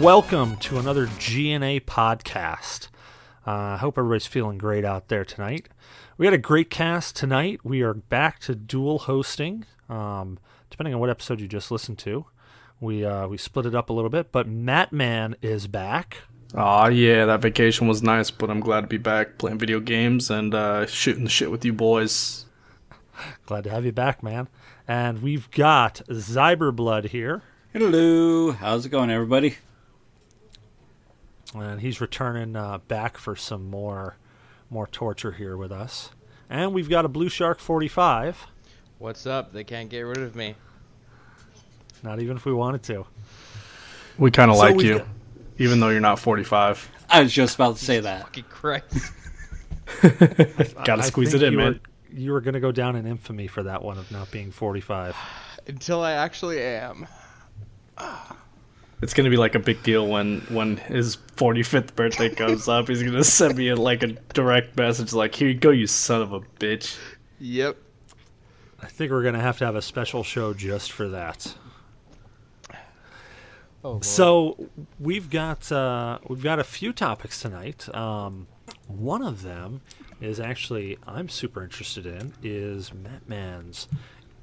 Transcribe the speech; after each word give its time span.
and 0.00 0.04
welcome 0.06 0.56
to 0.56 0.78
another 0.78 1.06
GNA 1.06 1.80
podcast. 1.82 2.88
Uh, 3.46 3.50
I 3.50 3.76
hope 3.76 3.98
everybody's 3.98 4.26
feeling 4.26 4.56
great 4.56 4.82
out 4.82 5.08
there 5.08 5.26
tonight. 5.26 5.68
We 6.16 6.26
had 6.26 6.32
a 6.32 6.38
great 6.38 6.70
cast 6.70 7.16
tonight. 7.16 7.60
We 7.64 7.82
are 7.82 7.92
back 7.92 8.38
to 8.40 8.54
dual 8.54 9.00
hosting, 9.00 9.66
um, 9.90 10.38
depending 10.70 10.94
on 10.94 11.00
what 11.00 11.10
episode 11.10 11.38
you 11.40 11.46
just 11.48 11.70
listened 11.70 11.98
to. 11.98 12.24
We 12.80 13.04
uh, 13.04 13.28
we 13.28 13.36
split 13.36 13.66
it 13.66 13.74
up 13.74 13.90
a 13.90 13.92
little 13.92 14.08
bit, 14.08 14.32
but 14.32 14.48
Mattman 14.48 15.34
is 15.42 15.66
back. 15.66 16.18
Aw, 16.54 16.88
yeah, 16.88 17.26
that 17.26 17.42
vacation 17.42 17.86
was 17.86 18.02
nice, 18.02 18.30
but 18.30 18.48
I'm 18.48 18.60
glad 18.60 18.82
to 18.82 18.86
be 18.86 18.98
back 18.98 19.36
playing 19.36 19.58
video 19.58 19.80
games 19.80 20.30
and 20.30 20.54
uh, 20.54 20.86
shooting 20.86 21.24
the 21.24 21.30
shit 21.30 21.50
with 21.50 21.64
you 21.64 21.74
boys. 21.74 22.46
Glad 23.46 23.64
to 23.64 23.70
have 23.70 23.84
you 23.84 23.92
back, 23.92 24.22
man. 24.22 24.48
And 24.88 25.20
we've 25.20 25.50
got 25.50 26.00
Zyberblood 26.08 27.10
here, 27.10 27.42
Hello, 27.72 28.52
how's 28.52 28.86
it 28.86 28.88
going, 28.88 29.10
everybody? 29.10 29.56
And 31.54 31.80
he's 31.80 32.00
returning 32.00 32.54
uh, 32.56 32.78
back 32.78 33.16
for 33.18 33.34
some 33.36 33.68
more 33.68 34.16
more 34.68 34.86
torture 34.86 35.32
here 35.32 35.56
with 35.56 35.72
us. 35.72 36.10
And 36.48 36.72
we've 36.72 36.88
got 36.88 37.04
a 37.04 37.08
Blueshark 37.08 37.58
45. 37.58 38.46
What's 38.98 39.26
up? 39.26 39.52
They 39.52 39.64
can't 39.64 39.88
get 39.90 40.02
rid 40.02 40.18
of 40.18 40.36
me. 40.36 40.54
Not 42.02 42.20
even 42.20 42.36
if 42.36 42.44
we 42.44 42.52
wanted 42.52 42.82
to. 42.84 43.06
We 44.16 44.30
kind 44.30 44.50
of 44.50 44.56
So 44.58 44.62
like 44.62 44.80
you, 44.80 44.98
got- 44.98 45.08
even 45.58 45.80
though 45.80 45.88
you're 45.88 46.00
not 46.00 46.18
45. 46.20 46.88
I 47.08 47.22
was 47.22 47.32
just 47.32 47.56
about 47.56 47.76
to 47.78 47.84
say 47.84 47.98
that. 48.00 48.22
Fucking 48.22 48.44
Christ. 48.44 49.12
Gotta 50.84 51.02
squeeze 51.02 51.34
it 51.34 51.42
in, 51.42 51.52
you 51.52 51.58
man. 51.58 51.72
Were, 52.12 52.16
you 52.18 52.32
were 52.32 52.40
going 52.40 52.54
to 52.54 52.60
go 52.60 52.70
down 52.72 52.94
in 52.94 53.06
infamy 53.06 53.48
for 53.48 53.64
that 53.64 53.82
one 53.82 53.98
of 53.98 54.10
not 54.12 54.30
being 54.30 54.52
45. 54.52 55.16
Until 55.66 56.02
I 56.02 56.12
actually 56.12 56.62
am. 56.62 57.06
It's 59.02 59.14
gonna 59.14 59.30
be 59.30 59.36
like 59.36 59.54
a 59.54 59.58
big 59.58 59.82
deal 59.82 60.06
when 60.06 60.40
when 60.48 60.76
his 60.76 61.16
45th 61.36 61.94
birthday 61.94 62.28
comes 62.34 62.68
up. 62.68 62.88
He's 62.88 63.02
gonna 63.02 63.24
send 63.24 63.56
me 63.56 63.68
a, 63.68 63.76
like 63.76 64.02
a 64.02 64.08
direct 64.34 64.76
message 64.76 65.12
like, 65.12 65.34
"Here 65.34 65.48
you 65.48 65.54
go, 65.54 65.70
you 65.70 65.86
son 65.86 66.22
of 66.22 66.32
a 66.32 66.40
bitch." 66.40 66.98
Yep. 67.38 67.76
I 68.82 68.86
think 68.86 69.12
we're 69.12 69.22
going 69.22 69.34
to 69.34 69.40
have 69.40 69.58
to 69.58 69.66
have 69.66 69.76
a 69.76 69.82
special 69.82 70.22
show 70.22 70.54
just 70.54 70.90
for 70.92 71.08
that. 71.08 71.54
Oh, 73.82 74.00
So 74.00 74.68
we've 74.98 75.30
got 75.30 75.70
uh, 75.72 76.18
we've 76.28 76.42
got 76.42 76.58
a 76.58 76.64
few 76.64 76.92
topics 76.92 77.40
tonight. 77.40 77.94
Um, 77.94 78.46
one 78.86 79.22
of 79.22 79.42
them 79.42 79.80
is 80.20 80.38
actually 80.38 80.98
I'm 81.06 81.28
super 81.28 81.62
interested 81.62 82.04
in 82.06 82.34
is 82.42 82.90
Mattman's 82.90 83.88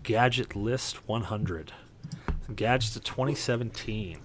gadget 0.02 0.56
list 0.56 1.08
100 1.08 1.72
gadgets 2.56 2.96
of 2.96 3.04
2017. 3.04 4.18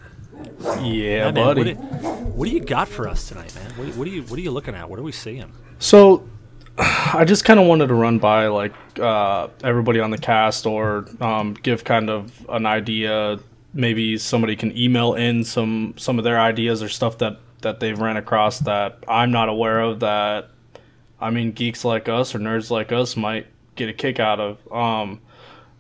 Yeah, 0.81 1.31
Mattman, 1.31 1.47
what, 1.47 1.57
buddy. 1.57 1.75
do, 1.75 1.81
what 1.81 2.49
do 2.49 2.55
you 2.55 2.61
got 2.61 2.89
for 2.89 3.09
us 3.09 3.29
tonight, 3.29 3.55
man? 3.55 3.71
What, 3.73 3.97
what 3.97 4.09
are 4.09 4.11
you 4.11 4.23
what 4.23 4.39
are 4.39 4.43
you 4.43 4.51
looking 4.51 4.75
at? 4.75 4.89
What 4.89 4.99
are 4.99 5.03
we 5.03 5.13
seeing? 5.13 5.53
So, 5.79 6.29
I 6.79 7.25
just 7.27 7.45
kind 7.45 7.61
of 7.61 7.67
wanted 7.67 7.89
to 7.89 7.95
run 7.95 8.19
by 8.19 8.47
like 8.47 8.75
uh, 8.99 9.49
everybody 9.63 10.01
on 10.01 10.11
the 10.11 10.19
cast, 10.19 10.67
or 10.67 11.07
um, 11.21 11.55
give 11.55 11.85
kind 11.85 12.11
of 12.11 12.47
an 12.49 12.67
idea. 12.67 13.39
Maybe 13.75 14.19
somebody 14.19 14.57
can 14.57 14.77
email 14.77 15.15
in 15.15 15.45
some 15.45 15.95
some 15.97 16.19
of 16.19 16.25
their 16.25 16.41
ideas 16.41 16.83
or 16.83 16.89
stuff 16.89 17.19
that 17.19 17.39
that 17.61 17.81
they've 17.81 17.99
ran 17.99 18.17
across 18.17 18.59
that 18.61 18.99
I'm 19.09 19.31
not 19.31 19.49
aware 19.49 19.81
of. 19.81 20.01
That 20.01 20.51
I 21.21 21.31
mean, 21.31 21.53
geeks 21.53 21.85
like 21.85 22.09
us 22.09 22.35
or 22.35 22.39
nerds 22.39 22.71
like 22.71 22.93
us 22.93 23.17
might 23.17 23.47
get 23.77 23.89
a 23.89 23.93
kick 23.93 24.21
out 24.21 24.41
of. 24.41 24.73
Um, 24.73 25.21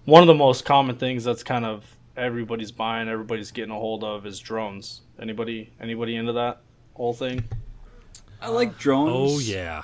one 0.05 0.23
of 0.23 0.27
the 0.27 0.35
most 0.35 0.65
common 0.65 0.97
things 0.97 1.25
that's 1.25 1.43
kind 1.43 1.65
of 1.65 1.97
everybody's 2.17 2.73
buying, 2.73 3.09
everybody's 3.09 3.51
getting 3.51 3.71
a 3.71 3.79
hold 3.79 4.05
of 4.05 4.27
is 4.27 4.39
drones. 4.41 5.03
Anybody 5.21 5.73
anybody 5.81 6.17
into 6.17 6.33
that 6.35 6.61
whole 6.95 7.15
thing? 7.15 7.45
I 8.41 8.49
like 8.49 8.79
drones. 8.79 9.11
Oh 9.15 9.39
yeah. 9.39 9.83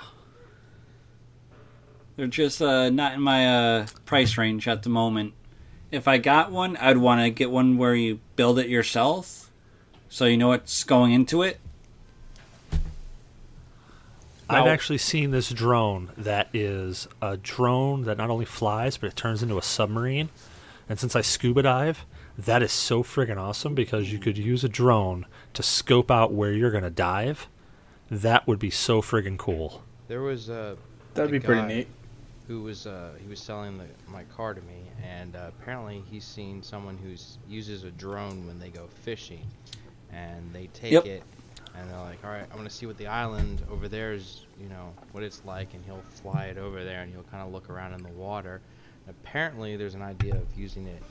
They're 2.17 2.27
just 2.27 2.61
uh, 2.61 2.91
not 2.91 3.15
in 3.15 3.21
my 3.21 3.47
uh, 3.47 3.87
price 4.05 4.37
range 4.37 4.67
at 4.67 4.83
the 4.83 4.89
moment. 4.89 5.35
If 5.93 6.09
I 6.09 6.19
got 6.19 6.51
one, 6.51 6.77
I'd 6.77 6.99
want 6.99 7.21
to 7.21 7.31
get 7.31 7.51
one 7.51 7.79
where 7.79 7.95
you 7.95 8.19
build 8.35 8.59
it 8.59 8.69
yourself, 8.69 9.51
so 10.09 10.25
you 10.25 10.37
know 10.37 10.49
what's 10.49 10.83
going 10.85 11.13
into 11.13 11.43
it. 11.43 11.61
I've 14.51 14.65
Now- 14.65 14.71
actually 14.71 14.99
seen 14.99 15.31
this 15.31 15.51
drone 15.51 16.11
that 16.17 16.49
is 16.53 17.07
a 17.23 17.37
drone 17.37 18.03
that 18.03 18.17
not 18.17 18.31
only 18.31 18.47
flies 18.47 18.97
but 18.97 19.09
it 19.09 19.17
turns 19.17 19.43
into 19.43 19.59
a 19.59 19.63
submarine. 19.63 20.31
And 20.89 20.99
since 20.99 21.15
I 21.15 21.21
scuba 21.21 21.63
dive, 21.63 22.07
that 22.39 22.63
is 22.63 22.73
so 22.73 23.03
friggin' 23.03 23.37
awesome 23.37 23.75
because 23.75 24.13
you 24.13 24.19
could 24.19 24.39
use 24.39 24.63
a 24.65 24.69
drone 24.69 25.27
to 25.55 25.63
scope 25.63 26.11
out 26.11 26.33
where 26.33 26.53
you're 26.53 26.71
gonna 26.71 26.91
dive. 26.91 27.49
That 28.11 28.47
would 28.47 28.59
be 28.59 28.71
so 28.71 29.03
friggin' 29.03 29.37
cool. 29.39 29.83
there 30.07 30.23
was 30.23 30.49
a 30.49 30.77
That'd 31.15 31.31
a 31.35 31.41
be 31.41 31.45
pretty 31.45 31.63
neat. 31.67 31.89
who 32.47 32.63
was 32.63 32.87
uh, 32.87 33.13
he 33.21 33.29
was 33.29 33.41
selling 33.41 33.77
the, 33.79 33.85
my 34.11 34.23
car 34.25 34.55
to 34.55 34.61
me, 34.63 34.85
and 35.03 35.35
uh, 35.37 35.47
apparently 35.49 36.03
he's 36.11 36.25
seen 36.25 36.63
someone 36.63 36.97
who 36.97 37.15
uses 37.53 37.85
a 37.85 37.91
drone 37.91 38.47
when 38.47 38.59
they 38.59 38.69
go 38.71 38.87
fishing, 39.03 39.45
and 40.13 40.51
they 40.55 40.69
take 40.69 40.93
Yep. 40.93 41.07
it, 41.07 41.23
and 41.75 41.91
they're 41.91 41.99
like, 41.99 42.25
all 42.25 42.31
right, 42.31 42.47
I'm 42.51 42.57
gonna 42.57 42.71
see 42.71 42.87
what 42.87 42.97
the 42.99 43.09
island 43.09 43.63
over 43.71 43.89
there 43.89 44.13
is, 44.13 44.47
you 44.61 44.69
know, 44.69 44.95
what 45.13 45.23
it's 45.25 45.43
like, 45.45 45.75
and 45.75 45.85
he'll 45.85 46.03
fly 46.23 46.47
it 46.47 46.57
over 46.57 46.85
there, 46.85 47.01
and 47.03 47.13
he'll 47.13 47.25
kind 47.25 47.43
of 47.43 47.53
look 47.53 47.69
around 47.69 47.95
in 47.95 48.03
the 48.03 48.11
water. 48.11 48.61
And 49.07 49.15
apparently, 49.23 49.77
there's 49.77 49.95
an 49.95 50.03
idea 50.03 50.35
of 50.35 50.47
using 50.57 50.87
it 50.87 51.03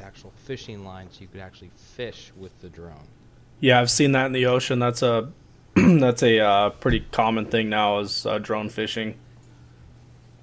with 0.00 0.06
actual 0.06 0.32
fishing 0.44 0.84
lines, 0.84 1.16
so 1.16 1.22
you 1.22 1.28
could 1.28 1.40
actually 1.40 1.70
fish 1.76 2.32
with 2.36 2.58
the 2.60 2.68
drone. 2.68 3.08
Yeah, 3.60 3.80
I've 3.80 3.90
seen 3.90 4.12
that 4.12 4.26
in 4.26 4.32
the 4.32 4.46
ocean. 4.46 4.78
That's 4.78 5.02
a 5.02 5.30
that's 5.74 6.22
a 6.22 6.38
uh, 6.40 6.70
pretty 6.70 7.00
common 7.12 7.46
thing 7.46 7.68
now 7.68 7.98
is 7.98 8.24
uh, 8.26 8.38
drone 8.38 8.68
fishing. 8.68 9.16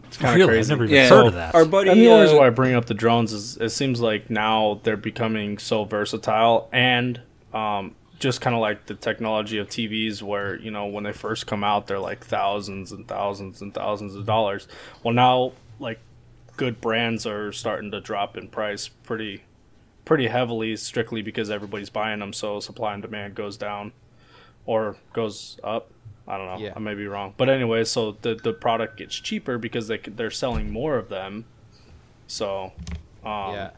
It's 0.06 0.18
kind 0.18 0.34
of 0.34 0.40
really, 0.40 0.58
crazy. 0.58 0.72
I've 0.74 0.80
never 0.80 0.84
even 0.86 0.96
Yeah, 0.96 1.10
heard 1.10 1.28
of 1.28 1.34
that. 1.34 1.56
Our 1.56 1.66
buddy, 1.66 1.90
and 1.90 2.00
the 2.00 2.08
only 2.08 2.22
reason 2.22 2.38
uh, 2.38 2.42
why 2.42 2.48
I 2.48 2.50
bring 2.52 2.76
up 2.76 2.86
the 2.86 2.94
drones 2.94 3.34
is 3.34 3.58
it 3.58 3.70
seems 3.70 4.00
like 4.00 4.30
now 4.30 4.80
they're 4.84 4.96
becoming 4.96 5.58
so 5.58 5.84
versatile 5.84 6.70
and 6.72 7.20
um, 7.54 7.96
just 8.20 8.40
kind 8.40 8.56
of 8.56 8.62
like 8.62 8.86
the 8.86 8.96
technology 8.96 9.58
of 9.58 9.68
TVs, 9.68 10.22
where 10.22 10.56
you 10.58 10.72
know 10.72 10.86
when 10.86 11.04
they 11.04 11.12
first 11.12 11.46
come 11.48 11.64
out, 11.64 11.88
they're 11.88 12.00
like 12.00 12.24
thousands 12.24 12.92
and 12.92 13.08
thousands 13.08 13.62
and 13.62 13.74
thousands 13.74 14.16
of 14.16 14.26
dollars. 14.26 14.68
Well, 15.04 15.14
now 15.14 15.54
like 15.80 16.00
good 16.56 16.80
brands 16.80 17.26
are 17.26 17.52
starting 17.52 17.92
to 17.92 18.00
drop 18.02 18.38
in 18.38 18.48
price 18.48 18.88
pretty 18.88 19.44
pretty 20.08 20.28
heavily, 20.28 20.76
strictly 20.78 21.22
because 21.22 21.52
everybody's 21.52 21.90
buying 21.90 22.20
them, 22.20 22.32
so 22.32 22.62
supply 22.62 22.94
and 22.94 23.02
demand 23.02 23.36
goes 23.36 23.58
down 23.58 23.92
or 24.66 24.96
goes 25.12 25.60
up. 25.64 25.92
I 26.26 26.38
don't 26.38 26.48
know. 26.48 26.66
Yeah. 26.66 26.74
I 26.76 26.80
may 26.80 26.96
be 26.96 27.08
wrong, 27.08 27.34
but 27.38 27.50
anyway, 27.50 27.84
so 27.84 28.14
the 28.22 28.36
the 28.36 28.54
product 28.54 28.98
gets 28.98 29.16
cheaper 29.16 29.58
because 29.58 29.88
they 29.88 29.98
they're 29.98 30.32
selling 30.32 30.72
more 30.72 30.98
of 30.98 31.10
them. 31.10 31.46
So, 32.28 32.72
um, 33.24 33.54
yeah. 33.54 33.70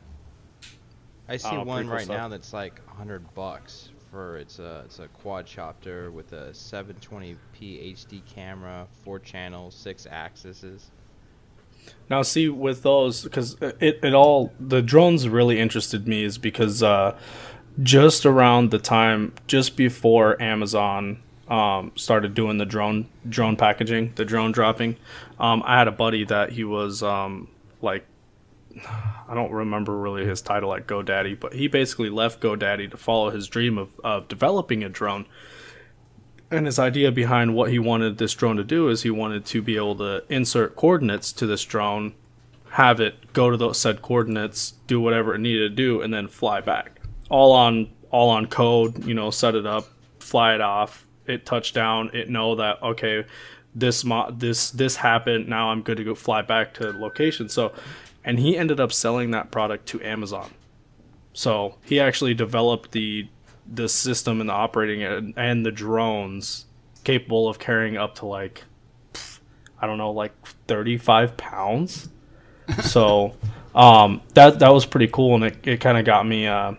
I 1.28 1.38
see 1.38 1.52
know, 1.52 1.64
one 1.64 1.88
right 1.88 2.06
stuff. 2.06 2.18
now 2.18 2.28
that's 2.28 2.54
like 2.54 2.86
hundred 2.88 3.34
bucks 3.34 3.90
for 4.12 4.38
it's 4.38 4.60
a 4.60 4.84
it's 4.86 5.00
a 5.00 5.08
quadcopter 5.24 6.12
with 6.12 6.34
a 6.34 6.50
720p 6.52 7.38
HD 7.62 8.22
camera, 8.26 8.88
four 9.04 9.20
channels, 9.20 9.76
six 9.76 10.08
axes. 10.10 10.92
Now, 12.10 12.24
see 12.24 12.50
with 12.50 12.82
those 12.82 13.24
because 13.24 13.56
it 13.62 14.00
it 14.04 14.14
all 14.14 14.52
the 14.60 14.82
drones 14.82 15.30
really 15.30 15.60
interested 15.60 16.08
me 16.08 16.24
is 16.24 16.38
because 16.38 16.82
uh, 16.82 17.18
just 17.84 18.26
around 18.26 18.72
the 18.72 18.80
time 18.80 19.34
just 19.48 19.76
before 19.76 20.42
Amazon 20.42 21.22
um, 21.48 21.92
started 21.96 22.34
doing 22.34 22.58
the 22.58 22.66
drone 22.66 23.08
drone 23.28 23.56
packaging, 23.56 24.14
the 24.16 24.26
drone 24.26 24.52
dropping, 24.52 24.98
um, 25.40 25.62
I 25.66 25.78
had 25.78 25.88
a 25.88 25.92
buddy 25.92 26.24
that 26.26 26.52
he 26.52 26.64
was 26.64 27.04
um, 27.04 27.48
like 27.82 28.06
I 29.28 29.36
don't 29.36 29.52
remember 29.52 29.96
really 29.96 30.26
his 30.26 30.42
title 30.42 30.74
at 30.74 30.88
GoDaddy, 30.88 31.40
but 31.40 31.54
he 31.54 31.68
basically 31.68 32.10
left 32.10 32.42
GoDaddy 32.42 32.90
to 32.92 32.98
follow 32.98 33.30
his 33.30 33.48
dream 33.48 33.78
of, 33.78 34.00
of 34.04 34.28
developing 34.28 34.84
a 34.84 34.90
drone. 34.90 35.26
And 36.52 36.66
his 36.66 36.80
idea 36.80 37.12
behind 37.12 37.54
what 37.54 37.70
he 37.72 37.78
wanted 37.78 38.18
this 38.18 38.34
drone 38.34 38.58
to 38.58 38.64
do 38.64 38.90
is 38.90 39.04
he 39.04 39.12
wanted 39.12 39.46
to 39.48 39.62
be 39.62 39.76
able 39.76 39.96
to 39.98 40.24
insert 40.30 40.76
coordinates 40.76 41.32
to 41.34 41.46
this 41.46 41.64
drone, 41.64 42.14
have 42.72 43.00
it 43.00 43.34
go 43.34 43.50
to 43.50 43.58
those 43.58 43.80
said 43.80 44.02
coordinates, 44.02 44.74
do 44.88 45.00
whatever 45.00 45.36
it 45.36 45.40
needed 45.40 45.70
to 45.70 45.76
do, 45.76 46.02
and 46.02 46.14
then 46.14 46.28
fly 46.28 46.62
back. 46.62 47.00
All 47.30 47.52
on 47.52 47.90
all 48.12 48.30
on 48.30 48.48
code, 48.48 49.06
you 49.06 49.14
know, 49.14 49.30
set 49.30 49.54
it 49.54 49.68
up, 49.68 49.88
fly 50.20 50.56
it 50.56 50.62
off, 50.62 51.06
it 51.28 51.46
touch 51.46 51.74
down, 51.74 52.10
it 52.14 52.30
know 52.30 52.56
that 52.56 52.82
okay, 52.82 53.26
this 53.76 54.04
mo- 54.04 54.32
this 54.32 54.72
this 54.72 54.96
happened, 54.96 55.48
now 55.48 55.70
I'm 55.70 55.84
good 55.84 55.98
to 55.98 56.04
go 56.04 56.16
fly 56.16 56.42
back 56.42 56.74
to 56.76 56.92
location. 56.92 57.50
So 57.50 57.74
and 58.26 58.40
he 58.40 58.58
ended 58.58 58.80
up 58.80 58.92
selling 58.92 59.32
that 59.32 59.52
product 59.52 59.86
to 59.88 60.02
Amazon. 60.02 60.52
So 61.34 61.76
he 61.86 62.00
actually 62.00 62.34
developed 62.34 62.92
the 62.92 63.28
the 63.72 63.88
system 63.90 64.42
and 64.42 64.50
the 64.50 64.54
operating 64.54 65.04
and, 65.04 65.34
and 65.38 65.66
the 65.66 65.72
drones 65.72 66.66
capable 67.04 67.48
of 67.48 67.60
carrying 67.60 67.98
up 67.98 68.16
to 68.16 68.26
like 68.26 68.64
I 69.82 69.88
don't 69.88 69.98
know 69.98 70.12
like 70.12 70.34
35 70.68 71.38
pounds. 71.38 72.10
so 72.84 73.36
um, 73.74 74.22
that 74.34 74.60
that 74.60 74.74
was 74.74 74.86
pretty 74.86 75.08
cool 75.08 75.36
and 75.36 75.44
it, 75.46 75.68
it 75.68 75.82
kind 75.82 75.98
of 75.98 76.06
got 76.06 76.26
me 76.28 76.48
uh, 76.48 76.74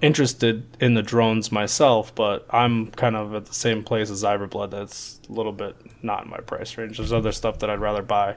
interested 0.00 0.64
in 0.80 0.94
the 0.94 1.02
drones 1.02 1.52
myself, 1.52 2.14
but 2.14 2.44
I'm 2.50 2.90
kind 2.90 3.16
of 3.16 3.34
at 3.34 3.46
the 3.46 3.54
same 3.54 3.84
place 3.84 4.10
as 4.10 4.22
Zyberblood. 4.22 4.70
That's 4.70 5.20
a 5.28 5.32
little 5.32 5.52
bit 5.52 5.76
not 6.02 6.24
in 6.24 6.30
my 6.30 6.38
price 6.38 6.76
range. 6.76 6.98
There's 6.98 7.12
other 7.12 7.32
stuff 7.32 7.60
that 7.60 7.70
I'd 7.70 7.80
rather 7.80 8.02
buy. 8.02 8.36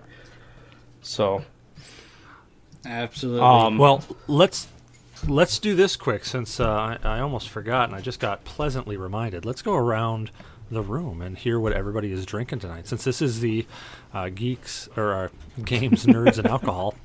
So, 1.02 1.44
Absolutely. 2.86 3.42
um, 3.42 3.78
Well, 3.78 4.04
let's 4.28 4.68
let's 5.28 5.60
do 5.60 5.76
this 5.76 5.96
quick 5.96 6.26
since 6.26 6.60
uh, 6.60 6.70
I, 6.70 6.98
I 7.04 7.20
almost 7.20 7.50
forgot 7.50 7.90
and 7.90 7.96
I 7.96 8.02
just 8.02 8.20
got 8.20 8.44
pleasantly 8.44 8.98
reminded. 8.98 9.46
Let's 9.46 9.62
go 9.62 9.74
around 9.74 10.32
the 10.72 10.82
room 10.82 11.22
and 11.22 11.38
hear 11.38 11.60
what 11.60 11.74
everybody 11.74 12.12
is 12.12 12.26
drinking 12.26 12.60
tonight. 12.60 12.88
Since 12.88 13.04
this 13.04 13.22
is 13.22 13.40
the 13.40 13.66
uh, 14.14 14.30
geeks 14.30 14.90
or 14.96 15.14
uh, 15.14 15.64
games, 15.64 16.06
nerds, 16.06 16.38
and 16.38 16.48
alcohol, 16.48 16.96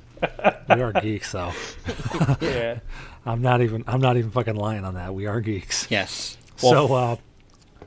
we 0.69 0.81
are 0.81 0.93
geeks. 0.93 1.31
though. 1.31 1.51
yeah. 2.41 2.79
I'm 3.25 3.41
not 3.41 3.61
even 3.61 3.83
I'm 3.87 4.01
not 4.01 4.17
even 4.17 4.31
fucking 4.31 4.55
lying 4.55 4.83
on 4.83 4.95
that. 4.95 5.13
We 5.13 5.27
are 5.27 5.41
geeks. 5.41 5.87
yes. 5.89 6.37
Well, 6.63 6.87
so, 6.87 6.93
uh, 6.93 7.15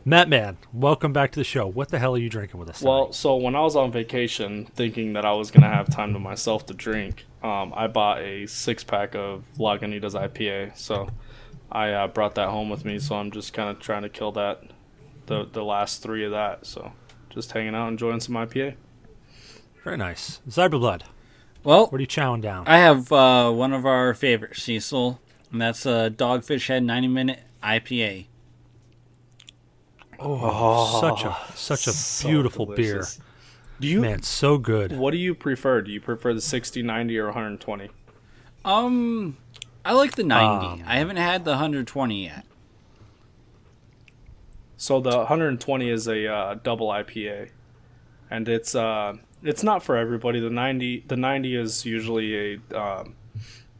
Matt, 0.04 0.28
man, 0.28 0.58
welcome 0.72 1.12
back 1.12 1.32
to 1.32 1.40
the 1.40 1.44
show. 1.44 1.66
What 1.66 1.88
the 1.88 1.98
hell 1.98 2.14
are 2.14 2.18
you 2.18 2.28
drinking 2.28 2.60
with 2.60 2.68
us? 2.68 2.82
Well, 2.82 3.06
tonight? 3.06 3.14
so 3.14 3.36
when 3.36 3.56
I 3.56 3.60
was 3.60 3.74
on 3.74 3.90
vacation, 3.90 4.66
thinking 4.66 5.14
that 5.14 5.24
I 5.24 5.32
was 5.32 5.50
gonna 5.50 5.68
have 5.68 5.88
time 5.88 6.12
to 6.12 6.18
myself 6.18 6.66
to 6.66 6.74
drink, 6.74 7.24
um, 7.44 7.72
I 7.76 7.86
bought 7.86 8.20
a 8.22 8.46
six 8.46 8.82
pack 8.82 9.14
of 9.14 9.44
Lagunitas 9.58 10.14
IPA. 10.14 10.76
So 10.76 11.08
I 11.70 11.90
uh, 11.90 12.06
brought 12.08 12.34
that 12.36 12.48
home 12.48 12.70
with 12.70 12.84
me. 12.84 12.98
So 12.98 13.14
I'm 13.16 13.30
just 13.30 13.52
kind 13.52 13.68
of 13.68 13.78
trying 13.80 14.02
to 14.02 14.08
kill 14.08 14.32
that, 14.32 14.62
the 15.26 15.44
the 15.44 15.62
last 15.64 16.02
three 16.02 16.24
of 16.24 16.30
that. 16.32 16.66
So 16.66 16.92
just 17.30 17.52
hanging 17.52 17.74
out, 17.74 17.88
enjoying 17.88 18.20
some 18.20 18.34
IPA. 18.34 18.74
very 19.84 19.96
nice. 19.96 20.40
Zyberblood, 20.48 21.02
Well, 21.62 21.86
what 21.88 21.98
are 21.98 22.00
you 22.00 22.06
chowing 22.06 22.40
down? 22.40 22.64
I 22.66 22.78
have 22.78 23.12
uh, 23.12 23.50
one 23.50 23.72
of 23.72 23.84
our 23.84 24.14
favorites, 24.14 24.62
Cecil, 24.62 25.20
and 25.52 25.60
that's 25.60 25.84
a 25.84 26.10
Dogfish 26.10 26.68
Head 26.68 26.82
90 26.84 27.08
minute 27.08 27.40
IPA. 27.62 28.26
oh, 30.20 31.00
such 31.00 31.24
a 31.24 31.36
such 31.56 31.86
a 31.86 31.92
So 31.92 32.28
beautiful 32.28 32.66
beer. 32.66 32.76
delicious. 32.94 33.20
Do 33.84 33.90
you? 33.90 34.00
Man, 34.00 34.22
so 34.22 34.56
good. 34.56 34.92
What 34.96 35.10
do 35.10 35.18
you 35.18 35.34
prefer? 35.34 35.82
Do 35.82 35.92
you 35.92 36.00
prefer 36.00 36.32
the 36.32 36.40
60, 36.40 36.82
90, 36.82 37.18
or 37.18 37.26
120? 37.26 37.90
Um, 38.64 39.36
I 39.84 39.92
like 39.92 40.12
the 40.12 40.24
90. 40.24 40.66
Um, 40.66 40.82
I 40.86 40.96
haven't 40.96 41.18
had 41.18 41.44
the 41.44 41.50
120 41.50 42.24
yet. 42.24 42.46
So 44.78 45.00
the 45.00 45.18
120 45.18 45.90
is 45.90 46.08
a 46.08 46.26
uh, 46.26 46.54
double 46.62 46.88
IPA, 46.88 47.50
and 48.30 48.48
it's 48.48 48.74
uh, 48.74 49.16
it's 49.42 49.62
not 49.62 49.82
for 49.82 49.98
everybody. 49.98 50.40
The 50.40 50.48
90 50.48 51.04
the 51.06 51.16
90 51.16 51.54
is 51.54 51.84
usually 51.84 52.54
a 52.70 52.78
um, 52.78 53.14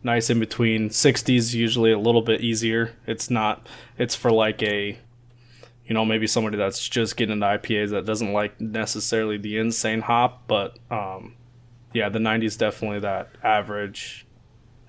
nice 0.03 0.29
in 0.29 0.39
between. 0.39 0.91
60 0.91 1.35
is 1.35 1.55
usually 1.55 1.93
a 1.93 1.99
little 1.99 2.23
bit 2.23 2.43
easier. 2.43 2.93
It's 3.06 3.31
not. 3.31 3.67
It's 3.97 4.15
for 4.15 4.31
like 4.31 4.62
a 4.62 4.99
you 5.86 5.94
know 5.94 6.04
maybe 6.04 6.26
somebody 6.26 6.56
that's 6.56 6.88
just 6.88 7.16
getting 7.16 7.34
into 7.34 7.46
IPAs 7.46 7.90
that 7.90 8.06
doesn't 8.06 8.32
like 8.32 8.60
necessarily 8.60 9.36
the 9.36 9.58
insane 9.58 10.00
hop, 10.00 10.42
but 10.46 10.78
um, 10.90 11.34
yeah, 11.92 12.08
the 12.08 12.19
90 12.19 12.46
is 12.46 12.56
definitely 12.56 13.00
that 13.00 13.31
average 13.42 14.26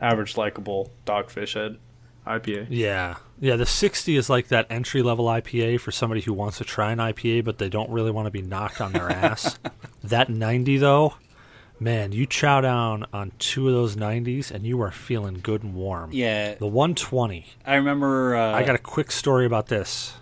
average 0.01 0.37
likable 0.37 0.91
dogfish 1.05 1.53
head 1.53 1.77
IPA. 2.25 2.67
Yeah. 2.69 3.15
Yeah, 3.39 3.55
the 3.57 3.65
60 3.65 4.15
is 4.15 4.29
like 4.29 4.47
that 4.47 4.65
entry 4.69 5.01
level 5.01 5.25
IPA 5.25 5.79
for 5.79 5.91
somebody 5.91 6.21
who 6.21 6.33
wants 6.33 6.57
to 6.57 6.63
try 6.63 6.91
an 6.91 6.99
IPA 6.99 7.43
but 7.45 7.57
they 7.57 7.69
don't 7.69 7.89
really 7.89 8.11
want 8.11 8.25
to 8.27 8.31
be 8.31 8.41
knocked 8.41 8.81
on 8.81 8.93
their 8.93 9.09
ass. 9.09 9.59
that 10.03 10.29
90 10.29 10.77
though, 10.77 11.15
man, 11.79 12.11
you 12.11 12.25
chow 12.25 12.61
down 12.61 13.05
on 13.13 13.31
two 13.37 13.67
of 13.67 13.73
those 13.73 13.95
90s 13.95 14.51
and 14.51 14.65
you 14.65 14.81
are 14.81 14.91
feeling 14.91 15.39
good 15.41 15.63
and 15.63 15.75
warm. 15.75 16.11
Yeah, 16.13 16.55
The 16.55 16.67
120. 16.67 17.45
I 17.65 17.75
remember. 17.75 18.35
Uh, 18.35 18.53
I 18.53 18.63
got 18.63 18.75
a 18.75 18.79
quick 18.79 19.11
story 19.11 19.45
about 19.45 19.67
this. 19.67 20.13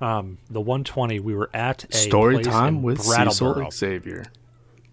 Um, 0.00 0.38
the 0.50 0.60
120, 0.60 1.20
we 1.20 1.34
were 1.34 1.50
at 1.54 1.84
a 1.84 1.96
Story 1.96 2.36
place 2.36 2.46
time 2.46 2.82
with. 2.82 3.00
Cecil 3.00 3.70
Xavier. 3.70 4.24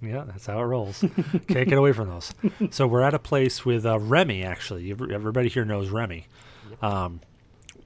Yeah, 0.01 0.24
that's 0.25 0.48
how 0.48 0.59
it 0.59 0.63
rolls. 0.63 1.00
Can't 1.48 1.69
get 1.69 1.77
away 1.77 1.94
from 1.94 2.09
those. 2.09 2.33
So 2.71 2.88
we're 2.88 3.03
at 3.03 3.13
a 3.13 3.19
place 3.19 3.63
with 3.65 3.86
uh, 3.86 4.00
Remy. 4.00 4.44
Actually, 4.44 4.92
everybody 4.92 5.48
here 5.48 5.63
knows 5.63 5.89
Remy. 5.89 6.25
Um, 6.81 7.21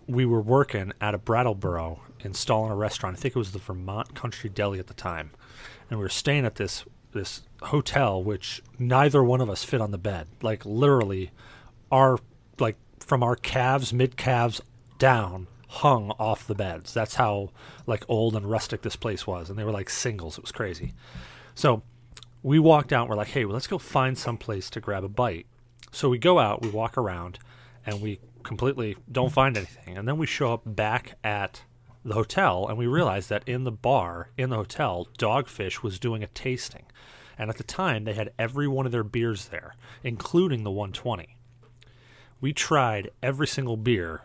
we 0.08 0.26
were 0.26 0.42
working 0.42 0.94
at 1.02 1.14
a 1.14 1.18
Brattleboro, 1.18 2.00
installing 2.22 2.72
a 2.72 2.76
restaurant. 2.76 3.18
I 3.18 3.20
think 3.20 3.36
it 3.36 3.40
was 3.40 3.52
the 3.52 3.60
Vermont 3.60 4.16
Country 4.16 4.50
Deli 4.50 4.80
at 4.80 4.88
the 4.88 4.94
time, 4.94 5.32
and 5.90 6.00
we 6.00 6.06
were 6.06 6.10
staying 6.10 6.46
at 6.46 6.56
this 6.56 6.86
this 7.12 7.44
hotel, 7.64 8.22
which 8.22 8.62
neither 8.78 9.24
one 9.24 9.42
of 9.42 9.50
us 9.50 9.64
fit 9.64 9.82
on 9.82 9.92
the 9.92 9.98
bed. 9.98 10.28
Like 10.42 10.66
literally, 10.66 11.32
our 11.92 12.18
like 12.60 12.78
from 13.00 13.24
our 13.24 13.36
calves, 13.36 13.92
mid 13.92 14.16
calves 14.16 14.62
down, 15.00 15.48
hung 15.76 16.12
off 16.12 16.48
the 16.48 16.56
beds. 16.56 16.94
That's 16.94 17.16
how 17.16 17.52
like 17.86 18.04
old 18.08 18.36
and 18.36 18.50
rustic 18.50 18.82
this 18.82 18.96
place 18.96 19.28
was, 19.28 19.50
and 19.50 19.60
they 19.60 19.64
were 19.64 19.72
like 19.72 19.90
singles. 19.90 20.38
It 20.38 20.44
was 20.44 20.52
crazy. 20.52 20.94
So 21.54 21.84
we 22.44 22.60
walked 22.60 22.94
out. 22.94 23.10
We're 23.10 23.16
like, 23.16 23.30
hey, 23.30 23.46
well, 23.46 23.54
let's 23.54 23.68
go 23.68 23.78
find 23.78 24.18
some 24.18 24.38
place 24.38 24.70
to 24.72 24.80
grab 24.80 25.04
a 25.04 25.10
bite. 25.10 25.48
So 25.92 26.10
we 26.10 26.18
go 26.18 26.40
out, 26.40 26.62
we 26.62 26.70
walk 26.70 26.98
around, 26.98 27.40
and 27.86 28.02
we 28.02 28.20
completely 28.44 28.96
don't 29.12 29.32
find 29.32 29.58
anything. 29.58 29.98
And 29.98 30.08
then 30.08 30.18
we 30.18 30.26
show 30.26 30.54
up 30.54 30.62
back 30.66 31.18
at 31.24 31.64
the 32.04 32.14
hotel, 32.14 32.68
and 32.68 32.78
we 32.78 32.88
realize 32.88 33.28
that 33.28 33.48
in 33.48 33.64
the 33.64 33.72
bar 33.72 34.30
in 34.38 34.50
the 34.50 34.58
hotel, 34.58 35.08
Dogfish 35.18 35.82
was 35.82 36.00
doing 36.00 36.24
a 36.24 36.28
tasting. 36.28 36.86
And 37.38 37.50
at 37.50 37.58
the 37.58 37.64
time, 37.64 38.04
they 38.04 38.14
had 38.14 38.32
every 38.40 38.68
one 38.68 38.86
of 38.86 38.92
their 38.92 39.04
beers 39.04 39.48
there, 39.48 39.76
including 40.04 40.64
the 40.64 40.72
120. 40.72 41.36
We 42.40 42.54
tried 42.54 43.10
every 43.24 43.48
single 43.48 43.76
beer 43.76 44.22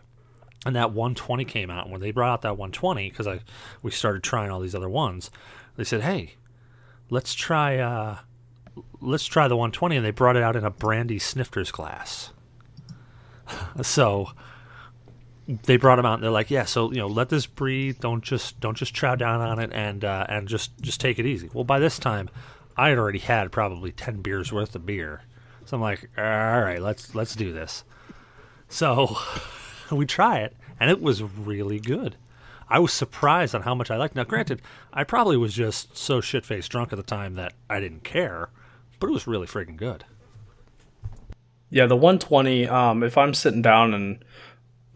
and 0.65 0.75
that 0.75 0.91
120 0.91 1.45
came 1.45 1.69
out. 1.69 1.85
And 1.85 1.91
when 1.91 2.01
they 2.01 2.11
brought 2.11 2.31
out 2.31 2.41
that 2.43 2.57
120, 2.57 3.09
because 3.09 3.27
I 3.27 3.39
we 3.81 3.91
started 3.91 4.23
trying 4.23 4.51
all 4.51 4.59
these 4.59 4.75
other 4.75 4.89
ones, 4.89 5.31
they 5.75 5.83
said, 5.83 6.01
"Hey, 6.01 6.35
let's 7.09 7.33
try 7.33 7.77
uh, 7.77 8.19
let's 8.99 9.25
try 9.25 9.47
the 9.47 9.55
120." 9.55 9.95
And 9.95 10.05
they 10.05 10.11
brought 10.11 10.35
it 10.35 10.43
out 10.43 10.55
in 10.55 10.63
a 10.63 10.71
brandy 10.71 11.19
snifters 11.19 11.71
glass. 11.71 12.31
so 13.81 14.29
they 15.47 15.77
brought 15.77 15.95
them 15.95 16.05
out, 16.05 16.15
and 16.15 16.23
they're 16.23 16.31
like, 16.31 16.51
"Yeah, 16.51 16.65
so 16.65 16.91
you 16.91 16.97
know, 16.97 17.07
let 17.07 17.29
this 17.29 17.47
breathe. 17.47 17.99
Don't 17.99 18.23
just 18.23 18.59
don't 18.59 18.77
just 18.77 18.93
chow 18.93 19.15
down 19.15 19.41
on 19.41 19.59
it, 19.59 19.71
and 19.73 20.05
uh, 20.05 20.25
and 20.29 20.47
just 20.47 20.79
just 20.81 21.01
take 21.01 21.17
it 21.17 21.25
easy." 21.25 21.49
Well, 21.53 21.63
by 21.63 21.79
this 21.79 21.97
time, 21.97 22.29
I 22.77 22.89
had 22.89 22.97
already 22.97 23.19
had 23.19 23.51
probably 23.51 23.91
10 23.91 24.21
beers 24.21 24.51
worth 24.53 24.75
of 24.75 24.85
beer, 24.85 25.23
so 25.65 25.75
I'm 25.75 25.81
like, 25.81 26.09
"All 26.17 26.23
right, 26.23 26.81
let's 26.81 27.15
let's 27.15 27.35
do 27.35 27.51
this." 27.51 27.83
So 28.69 29.17
we 29.97 30.05
try 30.05 30.39
it, 30.39 30.55
and 30.79 30.89
it 30.89 31.01
was 31.01 31.21
really 31.23 31.79
good. 31.79 32.15
I 32.69 32.79
was 32.79 32.93
surprised 32.93 33.53
on 33.53 33.63
how 33.63 33.75
much 33.75 33.91
I 33.91 33.97
liked. 33.97 34.15
Now, 34.15 34.23
granted, 34.23 34.61
I 34.93 35.03
probably 35.03 35.35
was 35.35 35.53
just 35.53 35.97
so 35.97 36.21
shit 36.21 36.45
faced 36.45 36.71
drunk 36.71 36.93
at 36.93 36.95
the 36.95 37.03
time 37.03 37.35
that 37.35 37.53
I 37.69 37.81
didn't 37.81 38.05
care, 38.05 38.49
but 38.99 39.07
it 39.07 39.13
was 39.13 39.27
really 39.27 39.47
freaking 39.47 39.75
good. 39.75 40.05
Yeah, 41.69 41.85
the 41.85 41.97
120. 41.97 42.67
Um, 42.67 43.03
if 43.03 43.17
I'm 43.17 43.33
sitting 43.33 43.61
down 43.61 43.93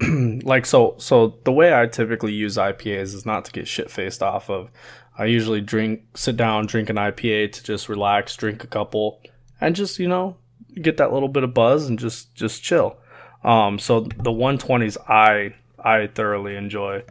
and 0.02 0.44
like 0.46 0.66
so, 0.66 0.96
so 0.98 1.40
the 1.44 1.52
way 1.52 1.74
I 1.74 1.88
typically 1.88 2.34
use 2.34 2.58
IPAs 2.58 3.14
is 3.14 3.26
not 3.26 3.46
to 3.46 3.52
get 3.52 3.68
shit 3.68 3.92
faced 3.92 4.24
off 4.24 4.50
of. 4.50 4.70
I 5.18 5.26
usually 5.26 5.62
drink, 5.62 6.18
sit 6.18 6.36
down, 6.36 6.66
drink 6.66 6.90
an 6.90 6.98
IPA 6.98 7.54
to 7.54 7.64
just 7.64 7.88
relax, 7.88 8.36
drink 8.36 8.64
a 8.64 8.68
couple, 8.68 9.22
and 9.62 9.76
just 9.76 10.00
you 10.00 10.08
know 10.08 10.38
get 10.82 10.98
that 10.98 11.14
little 11.14 11.30
bit 11.30 11.44
of 11.44 11.54
buzz 11.54 11.88
and 11.88 11.98
just 11.98 12.36
just 12.36 12.62
chill. 12.62 12.98
Um, 13.46 13.78
so 13.80 14.02
the 14.02 14.32
120s 14.32 14.98
I 15.08 15.54
I 15.80 16.08
thoroughly 16.08 16.56
enjoy. 16.56 17.04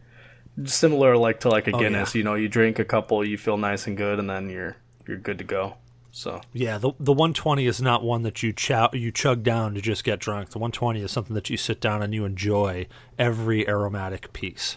Similar 0.64 1.16
like 1.16 1.40
to 1.40 1.48
like 1.48 1.66
a 1.68 1.72
Oh, 1.74 1.78
Guinness, 1.78 2.14
yeah. 2.14 2.18
you 2.18 2.24
know, 2.24 2.34
you 2.34 2.48
drink 2.48 2.78
a 2.78 2.84
couple, 2.84 3.24
you 3.26 3.38
feel 3.38 3.56
nice 3.56 3.86
and 3.86 3.96
good, 3.96 4.18
and 4.18 4.28
then 4.28 4.48
you're 4.50 4.76
you're 5.06 5.16
good 5.16 5.38
to 5.38 5.44
go. 5.44 5.74
So 6.10 6.40
Yeah, 6.52 6.78
the 6.78 6.92
the 7.00 7.12
120 7.12 7.66
is 7.66 7.80
not 7.82 8.02
one 8.04 8.22
that 8.22 8.42
you 8.42 8.52
chow, 8.52 8.90
you 8.92 9.10
chug 9.10 9.42
down 9.42 9.74
to 9.74 9.80
just 9.80 10.04
get 10.04 10.18
drunk. 10.20 10.50
The 10.50 10.58
120 10.58 11.00
is 11.02 11.10
something 11.10 11.34
that 11.34 11.50
you 11.50 11.56
sit 11.56 11.80
down 11.80 12.02
and 12.02 12.14
you 12.14 12.24
enjoy 12.24 12.86
every 13.18 13.66
aromatic 13.68 14.32
piece. 14.32 14.76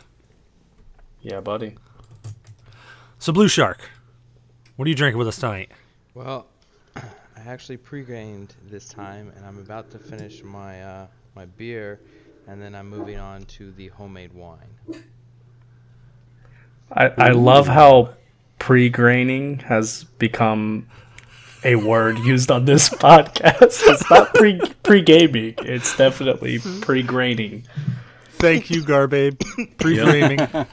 yeah, 1.22 1.40
buddy. 1.42 1.76
So, 3.20 3.34
Blueshark, 3.34 3.78
what 4.76 4.86
are 4.86 4.90
you 4.90 4.96
drinking 4.96 5.18
with 5.18 5.28
us 5.28 5.38
tonight? 5.38 5.72
Well, 6.14 6.48
I 6.96 7.02
actually 7.46 7.78
pre-gamed 7.78 8.54
this 8.70 8.88
time, 8.88 9.32
and 9.36 9.46
I'm 9.46 9.58
about 9.60 9.90
to 9.92 10.00
finish 10.00 10.44
my 10.44 10.82
uh, 10.84 11.08
my 11.38 11.46
beer, 11.46 12.00
and 12.48 12.60
then 12.60 12.74
I'm 12.74 12.90
moving 12.90 13.20
on 13.20 13.44
to 13.44 13.72
the 13.72 13.90
homemade 13.90 14.34
wine. 14.34 15.04
I, 16.92 17.12
I 17.18 17.30
love 17.30 17.68
how 17.68 18.16
pre-graining 18.58 19.60
has 19.60 20.06
become 20.18 20.88
a 21.64 21.76
word 21.76 22.18
used 22.20 22.50
on 22.50 22.66
this 22.66 22.90
podcast. 23.06 23.84
It's 23.86 24.10
not 24.10 24.34
pre 24.34 24.60
pre 24.82 25.02
gaming. 25.04 25.54
It's 25.60 25.96
definitely 25.96 26.58
pre-graining. 26.82 27.68
Thank 28.32 28.72
you, 28.72 28.82
Garbabe. 28.82 29.38
Pre-dreaming. 29.78 30.40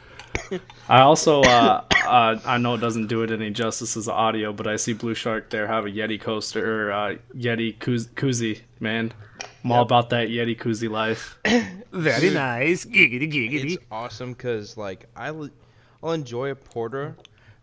I 0.88 1.00
also 1.00 1.42
uh, 1.42 1.84
uh, 2.06 2.38
I 2.44 2.58
know 2.58 2.74
it 2.74 2.78
doesn't 2.80 3.08
do 3.08 3.22
it 3.22 3.30
any 3.30 3.50
justice 3.50 3.96
as 3.96 4.08
audio, 4.08 4.52
but 4.52 4.66
I 4.66 4.76
see 4.76 4.94
Blueshark 4.94 5.50
there 5.50 5.66
have 5.66 5.84
a 5.84 5.90
Yeti 5.90 6.20
coaster 6.20 6.88
or 6.88 6.92
uh, 6.92 7.16
Yeti 7.34 7.76
kooz- 7.78 8.08
koozie. 8.10 8.60
Man, 8.80 9.12
I'm 9.64 9.72
all 9.72 9.82
about 9.82 10.10
that 10.10 10.28
Yeti 10.28 10.58
koozie 10.58 10.90
life. 10.90 11.38
Very 11.92 12.30
nice. 12.30 12.84
Giggity 12.84 13.30
giggity. 13.32 13.74
It's 13.74 13.84
awesome 13.90 14.32
because 14.32 14.76
like 14.76 15.06
I, 15.16 15.30
will 15.30 15.50
I'll 16.02 16.12
enjoy 16.12 16.50
a 16.50 16.54
porter, 16.54 17.16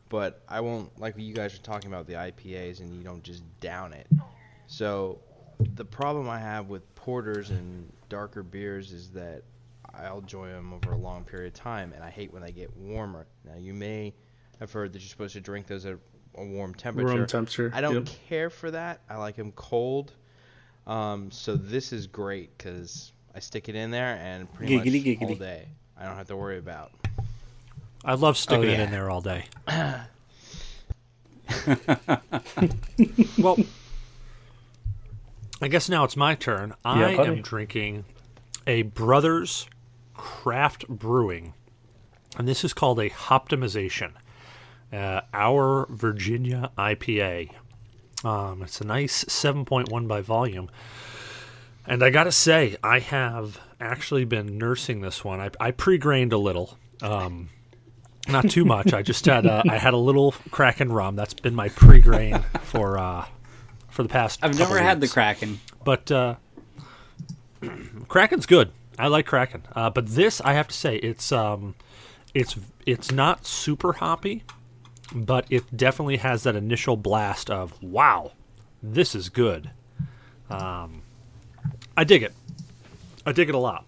but 0.10 0.42
I 0.48 0.62
won't 0.62 0.98
like 1.00 1.16
what 1.16 1.24
you 1.24 1.34
guys 1.34 1.54
are 1.56 1.62
talking 1.62 1.92
about 1.92 2.08
the 2.08 2.14
IPAs 2.14 2.80
and 2.80 2.94
you 2.94 3.04
don't 3.04 3.24
just 3.24 3.44
down 3.60 3.94
it. 3.94 4.08
So 4.68 5.20
the 5.76 5.86
problem 5.86 6.30
I 6.30 6.40
have 6.40 6.70
with 6.70 6.94
porters 6.96 7.50
and 7.50 7.92
darker 8.10 8.44
beers 8.44 8.92
is 8.92 9.10
that 9.12 9.44
I'll 9.94 10.20
enjoy 10.20 10.48
them 10.48 10.74
over 10.74 10.94
a 10.94 10.98
long 10.98 11.24
period 11.26 11.48
of 11.48 11.60
time, 11.60 11.92
and 11.94 12.04
I 12.04 12.10
hate 12.10 12.32
when 12.32 12.42
they 12.42 12.52
get 12.52 12.76
warmer. 12.78 13.28
Now 13.46 13.58
you 13.58 13.74
may 13.74 14.14
have 14.60 14.72
heard 14.72 14.94
that 14.94 15.00
you're 15.00 15.10
supposed 15.10 15.34
to 15.34 15.42
drink 15.42 15.68
those 15.68 15.86
at 15.86 15.98
a 16.36 16.46
warm 16.46 16.74
temperature. 16.74 17.08
Room 17.08 17.28
temperature. 17.28 17.72
I 17.74 17.82
don't 17.82 18.08
Yep. 18.08 18.10
care 18.30 18.50
for 18.50 18.72
that. 18.72 19.02
I 19.10 19.18
like 19.18 19.36
them 19.36 19.52
cold. 19.52 20.14
Um, 20.92 21.32
so 21.32 21.56
this 21.56 21.94
is 21.94 22.06
great 22.06 22.56
because 22.58 23.14
I 23.34 23.40
stick 23.40 23.70
it 23.70 23.76
in 23.76 23.92
there 23.92 24.20
and 24.22 24.52
pretty 24.54 24.78
Giggity, 24.78 25.22
much 25.22 25.30
all 25.30 25.36
day. 25.36 25.68
I 25.98 26.06
don't 26.06 26.18
have 26.18 26.28
to 26.28 26.36
worry 26.36 26.58
about. 26.58 26.92
I 28.04 28.16
love 28.16 28.38
sticking 28.38 28.66
Oh, 28.66 28.74
it 28.74 28.80
in 28.80 28.92
there 28.92 29.10
all 29.10 29.22
day. 29.22 29.46
well, 33.40 33.58
I 35.62 35.68
guess 35.70 35.88
now 35.88 36.04
it's 36.04 36.18
my 36.18 36.36
turn. 36.36 36.74
I 36.84 37.16
buddy. 37.16 37.30
am 37.30 37.42
drinking 37.42 38.04
a 38.68 38.82
Brothers 38.82 39.68
Craft 40.14 40.88
Brewing, 40.90 41.54
and 42.38 42.48
this 42.48 42.66
is 42.66 42.74
called 42.74 43.00
a 43.00 43.10
Hoptimization, 43.10 44.12
uh, 44.92 45.22
our 45.34 45.86
Virginia 45.90 46.72
IPA. 46.78 47.52
Um, 48.24 48.62
it's 48.64 48.82
a 48.82 48.86
nice 48.86 49.24
7.1 49.26 50.08
by 50.08 50.22
volume. 50.22 50.70
And 51.88 52.04
I 52.04 52.10
got 52.10 52.26
to 52.26 52.32
say, 52.32 52.76
I 52.84 53.00
have 53.00 53.60
actually 53.80 54.26
been 54.26 54.58
nursing 54.58 55.02
this 55.02 55.24
one. 55.24 55.40
I, 55.40 55.50
I 55.60 55.72
pre-grained 55.72 56.32
a 56.32 56.38
little. 56.38 56.78
Um, 57.02 57.50
not 58.28 58.50
too 58.50 58.66
much. 58.66 58.94
I 58.94 59.02
just 59.02 59.26
had 59.26 59.46
a, 59.46 59.64
I 59.68 59.78
had 59.78 59.94
a 59.94 59.98
little 59.98 60.34
Kraken 60.52 60.92
rum. 60.92 61.16
That's 61.16 61.34
been 61.34 61.56
my 61.56 61.70
pre-grain 61.70 62.40
for 62.62 62.98
uh, 62.98 63.26
for 63.90 64.04
the 64.04 64.10
past. 64.10 64.40
I've 64.44 64.58
never 64.58 64.78
had 64.78 65.02
the. 65.02 65.08
Kraken. 65.08 65.60
but 65.84 66.12
uh, 66.12 66.36
Kraken's 68.08 68.46
good. 68.46 68.72
I 69.00 69.08
like 69.08 69.26
Kraken, 69.26 69.64
uh, 69.76 69.90
but 69.90 70.06
this 70.08 70.42
I 70.42 70.54
have 70.54 70.68
to 70.68 70.76
say 70.76 70.98
it's 70.98 71.32
um, 71.32 71.74
it's 72.36 72.56
it's 72.86 73.12
not 73.12 73.48
super 73.48 73.94
hoppy, 73.94 74.44
but 75.14 75.46
it 75.50 75.76
definitely 75.76 76.18
has 76.18 76.44
that 76.44 76.56
initial 76.56 76.98
blast 76.98 77.50
of 77.50 77.82
wow, 77.82 78.32
this 78.82 79.16
is 79.16 79.30
good. 79.30 79.72
Um, 80.50 81.02
I 81.96 82.04
dig 82.04 82.24
it. 82.24 82.34
I 83.26 83.32
dig 83.32 83.50
it 83.50 83.56
a 83.56 83.58
lot. 83.58 83.86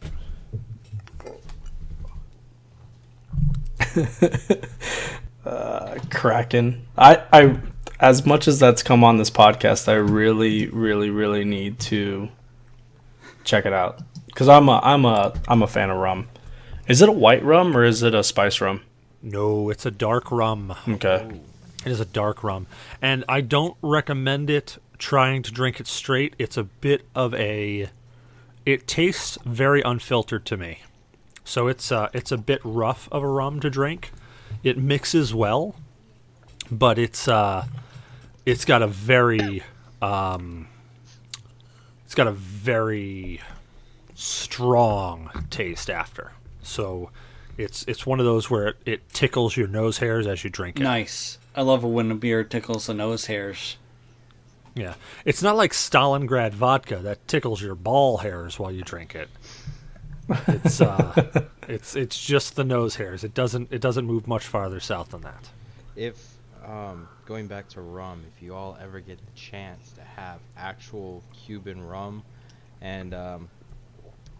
Kraken. 6.12 6.86
I, 6.98 7.24
I, 7.32 7.60
as 8.00 8.26
much 8.26 8.48
as 8.48 8.60
that's 8.60 8.84
come 8.84 9.04
on 9.04 9.18
this 9.18 9.30
podcast, 9.30 9.88
I 9.88 9.96
really, 9.96 10.68
really, 10.68 11.10
really 11.10 11.44
need 11.44 11.80
to 11.82 12.30
check 13.44 13.66
it 13.66 13.74
out 13.74 14.00
because 14.28 14.48
I'm 14.48 14.70
a, 14.70 14.80
I'm 14.84 15.06
a, 15.06 15.34
I'm 15.48 15.64
a 15.64 15.68
fan 15.68 15.90
of 15.90 15.98
rum. 15.98 16.30
Is 16.88 17.02
it 17.02 17.10
a 17.10 17.14
white 17.14 17.44
rum 17.44 17.76
or 17.76 17.84
is 17.84 18.04
it 18.04 18.14
a 18.14 18.24
spice 18.24 18.62
rum? 18.62 18.82
No, 19.24 19.70
it's 19.70 19.86
a 19.86 19.92
dark 19.92 20.32
rum. 20.32 20.76
Okay. 20.88 21.40
It 21.86 21.92
is 21.92 22.02
a 22.02 22.06
dark 22.06 22.44
rum, 22.44 22.68
and 23.02 23.24
I 23.28 23.42
don't 23.42 23.78
recommend 23.82 24.50
it 24.50 24.78
trying 24.98 25.44
to 25.44 25.52
drink 25.52 25.80
it 25.80 25.88
straight. 25.88 26.36
It's 26.38 26.58
a 26.58 26.64
bit 26.64 27.06
of 27.16 27.34
a. 27.34 27.90
It 28.66 28.88
tastes 28.88 29.38
very 29.46 29.82
unfiltered 29.82 30.46
to 30.46 30.58
me, 30.58 30.80
so 31.44 31.68
it's 31.68 31.92
uh, 31.92 32.10
it's 32.14 32.32
a 32.32 32.38
bit 32.38 32.62
rough 32.64 33.08
of 33.12 33.24
a 33.24 33.28
rum 33.28 33.60
to 33.62 33.70
drink. 33.70 34.12
It 34.64 34.78
mixes 34.78 35.34
well, 35.34 35.76
but 36.70 36.98
it's 36.98 37.28
uh, 37.28 37.66
it's 38.46 38.66
got 38.66 38.82
a 38.82 38.88
very 38.88 39.64
um, 40.02 40.68
it's 42.06 42.16
got 42.16 42.28
a 42.28 42.32
very 42.32 43.42
strong 44.16 45.32
taste 45.50 45.90
after. 45.90 46.32
So 46.62 47.10
it's 47.58 47.84
it's 47.88 48.06
one 48.06 48.20
of 48.20 48.26
those 48.26 48.50
where 48.50 48.70
it, 48.70 48.78
it 48.86 49.10
tickles 49.10 49.56
your 49.56 49.68
nose 49.68 49.98
hairs 50.00 50.28
as 50.28 50.44
you 50.44 50.50
drink 50.50 50.80
it. 50.80 50.84
Nice. 50.84 51.38
I 51.56 51.62
love 51.62 51.84
it 51.84 51.88
when 51.88 52.12
a 52.12 52.16
beer 52.16 52.44
tickles 52.44 52.88
the 52.88 52.94
nose 52.94 53.28
hairs. 53.28 53.78
Yeah, 54.76 54.96
it's 55.24 55.44
not 55.44 55.56
like 55.56 55.72
Stalingrad 55.72 56.54
vodka 56.54 56.98
that 56.98 57.28
tickles 57.28 57.62
your 57.62 57.76
ball 57.76 58.18
hairs 58.18 58.58
while 58.58 58.72
you 58.72 58.82
drink 58.82 59.14
it. 59.14 59.30
It's 60.48 60.82
uh, 60.82 61.46
it's 61.68 61.96
it's 61.96 62.24
just 62.24 62.56
the 62.56 62.64
nose 62.64 62.96
hairs. 62.96 63.24
It 63.24 63.34
doesn't 63.34 63.72
it 63.72 63.82
doesn't 63.82 64.06
move 64.06 64.28
much 64.28 64.48
farther 64.48 64.80
south 64.80 65.10
than 65.10 65.22
that. 65.22 65.50
If 65.96 66.34
um, 66.66 67.08
going 67.26 67.48
back 67.48 67.68
to 67.70 67.82
rum, 67.82 68.24
if 68.36 68.42
you 68.42 68.56
all 68.56 68.78
ever 68.82 69.00
get 69.00 69.20
the 69.24 69.40
chance 69.40 69.92
to 69.92 70.02
have 70.02 70.40
actual 70.58 71.24
Cuban 71.46 71.86
rum, 71.86 72.24
and 72.82 73.14
um, 73.14 73.50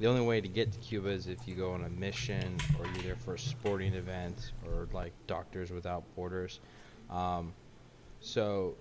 the 0.04 0.10
only 0.10 0.22
way 0.22 0.42
to 0.42 0.50
get 0.50 0.70
to 0.70 0.78
Cuba 0.80 1.08
is 1.08 1.28
if 1.28 1.48
you 1.48 1.56
go 1.56 1.72
on 1.72 1.86
a 1.86 1.90
mission 1.90 2.58
or 2.78 2.86
you're 2.88 3.04
there 3.04 3.16
for 3.16 3.36
a 3.36 3.40
sporting 3.40 3.94
event 3.94 4.52
or 4.68 4.90
like 4.92 5.14
Doctors 5.28 5.72
Without 5.72 6.04
Borders. 6.14 6.60
Um, 7.10 7.54
so 8.20 8.76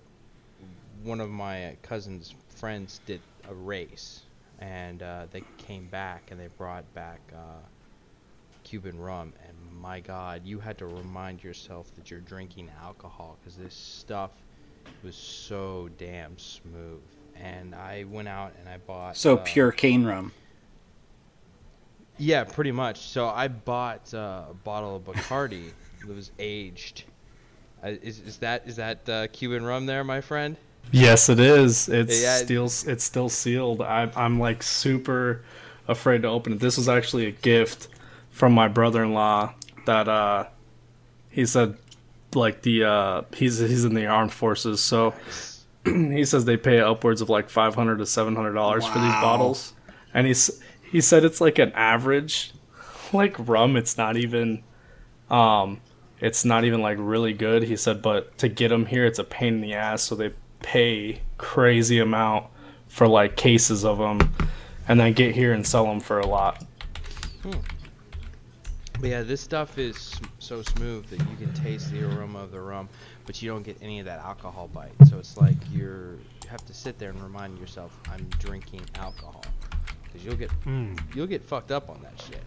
one 1.04 1.20
of 1.20 1.30
my 1.30 1.76
cousin's 1.82 2.34
friends 2.48 3.00
did 3.06 3.20
a 3.48 3.54
race, 3.54 4.22
and 4.58 5.00
uh, 5.04 5.26
they 5.30 5.44
came 5.58 5.86
back 5.86 6.32
and 6.32 6.40
they 6.40 6.48
brought 6.58 6.92
back 6.92 7.20
uh, 7.32 7.60
Cuban 8.64 8.98
rum, 8.98 9.32
and 9.46 9.80
my 9.80 10.00
God, 10.00 10.42
you 10.44 10.58
had 10.58 10.76
to 10.78 10.86
remind 10.86 11.44
yourself 11.44 11.94
that 11.94 12.10
you're 12.10 12.18
drinking 12.18 12.68
alcohol 12.82 13.36
because 13.40 13.56
this 13.56 13.76
stuff 13.76 14.32
was 15.04 15.14
so 15.14 15.88
damn 15.98 16.36
smooth. 16.36 17.00
And 17.36 17.76
I 17.76 18.06
went 18.10 18.26
out 18.26 18.54
and 18.58 18.68
I 18.68 18.78
bought 18.78 19.16
So 19.16 19.36
uh, 19.36 19.42
pure 19.44 19.70
cane 19.70 20.04
rum. 20.04 20.32
Yeah, 22.22 22.44
pretty 22.44 22.70
much. 22.70 22.98
So 23.00 23.26
I 23.28 23.48
bought 23.48 24.14
uh, 24.14 24.44
a 24.50 24.54
bottle 24.54 24.94
of 24.94 25.02
Bacardi 25.02 25.70
that 26.06 26.14
was 26.14 26.30
aged. 26.38 27.02
Uh, 27.82 27.88
is, 28.00 28.20
is 28.20 28.38
that 28.38 28.62
is 28.64 28.76
that 28.76 29.08
uh, 29.08 29.26
Cuban 29.32 29.64
rum 29.64 29.86
there, 29.86 30.04
my 30.04 30.20
friend? 30.20 30.56
Yes, 30.92 31.28
it 31.28 31.40
is. 31.40 31.88
It's 31.88 32.22
Yeah. 32.22 32.36
still 32.36 32.66
it's 32.66 33.02
still 33.02 33.28
sealed. 33.28 33.82
I'm 33.82 34.12
I'm 34.14 34.38
like 34.38 34.62
super 34.62 35.42
afraid 35.88 36.22
to 36.22 36.28
open 36.28 36.52
it. 36.52 36.60
This 36.60 36.76
was 36.76 36.88
actually 36.88 37.26
a 37.26 37.32
gift 37.32 37.88
from 38.30 38.52
my 38.52 38.68
brother-in-law 38.68 39.54
that 39.86 40.08
uh 40.08 40.46
he 41.28 41.44
said 41.44 41.76
like 42.36 42.62
the 42.62 42.84
uh 42.84 43.22
he's 43.34 43.58
he's 43.58 43.84
in 43.84 43.94
the 43.94 44.06
armed 44.06 44.32
forces, 44.32 44.80
so 44.80 45.12
he 45.84 46.24
says 46.24 46.44
they 46.44 46.56
pay 46.56 46.78
upwards 46.78 47.20
of 47.20 47.28
like 47.28 47.50
500 47.50 47.98
to 47.98 48.06
700 48.06 48.52
dollars 48.52 48.86
for 48.86 49.00
these 49.00 49.12
bottles. 49.14 49.72
And 50.14 50.26
he's 50.26 50.62
he 50.92 51.00
said 51.00 51.24
it's 51.24 51.40
like 51.40 51.58
an 51.58 51.72
average 51.72 52.52
like 53.12 53.34
rum, 53.48 53.76
it's 53.76 53.96
not 53.98 54.16
even 54.16 54.62
um 55.30 55.80
it's 56.20 56.44
not 56.44 56.64
even 56.64 56.80
like 56.80 56.98
really 57.00 57.32
good. 57.32 57.64
He 57.64 57.76
said, 57.76 58.00
but 58.00 58.38
to 58.38 58.48
get 58.48 58.68
them 58.68 58.86
here, 58.86 59.04
it's 59.04 59.18
a 59.18 59.24
pain 59.24 59.54
in 59.54 59.60
the 59.60 59.74
ass. 59.74 60.02
So 60.02 60.14
they 60.14 60.32
pay 60.60 61.20
crazy 61.36 61.98
amount 61.98 62.46
for 62.86 63.08
like 63.08 63.36
cases 63.36 63.84
of 63.84 63.98
them, 63.98 64.32
and 64.86 65.00
then 65.00 65.14
get 65.14 65.34
here 65.34 65.52
and 65.52 65.66
sell 65.66 65.84
them 65.84 65.98
for 65.98 66.20
a 66.20 66.26
lot. 66.26 66.64
But 69.00 69.10
yeah, 69.10 69.22
this 69.22 69.40
stuff 69.40 69.78
is 69.78 70.14
so 70.38 70.62
smooth 70.62 71.06
that 71.06 71.18
you 71.18 71.36
can 71.36 71.52
taste 71.54 71.90
the 71.90 72.04
aroma 72.04 72.38
of 72.38 72.52
the 72.52 72.60
rum, 72.60 72.88
but 73.26 73.42
you 73.42 73.50
don't 73.50 73.64
get 73.64 73.76
any 73.82 73.98
of 73.98 74.06
that 74.06 74.20
alcohol 74.20 74.68
bite. 74.68 74.92
So 75.08 75.18
it's 75.18 75.36
like 75.36 75.56
you're 75.72 76.12
you 76.12 76.48
have 76.50 76.64
to 76.66 76.74
sit 76.74 77.00
there 77.00 77.10
and 77.10 77.20
remind 77.20 77.58
yourself, 77.58 77.98
I'm 78.12 78.28
drinking 78.38 78.82
alcohol, 78.94 79.44
because 80.12 80.24
you'll 80.26 80.36
get 80.36 80.50
Mm. 80.66 80.98
you'll 81.14 81.26
get 81.26 81.42
fucked 81.44 81.70
up 81.70 81.88
on 81.88 82.00
that 82.02 82.20
shit. 82.26 82.42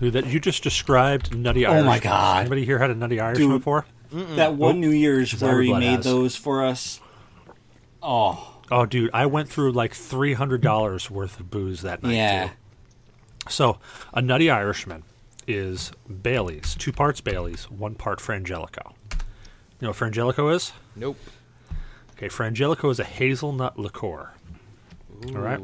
Dude, 0.00 0.12
that 0.12 0.26
you 0.26 0.40
just 0.40 0.62
described 0.62 1.34
Nutty 1.34 1.64
Irish. 1.64 1.82
Oh 1.82 1.86
my 1.86 1.98
God. 1.98 2.40
Anybody 2.40 2.64
here 2.64 2.78
had 2.78 2.90
a 2.90 2.94
Nutty 2.94 3.18
Irish 3.20 3.38
Dude. 3.38 3.50
before? 3.60 3.86
That 4.12 4.54
one 4.54 4.80
New 4.80 4.90
Year's 4.90 5.40
where 5.40 5.60
he 5.62 5.72
made 5.72 5.96
has. 5.96 6.04
those 6.04 6.36
for 6.36 6.64
us. 6.64 7.00
Oh, 8.02 8.52
Oh, 8.70 8.84
dude, 8.84 9.10
I 9.14 9.26
went 9.26 9.48
through 9.48 9.72
like 9.72 9.94
three 9.94 10.32
hundred 10.34 10.60
dollars 10.60 11.08
worth 11.10 11.38
of 11.38 11.50
booze 11.50 11.82
that 11.82 12.02
night. 12.02 12.14
yeah. 12.14 12.48
Too. 12.48 12.52
So, 13.48 13.78
a 14.12 14.20
Nutty 14.20 14.50
Irishman 14.50 15.04
is 15.46 15.92
Bailey's, 16.22 16.74
two 16.74 16.92
parts 16.92 17.20
Bailey's, 17.20 17.70
one 17.70 17.94
part 17.94 18.18
Frangelico. 18.18 18.92
You 19.12 19.18
know 19.82 19.88
what 19.90 19.96
Frangelico 19.96 20.52
is? 20.52 20.72
Nope. 20.96 21.16
Okay, 22.16 22.28
Frangelico 22.28 22.90
is 22.90 22.98
a 22.98 23.04
hazelnut 23.04 23.78
liqueur. 23.78 24.30
All 25.28 25.40
right. 25.40 25.60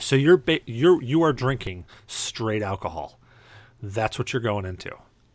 So 0.00 0.16
you're 0.16 0.36
ba- 0.36 0.60
you're 0.66 1.02
you 1.02 1.22
are 1.22 1.32
drinking 1.32 1.84
straight 2.06 2.62
alcohol. 2.62 3.18
That's 3.82 4.18
what 4.18 4.32
you're 4.32 4.42
going 4.42 4.64
into. 4.64 4.92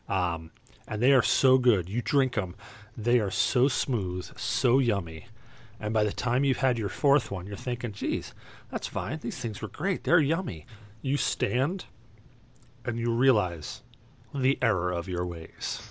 Um, 0.07 0.51
and 0.87 1.01
they 1.01 1.13
are 1.13 1.21
so 1.21 1.57
good. 1.57 1.87
You 1.87 2.01
drink 2.01 2.33
them, 2.33 2.55
they 2.97 3.19
are 3.19 3.31
so 3.31 3.67
smooth, 3.67 4.37
so 4.37 4.79
yummy. 4.79 5.27
And 5.79 5.93
by 5.93 6.03
the 6.03 6.11
time 6.11 6.43
you've 6.43 6.57
had 6.57 6.77
your 6.77 6.89
fourth 6.89 7.31
one, 7.31 7.47
you're 7.47 7.55
thinking, 7.55 7.93
geez, 7.93 8.33
that's 8.69 8.87
fine. 8.87 9.19
These 9.19 9.37
things 9.37 9.61
were 9.61 9.69
great. 9.69 10.03
They're 10.03 10.19
yummy. 10.19 10.65
You 11.01 11.15
stand 11.15 11.85
and 12.83 12.99
you 12.99 13.11
realize 13.11 13.81
the 14.33 14.57
error 14.61 14.91
of 14.91 15.07
your 15.07 15.25
ways. 15.25 15.81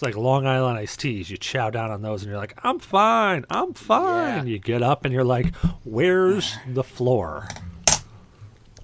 It's 0.00 0.02
like 0.06 0.16
Long 0.16 0.46
Island 0.46 0.78
iced 0.78 1.00
teas. 1.00 1.28
You 1.28 1.36
chow 1.36 1.68
down 1.68 1.90
on 1.90 2.00
those 2.00 2.22
and 2.22 2.30
you're 2.30 2.40
like, 2.40 2.58
I'm 2.64 2.78
fine. 2.78 3.44
I'm 3.50 3.74
fine. 3.74 4.46
Yeah. 4.46 4.52
You 4.52 4.58
get 4.58 4.82
up 4.82 5.04
and 5.04 5.12
you're 5.12 5.24
like, 5.24 5.54
where's 5.84 6.56
the 6.66 6.82
floor? 6.82 7.46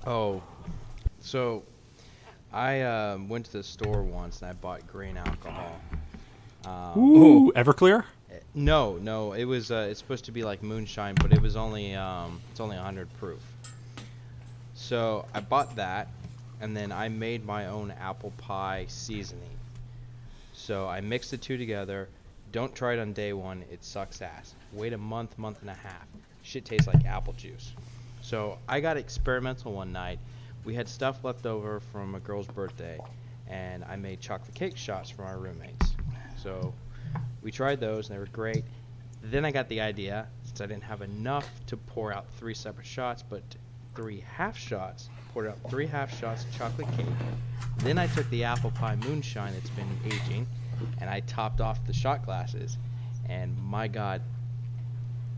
Oh, 0.06 0.42
so 1.20 1.62
I 2.52 2.82
um, 2.82 3.30
went 3.30 3.46
to 3.46 3.52
the 3.52 3.62
store 3.62 4.02
once 4.02 4.42
and 4.42 4.50
I 4.50 4.52
bought 4.52 4.86
grain 4.86 5.16
alcohol. 5.16 5.80
Um, 6.66 6.98
Ooh, 6.98 7.52
Everclear? 7.52 8.04
no, 8.54 8.98
no, 8.98 9.32
it 9.32 9.46
was 9.46 9.70
uh, 9.70 9.88
it's 9.90 9.98
supposed 9.98 10.26
to 10.26 10.32
be 10.32 10.44
like 10.44 10.62
moonshine, 10.62 11.14
but 11.14 11.32
it 11.32 11.40
was 11.40 11.56
only 11.56 11.94
um, 11.94 12.42
it's 12.50 12.60
only 12.60 12.76
100 12.76 13.08
proof. 13.18 13.40
So 14.74 15.24
I 15.32 15.40
bought 15.40 15.76
that, 15.76 16.08
and 16.60 16.76
then 16.76 16.92
I 16.92 17.08
made 17.08 17.46
my 17.46 17.68
own 17.68 17.90
apple 17.92 18.34
pie 18.36 18.84
seasoning. 18.88 19.55
So 20.66 20.88
I 20.88 21.00
mixed 21.00 21.30
the 21.30 21.36
two 21.36 21.56
together. 21.56 22.08
Don't 22.50 22.74
try 22.74 22.94
it 22.94 22.98
on 22.98 23.12
day 23.12 23.32
one; 23.32 23.62
it 23.70 23.84
sucks 23.84 24.20
ass. 24.20 24.56
Wait 24.72 24.92
a 24.92 24.98
month, 24.98 25.38
month 25.38 25.60
and 25.60 25.70
a 25.70 25.74
half. 25.74 26.08
Shit 26.42 26.64
tastes 26.64 26.88
like 26.88 27.04
apple 27.04 27.34
juice. 27.34 27.72
So 28.20 28.58
I 28.68 28.80
got 28.80 28.96
experimental 28.96 29.74
one 29.74 29.92
night. 29.92 30.18
We 30.64 30.74
had 30.74 30.88
stuff 30.88 31.22
left 31.22 31.46
over 31.46 31.78
from 31.78 32.16
a 32.16 32.18
girl's 32.18 32.48
birthday, 32.48 32.98
and 33.48 33.84
I 33.84 33.94
made 33.94 34.18
chocolate 34.18 34.56
cake 34.56 34.76
shots 34.76 35.08
for 35.08 35.22
our 35.24 35.38
roommates. 35.38 35.94
So 36.36 36.74
we 37.42 37.52
tried 37.52 37.78
those, 37.78 38.08
and 38.08 38.16
they 38.16 38.18
were 38.18 38.26
great. 38.26 38.64
Then 39.22 39.44
I 39.44 39.52
got 39.52 39.68
the 39.68 39.80
idea, 39.80 40.26
since 40.42 40.60
I 40.60 40.66
didn't 40.66 40.82
have 40.82 41.00
enough 41.00 41.48
to 41.66 41.76
pour 41.76 42.12
out 42.12 42.26
three 42.38 42.54
separate 42.54 42.88
shots, 42.88 43.22
but 43.22 43.44
three 43.94 44.24
half 44.36 44.58
shots, 44.58 45.10
poured 45.36 45.48
out 45.48 45.58
three 45.68 45.86
half 45.86 46.18
shots 46.18 46.44
of 46.44 46.56
chocolate 46.56 46.90
cake. 46.96 47.04
Then 47.80 47.98
I 47.98 48.06
took 48.06 48.26
the 48.30 48.44
apple 48.44 48.70
pie 48.70 48.96
moonshine 48.96 49.52
that's 49.52 49.68
been 49.68 49.86
aging, 50.06 50.46
and 50.98 51.10
I 51.10 51.20
topped 51.20 51.60
off 51.60 51.78
the 51.86 51.92
shot 51.92 52.24
glasses. 52.24 52.78
And 53.28 53.54
my 53.62 53.86
God, 53.86 54.22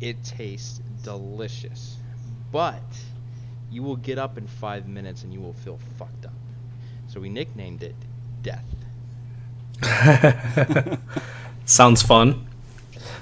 it 0.00 0.22
tastes 0.22 0.80
delicious. 1.02 1.96
But 2.52 2.80
you 3.72 3.82
will 3.82 3.96
get 3.96 4.18
up 4.18 4.38
in 4.38 4.46
five 4.46 4.86
minutes 4.86 5.24
and 5.24 5.32
you 5.32 5.40
will 5.40 5.52
feel 5.52 5.80
fucked 5.98 6.26
up. 6.26 6.32
So 7.08 7.18
we 7.18 7.28
nicknamed 7.28 7.82
it 7.82 7.96
Death. 8.40 8.62
Sounds 11.64 12.02
fun. 12.02 12.46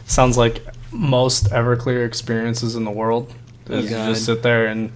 Sounds 0.05 0.37
like 0.37 0.63
most 0.93 1.47
Everclear 1.47 2.07
experiences 2.07 2.77
in 2.77 2.85
the 2.85 2.91
world. 2.91 3.35
Is 3.67 3.91
you 3.91 3.97
just 3.97 4.27
sit 4.27 4.43
there 4.43 4.67
and 4.67 4.93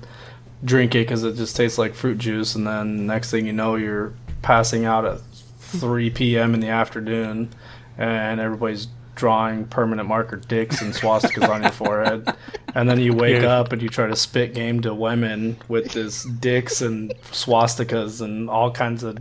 drink 0.64 0.94
it 0.94 1.06
because 1.06 1.24
it 1.24 1.36
just 1.36 1.56
tastes 1.56 1.78
like 1.78 1.94
fruit 1.94 2.18
juice, 2.18 2.54
and 2.54 2.66
then 2.66 3.06
next 3.06 3.30
thing 3.30 3.46
you 3.46 3.52
know, 3.52 3.76
you're 3.76 4.12
passing 4.42 4.84
out 4.84 5.04
at 5.04 5.20
3 5.58 6.10
p.m. 6.10 6.54
in 6.54 6.60
the 6.60 6.68
afternoon, 6.68 7.50
and 7.98 8.40
everybody's 8.40 8.88
drawing 9.14 9.66
permanent 9.66 10.08
marker 10.08 10.36
dicks 10.36 10.80
and 10.80 10.94
swastikas 10.94 11.46
on 11.48 11.62
your 11.62 11.70
forehead, 11.72 12.26
and 12.74 12.88
then 12.88 12.98
you 13.00 13.12
wake 13.14 13.42
Yeah. 13.42 13.58
up 13.60 13.72
and 13.72 13.82
you 13.82 13.88
try 13.90 14.06
to 14.06 14.16
spit 14.16 14.54
game 14.54 14.80
to 14.82 14.94
women 14.94 15.56
with 15.68 15.92
this 15.92 16.24
dicks 16.24 16.80
and 16.80 17.12
swastikas 17.30 18.22
and 18.22 18.48
all 18.48 18.70
kinds 18.70 19.02
of 19.02 19.18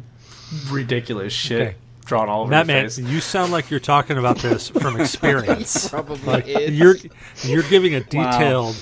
ridiculous 0.70 1.34
shit 1.34 1.62
Okay. 1.62 1.76
drawn 2.06 2.30
all 2.30 2.42
over 2.44 2.50
Matt, 2.50 2.68
your 2.68 2.76
man, 2.78 2.86
face. 2.86 2.98
you 2.98 3.20
sound 3.20 3.52
like 3.52 3.70
you're 3.70 3.80
talking 3.80 4.18
about 4.18 4.38
this 4.38 4.70
from 4.70 5.00
experience. 5.02 5.90
Probably 5.90 6.18
Like, 6.26 6.48
is. 6.48 6.72
you're 6.80 6.96
you're 7.44 7.64
giving 7.70 7.96
a 7.96 8.00
detailed 8.02 8.76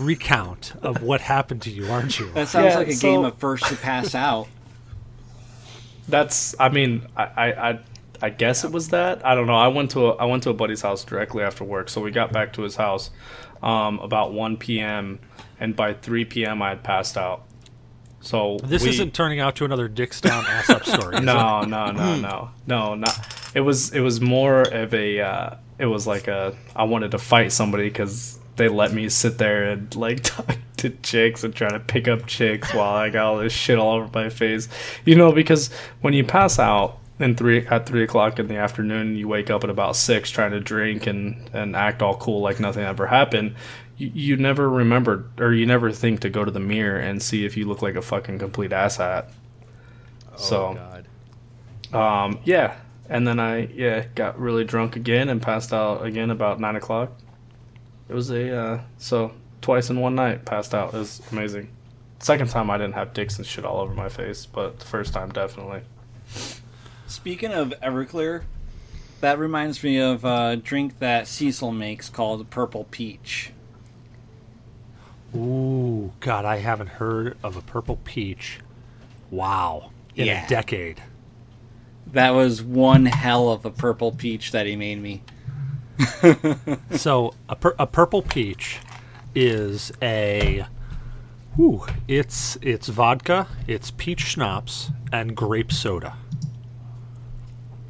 recount 0.00 0.74
of 0.82 1.02
what 1.02 1.20
happened 1.20 1.62
to 1.62 1.70
you, 1.70 1.86
aren't 1.90 2.18
you? 2.18 2.30
That 2.32 2.48
sounds 2.48 2.66
Yeah, 2.72 2.78
like 2.78 2.88
a 2.88 2.92
so- 2.94 3.00
game 3.10 3.24
of 3.24 3.36
first 3.38 3.64
to 3.66 3.76
pass 3.76 4.14
out. 4.14 4.48
That's. 6.08 6.54
I 6.60 6.68
mean, 6.68 7.06
I, 7.16 7.24
I, 7.24 7.70
I, 7.70 7.78
I 8.22 8.30
guess 8.30 8.64
it 8.64 8.70
was 8.72 8.88
that. 8.90 9.24
I 9.26 9.34
don't 9.34 9.46
know. 9.46 9.56
I 9.56 9.68
went 9.68 9.90
to 9.92 10.06
a, 10.08 10.16
I 10.16 10.24
went 10.24 10.42
to 10.44 10.50
a 10.50 10.54
buddy's 10.54 10.82
house 10.82 11.04
directly 11.04 11.42
after 11.42 11.64
work, 11.64 11.88
so 11.88 12.00
we 12.00 12.10
got 12.10 12.32
back 12.32 12.52
to 12.54 12.62
his 12.62 12.76
house 12.76 13.10
um, 13.62 13.98
about 13.98 14.32
1 14.32 14.56
p.m. 14.58 15.18
and 15.58 15.74
by 15.74 15.94
3 15.94 16.24
p.m. 16.26 16.62
I 16.62 16.70
had 16.70 16.82
passed 16.84 17.16
out. 17.16 17.42
So 18.20 18.58
This 18.62 18.82
we- 18.82 18.90
isn't 18.90 19.14
turning 19.14 19.40
out 19.40 19.56
to 19.56 19.64
another 19.64 19.88
dicks 19.88 20.20
down 20.20 20.44
ass 20.46 20.70
up 20.70 20.84
story. 20.84 21.14
is 21.16 21.20
it? 21.22 21.24
No, 21.24 21.62
no, 21.62 21.90
no, 21.92 22.16
no, 22.18 22.50
no, 22.66 22.94
not. 22.94 23.34
It 23.54 23.60
was 23.60 23.92
it 23.92 24.00
was 24.00 24.20
more 24.20 24.62
of 24.62 24.94
a. 24.94 25.20
Uh, 25.20 25.56
it 25.78 25.86
was 25.86 26.06
like 26.06 26.28
a. 26.28 26.56
I 26.76 26.84
wanted 26.84 27.10
to 27.12 27.18
fight 27.18 27.50
somebody 27.52 27.88
because 27.88 28.38
they 28.56 28.68
let 28.68 28.92
me 28.92 29.08
sit 29.08 29.38
there 29.38 29.64
and 29.64 29.94
like 29.94 30.20
talk 30.22 30.56
to 30.78 30.90
chicks 30.90 31.44
and 31.44 31.54
try 31.54 31.68
to 31.68 31.80
pick 31.80 32.08
up 32.08 32.26
chicks 32.26 32.72
while 32.74 32.94
I 32.94 33.10
got 33.10 33.26
all 33.26 33.38
this 33.38 33.52
shit 33.52 33.78
all 33.78 33.96
over 33.96 34.10
my 34.12 34.28
face. 34.28 34.68
You 35.04 35.14
know, 35.14 35.32
because 35.32 35.70
when 36.00 36.14
you 36.14 36.24
pass 36.24 36.58
out 36.58 36.98
in 37.18 37.34
three 37.34 37.66
at 37.66 37.86
three 37.86 38.02
o'clock 38.02 38.38
in 38.38 38.46
the 38.48 38.56
afternoon, 38.56 39.16
you 39.16 39.28
wake 39.28 39.50
up 39.50 39.64
at 39.64 39.70
about 39.70 39.96
six 39.96 40.30
trying 40.30 40.52
to 40.52 40.60
drink 40.60 41.06
and 41.06 41.48
and 41.52 41.76
act 41.76 42.02
all 42.02 42.16
cool 42.16 42.40
like 42.40 42.60
nothing 42.60 42.84
ever 42.84 43.06
happened. 43.06 43.54
You, 43.96 44.10
you 44.14 44.36
never 44.36 44.68
remember 44.68 45.30
or 45.38 45.52
you 45.52 45.64
never 45.66 45.90
think 45.92 46.20
to 46.20 46.28
go 46.28 46.44
to 46.44 46.50
the 46.50 46.60
mirror 46.60 46.98
and 46.98 47.22
see 47.22 47.44
if 47.46 47.56
you 47.56 47.66
look 47.66 47.80
like 47.80 47.96
a 47.96 48.02
fucking 48.02 48.38
complete 48.38 48.70
asshat. 48.72 49.30
oh, 50.32 50.36
so- 50.36 50.74
God. 50.74 51.06
Um, 51.92 52.40
yeah, 52.44 52.76
and 53.08 53.26
then 53.26 53.38
I 53.38 53.66
yeah 53.66 54.04
got 54.14 54.38
really 54.38 54.64
drunk 54.64 54.96
again 54.96 55.28
and 55.28 55.40
passed 55.40 55.72
out 55.72 56.04
again 56.04 56.30
about 56.30 56.60
nine 56.60 56.76
o'clock. 56.76 57.12
It 58.08 58.14
was 58.14 58.30
a 58.30 58.56
uh, 58.56 58.80
so 58.98 59.32
twice 59.60 59.90
in 59.90 60.00
one 60.00 60.14
night 60.14 60.44
passed 60.44 60.74
out. 60.74 60.94
It 60.94 60.98
was 60.98 61.20
amazing. 61.32 61.68
Second 62.18 62.48
time 62.50 62.70
I 62.70 62.78
didn't 62.78 62.94
have 62.94 63.12
dicks 63.12 63.36
and 63.36 63.46
shit 63.46 63.64
all 63.64 63.80
over 63.80 63.92
my 63.94 64.08
face, 64.08 64.46
but 64.46 64.78
the 64.78 64.86
first 64.86 65.12
time 65.12 65.30
definitely. 65.30 65.82
Speaking 67.06 67.52
of 67.52 67.74
Everclear, 67.82 68.42
that 69.20 69.38
reminds 69.38 69.82
me 69.82 69.98
of 70.00 70.24
a 70.24 70.56
drink 70.56 70.98
that 70.98 71.26
Cecil 71.28 71.72
makes 71.72 72.08
called 72.08 72.48
Purple 72.50 72.84
Peach. 72.90 73.52
Ooh, 75.34 76.12
God, 76.20 76.44
I 76.44 76.58
haven't 76.58 76.88
heard 76.88 77.36
of 77.42 77.56
a 77.56 77.60
purple 77.62 77.96
peach. 78.04 78.60
Wow, 79.30 79.90
in 80.14 80.26
Yeah. 80.26 80.46
a 80.46 80.48
decade. 80.48 81.02
That 82.06 82.30
was 82.30 82.62
one 82.62 83.06
hell 83.06 83.50
of 83.50 83.64
a 83.66 83.70
purple 83.70 84.12
peach 84.12 84.52
that 84.52 84.66
he 84.66 84.76
made 84.76 85.02
me. 85.02 85.22
So 86.96 87.34
a, 87.48 87.56
pur- 87.56 87.74
a 87.78 87.86
purple 87.86 88.22
peach 88.22 88.78
is 89.34 89.92
a. 90.02 90.66
Ooh, 91.58 91.84
it's 92.06 92.56
it's 92.62 92.88
vodka, 92.88 93.46
it's 93.66 93.90
peach 93.90 94.20
schnapps, 94.20 94.90
and 95.12 95.34
grape 95.36 95.72
soda. 95.72 96.14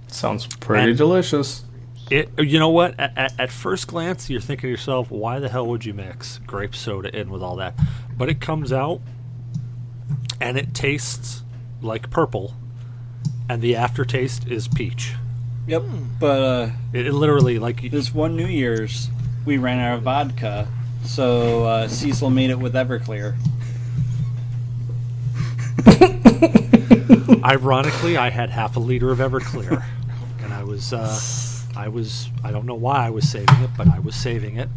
Sounds 0.08 0.46
pretty 0.46 0.90
And- 0.90 0.98
delicious. 0.98 1.64
It, 2.08 2.30
you 2.38 2.60
know 2.60 2.68
what? 2.68 2.94
At, 3.00 3.18
at, 3.18 3.40
at 3.40 3.50
first 3.50 3.88
glance, 3.88 4.30
you're 4.30 4.40
thinking 4.40 4.68
to 4.68 4.70
yourself, 4.70 5.10
"Why 5.10 5.40
the 5.40 5.48
hell 5.48 5.66
would 5.66 5.84
you 5.84 5.92
mix 5.92 6.38
grape 6.46 6.76
soda 6.76 7.14
in 7.18 7.30
with 7.30 7.42
all 7.42 7.56
that?" 7.56 7.74
But 8.16 8.28
it 8.28 8.40
comes 8.40 8.72
out, 8.72 9.00
and 10.40 10.56
it 10.56 10.72
tastes 10.72 11.42
like 11.82 12.08
purple, 12.08 12.54
and 13.48 13.60
the 13.60 13.74
aftertaste 13.74 14.46
is 14.46 14.68
peach. 14.68 15.14
Yep. 15.66 15.82
But 16.20 16.42
uh, 16.42 16.70
It, 16.92 17.06
it 17.06 17.12
literally 17.12 17.58
like 17.58 17.90
this 17.90 18.14
one 18.14 18.36
New 18.36 18.46
Year's, 18.46 19.08
we 19.44 19.58
ran 19.58 19.78
out 19.78 19.98
of 19.98 20.02
vodka, 20.04 20.68
so 21.04 21.64
uh, 21.64 21.88
Cecil 21.88 22.30
made 22.30 22.50
it 22.50 22.58
with 22.58 22.74
Everclear. 22.74 23.34
Ironically, 27.44 28.16
I 28.16 28.30
had 28.30 28.50
half 28.50 28.76
a 28.76 28.80
liter 28.80 29.10
of 29.10 29.18
Everclear, 29.18 29.84
and 30.42 30.52
I 30.52 30.62
was, 30.64 30.92
uh, 30.92 31.18
I 31.76 31.88
was, 31.88 32.28
I 32.44 32.50
don't 32.50 32.66
know 32.66 32.74
why 32.74 33.06
I 33.06 33.10
was 33.10 33.28
saving 33.28 33.56
it, 33.62 33.70
but 33.76 33.88
I 33.88 33.98
was 34.00 34.14
saving 34.16 34.56
it, 34.56 34.68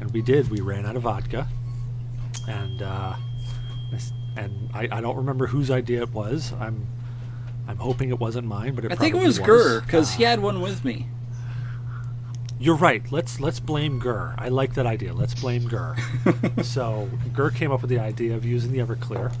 and 0.00 0.10
we 0.12 0.22
did. 0.22 0.50
We 0.50 0.60
ran 0.60 0.86
out 0.86 0.96
of 0.96 1.02
vodka, 1.02 1.46
and 2.48 2.82
uh, 2.82 3.14
this- 3.90 4.12
and 4.36 4.70
I, 4.74 4.88
I 4.92 5.00
don't 5.00 5.16
remember 5.16 5.46
whose 5.46 5.70
idea 5.70 6.02
it 6.02 6.12
was. 6.12 6.52
I'm, 6.60 6.86
I'm 7.68 7.78
hoping 7.78 8.10
it 8.10 8.18
wasn't 8.18 8.46
mine, 8.46 8.74
but 8.74 8.84
it 8.84 8.88
probably 8.88 8.94
was. 8.96 8.98
I 8.98 9.02
think 9.02 9.14
it 9.14 9.18
probably 9.18 9.26
was 9.26 9.38
Gurr 9.72 9.80
because 9.80 10.14
Uh, 10.14 10.18
he 10.18 10.24
had 10.24 10.40
one 10.40 10.60
with 10.60 10.84
me. 10.84 11.06
You're 12.58 12.76
right. 12.76 13.02
Let's 13.12 13.38
let's 13.38 13.60
blame 13.60 13.98
Gurr. 13.98 14.34
I 14.38 14.48
like 14.48 14.74
that 14.74 14.86
idea. 14.86 15.12
Let's 15.12 15.34
blame 15.34 15.68
Gurr. 15.68 15.94
so 16.62 17.08
Gurr 17.34 17.50
came 17.50 17.70
up 17.70 17.82
with 17.82 17.90
the 17.90 17.98
idea 17.98 18.34
of 18.34 18.44
using 18.46 18.72
the 18.72 18.78
Everclear, 18.78 19.34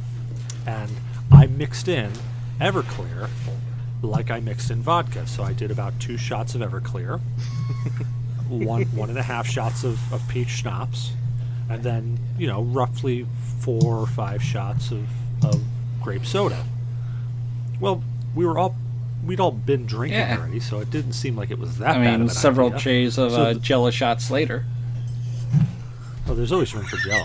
and 0.66 0.90
I 1.32 1.46
mixed 1.46 1.88
in 1.88 2.12
Everclear 2.60 3.28
like 4.02 4.30
I 4.30 4.40
mixed 4.40 4.70
in 4.70 4.82
vodka. 4.82 5.26
So 5.26 5.42
I 5.42 5.52
did 5.54 5.70
about 5.70 5.98
two 5.98 6.18
shots 6.18 6.54
of 6.54 6.60
Everclear, 6.60 7.20
one 8.48 8.82
one 8.86 9.08
and 9.08 9.18
a 9.18 9.22
half 9.22 9.46
shots 9.46 9.82
of, 9.82 10.12
of 10.12 10.26
peach 10.28 10.48
schnapps, 10.48 11.12
and 11.70 11.82
then 11.82 12.18
you 12.38 12.46
know 12.46 12.62
roughly 12.62 13.26
four 13.60 13.96
or 13.96 14.06
five 14.06 14.42
shots 14.42 14.90
of 14.90 15.08
of 15.42 15.62
grape 16.02 16.26
soda. 16.26 16.64
Well, 17.80 18.02
we 18.36 18.46
were 18.46 18.56
all 18.58 18.76
we'd 19.24 19.40
all 19.40 19.50
been 19.50 19.86
drinking 19.86 20.20
Yeah. 20.20 20.36
already, 20.38 20.60
so 20.60 20.78
it 20.78 20.90
didn't 20.90 21.14
seem 21.14 21.34
like 21.36 21.50
it 21.50 21.58
was 21.58 21.78
that 21.78 21.96
I 21.96 21.98
bad. 21.98 22.06
of 22.06 22.12
mean, 22.12 22.20
an 22.22 22.28
several 22.28 22.68
idea. 22.68 22.78
trays 22.78 23.18
of 23.18 23.32
So 23.32 23.42
uh, 23.42 23.52
the- 23.54 23.58
Jello 23.60 23.90
shots 23.90 24.30
later. 24.30 24.64
Oh, 26.28 26.34
there's 26.34 26.52
always 26.52 26.72
room 26.74 26.84
for 26.84 26.96
Jello. 26.98 27.24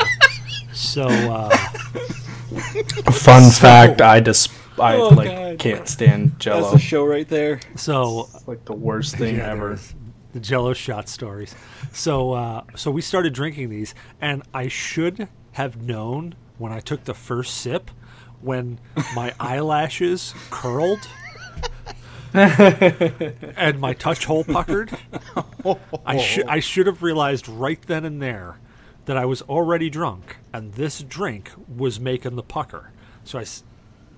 so 0.74 1.04
uh, 1.08 1.50
Fun 3.12 3.50
fact: 3.52 4.02
I 4.02 4.20
just 4.20 4.52
I 4.80 4.96
Oh, 4.96 5.10
like 5.10 5.30
God. 5.30 5.60
can't 5.60 5.88
stand 5.88 6.40
Jello. 6.40 6.62
That's 6.62 6.74
the 6.74 6.80
show 6.80 7.06
right 7.06 7.28
there. 7.28 7.60
so 7.76 8.30
It's 8.34 8.48
like 8.48 8.66
the 8.66 8.74
worst 8.74 9.16
thing 9.18 9.38
Yeah, 9.38 9.52
ever. 9.52 9.80
The 10.34 10.40
Jello 10.40 10.74
shot 10.74 11.10
stories. 11.10 11.54
So, 11.92 12.32
uh, 12.34 12.64
so 12.76 12.90
we 12.90 13.02
started 13.02 13.34
drinking 13.34 13.70
these, 13.70 13.94
and 14.22 14.44
I 14.54 14.70
should 14.70 15.28
have 15.54 15.82
known 15.82 16.36
when 16.58 16.72
I 16.72 16.80
took 16.80 17.04
the 17.04 17.14
first 17.14 17.58
sip, 17.58 17.92
when 18.42 18.80
my 19.16 19.34
eyelashes 19.40 20.34
curled 20.50 21.08
and 22.34 23.80
my 23.80 23.94
touch 23.94 24.26
hole 24.26 24.44
puckered. 24.44 24.92
I 26.06 26.18
should 26.18 26.48
I 26.48 26.60
should 26.60 26.88
have 26.88 27.04
realized 27.04 27.48
right 27.48 27.82
then 27.82 28.06
and 28.06 28.22
there 28.22 28.58
that 29.06 29.18
I 29.18 29.26
was 29.26 29.42
already 29.44 29.90
drunk, 29.90 30.38
and 30.54 30.74
this 30.74 31.02
drink 31.02 31.52
was 31.68 32.00
making 32.00 32.36
the 32.36 32.44
pucker. 32.44 32.92
So 33.24 33.40
I, 33.40 33.42
s- 33.42 33.64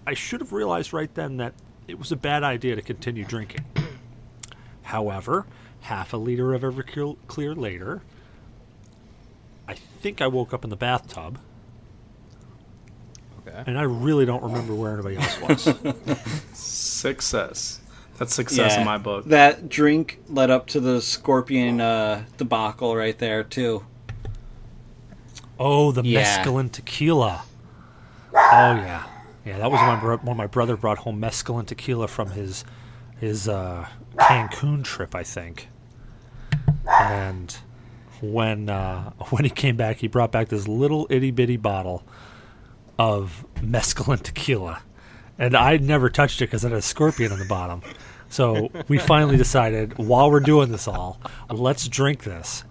I 0.06 0.14
should 0.14 0.42
have 0.42 0.52
realized 0.52 0.92
right 0.94 1.14
then 1.16 1.38
that 1.38 1.54
it 1.88 1.98
was 1.98 2.12
a 2.12 2.16
bad 2.18 2.44
idea 2.44 2.76
to 2.76 2.82
continue 2.82 3.24
drinking. 3.24 3.64
However, 4.84 5.46
half 5.82 6.14
a 6.14 6.18
liter 6.18 6.54
of 6.54 6.62
Everclear 6.64 7.56
later, 7.58 8.02
I 9.68 9.74
think 9.76 10.22
I 10.22 10.28
woke 10.28 10.54
up 10.54 10.64
in 10.66 10.70
the 10.70 10.76
bathtub, 10.76 11.40
Okay. 13.54 13.64
and 13.68 13.78
I 13.78 13.84
really 13.84 14.26
don't 14.26 14.42
remember 14.44 14.74
where 14.74 14.94
anybody 14.94 15.18
else 15.18 15.40
was. 15.42 15.76
Success. 16.54 17.80
That's 18.18 18.34
success 18.34 18.78
in 18.78 18.86
my 18.86 18.98
book. 18.98 19.26
That 19.26 19.70
drink 19.70 20.20
led 20.30 20.50
up 20.50 20.68
to 20.68 20.80
the 20.80 21.02
scorpion 21.02 21.82
uh, 21.82 22.26
debacle 22.38 22.96
right 22.96 23.18
there 23.18 23.44
too. 23.44 23.86
oh, 25.60 25.92
the 25.92 26.04
Yeah. 26.04 26.24
mescaline 26.44 26.72
tequila. 26.72 27.44
Oh 28.36 28.40
yeah, 28.40 29.04
yeah. 29.46 29.58
That 29.60 29.70
was 29.72 29.80
when, 29.82 30.00
bro- 30.00 30.18
when 30.18 30.38
my 30.38 30.48
brother 30.48 30.76
brought 30.76 31.00
home 31.00 31.20
mescaline 31.22 31.66
tequila 31.68 32.08
from 32.08 32.32
his 32.32 32.66
his 33.20 33.48
uh, 33.48 33.88
Cancun 34.18 34.84
trip, 34.84 35.14
I 35.16 35.24
think. 35.24 35.68
And 36.88 37.56
when 38.22 38.70
uh, 38.70 39.12
when 39.30 39.44
he 39.44 39.50
came 39.50 39.76
back, 39.76 39.98
he 39.98 40.08
brought 40.08 40.32
back 40.32 40.50
this 40.50 40.68
little 40.68 41.06
itty 41.10 41.32
bitty 41.32 41.58
bottle 41.58 42.04
of 42.98 43.46
mescaline 43.56 44.22
tequila, 44.22 44.82
and 45.38 45.56
I 45.56 45.78
never 45.78 46.10
touched 46.10 46.42
it 46.42 46.46
because 46.46 46.64
it 46.64 46.70
had 46.70 46.78
a 46.78 46.82
scorpion 46.82 47.32
on 47.32 47.40
the 47.40 47.46
bottom. 47.46 47.82
So 48.30 48.72
we 48.88 48.98
finally 48.98 49.38
decided, 49.38 49.98
while 49.98 50.32
we're 50.32 50.40
doing 50.40 50.72
this 50.72 50.88
all, 50.88 51.20
let's 51.50 51.88
drink 51.88 52.24
this. 52.24 52.64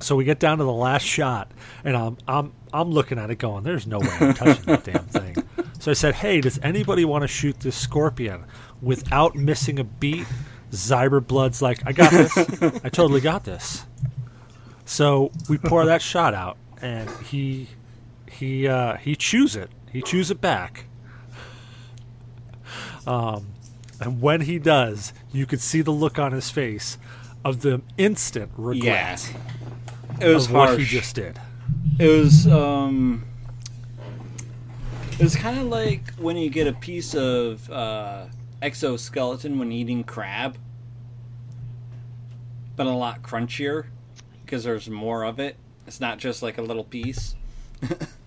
So 0.00 0.16
we 0.16 0.24
get 0.24 0.40
down 0.40 0.58
to 0.58 0.64
the 0.64 0.72
last 0.72 1.04
shot, 1.04 1.52
and 1.84 1.96
I'm 1.96 2.18
I'm 2.26 2.52
I'm 2.72 2.90
looking 2.90 3.18
at 3.18 3.30
it, 3.30 3.36
going, 3.36 3.62
"There's 3.64 3.86
no 3.86 4.00
way 4.00 4.10
I'm 4.20 4.34
touching 4.34 4.64
that 4.64 4.84
damn 4.84 5.04
thing." 5.04 5.36
So 5.78 5.90
I 5.90 5.94
said, 5.94 6.16
"Hey, 6.16 6.40
does 6.40 6.58
anybody 6.62 7.04
want 7.04 7.22
to 7.22 7.28
shoot 7.28 7.60
this 7.60 7.76
scorpion 7.76 8.44
without 8.82 9.36
missing 9.36 9.78
a 9.78 9.84
beat?" 9.84 10.26
Zyberblood's 10.72 11.62
like, 11.62 11.80
"I 11.86 11.92
got 11.92 12.10
this. 12.10 12.36
I 12.84 12.88
totally 12.88 13.20
got 13.20 13.44
this." 13.44 13.86
So 14.84 15.30
we 15.48 15.58
pour 15.58 15.86
that 15.86 16.02
shot 16.02 16.34
out, 16.34 16.58
and 16.82 17.08
he 17.24 17.68
he 18.34 18.66
uh, 18.68 18.96
he 18.96 19.16
chews 19.16 19.56
it. 19.56 19.70
He 19.92 20.02
chews 20.02 20.30
it 20.30 20.40
back. 20.40 20.86
Um, 23.06 23.48
and 24.00 24.20
when 24.20 24.42
he 24.42 24.58
does, 24.58 25.12
you 25.32 25.46
could 25.46 25.60
see 25.60 25.82
the 25.82 25.90
look 25.90 26.18
on 26.18 26.32
his 26.32 26.50
face 26.50 26.96
of 27.44 27.60
the 27.60 27.82
instant 27.98 28.50
regret 28.56 29.32
It 30.20 30.28
was 30.28 30.46
of 30.46 30.52
what 30.52 30.68
harsh. 30.70 30.80
he 30.80 30.84
just 30.86 31.14
did. 31.14 31.38
It 31.98 32.08
was 32.08 32.46
um 32.46 33.24
it 35.12 35.22
was 35.22 35.36
kind 35.36 35.58
of 35.58 35.66
like 35.66 36.12
when 36.14 36.36
you 36.36 36.50
get 36.50 36.66
a 36.66 36.72
piece 36.72 37.14
of 37.14 37.70
uh, 37.70 38.26
exoskeleton 38.62 39.58
when 39.58 39.70
eating 39.70 40.02
crab, 40.02 40.56
but 42.74 42.86
a 42.86 42.90
lot 42.90 43.22
crunchier 43.22 43.86
because 44.44 44.64
there's 44.64 44.88
more 44.90 45.24
of 45.24 45.38
it. 45.38 45.56
It's 45.86 46.00
not 46.00 46.18
just 46.18 46.42
like 46.42 46.58
a 46.58 46.62
little 46.62 46.84
piece. 46.84 47.36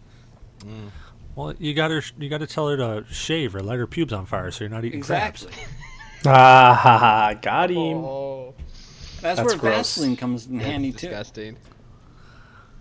Well, 1.35 1.53
you 1.59 1.73
got 1.73 1.89
to 1.89 2.01
you 2.17 2.29
got 2.29 2.39
to 2.39 2.47
tell 2.47 2.67
her 2.67 2.77
to 2.77 3.05
shave 3.13 3.55
or 3.55 3.61
light 3.61 3.77
her 3.79 3.87
pubes 3.87 4.11
on 4.13 4.25
fire 4.25 4.49
so 4.51 4.63
you're 4.63 4.69
not 4.71 4.85
eating 4.85 4.99
Exactly. 4.99 5.49
crabs. 5.51 5.67
Ah, 6.25 6.73
ha, 6.73 6.97
ha, 6.99 7.33
got 7.39 7.69
him. 7.69 7.97
Oh, 7.97 8.55
That's, 9.21 9.37
That's 9.37 9.41
where 9.49 9.57
gross. 9.57 9.75
Vaseline 9.95 10.15
comes 10.17 10.47
in 10.47 10.59
handy 10.59 10.91
too. 10.91 11.07
disgusting. 11.09 11.57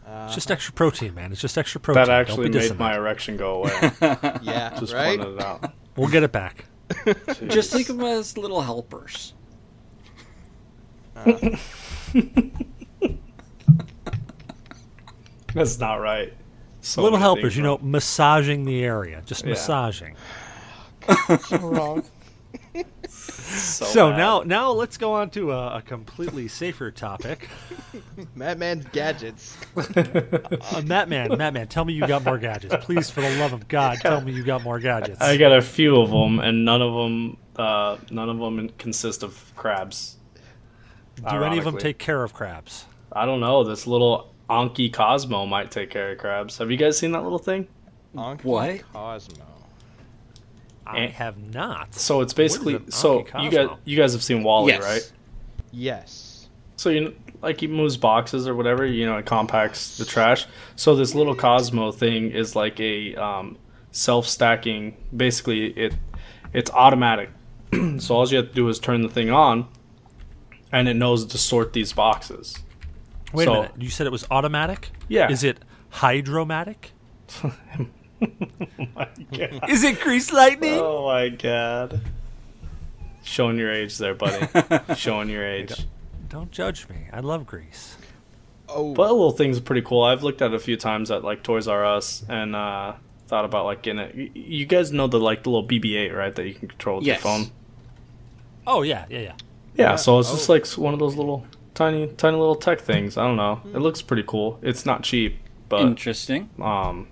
It's 0.08 0.34
just 0.34 0.50
extra 0.50 0.72
protein, 0.72 1.14
man. 1.14 1.32
It's 1.32 1.40
just 1.40 1.58
extra 1.58 1.80
protein. 1.80 2.04
That 2.06 2.10
actually 2.10 2.48
Don't 2.48 2.62
made 2.62 2.78
my 2.78 2.96
erection 2.96 3.36
go 3.36 3.56
away. 3.64 3.72
Yeah, 4.42 4.74
Just 4.78 4.94
right. 4.94 5.18
pointed 5.18 5.34
it 5.34 5.42
out. 5.42 5.72
We'll 5.96 6.08
get 6.08 6.22
it 6.22 6.32
back. 6.32 6.64
Just 7.04 7.26
Jeez. 7.42 7.72
think 7.72 7.88
of 7.90 7.98
them 7.98 8.06
as 8.06 8.38
little 8.38 8.62
helpers. 8.62 9.34
That's 15.54 15.78
not 15.78 15.96
right. 15.96 16.32
So 16.86 17.02
Little 17.02 17.18
helpers, 17.18 17.56
you 17.56 17.64
know, 17.64 17.78
wrong. 17.78 17.90
massaging 17.90 18.64
the 18.64 18.84
area, 18.84 19.20
just 19.26 19.42
Yeah. 19.42 19.50
massaging. 19.50 20.14
so, 23.08 23.84
So 23.84 24.10
bad. 24.10 24.16
now, 24.16 24.42
now 24.42 24.70
let's 24.70 24.96
go 24.96 25.12
on 25.14 25.30
to 25.30 25.50
a, 25.50 25.78
a 25.78 25.82
completely 25.82 26.46
safer 26.46 26.92
topic. 26.92 27.48
Mattman's 28.38 28.86
gadgets. 28.92 29.56
Uh, 29.76 30.80
Mattman, 30.82 31.30
Mattman, 31.30 31.68
tell 31.68 31.84
me 31.84 31.92
you 31.92 32.06
got 32.06 32.24
more 32.24 32.38
gadgets, 32.38 32.74
please. 32.84 33.10
For 33.10 33.20
the 33.20 33.30
love 33.38 33.52
of 33.52 33.66
God, 33.66 33.98
tell 34.00 34.20
me 34.20 34.30
you 34.32 34.44
got 34.44 34.62
more 34.62 34.78
gadgets. 34.78 35.20
I 35.20 35.36
got 35.36 35.52
a 35.52 35.62
few 35.62 36.00
of 36.00 36.10
them, 36.10 36.38
and 36.38 36.64
none 36.64 36.82
of 36.82 36.92
them, 36.94 37.36
uh, 37.56 37.96
none 38.12 38.28
of 38.28 38.38
them 38.38 38.68
consist 38.78 39.22
of 39.24 39.52
crabs. 39.56 40.18
Do 41.16 41.42
any 41.42 41.58
of 41.58 41.64
them 41.64 41.78
take 41.78 41.98
care 41.98 42.22
of 42.22 42.32
crabs? 42.32 42.84
I 43.12 43.26
don't 43.26 43.40
know. 43.40 43.64
This 43.64 43.86
little 43.86 44.32
Anki 44.48 44.92
Cosmo 44.92 45.46
might 45.46 45.70
take 45.70 45.90
care 45.90 46.12
of 46.12 46.18
crabs. 46.18 46.58
Have 46.58 46.70
you 46.70 46.76
guys 46.76 46.98
seen 46.98 47.12
that 47.12 47.22
little 47.22 47.38
thing? 47.38 47.66
Anki 48.14 48.44
What? 48.44 48.82
Cosmo. 48.92 49.44
I 50.86 50.98
Eh. 51.00 51.08
have 51.08 51.36
not. 51.52 51.94
So 51.94 52.20
it's 52.20 52.32
basically 52.32 52.78
so 52.88 53.22
Anki 53.24 53.42
you 53.44 53.50
guys 53.50 53.68
you 53.84 53.96
guys 53.96 54.12
have 54.12 54.22
seen 54.22 54.42
WALL-E, 54.44 54.68
Yes. 54.72 54.82
right? 54.82 55.12
Yes. 55.72 56.48
So 56.76 56.90
you 56.90 57.00
kn- 57.08 57.16
like 57.42 57.60
he 57.60 57.66
moves 57.66 57.96
boxes 57.96 58.46
or 58.46 58.54
whatever, 58.54 58.86
you 58.86 59.04
know, 59.06 59.16
it 59.16 59.26
compacts 59.26 59.98
the 59.98 60.04
trash. 60.04 60.46
So 60.76 60.94
this 60.94 61.14
little 61.14 61.34
Cosmo 61.34 61.90
thing 61.90 62.30
is 62.30 62.54
like 62.54 62.78
a 62.80 63.14
um, 63.16 63.58
self-stacking. 63.90 64.96
Basically, 65.16 65.66
it 65.72 65.94
it's 66.52 66.70
automatic. 66.70 67.30
so 67.98 68.14
all 68.14 68.28
you 68.28 68.36
have 68.36 68.48
to 68.50 68.54
do 68.54 68.68
is 68.68 68.78
turn 68.78 69.02
the 69.02 69.08
thing 69.08 69.30
on, 69.30 69.66
and 70.70 70.86
it 70.88 70.94
knows 70.94 71.24
to 71.26 71.36
sort 71.38 71.72
these 71.72 71.92
boxes. 71.92 72.56
Wait 73.32 73.44
So- 73.44 73.52
a 73.52 73.56
minute. 73.62 73.72
You 73.82 73.90
said 73.90 74.06
it 74.06 74.10
was 74.12 74.26
automatic? 74.30 74.90
Yeah. 75.08 75.30
Is 75.30 75.42
it 75.44 75.58
hydromatic? 75.90 76.92
oh 77.44 77.52
my 78.94 79.08
god! 79.32 79.68
Is 79.68 79.82
it 79.84 80.00
grease 80.00 80.32
lightning? 80.32 80.74
Oh 80.78 81.06
my 81.06 81.28
god! 81.28 82.00
Showing 83.24 83.58
your 83.58 83.72
age 83.72 83.98
there, 83.98 84.14
buddy. 84.14 84.46
Showing 84.96 85.28
your 85.28 85.44
age. 85.46 85.72
Don't 86.28 86.50
judge 86.52 86.88
me. 86.88 87.08
I 87.12 87.20
love 87.20 87.46
grease. 87.46 87.96
Oh, 88.68 88.94
But 88.94 89.10
a 89.10 89.12
little 89.12 89.30
thing's 89.32 89.60
pretty 89.60 89.82
cool. 89.82 90.02
I've 90.02 90.22
looked 90.22 90.42
at 90.42 90.52
it 90.52 90.54
a 90.54 90.58
few 90.58 90.76
times 90.76 91.10
at 91.10 91.22
like 91.24 91.42
Toys 91.42 91.66
R 91.68 91.84
Us 91.84 92.24
and 92.28 92.54
uh, 92.56 92.94
thought 93.28 93.44
about 93.44 93.64
like 93.64 93.82
getting 93.82 94.00
it. 94.00 94.36
You 94.36 94.66
guys 94.66 94.92
know 94.92 95.06
the 95.08 95.18
like 95.18 95.42
the 95.42 95.50
little 95.50 95.66
BB-8, 95.66 96.14
right? 96.16 96.34
That 96.34 96.46
you 96.46 96.54
can 96.54 96.68
control 96.68 96.98
with 96.98 97.06
Yes. 97.06 97.22
your 97.22 97.32
phone. 97.32 97.50
Oh 98.66 98.82
yeah, 98.82 99.04
yeah, 99.10 99.18
yeah. 99.18 99.24
Yeah, 99.24 99.34
Yeah. 99.90 99.96
so 99.96 100.18
it's 100.20 100.30
just 100.30 100.48
Oh. 100.48 100.52
like 100.54 100.66
one 100.72 100.94
of 100.94 101.00
those 101.00 101.16
little 101.16 101.44
tiny, 101.76 102.08
tiny 102.08 102.36
little 102.36 102.56
tech 102.56 102.80
things. 102.80 103.16
I 103.16 103.22
don't 103.24 103.36
know. 103.36 103.60
It 103.72 103.78
looks 103.78 104.02
pretty 104.02 104.24
cool. 104.26 104.58
It's 104.62 104.84
not 104.84 105.04
cheap, 105.04 105.38
but 105.68 105.82
Interesting. 105.82 106.50
um, 106.60 107.06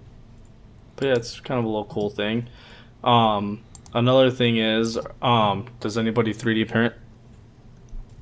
but 0.96 1.06
yeah, 1.06 1.14
it's 1.14 1.38
kind 1.38 1.58
of 1.60 1.64
a 1.64 1.68
little 1.68 1.84
cool 1.84 2.10
thing. 2.10 2.48
Um, 3.04 3.62
another 3.92 4.30
thing 4.32 4.56
is, 4.56 4.98
um, 5.22 5.66
does 5.78 5.96
anybody 5.96 6.34
3D 6.34 6.68
print? 6.68 6.94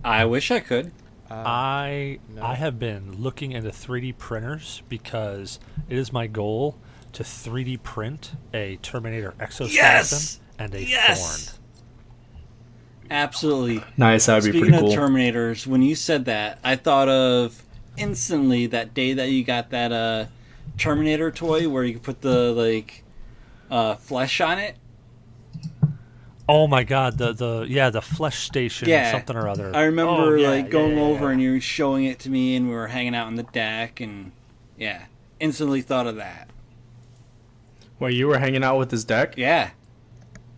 I 0.05 0.25
wish 0.27 0.51
I 0.51 0.61
could. 0.61 0.93
uh, 1.31 1.35
I 1.47 2.19
no. 2.35 2.43
I 2.43 2.55
have 2.57 2.79
been 2.79 3.23
looking 3.23 3.53
into 3.53 3.71
3D 3.71 4.19
printers 4.19 4.83
because 4.89 5.61
it 5.89 5.97
is 5.97 6.13
my 6.13 6.27
goal 6.27 6.77
to 7.13 7.23
3D 7.23 7.83
print 7.83 8.33
a 8.53 8.77
Terminator 8.83 9.35
exoskeleton 9.39 9.75
Yes! 9.77 10.41
and 10.59 10.75
a 10.75 10.83
Yes! 10.85 11.51
Thorn. 11.51 11.62
Absolutely. 13.11 13.83
Nice, 13.97 14.27
that'd 14.27 14.51
be 14.51 14.59
Speaking 14.59 14.75
of. 14.75 14.85
Terminators, 14.85 15.67
when 15.67 15.83
you 15.83 15.95
said 15.95 16.25
that, 16.27 16.59
I 16.65 16.77
thought 16.77 17.09
of 17.09 17.63
instantly 17.97 18.67
that 18.67 18.95
day 18.95 19.13
that 19.13 19.29
you 19.31 19.45
got 19.45 19.71
that 19.71 19.93
uh, 19.93 20.27
Terminator 20.79 21.31
toy 21.31 21.69
where 21.69 21.85
you 21.85 21.95
could 21.95 22.03
put 22.03 22.21
the 22.23 22.53
like 22.53 23.05
uh, 23.71 23.97
flesh 23.97 24.41
on 24.41 24.59
it. 24.59 24.77
Oh 26.49 26.67
my 26.67 26.83
god, 26.85 27.19
the 27.19 27.33
the 27.33 27.67
yeah, 27.69 27.91
the 27.91 28.03
flesh 28.03 28.41
station 28.41 28.89
Yeah. 28.89 29.09
or 29.09 29.13
something 29.13 29.37
or 29.37 29.49
other. 29.49 29.75
I 29.75 29.85
remember 29.85 30.13
Oh, 30.13 30.35
yeah, 30.35 30.49
like 30.51 30.71
going 30.71 30.97
yeah, 30.97 31.03
over 31.05 31.27
yeah. 31.27 31.33
and 31.33 31.41
you 31.43 31.53
were 31.53 31.61
showing 31.61 32.05
it 32.05 32.19
to 32.21 32.31
me, 32.31 32.57
and 32.57 32.69
we 32.69 32.75
were 32.75 32.89
hanging 32.89 33.15
out 33.15 33.27
on 33.27 33.37
the 33.37 33.43
deck, 33.45 34.01
and 34.01 34.33
yeah, 34.79 35.05
instantly 35.39 35.83
thought 35.83 36.07
of 36.07 36.17
that. 36.17 36.49
Where 37.99 38.11
you 38.11 38.27
were 38.27 38.39
hanging 38.39 38.65
out 38.65 38.79
with 38.79 38.91
his 38.91 39.05
deck? 39.05 39.35
Yeah, 39.37 39.71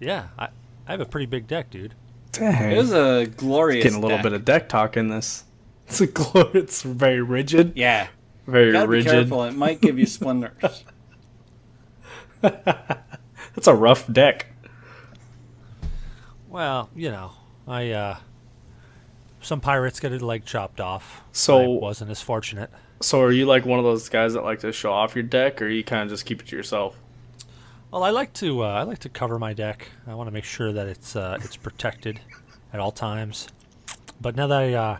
Yeah, 0.00 0.28
I, 0.38 0.48
I 0.86 0.92
have 0.92 1.00
a 1.00 1.04
pretty 1.04 1.26
big 1.26 1.46
deck, 1.46 1.68
dude. 1.70 1.94
Dang. 2.38 2.72
it 2.72 2.76
was 2.76 2.92
a 2.92 3.26
glorious. 3.36 3.82
getting 3.84 3.98
a 3.98 4.00
little 4.00 4.16
deck. 4.18 4.22
bit 4.24 4.32
of 4.32 4.44
deck 4.44 4.68
talk 4.68 4.96
in 4.96 5.08
this. 5.08 5.44
It's 5.86 6.00
a 6.00 6.06
glo- 6.06 6.50
It's 6.54 6.80
very 6.82 7.20
rigid. 7.20 7.72
yeah. 7.76 8.06
Very 8.46 8.72
Gotta 8.72 8.86
be 8.86 8.92
rigid. 8.92 9.12
careful; 9.12 9.44
it 9.44 9.54
might 9.54 9.80
give 9.82 9.98
you 9.98 10.06
splinters. 10.16 10.84
That's 12.40 13.66
a 13.66 13.74
rough 13.74 14.10
deck. 14.12 14.46
Well, 16.48 16.90
you 16.94 17.10
know, 17.10 17.32
I 17.66 17.90
uh 17.90 18.16
some 19.40 19.60
pirates 19.60 20.00
get 20.00 20.12
a 20.12 20.24
leg 20.24 20.44
chopped 20.46 20.80
off. 20.80 21.22
So- 21.32 21.60
I 21.62 21.66
wasn't 21.66 22.10
as 22.10 22.20
fortunate. 22.22 22.70
So 23.02 23.20
are 23.20 23.32
you 23.32 23.44
like 23.44 23.66
one 23.66 23.78
of 23.78 23.84
those 23.84 24.08
guys 24.08 24.32
that 24.32 24.44
like 24.44 24.60
to 24.60 24.72
show 24.72 24.92
off 24.92 25.14
your 25.14 25.24
deck, 25.24 25.60
or 25.60 25.68
you 25.68 25.84
kind 25.84 26.02
of 26.02 26.08
just 26.08 26.24
keep 26.24 26.40
it 26.40 26.48
to 26.48 26.56
yourself? 26.56 26.96
Well, 27.94 28.02
I 28.02 28.10
like 28.10 28.32
to 28.32 28.64
uh, 28.64 28.66
I 28.66 28.82
like 28.82 28.98
to 28.98 29.08
cover 29.08 29.38
my 29.38 29.52
deck. 29.52 29.88
I 30.04 30.16
want 30.16 30.26
to 30.26 30.32
make 30.32 30.42
sure 30.42 30.72
that 30.72 30.88
it's 30.88 31.14
uh, 31.14 31.38
it's 31.40 31.54
protected 31.54 32.18
at 32.72 32.80
all 32.80 32.90
times. 32.90 33.46
But 34.20 34.34
now 34.34 34.48
that 34.48 34.62
I 34.62 34.74
uh, 34.74 34.98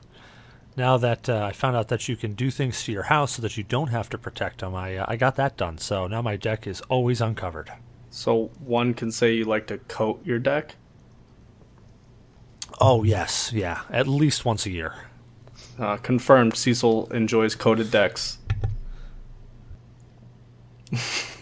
now 0.77 0.97
that 0.99 1.29
uh, 1.29 1.45
I 1.45 1.51
found 1.51 1.75
out 1.75 1.89
that 1.89 2.09
you 2.09 2.15
can 2.15 2.35
do 2.35 2.53
things 2.53 2.85
to 2.85 2.93
your 2.93 3.03
house 3.03 3.33
so 3.33 3.43
that 3.43 3.57
you 3.57 3.65
don't 3.65 3.89
have 3.89 4.09
to 4.11 4.17
protect 4.17 4.61
them, 4.61 4.77
I 4.77 4.99
uh, 4.99 5.07
I 5.09 5.17
got 5.17 5.35
that 5.35 5.57
done. 5.57 5.79
So 5.79 6.07
now 6.07 6.23
my 6.23 6.37
deck 6.37 6.69
is 6.69 6.83
always 6.83 7.21
uncovered. 7.21 7.73
So 8.11 8.53
one 8.61 8.95
can 8.95 9.11
say 9.11 9.35
you 9.35 9.45
like 9.45 9.67
to 9.67 9.79
coat 9.79 10.25
your 10.25 10.39
deck. 10.39 10.77
Oh 12.81 13.03
yes, 13.03 13.53
yeah, 13.53 13.81
at 13.91 14.07
least 14.07 14.45
once 14.45 14.67
a 14.67 14.71
year. 14.71 14.95
Uh, 15.81 15.97
confirmed. 15.97 16.57
Cecil 16.57 17.13
enjoys 17.13 17.57
coated 17.57 17.91
decks. 17.91 18.39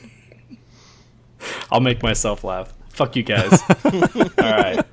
I'll 1.70 1.81
make 1.81 2.02
myself 2.02 2.44
laugh. 2.44 2.72
Fuck 2.90 3.16
you 3.16 3.22
guys. 3.22 3.61
All 3.85 4.31
right. 4.38 4.85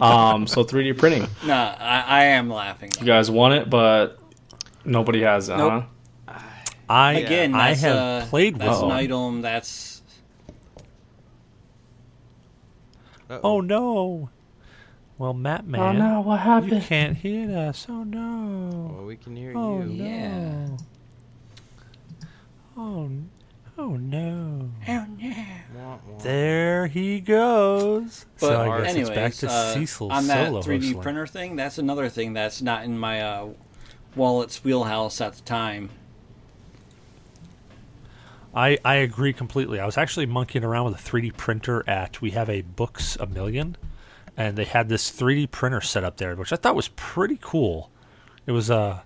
Um. 0.00 0.46
So 0.46 0.64
3D 0.64 0.96
printing. 0.98 1.28
no, 1.46 1.54
I, 1.54 2.04
I 2.06 2.24
am 2.24 2.50
laughing. 2.50 2.90
You 3.00 3.06
guys 3.06 3.30
want 3.30 3.54
it, 3.54 3.70
but 3.70 4.18
nobody 4.84 5.22
has 5.22 5.48
it, 5.48 5.56
Nope. 5.56 5.84
huh? 6.28 6.38
I 6.88 7.12
Again, 7.14 7.54
I 7.54 7.70
that's, 7.70 7.80
have 7.82 7.96
uh, 7.96 8.26
played 8.26 8.54
with. 8.54 8.62
That's 8.62 8.78
an 8.80 8.90
Uh-oh. 8.90 8.94
item. 8.96 9.42
That's 9.42 10.02
Oh 13.30 13.60
no. 13.60 14.30
Well, 15.16 15.32
Mattman, 15.34 16.24
What 16.24 16.40
happened? 16.40 16.72
you 16.72 16.80
can't 16.80 17.16
hear 17.16 17.56
us. 17.56 17.86
Oh 17.88 18.02
no. 18.04 18.92
Well, 18.96 19.04
we 19.06 19.16
can 19.16 19.36
hear 19.36 19.52
Oh 19.56 19.78
you. 19.80 19.84
no. 19.86 20.04
Yeah. 20.04 20.66
Oh, 22.76 23.04
n- 23.04 23.30
oh 23.78 23.96
no. 23.96 24.70
oh 24.88 25.06
yeah. 25.18 25.58
Wah, 25.74 25.98
wah. 26.06 26.18
There 26.20 26.86
he 26.86 27.20
goes. 27.20 28.26
But 28.40 28.46
so 28.46 28.60
I 28.60 28.80
guess 28.80 28.90
anyways, 28.90 29.08
it's 29.08 29.16
back 29.16 29.34
to 29.34 29.48
uh, 29.50 29.74
Cecil's 29.74 30.12
on 30.12 30.26
that 30.26 30.48
solo 30.48 30.62
3D 30.62 30.82
hostling. 30.82 31.02
printer 31.02 31.26
thing, 31.26 31.56
that's 31.56 31.78
another 31.78 32.08
thing 32.08 32.32
that's 32.32 32.62
not 32.62 32.84
in 32.84 32.98
my 32.98 33.20
uh, 33.20 33.48
wallet's 34.16 34.62
wheelhouse 34.64 35.20
at 35.20 35.34
the 35.34 35.42
time. 35.42 35.90
I, 38.54 38.78
I 38.84 38.96
agree 38.96 39.32
completely. 39.32 39.80
I 39.80 39.86
was 39.86 39.98
actually 39.98 40.26
monkeying 40.26 40.64
around 40.64 40.84
with 40.86 40.94
a 40.94 41.10
3D 41.10 41.36
printer 41.36 41.82
at 41.88 42.20
we 42.22 42.30
have 42.30 42.48
a 42.48 42.62
Books 42.62 43.16
a 43.16 43.26
Million, 43.26 43.76
and 44.36 44.56
they 44.56 44.64
had 44.64 44.88
this 44.88 45.10
3D 45.10 45.50
printer 45.50 45.80
set 45.80 46.04
up 46.04 46.18
there, 46.18 46.36
which 46.36 46.52
I 46.52 46.56
thought 46.56 46.76
was 46.76 46.88
pretty 46.88 47.38
cool. 47.40 47.90
It 48.46 48.52
was 48.52 48.70
a 48.70 49.02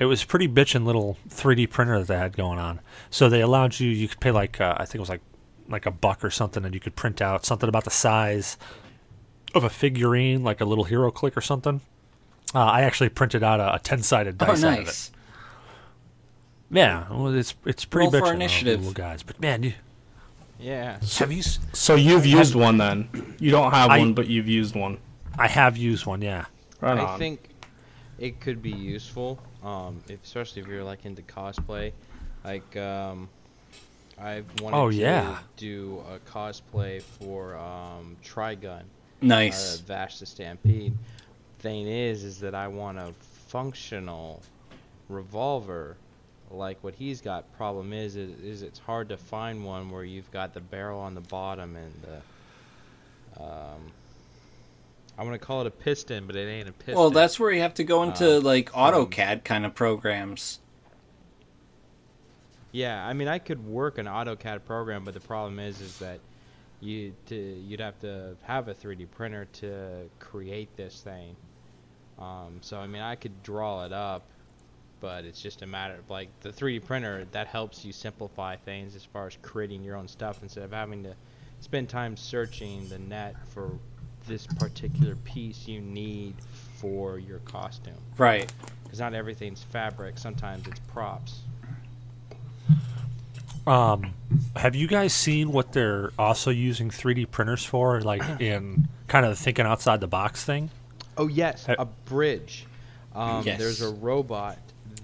it 0.00 0.06
was 0.06 0.24
pretty 0.24 0.48
bitchin' 0.48 0.84
little 0.84 1.16
3D 1.28 1.70
printer 1.70 1.98
that 2.00 2.08
they 2.08 2.16
had 2.18 2.36
going 2.36 2.58
on. 2.58 2.80
So 3.10 3.28
they 3.28 3.40
allowed 3.42 3.78
you 3.78 3.88
you 3.90 4.08
could 4.08 4.18
pay 4.18 4.32
like 4.32 4.60
uh, 4.60 4.74
I 4.76 4.84
think 4.86 4.96
it 4.96 5.00
was 5.00 5.08
like 5.10 5.20
like 5.68 5.86
a 5.86 5.90
buck 5.92 6.24
or 6.24 6.30
something, 6.30 6.64
and 6.64 6.74
you 6.74 6.80
could 6.80 6.96
print 6.96 7.20
out 7.22 7.44
something 7.46 7.68
about 7.68 7.84
the 7.84 7.90
size 7.90 8.56
of 9.54 9.62
a 9.62 9.70
figurine, 9.70 10.42
like 10.42 10.60
a 10.60 10.64
little 10.64 10.84
hero 10.84 11.10
click 11.12 11.36
or 11.36 11.40
something. 11.40 11.80
Uh, 12.52 12.58
I 12.64 12.80
actually 12.82 13.10
printed 13.10 13.44
out 13.44 13.60
a, 13.60 13.74
a 13.74 13.78
ten 13.78 14.02
sided 14.02 14.36
Oh, 14.42 14.46
dice 14.46 14.64
out 14.64 14.72
of 14.72 14.78
it. 14.80 14.84
nice. 14.86 15.10
Yeah, 16.72 17.06
well, 17.10 17.34
it's 17.34 17.54
it's 17.64 17.84
pretty 17.84 18.04
Roll 18.06 18.10
for 18.12 18.18
bitchin', 18.18 18.24
those 18.24 18.30
initiative. 18.34 18.78
little 18.80 18.92
guys. 18.94 19.22
But 19.22 19.40
man, 19.40 19.62
you, 19.64 19.72
Yeah. 20.58 20.98
have 21.18 21.32
you? 21.32 21.42
So 21.72 21.94
you've 21.96 22.26
used 22.26 22.54
one 22.54 22.78
then? 22.78 23.08
You 23.40 23.50
don't 23.50 23.72
have 23.72 23.90
I- 23.90 23.98
one, 23.98 24.14
but 24.14 24.28
you've 24.28 24.48
used 24.48 24.74
one. 24.74 24.98
I 25.38 25.48
have 25.48 25.76
used 25.76 26.06
one. 26.06 26.22
Yeah. 26.22 26.46
Right 26.80 26.98
I 26.98 27.04
on. 27.04 27.18
think 27.18 27.40
it 28.18 28.40
could 28.40 28.62
be 28.62 28.70
useful, 28.70 29.40
um, 29.62 30.02
if, 30.08 30.22
especially 30.24 30.62
if 30.62 30.68
you're 30.68 30.84
like 30.84 31.04
into 31.06 31.22
cosplay. 31.22 31.92
Like, 32.44 32.76
um, 32.76 33.28
I 34.18 34.42
wanted 34.60 34.76
Oh, 34.76 34.90
to 34.90 34.96
yeah. 34.96 35.38
do 35.56 36.02
a 36.12 36.18
cosplay 36.30 37.02
for 37.02 37.56
um, 37.56 38.16
Trigun, 38.24 38.80
uh, 38.80 38.84
Nice. 39.22 39.78
Vash 39.80 40.18
the 40.18 40.26
Stampede. 40.26 40.96
Thing 41.58 41.86
is, 41.86 42.24
is 42.24 42.40
that 42.40 42.54
I 42.54 42.68
want 42.68 42.98
a 42.98 43.12
functional 43.48 44.42
revolver 45.08 45.96
like 46.50 46.82
what 46.82 46.94
he's 46.94 47.20
got. 47.20 47.50
Problem 47.56 47.92
is, 47.92 48.16
is, 48.16 48.30
is 48.40 48.62
it's 48.62 48.78
hard 48.78 49.08
to 49.10 49.16
find 49.16 49.64
one 49.64 49.90
where 49.90 50.04
you've 50.04 50.30
got 50.32 50.52
the 50.54 50.60
barrel 50.60 50.98
on 51.00 51.14
the 51.14 51.20
bottom 51.20 51.76
and 51.76 51.92
the 52.02 53.42
um, 53.42 53.92
I'm 55.20 55.26
gonna 55.26 55.38
call 55.38 55.60
it 55.60 55.66
a 55.66 55.70
piston, 55.70 56.26
but 56.26 56.34
it 56.34 56.48
ain't 56.48 56.66
a 56.66 56.72
piston. 56.72 56.94
Well, 56.94 57.10
that's 57.10 57.38
where 57.38 57.50
you 57.50 57.60
have 57.60 57.74
to 57.74 57.84
go 57.84 58.02
into 58.02 58.38
Uh, 58.38 58.40
like 58.40 58.74
um, 58.74 58.94
AutoCAD 58.94 59.44
kind 59.44 59.66
of 59.66 59.74
programs. 59.74 60.60
Yeah, 62.72 63.06
I 63.06 63.12
mean, 63.12 63.28
I 63.28 63.38
could 63.38 63.66
work 63.66 63.98
an 63.98 64.06
AutoCAD 64.06 64.64
program, 64.64 65.04
but 65.04 65.12
the 65.12 65.20
problem 65.20 65.58
is, 65.58 65.82
is 65.82 65.98
that 65.98 66.20
you 66.80 67.12
to, 67.26 67.36
you'd 67.36 67.80
have 67.80 68.00
to 68.00 68.34
have 68.44 68.68
a 68.68 68.74
3D 68.74 69.10
printer 69.10 69.46
to 69.52 70.08
create 70.20 70.74
this 70.78 71.02
thing. 71.02 71.36
Um, 72.18 72.56
so 72.62 72.78
I 72.78 72.86
mean, 72.86 73.02
I 73.02 73.14
could 73.14 73.42
draw 73.42 73.84
it 73.84 73.92
up, 73.92 74.22
but 75.00 75.26
it's 75.26 75.42
just 75.42 75.60
a 75.60 75.66
matter 75.66 75.96
of 75.96 76.08
like 76.08 76.28
the 76.40 76.48
3D 76.48 76.86
printer 76.86 77.26
that 77.32 77.46
helps 77.46 77.84
you 77.84 77.92
simplify 77.92 78.56
things 78.56 78.96
as 78.96 79.04
far 79.04 79.26
as 79.26 79.36
creating 79.42 79.82
your 79.84 79.96
own 79.96 80.08
stuff 80.08 80.42
instead 80.42 80.64
of 80.64 80.72
having 80.72 81.02
to 81.02 81.14
spend 81.60 81.90
time 81.90 82.16
searching 82.16 82.88
the 82.88 82.98
net 82.98 83.36
for 83.48 83.78
this 84.26 84.46
particular 84.46 85.16
piece 85.16 85.66
you 85.66 85.80
need 85.80 86.34
for 86.76 87.18
your 87.18 87.38
costume. 87.40 87.94
Right. 88.16 88.52
Because 88.84 89.00
not 89.00 89.14
everything's 89.14 89.62
fabric; 89.62 90.18
sometimes 90.18 90.66
it's 90.66 90.80
props. 90.80 91.40
Um, 93.66 94.12
have 94.56 94.74
you 94.74 94.88
guys 94.88 95.12
seen 95.12 95.52
what 95.52 95.72
they're 95.72 96.12
also 96.18 96.50
using 96.50 96.90
3D 96.90 97.30
printers 97.30 97.64
for, 97.64 98.00
like 98.00 98.22
in 98.40 98.88
kind 99.06 99.24
of 99.26 99.32
the 99.32 99.42
thinking 99.42 99.66
outside 99.66 100.00
the 100.00 100.06
box 100.08 100.44
thing? 100.44 100.70
Oh 101.16 101.26
yes, 101.28 101.66
Ha- 101.66 101.74
a 101.78 101.84
bridge. 101.84 102.66
Um, 103.14 103.44
Yes. 103.44 103.58
There's 103.58 103.82
a 103.82 103.90
robot 103.92 104.58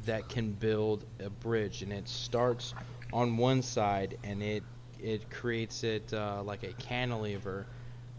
that 0.06 0.28
can 0.28 0.52
build 0.52 1.04
a 1.20 1.28
bridge, 1.30 1.82
and 1.82 1.92
it 1.92 2.08
starts 2.08 2.74
on 3.12 3.36
one 3.36 3.62
side, 3.62 4.18
and 4.24 4.42
it 4.42 4.62
it 5.00 5.28
creates 5.30 5.84
it 5.84 6.12
uh, 6.14 6.42
like 6.44 6.62
a 6.62 6.72
cantilever, 6.74 7.66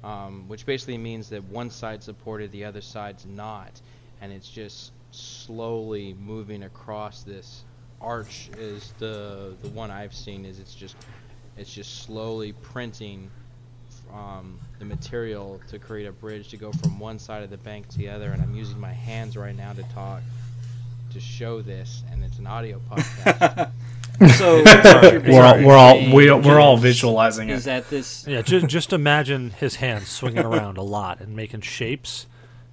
um, 0.08 0.46
which 0.48 0.66
basically 0.66 0.98
means 0.98 1.30
that 1.30 1.44
one 1.44 1.70
side's 1.70 2.06
supported, 2.06 2.50
the 2.54 2.64
other 2.64 2.80
side's 2.80 3.26
not, 3.26 3.82
and 4.22 4.32
it's 4.32 4.48
just 4.48 4.94
slowly 5.12 6.16
moving 6.18 6.64
across 6.64 7.24
this 7.24 7.66
arch. 8.00 8.50
Is 8.58 8.94
the 9.00 9.54
the 9.62 9.68
one 9.70 9.92
I've 9.92 10.14
seen 10.14 10.46
is 10.46 10.60
it's 10.60 10.74
just 10.74 10.96
it's 11.58 11.74
just 11.74 12.04
slowly 12.04 12.54
printing 12.54 13.30
um, 14.14 14.58
the 14.80 14.86
material 14.86 15.60
to 15.68 15.78
create 15.78 16.08
a 16.08 16.14
bridge 16.14 16.48
to 16.50 16.58
go 16.58 16.72
from 16.72 17.00
one 17.00 17.20
side 17.20 17.44
of 17.44 17.50
the 17.50 17.58
bank 17.58 17.90
to 17.90 17.98
the 17.98 18.08
other, 18.08 18.32
and 18.32 18.42
I'm 18.42 18.56
using 18.56 18.80
my 18.80 18.94
hands 18.94 19.36
right 19.36 19.56
now 19.56 19.74
to 19.74 19.84
talk 19.94 20.22
to 21.12 21.20
show 21.20 21.62
this, 21.62 22.04
and 22.14 22.24
it's 22.24 22.40
an 22.40 22.48
audio 22.48 22.80
podcast. 22.90 23.72
So 24.38 24.64
we're 24.66 25.42
all 25.44 25.62
we're 25.64 25.76
all 25.76 25.96
we, 26.14 26.32
we're 26.32 26.60
all 26.60 26.78
visualizing 26.78 27.50
Is 27.50 27.64
it. 27.68 27.70
that 27.70 27.90
this? 27.90 28.26
Yeah, 28.28 28.42
just 28.42 28.68
just 28.68 28.94
imagine 28.94 29.52
his 29.52 29.76
hands 29.76 30.08
swinging 30.10 30.46
around 30.46 30.78
a 30.78 30.82
lot 30.84 31.20
and 31.20 31.36
making 31.36 31.62
shapes, 31.62 32.26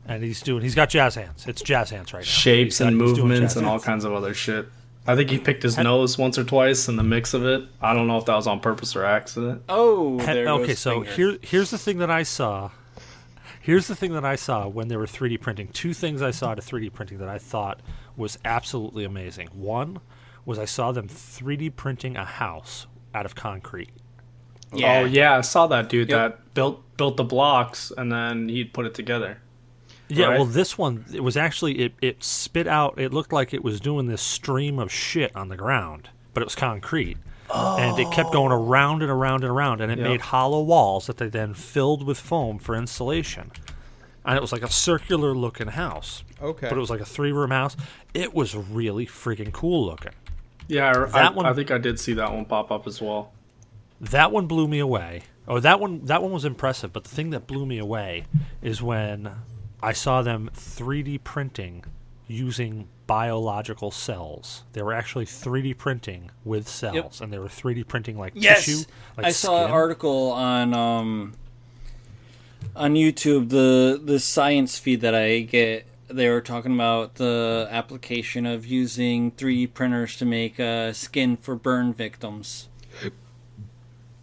and 0.06 0.22
he's 0.24 0.40
doing. 0.42 0.62
He's 0.62 0.74
got 0.74 0.88
jazz 0.88 1.14
hands. 1.16 1.46
It's 1.46 1.60
jazz 1.62 1.90
hands 1.90 2.12
right 2.14 2.20
now. 2.20 2.24
Shapes 2.24 2.78
got- 2.78 2.88
and 2.88 2.96
movements 2.96 3.56
and 3.56 3.66
all 3.66 3.72
hands. 3.72 3.84
kinds 3.84 4.04
of 4.04 4.12
other 4.14 4.32
shit. 4.34 4.66
I 5.06 5.16
think 5.16 5.28
he 5.28 5.36
picked 5.38 5.62
his 5.62 5.76
nose 5.76 6.16
once 6.16 6.38
or 6.38 6.44
twice 6.44 6.88
in 6.88 6.96
the 6.96 7.02
mix 7.02 7.34
of 7.34 7.44
it. 7.44 7.62
I 7.82 7.92
don't 7.92 8.06
know 8.06 8.16
if 8.16 8.24
that 8.24 8.36
was 8.36 8.46
on 8.46 8.60
purpose 8.60 8.96
or 8.96 9.04
accident. 9.04 9.62
Oh, 9.68 10.18
Ha- 10.20 10.30
okay, 10.32 10.44
goes 10.44 10.78
so 10.78 11.02
finger. 11.02 11.10
here 11.10 11.38
here's 11.42 11.70
the 11.70 11.76
thing 11.78 11.98
that 11.98 12.10
I 12.10 12.22
saw. 12.22 12.70
Here's 13.60 13.86
the 13.86 13.94
thing 13.94 14.12
that 14.14 14.24
I 14.24 14.36
saw 14.36 14.66
when 14.66 14.88
they 14.88 14.96
were 14.96 15.06
3D 15.06 15.40
printing. 15.40 15.68
Two 15.68 15.92
things 15.94 16.20
I 16.22 16.30
saw 16.30 16.54
to 16.54 16.62
3D 16.62 16.92
printing 16.92 17.18
that 17.18 17.28
I 17.28 17.38
thought 17.38 17.80
was 18.16 18.38
absolutely 18.44 19.04
amazing. 19.04 19.48
One 19.52 20.00
was 20.44 20.58
I 20.58 20.64
saw 20.64 20.92
them 20.92 21.08
3D 21.08 21.70
printing 21.76 22.16
a 22.16 22.24
house 22.24 22.86
out 23.14 23.24
of 23.26 23.34
concrete. 23.34 23.90
Yeah. 24.72 25.00
Oh 25.00 25.04
yeah, 25.04 25.36
I 25.36 25.40
saw 25.42 25.66
that 25.68 25.88
dude 25.88 26.08
Yep. 26.10 26.18
that 26.18 26.54
built 26.54 26.96
built 26.96 27.16
the 27.16 27.24
blocks 27.24 27.92
and 27.96 28.10
then 28.10 28.48
he'd 28.48 28.72
put 28.72 28.86
it 28.86 28.94
together. 28.94 29.38
Yeah, 30.08 30.26
Right. 30.26 30.36
well, 30.36 30.44
this 30.46 30.76
one 30.76 31.04
it 31.12 31.22
was 31.22 31.36
actually 31.36 31.78
it, 31.80 31.92
it 32.02 32.22
spit 32.24 32.66
out. 32.66 32.98
It 32.98 33.12
looked 33.12 33.32
like 33.32 33.54
it 33.54 33.64
was 33.64 33.80
doing 33.80 34.06
this 34.06 34.20
stream 34.22 34.78
of 34.78 34.92
shit 34.92 35.34
on 35.34 35.48
the 35.48 35.56
ground, 35.56 36.10
but 36.34 36.42
it 36.42 36.46
was 36.46 36.54
concrete, 36.54 37.16
and 37.54 37.98
it 37.98 38.10
kept 38.10 38.32
going 38.32 38.52
around 38.52 39.02
and 39.02 39.10
around 39.10 39.44
and 39.44 39.50
around, 39.50 39.80
and 39.80 39.90
it 39.92 39.98
Yep. 39.98 40.06
made 40.08 40.20
hollow 40.20 40.60
walls 40.62 41.06
that 41.06 41.16
they 41.18 41.28
then 41.28 41.54
filled 41.54 42.04
with 42.04 42.18
foam 42.18 42.58
for 42.58 42.74
insulation. 42.74 43.50
And 44.26 44.36
it 44.36 44.40
was 44.40 44.52
like 44.52 44.62
a 44.62 44.70
circular 44.70 45.34
looking 45.34 45.68
house, 45.68 46.24
Okay. 46.42 46.68
but 46.68 46.76
it 46.76 46.80
was 46.80 46.90
like 46.90 47.00
a 47.00 47.04
three 47.04 47.30
room 47.32 47.50
house. 47.50 47.76
It 48.14 48.34
was 48.34 48.54
really 48.56 49.06
freaking 49.06 49.52
cool 49.52 49.86
looking. 49.86 50.12
Yeah, 50.68 50.88
I, 50.90 50.92
That 51.06 51.14
I, 51.16 51.30
one- 51.30 51.46
I 51.46 51.52
think 51.52 51.70
I 51.70 51.78
did 51.78 52.00
see 52.00 52.14
that 52.14 52.32
one 52.32 52.44
pop 52.44 52.70
up 52.70 52.86
as 52.86 53.00
well. 53.00 53.32
That 54.00 54.32
one 54.32 54.46
blew 54.46 54.66
me 54.68 54.78
away. 54.78 55.22
Oh, 55.46 55.60
that 55.60 55.78
one 55.78 56.04
that 56.06 56.22
one 56.22 56.32
was 56.32 56.44
impressive, 56.44 56.92
but 56.92 57.04
the 57.04 57.10
thing 57.10 57.30
that 57.30 57.46
blew 57.46 57.66
me 57.66 57.78
away 57.78 58.24
is 58.62 58.82
when 58.82 59.30
I 59.82 59.92
saw 59.92 60.22
them 60.22 60.50
3D 60.54 61.22
printing 61.22 61.84
using 62.26 62.88
biological 63.06 63.90
cells. 63.90 64.64
They 64.72 64.82
were 64.82 64.94
actually 64.94 65.26
3D 65.26 65.76
printing 65.76 66.30
with 66.44 66.66
cells 66.66 67.20
and 67.20 67.30
they 67.30 67.38
were 67.38 67.48
3D 67.48 67.86
printing 67.86 68.18
like 68.18 68.32
Yes, 68.34 68.64
tissue, 68.64 68.84
like 69.18 69.26
I 69.26 69.30
saw 69.32 69.66
an 69.66 69.70
article 69.70 70.30
on 70.32 70.72
um 70.72 71.34
on 72.74 72.94
YouTube 72.94 73.50
the 73.50 74.00
the 74.02 74.18
science 74.18 74.78
feed 74.78 75.02
that 75.02 75.14
I 75.14 75.40
get. 75.40 75.86
They 76.14 76.28
were 76.28 76.40
talking 76.40 76.74
about 76.74 77.16
the 77.16 77.66
application 77.70 78.46
of 78.46 78.64
using 78.66 79.32
3D 79.32 79.74
printers 79.74 80.16
to 80.18 80.24
make 80.24 80.60
uh, 80.60 80.92
skin 80.92 81.36
for 81.36 81.56
burn 81.56 81.92
victims. 81.92 82.68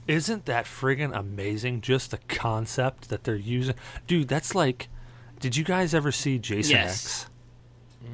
Isn't 0.07 0.45
that 0.45 0.65
friggin' 0.65 1.15
amazing 1.15 1.81
just 1.81 2.11
the 2.11 2.17
concept 2.27 3.09
that 3.09 3.23
they're 3.23 3.35
using? 3.35 3.75
Dude, 4.07 4.27
that's 4.27 4.55
like 4.55 4.89
did 5.39 5.55
you 5.55 5.63
guys 5.63 5.93
ever 5.93 6.11
see 6.11 6.37
Jason 6.37 6.71
Yes. 6.77 6.91
X? 6.91 7.29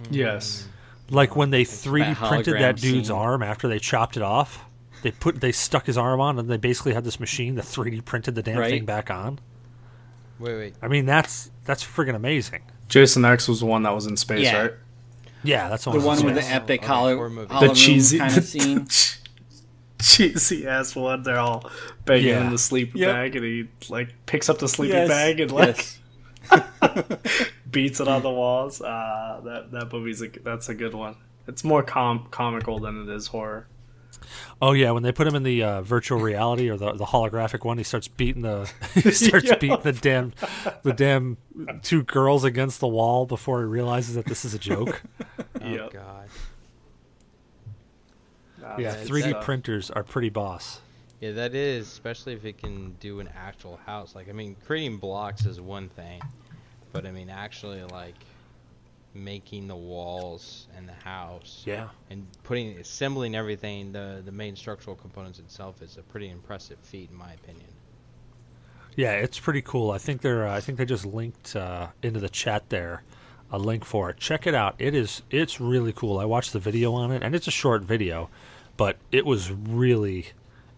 Yes. 0.10 0.68
Like 1.10 1.36
when 1.36 1.50
they 1.52 1.63
3D 1.63 2.16
printed 2.16 2.56
that 2.60 2.78
dude's 2.78 3.08
scene. 3.08 3.16
arm 3.18 3.42
after 3.44 3.68
they 3.68 3.80
chopped 3.80 4.18
it 4.18 4.24
off. 4.24 4.63
They 5.04 5.12
put 5.12 5.40
they 5.40 5.52
stuck 5.52 5.86
his 5.86 5.98
arm 5.98 6.20
on 6.20 6.40
and 6.40 6.50
they 6.50 6.58
basically 6.58 6.94
had 6.94 7.04
this 7.04 7.20
machine 7.20 7.56
that 7.56 7.66
3D 7.66 8.04
printed 8.06 8.36
the 8.36 8.42
damn 8.44 8.58
Right. 8.58 8.70
thing 8.72 8.86
back 8.86 9.10
on. 9.12 9.40
Wait, 10.40 10.56
wait. 10.56 10.76
I 10.82 10.88
mean 10.88 11.06
that's 11.06 11.52
that's 11.66 11.84
friggin' 11.84 12.16
amazing. 12.16 12.63
Jason 12.88 13.26
X 13.26 13.47
was 13.47 13.60
the 13.60 13.65
one 13.65 13.84
that 13.84 13.93
was 13.93 14.06
in 14.06 14.15
space, 14.17 14.43
Yeah. 14.43 14.62
right? 14.62 14.73
Yeah, 15.43 15.69
that's 15.69 15.84
The 15.86 15.91
almost 15.91 16.06
one 16.06 16.26
with 16.26 16.36
the 16.36 16.41
Yes. 16.41 16.52
epic 16.52 16.80
Okay, 16.82 16.88
hollow, 16.88 17.15
horror 17.15 17.30
movie. 17.30 17.54
hollow 17.54 17.67
the 17.69 17.73
cheesy, 17.76 18.17
kind 18.19 18.38
of 18.38 18.43
scene. 18.45 18.88
cheesy 20.02 20.67
ass 20.67 20.95
one. 20.95 21.23
They're 21.23 21.39
all 21.39 21.69
banging 22.06 22.28
Yeah. 22.28 22.45
in 22.45 22.52
the 22.52 22.58
sleeping 22.58 23.02
Yep. 23.02 23.12
bag, 23.12 23.36
and 23.36 23.45
he 23.45 23.67
like 23.89 24.13
picks 24.26 24.50
up 24.50 24.60
the 24.60 24.67
sleeping 24.67 24.95
Yes, 24.97 25.10
bag 25.10 25.39
and 25.39 25.52
like 25.52 25.86
yes. 26.52 27.52
beats 27.71 28.00
it 28.00 28.08
on 28.08 28.21
the 28.23 28.30
walls. 28.30 28.82
Uh, 28.82 29.41
that 29.43 29.71
that 29.71 29.91
movie's 29.93 30.21
a 30.21 30.28
that's 30.43 30.69
a 30.69 30.73
good 30.76 30.93
one. 30.93 31.15
It's 31.47 31.63
more 31.63 31.84
com- 31.84 32.28
comical 32.32 32.80
than 32.80 33.02
it 33.04 33.10
is 33.13 33.28
horror. 33.28 33.67
Oh 34.62 34.72
yeah, 34.74 34.92
when 34.92 35.04
they 35.04 35.12
put 35.12 35.28
him 35.28 35.36
in 35.36 35.44
the 35.44 35.63
uh, 35.63 35.82
virtual 35.82 36.20
reality 36.20 36.70
or 36.70 36.78
the, 36.78 36.94
the 36.94 37.06
holographic 37.06 37.63
one, 37.66 37.78
he 37.78 37.84
starts 37.84 38.08
beating 38.08 38.42
the 38.42 38.70
he 38.94 39.12
starts 39.12 39.46
Yeah. 39.46 39.56
beating 39.58 39.82
the 39.84 39.94
damn 39.94 40.34
the 40.84 40.94
damn 40.94 41.38
two 41.84 42.04
girls 42.04 42.44
against 42.44 42.80
the 42.80 42.88
wall 42.88 43.26
before 43.26 43.60
he 43.60 43.66
realizes 43.66 44.16
that 44.16 44.26
this 44.26 44.46
is 44.46 44.54
a 44.54 44.60
joke. 44.60 45.02
Oh 45.62 45.68
Yep. 45.74 45.92
God. 45.94 46.30
Yeah, 48.80 48.96
3D 48.96 49.34
uh, 49.34 49.42
printers 49.42 49.90
are 49.92 50.04
pretty 50.04 50.30
boss. 50.30 50.82
Yeah, 51.20 51.32
that 51.32 51.56
is, 51.56 51.88
especially 51.88 52.34
if 52.34 52.46
it 52.46 52.58
can 52.60 52.92
do 53.00 53.20
an 53.20 53.30
actual 53.36 53.80
house. 53.86 54.13
Like, 54.13 54.30
I 54.30 54.34
mean, 54.34 54.56
creating 54.66 54.98
blocks 54.98 55.46
is 55.46 55.60
one 55.60 55.90
thing, 55.90 56.22
but 56.92 57.06
I 57.06 57.12
mean, 57.12 57.30
actually, 57.30 57.84
like, 57.86 58.13
making 59.13 59.67
the 59.67 59.76
walls 59.76 60.67
and 60.76 60.88
the 60.88 60.93
house 60.93 61.63
Yeah. 61.65 61.88
and 62.10 62.26
putting, 62.43 62.78
assembling 62.78 63.36
everything, 63.36 63.91
the 63.91 64.22
the 64.24 64.32
main 64.32 64.56
structural 64.56 64.96
components 64.96 65.39
itself 65.39 65.82
is 65.82 65.98
a 65.98 66.04
pretty 66.04 66.30
impressive 66.30 66.78
feat, 66.80 67.10
in 67.12 67.17
my 67.17 67.34
opinion. 67.34 67.67
Yeah, 68.96 69.13
it's 69.13 69.39
pretty 69.39 69.62
cool. 69.62 69.91
I 69.91 69.98
think 70.00 70.22
they're. 70.22 70.48
Uh, 70.48 70.56
I 70.56 70.60
think 70.60 70.78
they 70.78 70.86
just 70.86 71.06
linked 71.06 71.56
uh, 71.56 71.88
into 72.02 72.20
the 72.20 72.30
chat 72.30 72.70
there 72.70 73.04
a 73.52 73.58
link 73.58 73.86
for 73.86 74.10
it. 74.10 74.17
Check 74.17 74.46
it 74.48 74.54
out. 74.56 74.76
It 74.80 74.93
is. 74.96 75.22
It's 75.30 75.62
really 75.62 75.93
cool. 75.93 76.17
I 76.20 76.26
watched 76.26 76.52
the 76.54 76.60
video 76.60 76.93
on 76.93 77.12
it, 77.12 77.22
and 77.24 77.34
it's 77.36 77.48
a 77.48 77.52
short 77.52 77.84
video, 77.84 78.30
but 78.76 78.98
it 79.12 79.26
was 79.26 79.52
really 79.52 80.28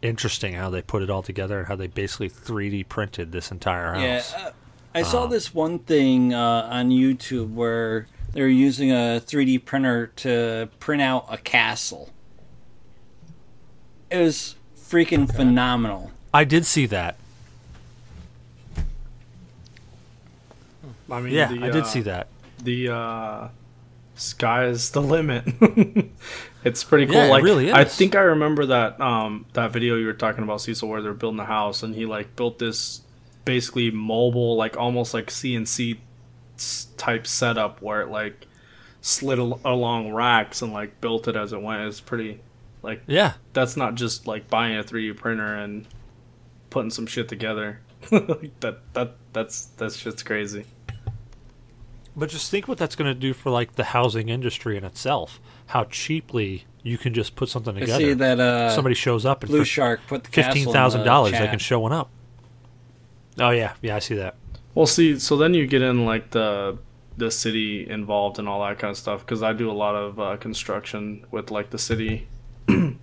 interesting 0.01 0.53
how 0.53 0.69
they 0.69 0.81
put 0.81 1.01
it 1.01 1.09
all 1.09 1.23
together 1.23 1.59
and 1.59 1.67
how 1.67 1.75
they 1.75 1.87
basically 1.87 2.29
3D 2.29 2.87
printed 2.87 3.31
this 3.31 3.51
entire 3.51 3.95
Yeah, 3.97 4.15
house. 4.15 4.33
uh, 4.33 4.51
I 4.95 5.01
saw 5.01 5.23
Um, 5.25 5.29
this 5.29 5.53
one 5.53 5.79
thing 5.79 6.33
uh, 6.33 6.67
on 6.71 6.89
YouTube 6.89 7.53
where 7.53 8.07
they're 8.31 8.47
using 8.47 8.91
a 8.91 9.21
3D 9.25 9.63
printer 9.65 10.07
to 10.17 10.69
print 10.79 11.01
out 11.01 11.25
a 11.29 11.37
castle. 11.37 12.09
It 14.09 14.17
was 14.17 14.55
freaking 14.77 15.31
phenomenal. 15.33 16.11
I 16.33 16.43
did 16.43 16.65
see 16.65 16.85
that. 16.87 17.17
I 21.11 21.21
mean, 21.21 21.33
Yeah, 21.33 21.47
the, 21.51 21.63
I 21.63 21.69
did 21.69 21.83
uh, 21.83 21.85
see 21.85 22.01
that. 22.01 22.27
The 22.63 22.89
uh, 22.89 23.47
sky 24.15 24.65
is 24.65 24.91
the 24.91 25.01
limit. 25.15 25.45
it's 26.63 26.83
pretty 26.83 27.05
cool. 27.07 27.15
Yeah, 27.15 27.25
it 27.25 27.29
like, 27.29 27.43
really 27.43 27.71
I 27.71 27.83
think 27.83 28.15
I 28.15 28.21
remember 28.21 28.65
that 28.67 28.99
um 29.01 29.45
that 29.53 29.71
video 29.71 29.95
you 29.95 30.05
were 30.05 30.13
talking 30.13 30.43
about, 30.43 30.61
Cecil, 30.61 30.87
where 30.87 31.01
they're 31.01 31.13
building 31.13 31.39
a 31.39 31.45
house, 31.45 31.83
and 31.83 31.95
he 31.95 32.05
like 32.05 32.35
built 32.35 32.59
this 32.59 33.01
basically 33.45 33.89
mobile, 33.91 34.55
like 34.55 34.77
almost 34.77 35.13
like 35.13 35.27
CNC 35.27 35.95
s- 35.95 35.99
type 36.97 37.25
setup 37.27 37.81
where 37.81 38.01
it 38.01 38.09
like 38.09 38.47
slid 39.01 39.39
al- 39.39 39.59
along 39.65 40.11
racks 40.13 40.61
and 40.61 40.73
like 40.73 40.99
built 41.01 41.27
it 41.27 41.35
as 41.35 41.53
it 41.53 41.61
went. 41.61 41.81
It's 41.83 42.01
pretty 42.01 42.41
like 42.81 43.01
Yeah, 43.07 43.33
that's 43.53 43.75
not 43.77 43.95
just 43.95 44.27
like 44.27 44.49
buying 44.49 44.77
a 44.77 44.83
3D 44.83 45.15
printer 45.17 45.55
and 45.55 45.87
putting 46.69 46.91
some 46.91 47.07
shit 47.07 47.27
together. 47.27 47.79
like 48.11 48.51
that 48.59 48.79
that 48.93 49.15
that's 49.33 49.65
that's 49.77 49.95
shit's 49.97 50.23
crazy. 50.23 50.65
but 52.15 52.29
just 52.29 52.49
think 52.51 52.67
what 52.67 52.77
that's 52.77 52.95
going 52.95 53.13
to 53.13 53.19
do 53.19 53.33
for 53.33 53.49
like 53.49 53.75
the 53.75 53.85
housing 53.85 54.29
industry 54.29 54.77
in 54.77 54.83
itself. 54.83 55.39
How 55.67 55.83
cheaply 55.85 56.65
you 56.81 56.97
can 56.97 57.13
just 57.13 57.35
put 57.35 57.49
something 57.49 57.75
together. 57.75 57.93
I 57.93 57.97
together. 57.97 58.11
see 58.11 58.17
that 58.19 58.39
uh, 58.39 58.69
Somebody 58.71 58.95
shows 58.95 59.25
up 59.25 59.43
and 59.43 59.49
Blue 59.49 59.59
for 59.59 59.65
Shark 59.65 59.99
put 60.07 60.23
the 60.23 60.29
fifteen 60.31 60.71
thousand 60.71 61.05
dollars, 61.05 61.33
the 61.33 61.39
they 61.39 61.47
can 61.47 61.59
show 61.59 61.79
one 61.79 61.91
up. 61.91 62.09
Oh 63.37 63.51
yeah, 63.51 63.73
yeah, 63.81 63.95
I 63.95 63.99
see 63.99 64.15
that. 64.15 64.35
Well, 64.75 64.85
see, 64.85 65.17
so 65.19 65.35
then 65.35 65.53
you 65.53 65.67
get 65.67 65.81
in 65.81 66.05
like 66.05 66.31
the 66.31 66.77
the 67.17 67.29
city 67.29 67.87
involved 67.89 68.39
and 68.39 68.47
all 68.47 68.61
that 68.61 68.79
kind 68.79 68.91
of 68.91 68.97
stuff 68.97 69.25
because 69.25 69.43
I 69.43 69.51
do 69.51 69.69
a 69.69 69.73
lot 69.73 69.93
of 69.93 70.19
uh, 70.19 70.37
construction 70.37 71.25
with 71.31 71.51
like 71.51 71.69
the 71.69 71.77
city, 71.77 72.27
and 72.67 72.97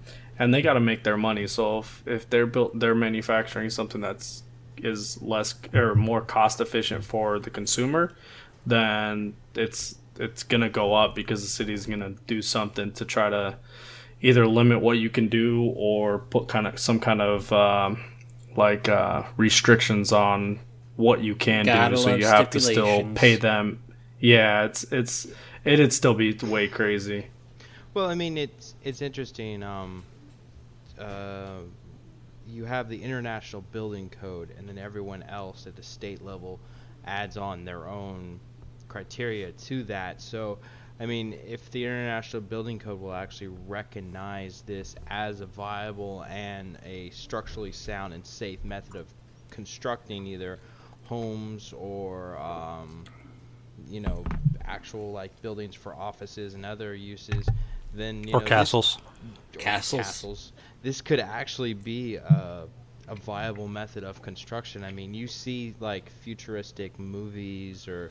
they 0.54 0.62
got 0.62 0.72
to 0.74 0.80
make 0.80 1.04
their 1.04 1.18
money. 1.18 1.46
So 1.46 1.80
if, 1.80 2.02
if 2.06 2.30
they're 2.30 2.46
built, 2.46 2.78
they're 2.78 2.94
manufacturing 2.94 3.70
something 3.70 4.00
that's 4.00 4.42
is 4.78 5.20
less 5.22 5.54
or 5.74 5.94
more 5.94 6.20
cost 6.20 6.60
efficient 6.60 7.04
for 7.04 7.38
the 7.38 7.50
consumer, 7.50 8.12
then 8.64 9.34
it's 9.54 9.96
it's 10.18 10.42
gonna 10.42 10.70
go 10.70 10.94
up 10.94 11.14
because 11.14 11.42
the 11.42 11.48
city's 11.48 11.86
gonna 11.86 12.14
do 12.26 12.40
something 12.40 12.92
to 12.92 13.04
try 13.04 13.28
to 13.28 13.56
either 14.22 14.46
limit 14.46 14.80
what 14.80 14.98
you 14.98 15.10
can 15.10 15.28
do 15.28 15.72
or 15.76 16.18
put 16.18 16.48
kind 16.48 16.66
of 16.66 16.78
some 16.78 16.98
kind 16.98 17.20
of 17.20 17.52
um, 17.52 18.02
like 18.56 18.88
uh, 18.88 19.22
restrictions 19.36 20.12
on 20.12 20.58
what 20.96 21.22
you 21.22 21.34
can 21.34 21.66
Gotta 21.66 21.96
do. 21.96 22.02
So 22.02 22.14
you 22.14 22.26
have 22.26 22.50
to 22.50 22.60
still 22.60 23.06
pay 23.14 23.36
them. 23.36 23.82
Yeah, 24.18 24.64
it's 24.64 24.84
it's 24.84 25.26
it'd 25.64 25.92
still 25.92 26.14
be 26.14 26.32
way 26.42 26.68
crazy. 26.68 27.26
Well, 27.94 28.06
I 28.06 28.14
mean, 28.14 28.36
it's 28.36 28.74
it's 28.82 29.02
interesting. 29.02 29.62
Um, 29.62 30.04
uh, 30.98 31.60
you 32.46 32.64
have 32.64 32.88
the 32.88 33.02
international 33.02 33.62
building 33.72 34.10
code, 34.20 34.52
and 34.58 34.68
then 34.68 34.78
everyone 34.78 35.22
else 35.24 35.66
at 35.66 35.76
the 35.76 35.82
state 35.82 36.24
level 36.24 36.60
adds 37.06 37.36
on 37.36 37.64
their 37.64 37.86
own 37.88 38.40
criteria 38.88 39.52
to 39.52 39.82
that. 39.84 40.20
So, 40.20 40.58
I 41.00 41.06
mean, 41.06 41.38
if 41.46 41.70
the 41.70 41.84
international 41.84 42.42
building 42.42 42.78
code 42.78 43.00
will 43.00 43.14
actually 43.14 43.48
recognize 43.66 44.62
this 44.62 44.94
as 45.08 45.40
a 45.40 45.46
viable 45.46 46.24
and 46.28 46.78
a 46.84 47.10
structurally 47.10 47.72
sound 47.72 48.14
and 48.14 48.24
safe 48.24 48.64
method 48.64 48.94
of 48.96 49.06
constructing 49.50 50.26
either 50.26 50.58
homes 51.08 51.72
or 51.76 52.36
um, 52.38 53.04
you 53.88 54.00
know 54.00 54.24
actual 54.64 55.12
like 55.12 55.40
buildings 55.42 55.74
for 55.74 55.94
offices 55.94 56.54
and 56.54 56.66
other 56.66 56.94
uses 56.94 57.46
then 57.94 58.26
you 58.26 58.34
or 58.34 58.40
know, 58.40 58.40
this- 58.40 58.48
castles. 58.48 58.98
or 59.56 59.58
Castles. 59.58 60.52
This 60.82 61.00
could 61.00 61.18
actually 61.20 61.74
be 61.74 62.16
a, 62.16 62.66
a 63.08 63.14
viable 63.14 63.68
method 63.68 64.04
of 64.04 64.20
construction. 64.22 64.84
I 64.84 64.92
mean, 64.92 65.14
you 65.14 65.26
see 65.26 65.74
like 65.80 66.10
futuristic 66.10 66.98
movies 66.98 67.88
or 67.88 68.10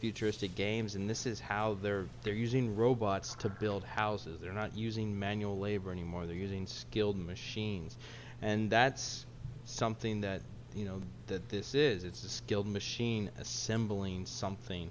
futuristic 0.00 0.54
games, 0.54 0.94
and 0.94 1.08
this 1.08 1.26
is 1.26 1.38
how 1.40 1.76
they're 1.82 2.06
they're 2.22 2.34
using 2.34 2.74
robots 2.76 3.34
to 3.36 3.48
build 3.48 3.84
houses. 3.84 4.40
They're 4.40 4.52
not 4.52 4.76
using 4.76 5.18
manual 5.18 5.58
labor 5.58 5.92
anymore. 5.92 6.26
They're 6.26 6.34
using 6.36 6.66
skilled 6.66 7.18
machines, 7.18 7.96
and 8.42 8.70
that's 8.70 9.26
something 9.64 10.20
that 10.22 10.40
you 10.76 10.84
know 10.84 11.00
that 11.26 11.48
this 11.48 11.74
is. 11.74 12.04
It's 12.04 12.22
a 12.24 12.28
skilled 12.28 12.68
machine 12.68 13.30
assembling 13.40 14.26
something. 14.26 14.90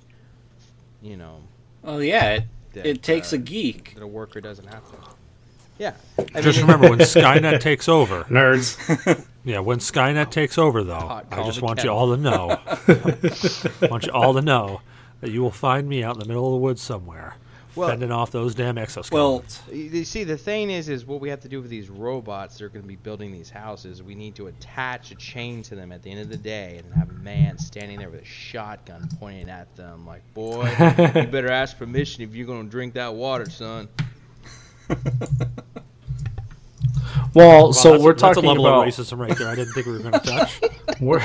You 1.01 1.17
know, 1.17 1.39
Oh 1.83 1.99
yeah, 1.99 2.33
it, 2.33 2.43
that, 2.73 2.85
it 2.85 3.03
takes 3.03 3.31
uh, 3.31 3.37
a 3.37 3.39
geek. 3.39 3.93
that 3.93 4.03
a 4.03 4.07
worker 4.07 4.41
doesn't 4.41 4.67
have 4.67 4.83
to. 4.91 4.97
Yeah, 5.77 5.93
I 6.33 6.41
Just 6.41 6.57
mean, 6.59 6.67
remember 6.67 6.89
when 6.89 6.99
Skynet 7.05 7.59
takes 7.59 7.87
over. 7.87 8.23
Nerds. 8.25 9.25
Yeah, 9.45 9.59
when 9.59 9.77
Skynet 9.77 10.31
takes 10.31 10.57
over, 10.57 10.83
though, 10.83 10.95
Hot 10.95 11.27
I 11.31 11.43
just 11.43 11.59
the 11.59 11.65
want 11.65 11.83
you 11.83 11.91
all 11.91 12.15
to 12.15 12.19
know. 12.19 12.49
I 12.67 13.87
want 13.91 14.07
you 14.07 14.11
all 14.11 14.33
to 14.33 14.41
know 14.41 14.81
that 15.21 15.29
you 15.29 15.43
will 15.43 15.51
find 15.51 15.87
me 15.87 16.03
out 16.03 16.15
in 16.15 16.19
the 16.19 16.25
middle 16.25 16.47
of 16.47 16.53
the 16.53 16.57
woods 16.57 16.81
somewhere, 16.81 17.35
Well- 17.75 17.89
fending 17.89 18.11
off 18.11 18.31
those 18.31 18.55
damn 18.55 18.75
Well, 18.75 18.85
exoskeletons. 18.85 19.59
You 19.71 19.83
you 19.83 20.05
see, 20.05 20.23
the 20.23 20.37
thing 20.37 20.69
is, 20.71 20.87
is 20.89 21.05
what 21.05 21.19
we 21.21 21.29
have 21.29 21.41
to 21.41 21.49
do 21.49 21.61
with 21.61 21.69
these 21.69 21.89
robots 21.89 22.57
that 22.57 22.65
are 22.65 22.69
going 22.69 22.83
to 22.83 22.87
be 22.87 22.95
building 22.95 23.31
these 23.31 23.49
houses. 23.49 24.01
We 24.01 24.15
need 24.15 24.35
to 24.35 24.47
attach 24.47 25.11
a 25.11 25.15
chain 25.15 25.61
to 25.63 25.75
them 25.75 25.91
at 25.91 26.01
the 26.03 26.11
end 26.11 26.21
of 26.21 26.29
the 26.29 26.37
day, 26.37 26.81
and 26.83 26.93
have 26.93 27.09
a 27.09 27.13
man 27.13 27.57
standing 27.57 27.99
there 27.99 28.09
with 28.09 28.21
a 28.21 28.25
shotgun 28.25 29.09
pointing 29.19 29.49
at 29.49 29.75
them, 29.75 30.05
like, 30.05 30.21
"Boy, 30.33 30.65
you 31.15 31.27
better 31.27 31.49
ask 31.51 31.77
permission 31.77 32.23
if 32.23 32.33
you're 32.35 32.47
going 32.47 32.63
to 32.65 32.69
drink 32.71 32.93
that 32.93 33.13
water, 33.13 33.49
son." 33.49 33.87
Well, 37.33 37.65
Wow, 37.67 37.71
so 37.71 37.99
we're 37.99 38.13
that's 38.13 38.21
talking 38.21 38.45
a 38.45 38.47
level 38.53 38.67
about 38.67 38.87
of 38.87 38.93
racism 38.93 39.17
right 39.17 39.37
there. 39.37 39.49
I 39.49 39.55
didn't 39.55 39.73
think 39.73 39.87
we 39.87 39.93
were 39.93 39.99
going 39.99 40.13
to 40.19 40.19
touch. 40.19 40.61
we're 41.01 41.19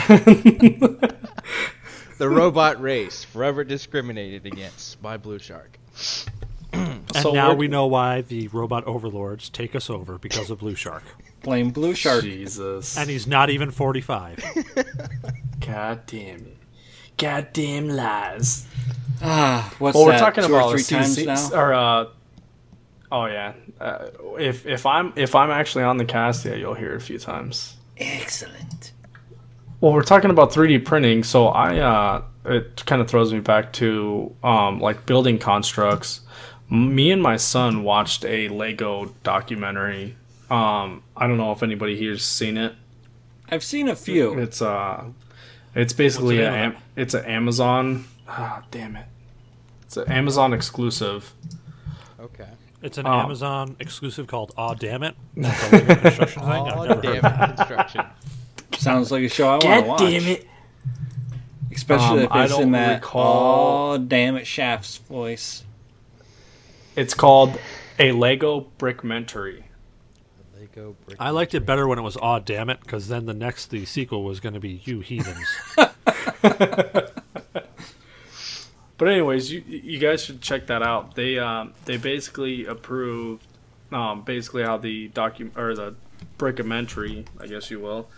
The 2.19 2.29
robot 2.29 2.81
race, 2.83 3.23
forever 3.25 3.63
discriminated 3.65 4.45
against 4.47 5.01
by 5.01 5.17
Blueshark. 5.19 5.69
And 7.15 7.23
So 7.23 7.33
now 7.33 7.53
we're- 7.55 7.69
know 7.69 7.87
why 7.87 8.23
the 8.23 8.49
robot 8.49 8.85
overlords 8.87 9.49
take 9.49 9.75
us 9.75 9.89
over 9.91 10.19
because 10.19 10.51
of 10.51 10.61
Blueshark. 10.61 11.03
blame 11.43 11.73
Blueshark. 11.73 12.23
Jesus. 12.23 12.97
And 12.97 13.09
he's 13.11 13.27
not 13.27 13.51
even 13.51 13.71
45. 13.71 14.45
God 15.67 16.01
damn 16.07 16.37
it. 16.41 16.57
God 17.17 17.49
damn 17.53 17.89
lies. 17.89 18.67
Ah, 19.23 19.73
what's 19.79 19.95
well, 19.95 20.07
that? 20.07 20.13
we're 20.15 20.19
talking 20.19 20.45
two 20.45 20.55
about 20.55 20.67
or 20.75 20.79
three 20.79 20.97
times 20.97 21.17
CC 21.19 21.27
now. 21.27 21.59
or 21.59 21.75
uh, 21.75 22.07
oh 23.13 23.27
yeah. 23.27 23.53
Uh, 23.79 24.07
if 24.39 24.65
if 24.67 24.87
I'm 24.87 25.13
if 25.17 25.35
I'm 25.35 25.51
actually 25.51 25.85
on 25.85 25.99
the 25.99 26.07
cast, 26.07 26.45
yeah, 26.47 26.55
you'll 26.55 26.75
hear 26.75 26.93
it 26.93 26.97
a 26.97 27.01
few 27.01 27.19
times. 27.19 27.77
Excellent. 27.99 28.93
Well, 29.83 29.93
we're 29.93 30.03
talking 30.03 30.31
about 30.31 30.53
3D 30.53 30.85
printing, 30.85 31.23
so 31.25 31.49
I 31.49 31.79
uh, 31.79 32.23
it 32.47 32.85
kind 32.87 33.03
of 33.03 33.09
throws 33.09 33.33
me 33.33 33.41
back 33.41 33.73
to 33.75 34.35
um, 34.43 34.81
like 34.81 35.05
building 35.07 35.39
constructs. 35.39 36.21
M- 36.71 36.95
Me 36.95 37.11
and 37.11 37.23
my 37.23 37.37
son 37.37 37.83
watched 37.83 38.25
a 38.25 38.49
Lego 38.49 39.15
documentary. 39.23 40.17
Um, 40.51 41.03
I 41.17 41.27
don't 41.27 41.37
know 41.37 41.53
if 41.53 41.63
anybody 41.63 41.97
here's 41.97 42.25
seen 42.25 42.57
it. 42.57 42.75
I've 43.51 43.65
seen 43.65 43.89
a 43.89 43.97
few. 43.97 44.39
It's 44.39 44.61
uh, 44.63 45.05
it's 45.75 45.93
basically 45.93 46.39
a, 46.41 46.45
the 46.45 46.51
name 46.51 46.71
of 46.71 46.77
Am- 46.77 46.83
it's 46.97 47.15
an 47.15 47.25
Amazon. 47.25 48.05
Ah, 48.29 48.63
damn 48.71 48.97
it! 48.97 49.07
It's 49.85 49.97
an 49.97 50.11
Amazon 50.11 50.53
exclusive. 50.53 51.33
Okay. 52.21 52.47
It's 52.83 52.97
an 52.97 53.07
Um, 53.07 53.13
Amazon 53.27 53.77
exclusive 53.79 54.27
called 54.27 54.53
Aw 54.57 54.75
Damn 54.75 55.03
It. 55.03 55.15
That's 55.37 55.71
a 55.73 55.77
Lego 55.77 55.95
construction 56.01 56.43
thing. 56.43 56.51
I've 56.51 56.79
Oh, 56.91 57.01
damn 57.01 57.15
it, 57.25 57.57
construction. 57.57 58.05
Sounds 58.79 59.13
like 59.13 59.23
a 59.25 59.29
show 59.29 59.49
I 59.49 59.65
want 59.65 59.99
to 59.99 60.29
watch. 60.29 60.41
Especially 61.73 62.07
Um, 62.21 62.25
if 62.25 62.33
I 62.33 62.45
it's 62.45 62.53
don't 62.53 62.63
in 62.63 62.71
that 62.73 62.95
recall- 63.03 63.93
oh 63.95 63.99
damn 63.99 64.37
it 64.37 64.47
Shaft's 64.47 64.97
voice. 64.99 65.65
It's 66.97 67.15
called 67.15 67.59
a 67.99 68.13
Lego 68.13 68.69
Brickmentary. 68.79 69.65
Lego 70.59 70.97
brick. 71.07 71.17
I 71.21 71.31
liked 71.31 71.55
it 71.55 71.65
better 71.65 71.87
when 71.89 71.99
it 71.99 72.03
was 72.03 72.17
Aw 72.17 72.41
Damn 72.41 72.71
It, 72.71 72.81
because 72.81 73.09
then 73.09 73.27
the 73.27 73.35
next, 73.35 73.71
the 73.71 73.85
sequel 73.85 74.25
was 74.25 74.41
going 74.41 74.55
to 74.55 74.61
be 74.61 74.81
You 74.85 75.01
Heathens. 75.01 75.49
But 79.01 79.09
anyways, 79.09 79.51
you 79.51 79.65
you 79.67 79.99
guys 79.99 80.23
should 80.23 80.43
check 80.43 80.67
that 80.67 80.83
out. 80.83 81.15
They 81.15 81.39
um 81.39 81.73
they 81.87 81.97
basically 81.97 82.67
approved 82.67 83.43
um 83.91 84.21
basically 84.25 84.63
how 84.63 84.77
the 84.77 85.09
docu 85.09 85.57
or 85.57 85.75
the 85.75 85.95
brickamentary, 86.37 87.27
I 87.41 87.47
guess 87.47 87.71
you 87.71 87.81
will, 87.81 88.11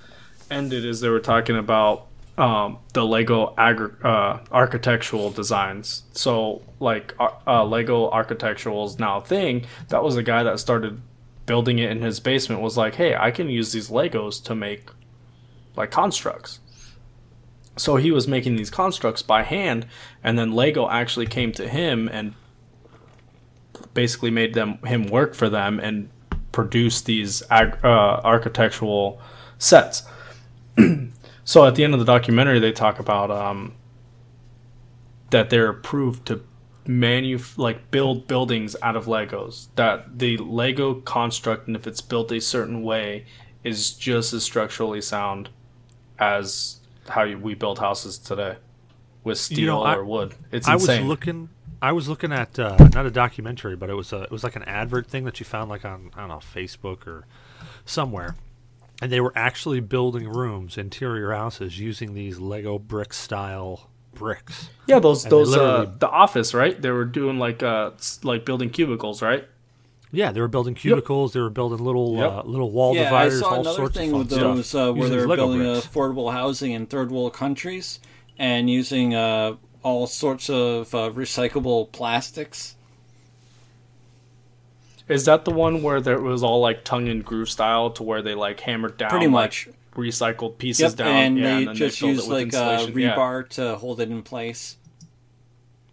ended 0.50 0.84
as 0.84 1.00
they 1.00 1.08
were 1.08 1.20
talking 1.20 1.56
about 1.56 2.08
um 2.38 2.78
the 2.94 3.04
Lego 3.04 3.54
agri- 3.58 3.94
uh, 4.02 4.38
architectural 4.50 5.30
designs. 5.30 6.04
So 6.12 6.62
like 6.80 7.14
uh, 7.46 7.64
Lego 7.64 8.10
architectural 8.10 8.86
is 8.86 8.98
now 8.98 9.18
a 9.18 9.20
thing. 9.24 9.66
That 9.88 10.02
was 10.02 10.14
the 10.14 10.22
guy 10.22 10.42
that 10.42 10.58
started 10.58 11.00
building 11.46 11.78
it 11.78 11.90
in 11.90 12.00
his 12.00 12.20
basement. 12.20 12.60
Was 12.60 12.76
like, 12.76 12.94
hey, 12.94 13.14
I 13.14 13.30
can 13.30 13.48
use 13.48 13.72
these 13.72 13.90
Legos 13.90 14.42
to 14.44 14.54
make 14.54 14.90
like 15.76 15.90
constructs. 15.90 16.60
So 17.76 17.96
he 17.96 18.10
was 18.10 18.28
making 18.28 18.56
these 18.56 18.70
constructs 18.70 19.22
by 19.22 19.42
hand, 19.44 19.86
and 20.22 20.38
then 20.38 20.52
Lego 20.52 20.88
actually 20.90 21.26
came 21.26 21.52
to 21.52 21.68
him 21.68 22.08
and 22.12 22.34
basically 23.94 24.30
made 24.30 24.54
them 24.54 24.78
him 24.84 25.06
work 25.06 25.34
for 25.34 25.48
them 25.48 25.80
and 25.80 26.10
produce 26.52 27.00
these 27.00 27.42
ag- 27.50 27.82
uh, 27.82 28.20
architectural 28.24 29.20
sets. 29.58 30.04
so 31.44 31.64
at 31.66 31.74
the 31.74 31.84
end 31.84 31.94
of 31.94 32.00
the 32.00 32.06
documentary, 32.06 32.58
they 32.60 32.72
talk 32.72 32.98
about 32.98 33.30
um, 33.30 33.74
that 35.30 35.50
they're 35.50 35.68
approved 35.68 36.26
to 36.26 36.42
manu 36.86 37.38
like 37.56 37.90
build 37.90 38.26
buildings 38.26 38.76
out 38.82 38.96
of 38.96 39.06
Legos. 39.06 39.68
That 39.76 40.18
the 40.18 40.36
Lego 40.36 40.94
construct, 40.94 41.66
and 41.66 41.76
if 41.76 41.86
it's 41.86 42.00
built 42.00 42.30
a 42.32 42.40
certain 42.40 42.82
way, 42.82 43.26
is 43.64 43.92
just 43.92 44.32
as 44.32 44.42
structurally 44.44 45.00
sound 45.00 45.48
as 46.18 46.80
how 47.08 47.22
you, 47.22 47.38
we 47.38 47.54
build 47.54 47.78
houses 47.78 48.18
today 48.18 48.56
with 49.24 49.38
steel 49.38 49.58
You 49.60 49.66
know, 49.66 49.82
I- 49.82 49.96
or 49.96 50.04
wood. 50.04 50.34
It's 50.50 50.68
I 50.68 50.74
was 50.74 50.88
looking. 51.00 51.48
I 51.80 51.90
was 51.90 52.08
looking 52.08 52.32
at 52.32 52.56
uh, 52.60 52.76
not 52.94 53.06
a 53.06 53.10
documentary, 53.10 53.74
but 53.74 53.90
it 53.90 53.94
was 53.94 54.12
a, 54.12 54.22
it 54.22 54.30
was 54.30 54.44
like 54.44 54.54
an 54.54 54.62
advert 54.64 55.08
thing 55.08 55.24
that 55.24 55.40
you 55.40 55.46
found 55.46 55.68
like 55.68 55.84
on 55.84 56.12
I 56.14 56.20
don't 56.20 56.28
know 56.28 56.36
Facebook 56.36 57.08
or 57.08 57.26
somewhere, 57.84 58.36
and 59.02 59.12
they 59.12 59.20
were 59.20 59.32
actually 59.36 59.80
building 59.80 60.28
rooms, 60.28 60.78
interior 60.78 61.32
houses 61.32 61.78
using 61.78 62.14
these 62.14 62.38
Lego 62.38 62.78
brick 62.78 63.12
style 63.12 63.90
bricks. 64.14 64.68
yeah, 64.86 64.98
those 64.98 65.24
and 65.24 65.32
those 65.32 65.54
uh, 65.56 65.90
the 65.98 66.08
office, 66.08 66.54
right? 66.54 66.80
They 66.80 66.90
were 66.90 67.04
doing 67.04 67.38
like 67.38 67.62
uh 67.62 67.90
like 68.22 68.44
building 68.44 68.70
cubicles, 68.70 69.20
right? 69.22 69.44
Yeah, 70.14 70.30
they 70.30 70.40
were 70.42 70.48
building 70.48 70.74
cubicles. 70.74 71.32
They 71.32 71.40
were 71.40 71.48
building 71.50 71.78
little 71.84 72.16
Yep. 72.18 72.30
uh, 72.32 72.42
little 72.42 72.70
wall 72.70 72.94
yeah, 72.94 73.02
I 73.02 73.04
dividers, 73.04 73.40
saw 73.40 73.48
all 73.54 73.60
another 73.60 73.76
sorts 73.76 73.96
thing 73.96 74.12
of 74.12 74.18
with 74.18 74.28
those 74.28 74.66
stuff. 74.68 74.90
uh, 74.90 74.92
where 74.92 75.08
they're 75.08 75.26
building 75.26 75.62
uh, 75.66 75.72
bricks. 75.72 75.86
affordable 75.86 76.32
housing 76.32 76.72
in 76.72 76.84
third 76.86 77.10
world 77.10 77.32
countries 77.32 77.98
and 78.38 78.68
using 78.68 79.14
uh, 79.14 79.56
all 79.82 80.06
sorts 80.06 80.50
of 80.50 80.94
uh, 80.94 81.10
recyclable 81.10 81.90
plastics. 81.92 82.76
Is 85.08 85.24
that 85.26 85.44
the 85.44 85.50
one 85.50 85.82
where 85.82 86.00
there 86.00 86.20
was 86.20 86.42
all 86.42 86.60
like 86.60 86.84
tongue 86.84 87.08
and 87.08 87.24
groove 87.24 87.50
style 87.50 87.90
to 87.92 88.02
where 88.02 88.22
they 88.22 88.34
like 88.34 88.60
hammered 88.60 88.96
down 88.96 89.10
Pretty 89.10 89.26
like, 89.26 89.32
much. 89.32 89.68
recycled 89.94 90.58
pieces 90.58 90.92
Yep, 90.92 90.94
down 90.96 91.08
and 91.08 91.38
yeah, 91.38 91.44
they 91.44 91.56
and 91.58 91.68
then 91.68 91.74
just 91.74 91.98
filled 91.98 92.12
use 92.12 92.24
it 92.24 92.28
with 92.28 92.54
like 92.54 92.54
uh, 92.54 92.72
insulation. 92.80 92.98
Yeah. 93.00 93.16
rebar 93.16 93.48
to 93.50 93.76
hold 93.76 94.00
it 94.00 94.10
in 94.10 94.22
place. 94.22 94.76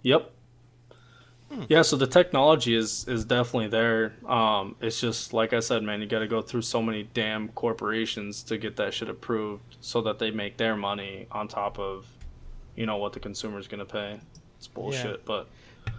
Yep. 0.04 0.32
Yeah, 1.68 1.82
so 1.82 1.96
the 1.98 2.06
technology 2.06 2.76
is 2.76 3.08
is 3.08 3.26
definitely 3.26 3.70
there. 3.70 4.14
Um, 4.28 4.76
it's 4.82 5.02
just 5.02 5.34
like 5.34 5.52
I 5.52 5.62
said, 5.62 5.82
man, 5.82 6.00
you 6.00 6.06
got 6.06 6.20
to 6.20 6.28
go 6.28 6.44
through 6.44 6.62
so 6.62 6.80
many 6.80 7.10
damn 7.16 7.50
corporations 7.50 8.44
to 8.44 8.58
get 8.60 8.76
that 8.76 8.94
shit 8.94 9.10
approved, 9.10 9.78
so 9.82 10.00
that 10.02 10.20
they 10.20 10.30
make 10.30 10.58
their 10.58 10.76
money 10.76 11.26
on 11.32 11.48
top 11.48 11.80
of, 11.80 12.06
you 12.76 12.86
know, 12.86 12.98
what 12.98 13.14
the 13.14 13.20
consumer's 13.20 13.68
gonna 13.68 13.84
pay. 13.84 14.20
It's 14.60 14.68
bullshit, 14.68 15.26
but 15.26 15.48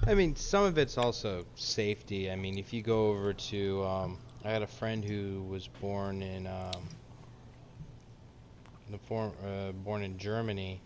I 0.07 0.15
mean, 0.15 0.35
some 0.37 0.65
of 0.65 0.79
it's 0.79 0.99
also 0.99 1.47
safety. 1.55 2.31
I 2.31 2.37
mean, 2.37 2.59
if 2.59 2.73
you 2.73 2.83
go 2.83 3.09
over 3.11 3.33
to, 3.33 3.85
um, 3.85 4.19
I 4.45 4.51
had 4.51 4.63
a 4.63 4.67
friend 4.67 5.05
who 5.05 5.43
was 5.49 5.69
born 5.69 6.23
in, 6.23 6.47
um, 6.47 6.89
the 8.91 8.99
form, 8.99 9.33
uh, 9.45 9.73
born 9.73 10.03
in 10.03 10.19
Germany, 10.19 10.81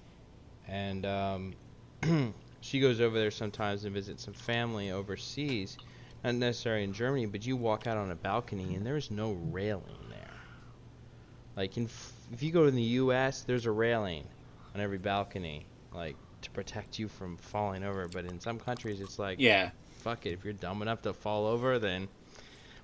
and 0.68 1.07
um, 1.07 1.55
she 2.61 2.80
goes 2.80 3.00
over 3.00 3.18
there 3.18 3.30
sometimes 3.30 3.84
and 3.84 3.94
visits 3.94 4.24
some 4.24 4.34
family 4.34 4.90
overseas, 4.90 5.78
not 6.22 6.34
necessarily 6.34 6.84
in 6.84 6.92
Germany, 6.92 7.26
but 7.26 7.46
you 7.46 7.57
walk 7.57 7.86
out 7.86 7.96
on 7.96 8.11
a 8.11 8.14
balcony 8.14 8.74
and 8.74 8.86
there's 8.86 9.11
no 9.11 9.32
railing 9.32 10.07
there. 10.11 10.40
Like 11.57 11.76
in, 11.76 11.84
f- 11.84 12.12
if 12.32 12.42
you 12.42 12.50
go 12.50 12.64
to 12.64 12.70
the 12.70 12.82
U.S., 12.82 13.42
there's 13.42 13.66
a 13.66 13.70
railing 13.70 14.24
on 14.74 14.80
every 14.80 14.98
balcony, 14.98 15.66
like 15.92 16.16
to 16.45 16.51
protect 16.51 16.99
you 16.99 17.09
from 17.09 17.36
falling 17.36 17.84
over. 17.84 18.09
But 18.09 18.24
in 18.26 18.40
some 18.40 18.59
countries, 18.59 19.01
it's 19.01 19.18
like, 19.18 19.38
Yeah. 19.40 19.70
fuck 19.99 20.26
it. 20.26 20.30
If 20.32 20.45
you're 20.45 20.53
dumb 20.55 20.80
enough 20.82 21.03
to 21.03 21.12
fall 21.12 21.47
over, 21.47 21.78
then 21.78 22.09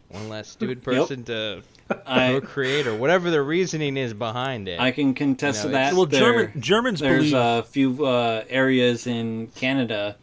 one 0.08 0.28
less 0.28 0.48
stupid 0.56 0.82
person 0.82 1.24
to 1.24 1.62
I 2.06 2.30
procreate 2.40 2.86
or 2.86 2.94
whatever 2.96 3.30
the 3.30 3.42
reasoning 3.42 3.96
is 3.96 4.12
behind 4.14 4.68
it. 4.68 4.80
I 4.80 4.90
can 4.90 5.14
contest 5.14 5.64
You 5.64 5.70
know, 5.70 5.78
that. 5.78 5.94
Well, 5.94 6.06
There- 6.06 6.20
German, 6.46 6.60
Germans 6.60 7.00
There's 7.00 7.30
believe 7.30 7.34
a 7.34 7.62
few 7.62 8.04
uh, 8.06 8.44
areas 8.48 9.06
in 9.06 9.48
Canada 9.54 10.16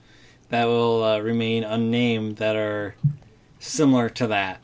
that 0.49 0.65
will 0.65 1.03
uh, 1.03 1.19
remain 1.19 1.63
unnamed 1.63 2.37
that 2.37 2.55
are 2.55 2.95
similar 3.59 4.09
to 4.09 4.27
that. 4.27 4.61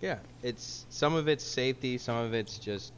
yeah, 0.00 0.18
it's 0.42 0.86
some 0.90 1.14
of 1.14 1.28
it's 1.28 1.44
safety, 1.44 1.98
some 1.98 2.16
of 2.16 2.32
it's 2.34 2.58
just 2.58 2.92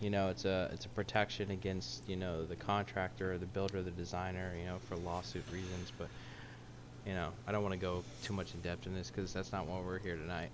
You 0.00 0.10
know, 0.10 0.28
it's 0.28 0.44
a 0.44 0.70
it's 0.72 0.84
a 0.86 0.88
protection 0.90 1.50
against 1.50 2.08
you 2.08 2.16
know 2.16 2.44
the 2.44 2.56
contractor, 2.56 3.32
or 3.32 3.38
the 3.38 3.46
builder, 3.46 3.82
the 3.82 3.90
designer. 3.90 4.52
You 4.58 4.66
know, 4.66 4.78
for 4.88 4.96
lawsuit 4.96 5.44
reasons. 5.52 5.92
But 5.98 6.08
you 7.06 7.14
know, 7.14 7.30
I 7.46 7.52
don't 7.52 7.62
want 7.62 7.72
to 7.72 7.80
go 7.80 8.04
too 8.22 8.32
much 8.32 8.54
in 8.54 8.60
depth 8.60 8.86
in 8.86 8.94
this 8.94 9.10
because 9.10 9.32
that's 9.32 9.52
not 9.52 9.66
why 9.66 9.80
we're 9.80 9.98
here 9.98 10.16
tonight. 10.16 10.50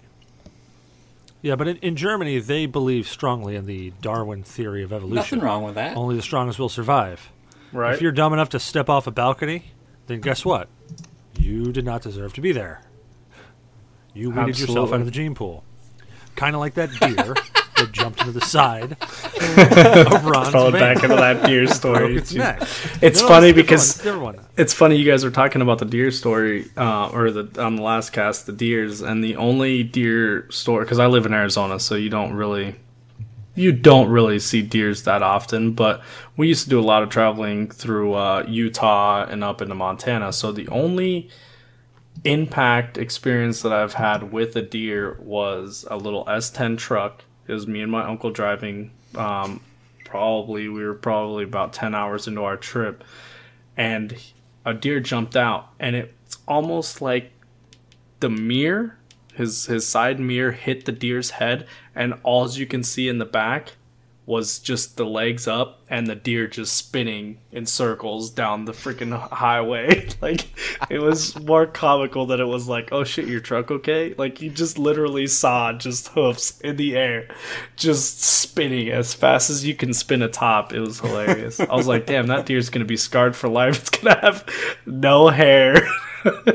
Yeah, 1.43 1.57
but 1.57 1.69
in, 1.69 1.77
in 1.79 1.95
Germany, 1.95 2.39
they 2.39 2.65
believe 2.65 3.07
strongly 3.07 3.55
in 3.55 3.67
the 3.67 3.93
Darwin 4.01 4.45
theory 4.45 4.83
of 4.83 4.95
evolution. 4.95 5.17
Nothing 5.17 5.41
wrong 5.41 5.63
with 5.63 5.75
that. 5.75 5.95
Only 5.95 6.17
the 6.17 6.23
strongest 6.23 6.59
will 6.59 6.71
survive. 6.71 7.29
Right. 7.71 7.95
If 7.95 8.01
you're 8.01 8.13
dumb 8.13 8.33
enough 8.33 8.49
to 8.51 8.61
step 8.61 8.89
off 8.89 9.07
a 9.07 9.11
balcony, 9.11 9.73
then 10.07 10.21
guess 10.21 10.45
what? 10.45 10.69
You 11.39 11.71
did 11.71 11.85
not 11.85 12.01
deserve 12.01 12.33
to 12.35 12.41
be 12.41 12.53
there. 12.53 12.81
You 14.15 14.31
weeded 14.31 14.59
yourself 14.59 14.93
out 14.93 15.01
of 15.01 15.05
the 15.05 15.11
gene 15.11 15.35
pool. 15.35 15.65
Kind 16.37 16.55
of 16.55 16.61
like 16.61 16.75
that 16.75 16.91
deer 16.99 17.35
that 17.77 17.93
jumped 17.93 18.21
into 18.21 18.33
the 18.33 18.41
side 18.41 18.93
of 20.13 20.25
Ron's 20.27 20.51
Fall 20.51 20.71
van. 20.71 20.81
back 20.81 21.03
into 21.05 21.17
that 21.17 21.45
deer 21.47 21.67
story. 21.81 22.17
its. 22.17 22.33
It's 23.03 23.21
No, 23.21 23.29
funny 23.29 23.49
different 23.49 23.57
because 23.57 23.97
one, 23.97 24.05
different 24.05 24.23
one. 24.23 24.47
it's 24.57 24.73
funny 24.75 24.97
you 24.97 25.11
guys 25.11 25.25
were 25.25 25.31
talking 25.31 25.63
about 25.63 25.79
the 25.79 25.85
deer 25.85 26.11
story, 26.11 26.67
uh, 26.77 27.09
or 27.11 27.31
the 27.31 27.63
on 27.63 27.77
the 27.77 27.83
last 27.83 28.13
cast, 28.13 28.47
the 28.47 28.53
deers, 28.53 29.01
and 29.01 29.23
the 29.23 29.37
only 29.37 29.83
deer 29.83 30.47
story 30.51 30.85
because 30.85 30.99
I 30.99 31.07
live 31.07 31.27
in 31.27 31.35
Arizona, 31.35 31.79
so 31.81 31.95
you 31.95 32.11
don't 32.11 32.33
really, 32.35 32.77
you 33.55 33.73
don't 33.73 34.09
really 34.09 34.39
see 34.39 34.63
deers 34.63 35.03
that 35.05 35.23
often. 35.23 35.73
But 35.73 36.03
we 36.37 36.49
used 36.49 36.65
to 36.65 36.71
do 36.71 36.81
a 36.81 36.83
lot 36.83 37.03
of 37.03 37.09
traveling 37.09 37.71
through 37.71 38.15
uh, 38.15 38.45
Utah 38.49 39.25
and 39.25 39.43
up 39.45 39.61
into 39.63 39.75
Montana, 39.75 40.33
so 40.33 40.53
the 40.53 40.69
only 40.69 41.29
impact 42.25 42.97
experience 42.97 43.61
that 43.63 43.73
I've 43.73 43.95
had 43.95 44.33
with 44.33 44.57
a 44.57 44.63
deer 44.63 45.19
was 45.21 45.85
a 45.91 45.97
little 45.97 46.25
S10 46.27 46.79
truck. 46.79 47.25
It 47.47 47.53
was 47.53 47.67
me 47.67 47.83
and 47.83 47.93
my 47.93 48.05
uncle 48.05 48.31
driving. 48.31 48.91
Um, 49.15 49.61
probably 50.05 50.69
we 50.69 50.85
were 50.85 50.95
probably 50.95 51.43
about 51.43 51.73
10 51.73 51.95
hours 51.95 52.29
into 52.29 52.43
our 52.45 52.57
trip 52.57 53.03
and 53.77 54.17
a 54.65 54.73
deer 54.73 55.01
jumped 55.01 55.37
out 55.37 55.71
and 55.81 55.97
it's 55.97 56.39
almost 56.47 57.03
like 57.03 57.33
the 58.21 58.31
mirror 58.31 58.97
his 59.35 59.67
his 59.67 59.87
side 59.87 60.21
mirror 60.21 60.53
hit 60.53 60.85
the 60.85 60.93
deer's 60.93 61.31
head 61.31 61.67
and 61.97 62.15
all 62.23 62.49
you 62.51 62.65
can 62.65 62.85
see 62.85 63.09
in 63.09 63.19
the 63.19 63.25
back 63.25 63.73
was 64.27 64.59
just 64.59 64.97
the 64.97 65.05
legs 65.05 65.47
up 65.47 65.83
and 65.89 66.07
the 66.07 66.15
deer 66.15 66.47
just 66.47 66.75
spinning 66.77 67.39
in 67.53 67.67
circles 67.67 68.31
down 68.31 68.65
the 68.65 68.73
freaking 68.73 69.17
highway. 69.31 70.09
Like 70.23 70.47
it 70.89 71.01
was 71.01 71.39
more 71.41 71.67
comical 71.67 72.25
than 72.25 72.41
it 72.41 72.47
was 72.47 72.67
like 72.67 72.91
oh 72.93 73.05
shit 73.05 73.29
your 73.29 73.41
truck 73.41 73.71
okay? 73.71 74.15
Like 74.17 74.41
you 74.41 74.49
just 74.49 74.79
literally 74.79 75.27
saw 75.27 75.73
just 75.75 76.09
hoofs 76.09 76.61
in 76.61 76.77
the 76.77 76.97
air 76.97 77.29
just 77.77 78.23
spinning 78.23 78.89
as 78.89 79.13
fast 79.13 79.51
as 79.51 79.67
you 79.67 79.75
can 79.75 79.93
spin 79.93 80.23
a 80.23 80.29
top. 80.29 80.73
It 80.73 80.81
was 80.81 81.01
hilarious. 81.01 81.61
I 81.61 81.75
was 81.75 81.87
like 81.87 82.07
damn 82.07 82.29
that 82.29 82.47
deer's 82.47 82.71
gonna 82.71 82.87
be 82.87 82.97
scarred 82.97 83.37
for 83.37 83.49
life. 83.49 83.75
It's 83.85 83.91
gonna 83.91 84.19
have 84.21 84.47
no 84.87 85.29
hair 85.29 85.87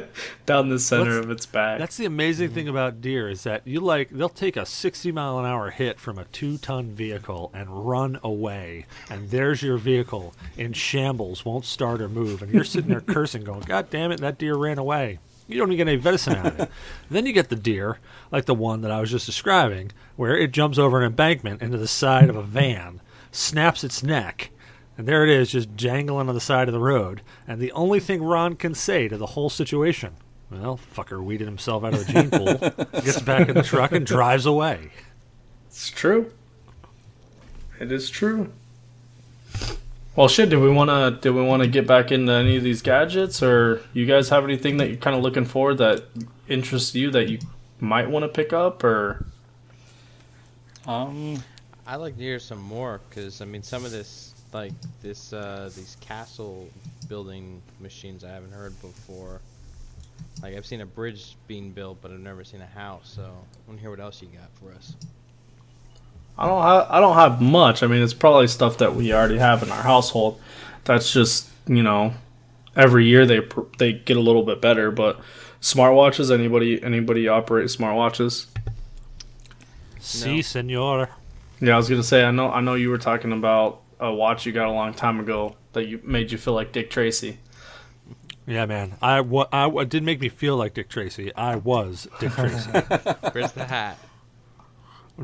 down 0.49 0.69
the 0.69 0.79
center 0.79 1.15
What's- 1.15 1.25
of 1.25 1.31
its 1.31 1.45
back 1.45 1.79
That's 1.79 1.95
the 1.97 2.05
amazing 2.05 2.49
thing 2.49 2.67
about 2.67 2.99
deer 3.01 3.29
is 3.29 3.43
that 3.43 3.65
you 3.65 3.79
like 3.79 4.09
they'll 4.09 4.27
take 4.29 4.57
a 4.57 4.65
60 4.65 5.11
mile 5.11 5.39
an 5.39 5.45
hour 5.45 5.69
hit 5.69 5.99
from 5.99 6.17
a 6.17 6.25
two 6.25 6.57
ton 6.57 6.91
vehicle 6.91 7.51
and 7.53 7.87
run 7.87 8.19
away, 8.23 8.85
and 9.09 9.29
there's 9.29 9.61
your 9.61 9.77
vehicle 9.77 10.33
in 10.57 10.73
shambles, 10.73 11.45
won't 11.45 11.65
start 11.65 12.01
or 12.01 12.09
move, 12.09 12.41
and 12.41 12.51
you're 12.53 12.63
sitting 12.63 12.89
there 12.89 13.01
cursing, 13.15 13.43
going, 13.43 13.61
"God 13.61 13.89
damn 13.89 14.11
it, 14.11 14.19
that 14.19 14.37
deer 14.37 14.55
ran 14.55 14.77
away." 14.77 15.19
You 15.47 15.57
don't 15.57 15.71
even 15.71 15.87
get 15.87 15.91
any 15.91 16.01
medicine 16.01 16.35
out 16.35 16.45
of 16.45 16.59
it. 16.59 16.69
then 17.09 17.25
you 17.25 17.33
get 17.33 17.49
the 17.49 17.55
deer, 17.55 17.97
like 18.31 18.45
the 18.45 18.53
one 18.53 18.81
that 18.81 18.91
I 18.91 18.99
was 19.01 19.09
just 19.09 19.25
describing, 19.25 19.91
where 20.15 20.37
it 20.37 20.51
jumps 20.51 20.77
over 20.77 20.99
an 20.99 21.05
embankment 21.05 21.61
into 21.63 21.77
the 21.77 21.87
side 21.87 22.29
of 22.29 22.35
a 22.35 22.43
van, 22.43 23.01
snaps 23.31 23.83
its 23.83 24.03
neck, 24.03 24.51
and 24.95 25.07
there 25.07 25.23
it 25.23 25.29
is, 25.29 25.49
just 25.51 25.75
jangling 25.75 26.29
on 26.29 26.35
the 26.35 26.39
side 26.41 26.67
of 26.67 26.73
the 26.73 26.79
road. 26.79 27.21
And 27.47 27.59
the 27.59 27.71
only 27.71 27.99
thing 27.99 28.21
Ron 28.21 28.57
can 28.57 28.75
say 28.75 29.07
to 29.07 29.17
the 29.17 29.27
whole 29.27 29.49
situation, 29.49 30.17
well, 30.51 30.79
fucker 30.95 31.23
weeded 31.23 31.47
himself 31.47 31.83
out 31.83 31.93
of 31.93 32.05
the 32.05 32.11
gene 32.11 32.29
pool, 32.31 32.55
gets 33.01 33.21
back 33.21 33.49
in 33.49 33.55
the 33.55 33.63
truck 33.63 33.91
and 33.91 34.05
drives 34.05 34.45
away. 34.45 34.91
It's 35.67 35.89
true. 35.89 36.31
It 37.79 37.91
is 37.91 38.09
true. 38.09 38.51
Well, 40.15 40.27
shit. 40.27 40.49
Do 40.49 40.59
we 40.59 40.69
want 40.69 40.89
to? 40.89 41.19
Do 41.21 41.33
we 41.33 41.41
want 41.41 41.63
to 41.63 41.69
get 41.69 41.87
back 41.87 42.11
into 42.11 42.31
any 42.33 42.57
of 42.57 42.63
these 42.63 42.81
gadgets, 42.81 43.41
or 43.41 43.81
you 43.93 44.05
guys 44.05 44.29
have 44.29 44.43
anything 44.43 44.77
that 44.77 44.89
you're 44.89 44.97
kind 44.97 45.15
of 45.15 45.23
looking 45.23 45.45
for 45.45 45.73
that 45.75 46.03
interests 46.47 46.93
you 46.95 47.09
that 47.11 47.29
you 47.29 47.39
might 47.79 48.09
want 48.09 48.23
to 48.23 48.29
pick 48.29 48.51
up, 48.51 48.83
or 48.83 49.25
Um, 50.85 51.43
I 51.85 51.95
like 51.95 52.15
to 52.17 52.21
hear 52.23 52.39
some 52.39 52.59
more 52.61 53.01
because 53.09 53.41
I 53.41 53.45
mean 53.45 53.63
some 53.63 53.85
of 53.85 53.91
this 53.91 54.33
like 54.53 54.73
this 55.01 55.31
uh, 55.33 55.69
these 55.75 55.95
castle 56.01 56.69
building 57.07 57.61
machines 57.79 58.23
I 58.23 58.29
haven't 58.29 58.51
heard 58.51 58.79
before. 58.81 59.41
Like 60.41 60.55
I've 60.55 60.65
seen 60.65 60.81
a 60.81 60.85
bridge 60.85 61.35
being 61.47 61.71
built, 61.71 62.01
but 62.01 62.11
I've 62.11 62.19
never 62.19 62.43
seen 62.43 62.61
a 62.61 62.65
house. 62.65 63.11
So 63.15 63.23
I 63.23 63.67
want 63.67 63.77
to 63.77 63.81
hear 63.81 63.89
what 63.89 63.99
else 63.99 64.21
you 64.21 64.29
got 64.29 64.49
for 64.53 64.71
us. 64.75 64.95
I 66.37 66.47
don't. 66.47 66.61
Ha- 66.61 66.87
I 66.89 66.99
don't 67.01 67.15
have 67.15 67.41
much. 67.41 67.83
I 67.83 67.87
mean, 67.87 68.01
it's 68.01 68.13
probably 68.13 68.47
stuff 68.47 68.77
that 68.77 68.95
we 68.95 69.13
already 69.13 69.37
have 69.37 69.61
in 69.61 69.71
our 69.71 69.83
household. 69.83 70.39
That's 70.85 71.11
just 71.11 71.49
you 71.67 71.83
know, 71.83 72.13
every 72.75 73.05
year 73.05 73.25
they 73.25 73.41
they 73.77 73.93
get 73.93 74.15
a 74.15 74.21
little 74.21 74.43
bit 74.43 74.61
better. 74.61 74.89
But 74.91 75.19
smartwatches. 75.61 76.33
Anybody 76.33 76.81
anybody 76.81 77.27
operate 77.27 77.67
smartwatches? 77.67 78.47
Si, 79.99 80.41
senor. 80.41 81.09
Yeah, 81.59 81.73
I 81.73 81.77
was 81.77 81.89
gonna 81.89 82.03
say. 82.03 82.23
I 82.23 82.31
know. 82.31 82.49
I 82.49 82.61
know 82.61 82.75
you 82.75 82.89
were 82.89 82.97
talking 82.97 83.33
about 83.33 83.81
a 83.99 84.13
watch 84.13 84.45
you 84.45 84.53
got 84.53 84.67
a 84.67 84.71
long 84.71 84.93
time 84.93 85.19
ago 85.19 85.57
that 85.73 85.87
you 85.87 85.99
made 86.03 86.31
you 86.31 86.37
feel 86.37 86.53
like 86.53 86.71
Dick 86.71 86.89
Tracy. 86.89 87.37
Yeah, 88.49 88.65
man. 88.65 88.95
I, 89.01 89.21
wa- 89.21 89.47
I 89.53 89.67
wa- 89.67 89.81
it 89.83 89.89
did 89.89 90.03
make 90.03 90.19
me 90.19 90.27
feel 90.29 90.57
like 90.57 90.73
Dick 90.73 90.89
Tracy. 90.89 91.33
I 91.35 91.55
was 91.55 92.07
Dick 92.19 92.31
Tracy. 92.31 92.69
Where's 93.31 93.51
the 93.51 93.65
hat? 93.65 93.99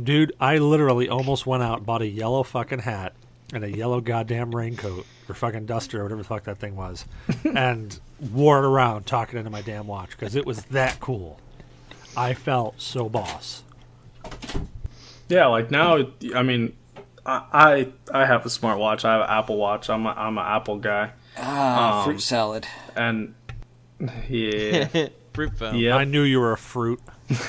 Dude, 0.01 0.33
I 0.39 0.57
literally 0.59 1.09
almost 1.09 1.45
went 1.47 1.63
out 1.63 1.77
and 1.77 1.85
bought 1.87 2.01
a 2.03 2.07
yellow 2.07 2.43
fucking 2.43 2.79
hat 2.79 3.13
and 3.51 3.63
a 3.63 3.69
yellow 3.75 3.99
goddamn 3.99 4.53
raincoat 4.53 5.05
or 5.27 5.33
fucking 5.33 5.65
duster 5.65 6.01
or 6.01 6.03
whatever 6.03 6.21
the 6.21 6.27
fuck 6.27 6.43
that 6.43 6.59
thing 6.59 6.75
was 6.75 7.05
and 7.55 7.99
wore 8.31 8.59
it 8.59 8.65
around 8.67 9.05
talking 9.07 9.39
into 9.39 9.49
my 9.49 9.61
damn 9.61 9.87
watch 9.87 10.11
because 10.11 10.35
it 10.35 10.45
was 10.45 10.63
that 10.65 10.99
cool. 10.99 11.39
I 12.15 12.33
felt 12.35 12.79
so 12.79 13.09
boss. 13.09 13.63
Yeah, 15.29 15.47
like 15.47 15.71
now. 15.71 16.05
I 16.35 16.43
mean, 16.43 16.75
I 17.25 17.87
I, 18.11 18.21
I 18.21 18.25
have 18.25 18.45
a 18.45 18.49
smartwatch. 18.49 19.03
I 19.03 19.13
have 19.13 19.21
an 19.21 19.29
Apple 19.29 19.57
Watch. 19.57 19.89
I'm 19.89 20.05
a, 20.05 20.09
I'm 20.09 20.37
an 20.37 20.45
Apple 20.45 20.77
guy, 20.77 21.11
ah, 21.37 21.99
Um, 21.99 22.05
fruit 22.05 22.21
salad. 22.21 22.67
and 22.95 23.33
yeah, 24.29 25.07
Fruit 25.33 25.57
phone. 25.57 25.85
I 25.91 26.03
knew 26.05 26.21
you 26.23 26.39
were 26.39 26.53
a 26.53 26.57
fruit. 26.57 27.01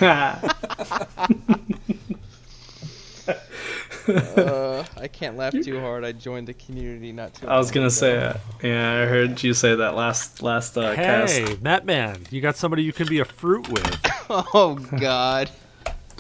Uh, 4.09 4.85
I 4.97 5.09
can't 5.09 5.37
laugh 5.37 5.53
too 5.53 5.81
hard. 5.81 6.05
I 6.05 6.13
joined 6.13 6.47
the 6.47 6.55
community 6.55 7.11
not 7.11 7.35
too. 7.35 7.49
I 7.49 7.59
was 7.59 7.73
gonna 7.73 7.87
ago. 7.87 7.91
say 7.91 8.13
it. 8.13 8.37
Yeah, 8.63 9.03
I 9.03 9.07
heard 9.07 9.43
you 9.43 9.53
say 9.53 9.75
that 9.75 9.97
last 9.97 10.43
last 10.45 10.79
uh, 10.79 10.95
cast. 10.95 11.35
Hey, 11.37 11.45
Mattman, 11.57 12.31
you 12.31 12.41
got 12.41 12.57
somebody 12.57 12.85
you 12.85 12.93
can 12.93 13.09
be 13.09 13.19
a 13.19 13.25
fruit 13.25 13.69
with. 13.69 14.01
Oh 14.29 14.75
God. 14.99 15.51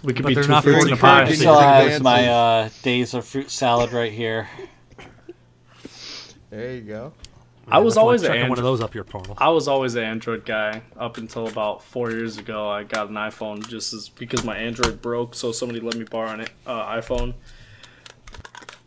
We 0.04 0.12
could 0.14 0.22
But 0.22 0.28
be 0.28 0.34
they're 0.34 0.44
two 0.44 0.50
not 0.50 0.62
fruits 0.64 0.86
in 0.86 0.92
a 0.92 0.96
pie. 0.96 1.08
I 1.08 1.20
encouraging. 1.22 1.36
still 1.40 1.58
have 1.60 2.02
my 2.02 2.28
uh, 2.28 2.68
days 2.82 3.14
of 3.14 3.24
fruit 3.24 3.50
salad 3.50 3.92
right 3.92 4.12
here. 4.12 4.48
There 6.50 6.72
you 6.74 6.82
go. 6.82 7.12
I 7.68 7.78
was 7.78 7.94
That's 7.94 7.96
why 7.96 8.02
always 8.02 8.22
an 8.22 8.28
chucking 8.28 8.48
one 8.48 8.58
of 8.58 8.64
those 8.64 8.80
up 8.80 8.94
your 8.94 9.04
portal. 9.04 9.34
I 9.38 9.48
was 9.48 9.66
always 9.66 9.96
an 9.96 10.04
Android 10.04 10.44
guy 10.44 10.82
up 10.96 11.18
until 11.18 11.48
about 11.48 11.82
four 11.82 12.10
years 12.12 12.38
ago. 12.38 12.68
I 12.68 12.84
got 12.84 13.08
an 13.08 13.14
iPhone 13.14 13.66
just 13.66 13.92
as 13.92 14.08
because 14.08 14.44
my 14.44 14.56
Android 14.56 15.02
broke, 15.02 15.34
so 15.34 15.50
somebody 15.50 15.80
let 15.80 15.96
me 15.96 16.04
borrow 16.04 16.30
an 16.30 16.46
uh, 16.66 16.86
iPhone. 16.94 17.34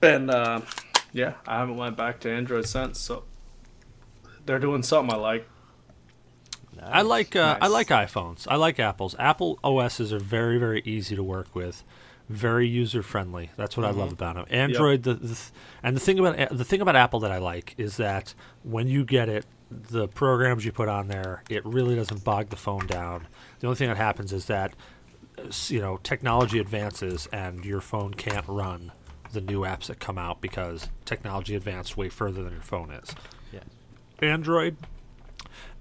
And 0.02 0.32
uh, 0.32 0.62
yeah, 1.12 1.34
I 1.46 1.60
haven't 1.60 1.76
went 1.76 1.98
back 1.98 2.22
to 2.22 2.32
Android 2.32 2.68
since. 2.68 3.00
So 3.00 3.24
they're 4.46 4.60
doing 4.60 4.84
something 4.84 5.14
I 5.14 5.18
like. 5.18 5.48
I 6.82 7.02
like 7.02 7.36
uh, 7.36 7.58
I 7.62 7.68
like 7.68 7.88
iPhones. 7.90 8.48
I 8.50 8.56
like 8.56 8.80
Apples. 8.80 9.16
Apple 9.20 9.60
OSs 9.64 10.14
are 10.14 10.20
very 10.20 10.58
very 10.58 10.82
easy 10.86 11.16
to 11.16 11.24
work 11.24 11.54
with, 11.54 11.84
very 12.30 12.68
user 12.68 13.04
friendly. 13.04 13.50
That's 13.58 13.76
what 13.76 13.86
I 13.86 13.92
love 13.92 14.14
about 14.14 14.36
them. 14.36 14.46
Android, 14.50 15.04
the, 15.04 15.16
the 15.16 15.28
th- 15.28 15.50
and 15.84 15.96
the 15.96 16.00
thing 16.00 16.20
about 16.20 16.56
the 16.56 16.64
thing 16.64 16.80
about 16.80 16.96
Apple 16.96 17.20
that 17.22 17.32
I 17.32 17.40
like 17.40 17.76
is 17.78 17.98
that 17.98 18.34
when 18.64 18.88
you 18.88 19.06
get 19.06 19.30
it, 19.30 19.46
the 19.72 20.08
programs 20.08 20.66
you 20.66 20.72
put 20.72 20.90
on 20.90 21.08
there, 21.08 21.44
it 21.50 21.66
really 21.66 21.96
doesn't 21.96 22.24
bog 22.24 22.50
the 22.50 22.56
phone 22.56 22.88
down. 22.88 23.28
The 23.60 23.68
only 23.68 23.78
thing 23.78 23.88
that 23.90 23.98
happens 23.98 24.34
is 24.34 24.46
that 24.46 24.74
you 25.68 25.80
know 25.80 25.98
technology 26.04 26.60
advances 26.60 27.28
and 27.32 27.64
your 27.64 27.80
phone 27.80 28.14
can't 28.14 28.46
run 28.48 28.92
the 29.32 29.42
new 29.42 29.62
apps 29.62 29.86
that 29.86 30.00
come 30.00 30.18
out 30.18 30.42
because 30.42 30.90
technology 31.06 31.56
advanced 31.56 31.96
way 31.96 32.10
further 32.10 32.44
than 32.44 32.52
your 32.54 32.62
phone 32.62 32.92
is. 32.92 33.16
Yeah. 33.54 33.60
Android 34.22 34.76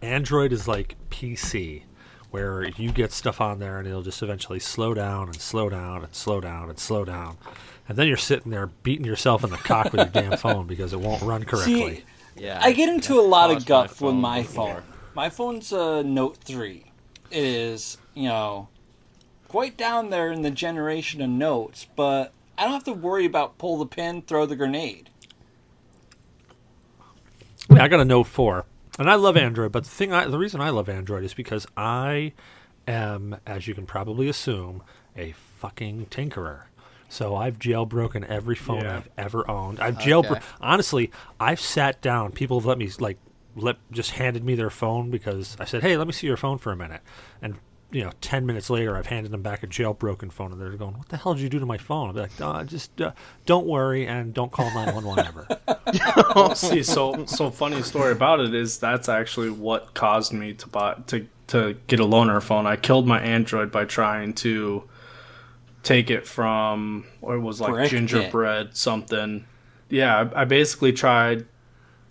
Android 0.02 0.52
is 0.52 0.68
like 0.68 0.96
PC, 1.10 1.82
where 2.30 2.68
you 2.76 2.92
get 2.92 3.12
stuff 3.12 3.40
on 3.40 3.58
there 3.58 3.78
and 3.78 3.88
it'll 3.88 4.02
just 4.02 4.22
eventually 4.22 4.60
slow 4.60 4.94
down 4.94 5.26
and 5.28 5.40
slow 5.40 5.68
down 5.68 6.04
and 6.04 6.14
slow 6.14 6.40
down 6.40 6.68
and 6.68 6.78
slow 6.78 7.04
down. 7.04 7.36
and 7.88 7.96
then 7.96 8.06
you're 8.06 8.16
sitting 8.16 8.52
there 8.52 8.66
beating 8.66 9.06
yourself 9.06 9.42
in 9.42 9.50
the 9.50 9.56
cock 9.56 9.92
with 9.92 10.14
your 10.14 10.22
damn 10.22 10.38
phone 10.38 10.66
because 10.66 10.92
it 10.92 11.00
won't 11.00 11.22
run 11.22 11.44
correctly. 11.44 11.96
See, 11.96 12.04
Yeah. 12.38 12.60
I 12.62 12.72
get 12.72 12.88
into 12.88 13.18
a 13.18 13.22
lot 13.22 13.50
of 13.50 13.56
lost 13.56 13.68
my 13.68 13.68
guff 13.68 14.00
with 14.00 14.14
my 14.14 14.42
before. 14.42 14.74
phone. 14.74 14.82
My 15.14 15.30
phone's 15.30 15.72
a 15.72 16.02
Note 16.02 16.38
3. 16.38 16.84
It 17.30 17.44
is, 17.44 17.98
you 18.14 18.28
know, 18.28 18.68
quite 19.48 19.76
down 19.76 20.10
there 20.10 20.30
in 20.30 20.42
the 20.42 20.50
generation 20.50 21.20
of 21.20 21.30
notes, 21.30 21.86
but 21.96 22.32
I 22.56 22.64
don't 22.64 22.72
have 22.72 22.84
to 22.84 22.92
worry 22.92 23.24
about 23.24 23.58
pull 23.58 23.78
the 23.78 23.86
pin, 23.86 24.22
throw 24.22 24.46
the 24.46 24.56
grenade. 24.56 25.10
Yeah, 27.70 27.84
I 27.84 27.88
got 27.88 28.00
a 28.00 28.04
Note 28.04 28.24
four, 28.24 28.64
and 28.98 29.10
I 29.10 29.14
love 29.14 29.36
Android. 29.36 29.72
But 29.72 29.84
the 29.84 29.90
thing, 29.90 30.12
I, 30.12 30.26
the 30.26 30.38
reason 30.38 30.60
I 30.60 30.70
love 30.70 30.88
Android 30.88 31.22
is 31.22 31.34
because 31.34 31.66
I 31.76 32.32
am, 32.86 33.36
as 33.46 33.68
you 33.68 33.74
can 33.74 33.84
probably 33.86 34.28
assume, 34.28 34.82
a 35.16 35.32
fucking 35.32 36.06
tinkerer. 36.06 36.62
So 37.08 37.34
I've 37.36 37.58
jailbroken 37.58 38.26
every 38.26 38.54
phone 38.54 38.82
Yeah. 38.82 38.98
I've 38.98 39.08
ever 39.16 39.50
owned. 39.50 39.80
I've 39.80 39.96
jailbroken. 39.98 40.32
Okay. 40.32 40.44
Honestly, 40.60 41.10
I've 41.40 41.60
sat 41.60 42.00
down. 42.00 42.32
People 42.32 42.60
have 42.60 42.66
let 42.66 42.78
me 42.78 42.90
like 43.00 43.18
let 43.56 43.76
just 43.90 44.12
handed 44.12 44.44
me 44.44 44.54
their 44.54 44.70
phone 44.70 45.10
because 45.10 45.56
I 45.58 45.64
said, 45.64 45.82
"Hey, 45.82 45.96
let 45.96 46.06
me 46.06 46.12
see 46.12 46.26
your 46.26 46.36
phone 46.36 46.58
for 46.58 46.70
a 46.70 46.76
minute," 46.76 47.00
and 47.42 47.56
you 47.90 48.04
know, 48.04 48.10
ten 48.20 48.44
minutes 48.44 48.68
later, 48.68 48.96
I've 48.96 49.06
handed 49.06 49.32
them 49.32 49.40
back 49.40 49.62
a 49.62 49.66
jailbroken 49.66 50.30
phone, 50.30 50.52
and 50.52 50.60
they're 50.60 50.70
going, 50.72 50.98
"What 50.98 51.08
the 51.08 51.16
hell 51.16 51.34
did 51.34 51.42
you 51.42 51.48
do 51.48 51.58
to 51.58 51.66
my 51.66 51.78
phone?" 51.78 52.10
I'm 52.10 52.16
like, 52.16 52.40
uh, 52.40 52.64
"Just 52.64 53.00
uh, 53.00 53.12
don't 53.46 53.66
worry 53.66 54.06
and 54.06 54.34
don't 54.34 54.52
call 54.52 54.72
nine 54.74 54.94
one 54.94 55.04
one 55.04 55.18
ever." 55.18 55.46
See, 56.54 56.82
so 56.82 57.24
so 57.24 57.50
funny 57.50 57.82
story 57.82 58.12
about 58.12 58.40
it 58.40 58.54
is 58.54 58.78
that's 58.78 59.08
actually 59.08 59.50
what 59.50 59.94
caused 59.94 60.32
me 60.32 60.52
to 60.54 60.68
buy 60.68 60.94
to 61.06 61.26
to 61.48 61.76
get 61.86 61.98
a 62.00 62.04
loaner 62.04 62.42
phone. 62.42 62.66
I 62.66 62.76
killed 62.76 63.06
my 63.06 63.20
Android 63.20 63.72
by 63.72 63.86
trying 63.86 64.34
to 64.34 64.84
take 65.88 66.10
it 66.10 66.26
from 66.26 67.06
or 67.22 67.36
it 67.36 67.40
was 67.40 67.62
like 67.62 67.72
Brick 67.72 67.86
it. 67.86 67.96
gingerbread 67.96 68.76
something. 68.76 69.46
Yeah, 69.88 70.30
I, 70.34 70.42
I 70.42 70.44
basically 70.44 70.92
tried 70.92 71.46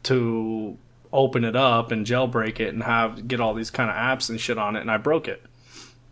to 0.04 0.78
open 1.14 1.44
it 1.44 1.56
up 1.56 1.92
and 1.92 2.04
jailbreak 2.04 2.60
it 2.60 2.74
and 2.74 2.82
have 2.82 3.28
get 3.28 3.40
all 3.40 3.54
these 3.54 3.70
kind 3.70 3.90
of 3.92 3.96
apps 3.96 4.32
and 4.32 4.42
shit 4.42 4.58
on 4.58 4.76
it, 4.76 4.82
and 4.82 4.90
I 4.90 4.98
broke 4.98 5.28
it. 5.28 5.44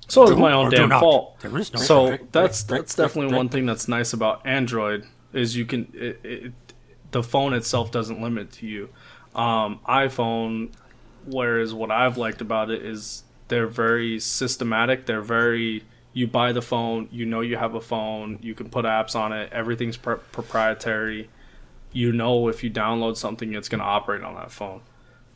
So 0.07 0.23
it 0.25 0.29
was 0.29 0.37
my 0.37 0.53
own 0.53 0.69
damn 0.69 0.91
fault. 0.91 1.43
No 1.43 1.63
so 1.63 2.09
brick, 2.09 2.31
that's 2.31 2.61
brick, 2.61 2.81
that's 2.81 2.95
brick, 2.95 3.07
definitely 3.07 3.35
one 3.35 3.49
thing 3.49 3.65
that's 3.65 3.87
nice 3.87 4.13
about 4.13 4.45
Android 4.45 5.05
is 5.33 5.55
you 5.55 5.65
can 5.65 5.91
it, 5.95 6.19
it, 6.23 6.53
the 7.09 7.23
phone 7.23 7.55
itself 7.55 7.91
doesn't 7.91 8.21
limit 8.21 8.51
to 8.53 8.67
you. 8.67 8.89
Um, 9.33 9.79
iPhone, 9.87 10.71
whereas 11.25 11.73
what 11.73 11.89
I've 11.89 12.17
liked 12.17 12.41
about 12.41 12.69
it 12.69 12.85
is 12.85 13.23
they're 13.47 13.65
very 13.65 14.19
systematic. 14.19 15.07
They're 15.07 15.21
very 15.21 15.83
you 16.15 16.25
buy 16.27 16.53
the 16.53 16.61
phone, 16.61 17.09
you 17.11 17.25
know 17.25 17.41
you 17.41 17.57
have 17.57 17.75
a 17.75 17.81
phone, 17.81 18.39
you 18.41 18.55
can 18.55 18.69
put 18.69 18.85
apps 18.85 19.17
on 19.17 19.33
it. 19.33 19.51
Everything's 19.51 19.97
pr- 19.97 20.13
proprietary. 20.13 21.29
You 21.91 22.13
know 22.13 22.47
if 22.47 22.63
you 22.63 22.71
download 22.71 23.17
something, 23.17 23.53
it's 23.53 23.67
going 23.67 23.79
to 23.79 23.85
operate 23.85 24.23
on 24.23 24.33
that 24.35 24.49
phone. 24.49 24.81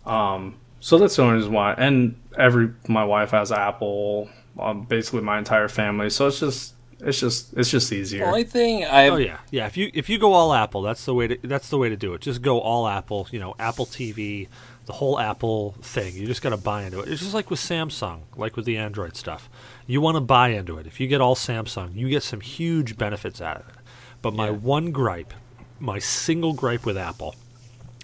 Um, 0.05 0.55
so 0.79 0.97
that's 0.97 1.17
the 1.17 1.23
only 1.23 1.35
reason 1.35 1.51
why. 1.51 1.73
And 1.73 2.15
every 2.37 2.71
my 2.87 3.03
wife 3.03 3.31
has 3.31 3.51
Apple. 3.51 4.29
Um, 4.57 4.83
basically 4.85 5.21
my 5.21 5.37
entire 5.37 5.67
family. 5.67 6.09
So 6.09 6.27
it's 6.27 6.39
just 6.39 6.75
it's 7.01 7.19
just 7.19 7.53
it's 7.57 7.69
just 7.69 7.91
easier. 7.91 8.21
The 8.21 8.27
only 8.27 8.43
thing 8.45 8.85
I 8.85 9.09
Oh 9.09 9.17
yeah, 9.17 9.39
yeah. 9.51 9.67
If 9.67 9.75
you 9.75 9.91
if 9.93 10.07
you 10.09 10.17
go 10.17 10.31
all 10.31 10.53
Apple, 10.53 10.81
that's 10.81 11.03
the 11.03 11.13
way 11.13 11.27
to 11.27 11.37
that's 11.45 11.67
the 11.67 11.77
way 11.77 11.89
to 11.89 11.97
do 11.97 12.13
it. 12.13 12.21
Just 12.21 12.41
go 12.41 12.61
all 12.61 12.87
Apple. 12.87 13.27
You 13.31 13.39
know, 13.39 13.53
Apple 13.59 13.85
TV, 13.85 14.47
the 14.89 14.93
whole 14.93 15.19
Apple 15.19 15.75
thing. 15.83 16.15
You 16.15 16.25
just 16.25 16.41
got 16.41 16.49
to 16.49 16.57
buy 16.57 16.81
into 16.81 16.99
it. 16.99 17.09
It's 17.09 17.21
just 17.21 17.35
like 17.35 17.51
with 17.51 17.59
Samsung, 17.59 18.21
like 18.35 18.55
with 18.55 18.65
the 18.65 18.75
Android 18.77 19.15
stuff. 19.15 19.47
You 19.85 20.01
want 20.01 20.15
to 20.15 20.21
buy 20.21 20.47
into 20.47 20.79
it. 20.79 20.87
If 20.87 20.99
you 20.99 21.05
get 21.05 21.21
all 21.21 21.35
Samsung, 21.35 21.93
you 21.93 22.09
get 22.09 22.23
some 22.23 22.41
huge 22.41 22.97
benefits 22.97 23.39
out 23.39 23.57
of 23.57 23.69
it. 23.69 23.75
But 24.23 24.33
my 24.33 24.49
one 24.49 24.91
gripe, 24.91 25.31
my 25.79 25.99
single 25.99 26.53
gripe 26.53 26.87
with 26.87 26.97
Apple, 26.97 27.35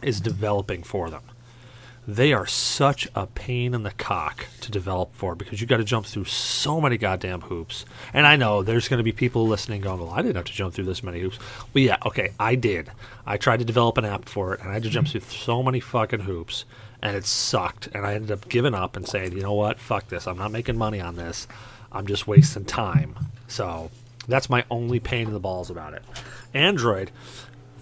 is 0.04 0.22
developing 0.22 0.84
for 0.84 1.10
them. 1.10 1.24
They 2.08 2.34
are 2.34 2.46
such 2.46 3.08
a 3.16 3.26
pain 3.26 3.74
in 3.74 3.82
the 3.82 3.92
cock 3.92 4.46
to 4.62 4.70
develop 4.70 5.16
for 5.16 5.34
because 5.34 5.60
you 5.60 5.66
got 5.66 5.78
to 5.78 5.84
jump 5.84 6.06
through 6.06 6.26
so 6.26 6.80
many 6.80 6.98
goddamn 6.98 7.42
hoops. 7.42 7.84
And 8.14 8.28
I 8.28 8.36
know 8.36 8.62
there's 8.62 8.88
going 8.88 9.00
to 9.00 9.04
be 9.04 9.12
people 9.12 9.48
listening 9.48 9.82
going, 9.82 10.00
"Well, 10.00 10.12
I 10.12 10.22
didn't 10.22 10.36
have 10.36 10.46
to 10.46 10.54
jump 10.54 10.76
through 10.76 10.86
this 10.86 11.02
many 11.02 11.20
hoops." 11.20 11.40
But 11.74 11.82
yeah, 11.82 11.98
okay, 12.06 12.30
I 12.40 12.54
did. 12.54 12.92
I 13.26 13.38
tried 13.38 13.58
to 13.58 13.66
develop 13.66 13.98
an 13.98 14.06
app 14.06 14.26
for 14.26 14.54
it, 14.54 14.60
and 14.62 14.70
I 14.70 14.74
had 14.74 14.84
to 14.84 14.90
jump 14.90 15.08
mm-hmm. 15.08 15.18
through 15.18 15.38
so 15.38 15.64
many 15.64 15.80
fucking 15.80 16.22
hoops, 16.22 16.66
and 17.02 17.16
it 17.16 17.26
sucked. 17.26 17.88
And 17.88 18.06
I 18.06 18.14
ended 18.14 18.32
up 18.32 18.50
giving 18.50 18.76
up 18.76 18.96
and 18.96 19.08
saying, 19.08 19.34
"You 19.34 19.42
know 19.42 19.54
what? 19.54 19.80
Fuck 19.80 20.10
this. 20.10 20.28
I'm 20.28 20.38
not 20.38 20.52
making 20.52 20.78
money 20.78 21.02
on 21.02 21.16
this. 21.16 21.48
I'm 21.92 22.06
just 22.06 22.28
wasting 22.28 22.66
time." 22.66 23.16
So 23.48 23.90
that's 24.28 24.50
my 24.50 24.64
only 24.70 25.00
pain 25.00 25.28
in 25.28 25.34
the 25.34 25.40
balls 25.40 25.72
about 25.72 25.94
it. 25.96 26.04
Android 26.54 27.12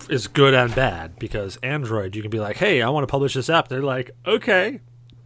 is 0.10 0.28
good 0.28 0.54
and 0.54 0.74
bad 0.76 1.18
because 1.20 1.58
Android, 1.58 2.16
you 2.16 2.22
can 2.22 2.32
be 2.32 2.39
like, 2.39 2.58
hey, 2.58 2.82
I 2.82 2.89
want 2.89 3.04
to 3.04 3.12
publish 3.12 3.34
this 3.34 3.49
app. 3.49 3.68
They're 3.68 3.82
like, 3.82 4.12
okay. 4.26 4.80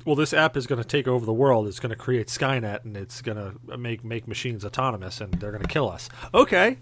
Well, 0.05 0.15
this 0.15 0.34
app 0.34 0.55
is 0.55 0.67
going 0.67 0.82
to 0.82 0.88
take 0.88 1.07
over 1.07 1.25
the 1.25 1.34
world. 1.34 1.67
It's 1.67 1.80
going 1.82 1.89
to 1.89 1.95
create 1.97 2.28
Skynet 2.28 2.86
and 2.86 2.95
it's 2.95 3.21
going 3.21 3.38
to 3.38 3.78
make 3.78 4.05
make 4.05 4.28
machines 4.28 4.63
autonomous 4.63 5.19
and 5.19 5.34
they're 5.34 5.51
going 5.51 5.63
to 5.63 5.67
kill 5.67 5.89
us. 5.89 6.09
Okay. 6.34 6.78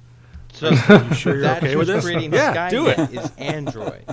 So 0.53 0.69
you 0.69 0.75
Sure 1.15 1.33
you're 1.33 1.41
that's 1.41 1.63
okay 1.63 1.75
with 1.75 1.87
who's 1.87 1.95
this? 1.95 2.05
creating 2.05 2.33
Yeah, 2.33 2.69
do 2.69 2.87
it. 2.87 2.99
Is 3.11 3.31
Android. 3.37 4.03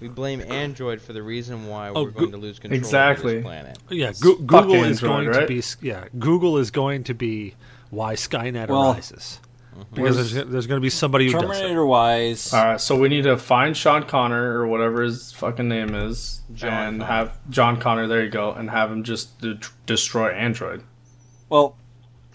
We 0.00 0.08
blame 0.08 0.42
Android 0.42 1.00
for 1.00 1.12
the 1.14 1.22
reason 1.22 1.66
why 1.66 1.88
Oh, 1.90 2.02
we're 2.04 2.10
Go- 2.10 2.20
going 2.20 2.32
to 2.32 2.36
lose 2.38 2.58
control 2.58 2.76
Exactly. 2.78 3.36
of 3.38 3.42
this 3.42 3.44
planet. 3.48 3.78
Yeah, 3.88 4.12
Go- 4.20 4.36
Google 4.36 4.74
is 4.84 5.02
Android, 5.02 5.32
going 5.32 5.40
to 5.40 5.46
be 5.46 5.62
yeah, 5.80 6.04
Google 6.18 6.58
is 6.58 6.70
going 6.70 7.04
to 7.04 7.14
be 7.14 7.54
why 7.90 8.14
Skynet 8.16 8.68
Well- 8.68 8.92
arises. 8.92 9.40
Because 9.92 10.32
there's, 10.32 10.48
there's 10.48 10.66
going 10.66 10.80
to 10.80 10.82
be 10.82 10.90
somebody 10.90 11.30
who. 11.30 11.38
Terminator 11.40 11.84
wise, 11.86 12.52
All 12.52 12.64
right, 12.64 12.80
so 12.80 12.96
we 12.98 13.08
need 13.08 13.22
to 13.22 13.36
find 13.36 13.76
Sean 13.76 14.04
Connor 14.04 14.58
or 14.58 14.66
whatever 14.66 15.02
his 15.02 15.32
fucking 15.32 15.68
name 15.68 15.94
is, 15.94 16.42
John 16.54 16.72
and 16.72 17.00
Connor. 17.00 17.12
have 17.12 17.50
John 17.50 17.80
Connor. 17.80 18.06
There 18.06 18.22
you 18.24 18.30
go, 18.30 18.52
and 18.52 18.70
have 18.70 18.90
him 18.90 19.02
just 19.04 19.40
de- 19.40 19.58
destroy 19.86 20.30
Android. 20.30 20.82
well, 21.48 21.76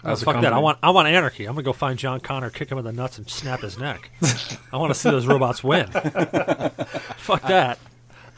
As 0.04 0.22
a 0.22 0.24
Fuck 0.24 0.42
that! 0.42 0.52
I 0.52 0.58
want 0.58 0.78
I 0.82 0.90
want 0.90 1.08
anarchy. 1.08 1.44
I'm 1.46 1.54
gonna 1.54 1.64
go 1.64 1.72
find 1.72 1.98
John 1.98 2.20
Connor, 2.20 2.50
kick 2.50 2.70
him 2.70 2.78
in 2.78 2.84
the 2.84 2.92
nuts, 2.92 3.18
and 3.18 3.28
snap 3.28 3.60
his 3.60 3.78
neck. 3.78 4.10
I 4.72 4.76
want 4.76 4.92
to 4.92 4.98
see 4.98 5.10
those 5.10 5.26
robots 5.26 5.64
win. 5.64 5.86
Fuck 7.16 7.42
that! 7.42 7.78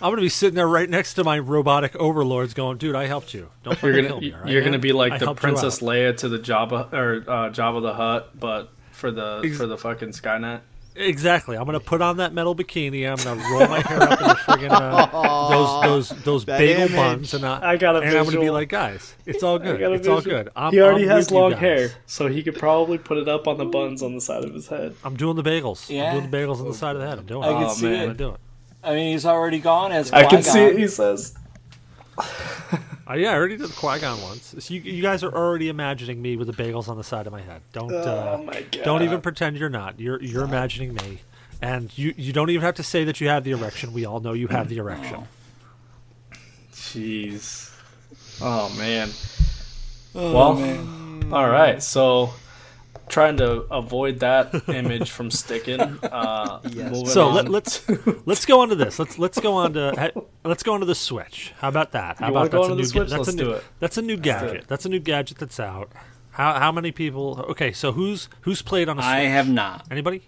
I'm 0.03 0.11
gonna 0.11 0.23
be 0.23 0.31
sitting 0.31 0.55
there 0.55 0.67
right 0.67 0.89
next 0.89 1.15
to 1.15 1.25
my 1.25 1.39
robotic 1.39 1.95
overlords, 1.97 2.55
going, 2.55 2.79
"Dude, 2.79 2.97
I 2.97 3.07
helped 3.07 3.35
you. 3.35 3.51
Don't 3.63 3.75
fucking 3.75 3.95
You're 3.95 4.03
kill 4.03 4.09
gonna 4.13 4.21
me." 4.23 4.33
all 4.33 4.41
right, 4.41 4.49
you're 4.51 4.63
gonna 4.65 4.79
be 4.79 4.93
like 4.93 5.13
I 5.13 5.19
the 5.19 5.35
Princess. 5.35 5.81
Leia 5.81 6.17
to 6.19 6.29
the 6.31 6.39
Jabba 6.39 6.93
or 6.95 7.17
uh, 7.31 7.51
Jabba 7.51 7.83
the 7.83 7.93
Hutt, 7.93 8.41
but 8.41 8.73
for 9.01 9.11
the 9.11 9.43
Ex- 9.45 9.57
for 9.57 9.67
the 9.67 9.77
fucking 9.79 10.11
Skynet. 10.11 10.61
Exactly. 10.97 11.57
I'm 11.57 11.65
gonna 11.67 11.79
put 11.81 12.03
on 12.03 12.17
that 12.19 12.35
metal 12.35 12.55
bikini. 12.55 13.09
I'm 13.09 13.17
gonna 13.25 13.41
roll 13.51 13.69
my 13.69 13.81
hair 13.81 14.03
up 14.03 14.21
in 14.21 14.27
the 14.27 14.35
friggin' 14.35 14.71
uh, 14.73 15.49
those 15.85 16.09
those 16.11 16.23
those 16.25 16.45
That 16.47 16.59
bagel 16.59 16.83
image. 16.83 16.97
buns, 16.97 17.35
and 17.35 17.45
I, 17.47 17.71
I 17.73 17.77
got 17.77 17.95
a 17.97 18.01
and 18.01 18.09
I'm 18.09 18.15
gonna 18.25 18.31
be 18.33 18.37
visual. 18.39 18.53
like, 18.55 18.69
guys, 18.69 19.15
it's 19.25 19.43
all 19.45 19.59
good. 19.61 19.79
got 19.79 19.93
a 19.93 19.95
It's 19.95 20.09
all 20.09 20.17
visual. 20.17 20.37
good. 20.45 20.53
I'm, 20.57 20.73
he 20.73 20.81
already 20.81 21.05
I'm 21.05 21.11
has 21.11 21.27
with 21.27 21.33
you 21.33 21.39
long 21.39 21.51
guys. 21.53 21.61
hair, 21.61 21.91
so 22.07 22.27
he 22.27 22.43
could 22.43 22.57
probably 22.59 22.99
put 22.99 23.19
it 23.19 23.29
up 23.29 23.47
on 23.47 23.57
the 23.57 23.65
buns 23.67 24.03
on 24.03 24.15
the 24.17 24.21
side 24.21 24.45
of 24.45 24.53
his 24.53 24.67
head. 24.67 24.95
I'm 25.05 25.17
doing 25.17 25.37
the 25.37 25.45
bagels. 25.45 25.89
Yeah. 25.89 26.11
I'm 26.13 26.19
doing 26.19 26.31
the 26.31 26.37
bagels 26.37 26.61
on 26.61 26.67
the 26.69 26.75
side 26.75 26.97
of 26.97 27.03
the 27.03 27.09
head. 27.09 27.19
I'm 27.21 27.27
doing 27.27 27.45
I 27.45 27.51
it. 27.51 27.53
can 27.55 27.65
Oh, 27.65 27.73
see 27.73 27.85
man. 27.87 27.95
I'm 27.95 28.01
it. 28.01 28.07
gonna 28.07 28.19
do 28.19 28.35
it. 28.35 28.41
I 28.83 28.95
mean, 28.95 29.13
he's 29.13 29.27
already 29.27 29.61
gone 29.61 29.93
as 29.93 30.11
I 30.13 30.25
can 30.25 30.43
see 30.43 30.59
it. 30.59 30.63
Qui-Gon. 30.71 30.81
He 30.81 30.89
says. 30.89 31.35
Uh, 33.11 33.15
yeah, 33.15 33.33
I 33.33 33.35
already 33.35 33.57
did 33.57 33.69
the 33.69 33.75
Qui 33.75 33.99
Gon 33.99 34.23
once. 34.23 34.55
So 34.59 34.73
you, 34.73 34.81
you 34.83 35.03
guys 35.03 35.25
are 35.25 35.35
already 35.35 35.69
imagining 35.69 36.23
me 36.23 36.37
with 36.37 36.47
the 36.47 36.53
bagels 36.53 36.89
on 36.89 36.97
the 36.97 37.03
side 37.03 37.27
of 37.27 37.33
my 37.33 37.41
head. 37.41 37.61
Don't 37.73 37.93
uh, 37.93 38.37
Oh 38.39 38.45
my 38.45 38.61
god! 38.61 38.85
don't 38.85 39.03
even 39.03 39.21
pretend 39.21 39.57
you're 39.57 39.69
not. 39.69 39.99
You're 39.99 40.23
you're 40.23 40.45
imagining 40.45 40.95
me, 40.95 41.19
and 41.61 41.97
you 41.99 42.15
you 42.17 42.33
don't 42.33 42.51
even 42.51 42.63
have 42.63 42.77
to 42.77 42.85
say 42.85 43.03
that 43.03 43.21
you 43.21 43.29
have 43.29 43.43
the 43.43 43.51
erection. 43.51 43.93
We 43.93 44.05
all 44.05 44.21
know 44.21 44.33
you 44.33 44.47
have 44.47 44.69
the 44.69 44.79
erection. 44.79 45.25
Jeez. 46.73 47.73
Oh 48.41 48.73
man. 48.79 49.11
Oh, 50.15 50.33
well, 50.33 50.55
man. 50.55 51.33
all 51.33 51.49
right. 51.49 51.83
So, 51.83 52.31
trying 53.11 53.37
to 53.39 53.67
avoid 53.71 54.21
that 54.21 54.55
image 54.69 55.11
from 55.11 55.31
sticking. 55.31 55.81
Uh, 55.81 56.61
Yes. 56.71 57.13
So 57.13 57.27
on. 57.29 57.35
let, 57.35 57.49
let's 57.49 57.89
let's 58.27 58.47
go 58.47 58.61
on 58.61 58.69
to 58.71 58.75
this. 58.75 58.99
Let's 58.99 59.19
let's 59.19 59.39
go 59.41 59.55
on 59.55 59.73
to 59.75 60.13
let's 60.45 60.63
go 60.63 60.73
on 60.75 60.81
to 60.81 60.87
the 60.87 60.95
Switch. 60.95 61.53
How 61.59 61.69
about 61.69 61.93
that? 61.93 62.19
How 62.19 62.27
You 62.29 62.33
about 62.37 62.53
wanna 62.55 62.69
go 62.69 62.69
that's 62.69 62.71
a 62.73 62.77
new 62.77 62.77
the 62.77 62.83
ga- 62.83 62.89
Switch? 62.89 63.11
that's 63.11 63.19
Let's 63.19 63.29
a 63.29 63.37
new 63.37 63.45
do 63.45 63.51
it. 63.53 63.65
that's 63.81 63.97
a 63.99 64.03
new 64.03 64.17
gadget. 64.17 64.65
That's 64.69 64.85
a 64.87 64.89
new 64.89 65.01
gadget 65.01 65.39
that's 65.39 65.61
out. 65.61 65.91
How 66.33 66.55
how 66.59 66.73
many 66.73 66.93
people? 66.93 67.45
Okay, 67.51 67.73
so 67.73 67.93
who's 67.93 68.29
who's 68.43 68.63
played 68.63 68.89
on 68.89 68.99
a 68.99 69.03
Switch? 69.03 69.11
I 69.11 69.21
have 69.23 69.49
not. 69.51 69.87
Anybody? 69.91 70.23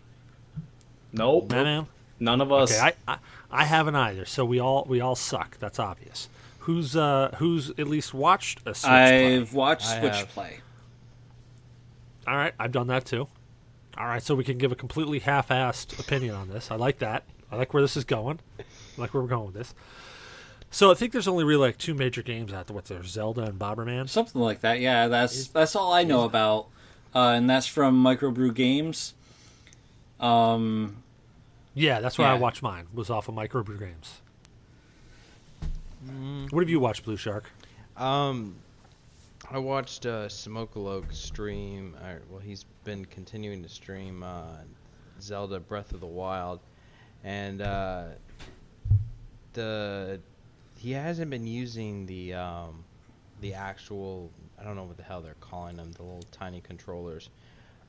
nope. 1.13 1.51
Man, 1.51 1.65
man. 1.65 1.87
None 2.21 2.41
of 2.41 2.53
us. 2.53 2.73
Okay, 2.79 2.93
I, 3.09 3.13
I 3.15 3.19
I 3.51 3.65
haven't 3.65 3.97
either. 3.97 4.25
So 4.25 4.45
we 4.45 4.59
all 4.61 4.85
we 4.89 5.01
all 5.01 5.15
suck. 5.17 5.59
That's 5.59 5.79
obvious. 5.79 6.29
Who's 6.61 6.97
uh 6.97 7.35
who's 7.39 7.71
at 7.71 7.87
least 7.89 8.15
watched 8.15 8.61
a 8.67 8.75
Switch 8.75 8.89
play? 8.89 9.37
I've 9.39 9.53
watched 9.55 9.87
I 9.89 10.01
Switch 10.01 10.15
have. 10.17 10.29
play. 10.29 10.61
All 12.27 12.37
right, 12.37 12.53
I've 12.59 12.73
done 12.73 12.87
that 12.89 13.05
too. 13.05 13.29
All 13.99 14.07
right, 14.07 14.23
so 14.23 14.35
we 14.35 14.45
can 14.45 14.59
give 14.59 14.73
a 14.73 14.77
completely 14.77 15.19
half-assed 15.19 15.99
opinion 15.99 16.35
on 16.35 16.49
this. 16.49 16.71
I 16.71 16.77
like 16.77 16.99
that. 17.01 17.25
I 17.51 17.57
like 17.57 17.75
where 17.75 17.83
this 17.83 17.97
is 17.97 18.05
going. 18.05 18.41
I 18.59 18.65
like 19.01 19.13
where 19.13 19.23
we're 19.23 19.29
going 19.29 19.47
with 19.47 19.55
this. 19.55 19.75
So 20.71 20.91
I 20.91 20.95
think 20.95 21.13
there's 21.13 21.29
only 21.29 21.45
really 21.45 21.61
like 21.61 21.77
two 21.77 21.93
major 21.93 22.23
games 22.23 22.53
out 22.53 22.67
there. 22.67 22.75
What's 22.75 22.89
there? 22.89 23.03
Zelda 23.03 23.43
and 23.43 23.59
Bomberman. 23.59 24.09
Something 24.09 24.41
like 24.41 24.61
that. 24.63 24.81
Yeah, 24.81 25.09
that's 25.09 25.49
that's 25.49 25.77
all 25.77 25.93
I 25.93 26.03
know 26.05 26.25
about, 26.25 26.69
uh, 27.15 27.35
and 27.37 27.51
that's 27.51 27.67
from 27.67 28.03
Microbrew 28.03 28.55
Games. 28.55 29.13
Um, 30.19 31.03
Yeah, 31.75 32.01
that's 32.01 32.17
where 32.17 32.29
I 32.29 32.35
watched 32.35 32.63
mine. 32.63 32.87
Was 32.95 33.11
off 33.11 33.29
of 33.29 33.35
Microbrew 33.35 33.79
Games. 33.79 34.21
Mm, 36.09 36.51
What 36.53 36.61
have 36.61 36.71
you 36.71 36.81
watched, 36.81 37.05
Blueshark? 37.05 37.45
Um, 37.99 38.57
I 39.53 39.59
watched 39.59 40.07
uh, 40.07 40.31
stream. 40.31 41.95
Uh, 42.03 42.15
well, 42.31 42.41
he's 42.41 42.65
been 42.85 43.05
continuing 43.05 43.63
to 43.63 43.69
stream 43.69 44.23
uh, 44.23 44.57
Zelda 45.21 45.61
Breath 45.61 45.93
of 45.93 46.01
the 46.01 46.07
Wild, 46.07 46.61
and 47.23 47.61
uh, 47.61 48.05
the 49.53 50.21
he 50.79 50.93
hasn't 50.93 51.31
been 51.31 51.47
using 51.47 52.07
the 52.07 52.33
um, 52.33 52.83
the 53.43 53.53
actual 53.53 54.31
I 54.59 54.65
don't 54.65 54.75
know 54.75 54.85
what 54.85 54.97
the 54.97 55.03
hell 55.03 55.21
they're 55.21 55.37
calling 55.41 55.77
them, 55.77 55.93
the 55.93 56.03
little 56.03 56.25
tiny 56.33 56.63
controllers. 56.63 57.29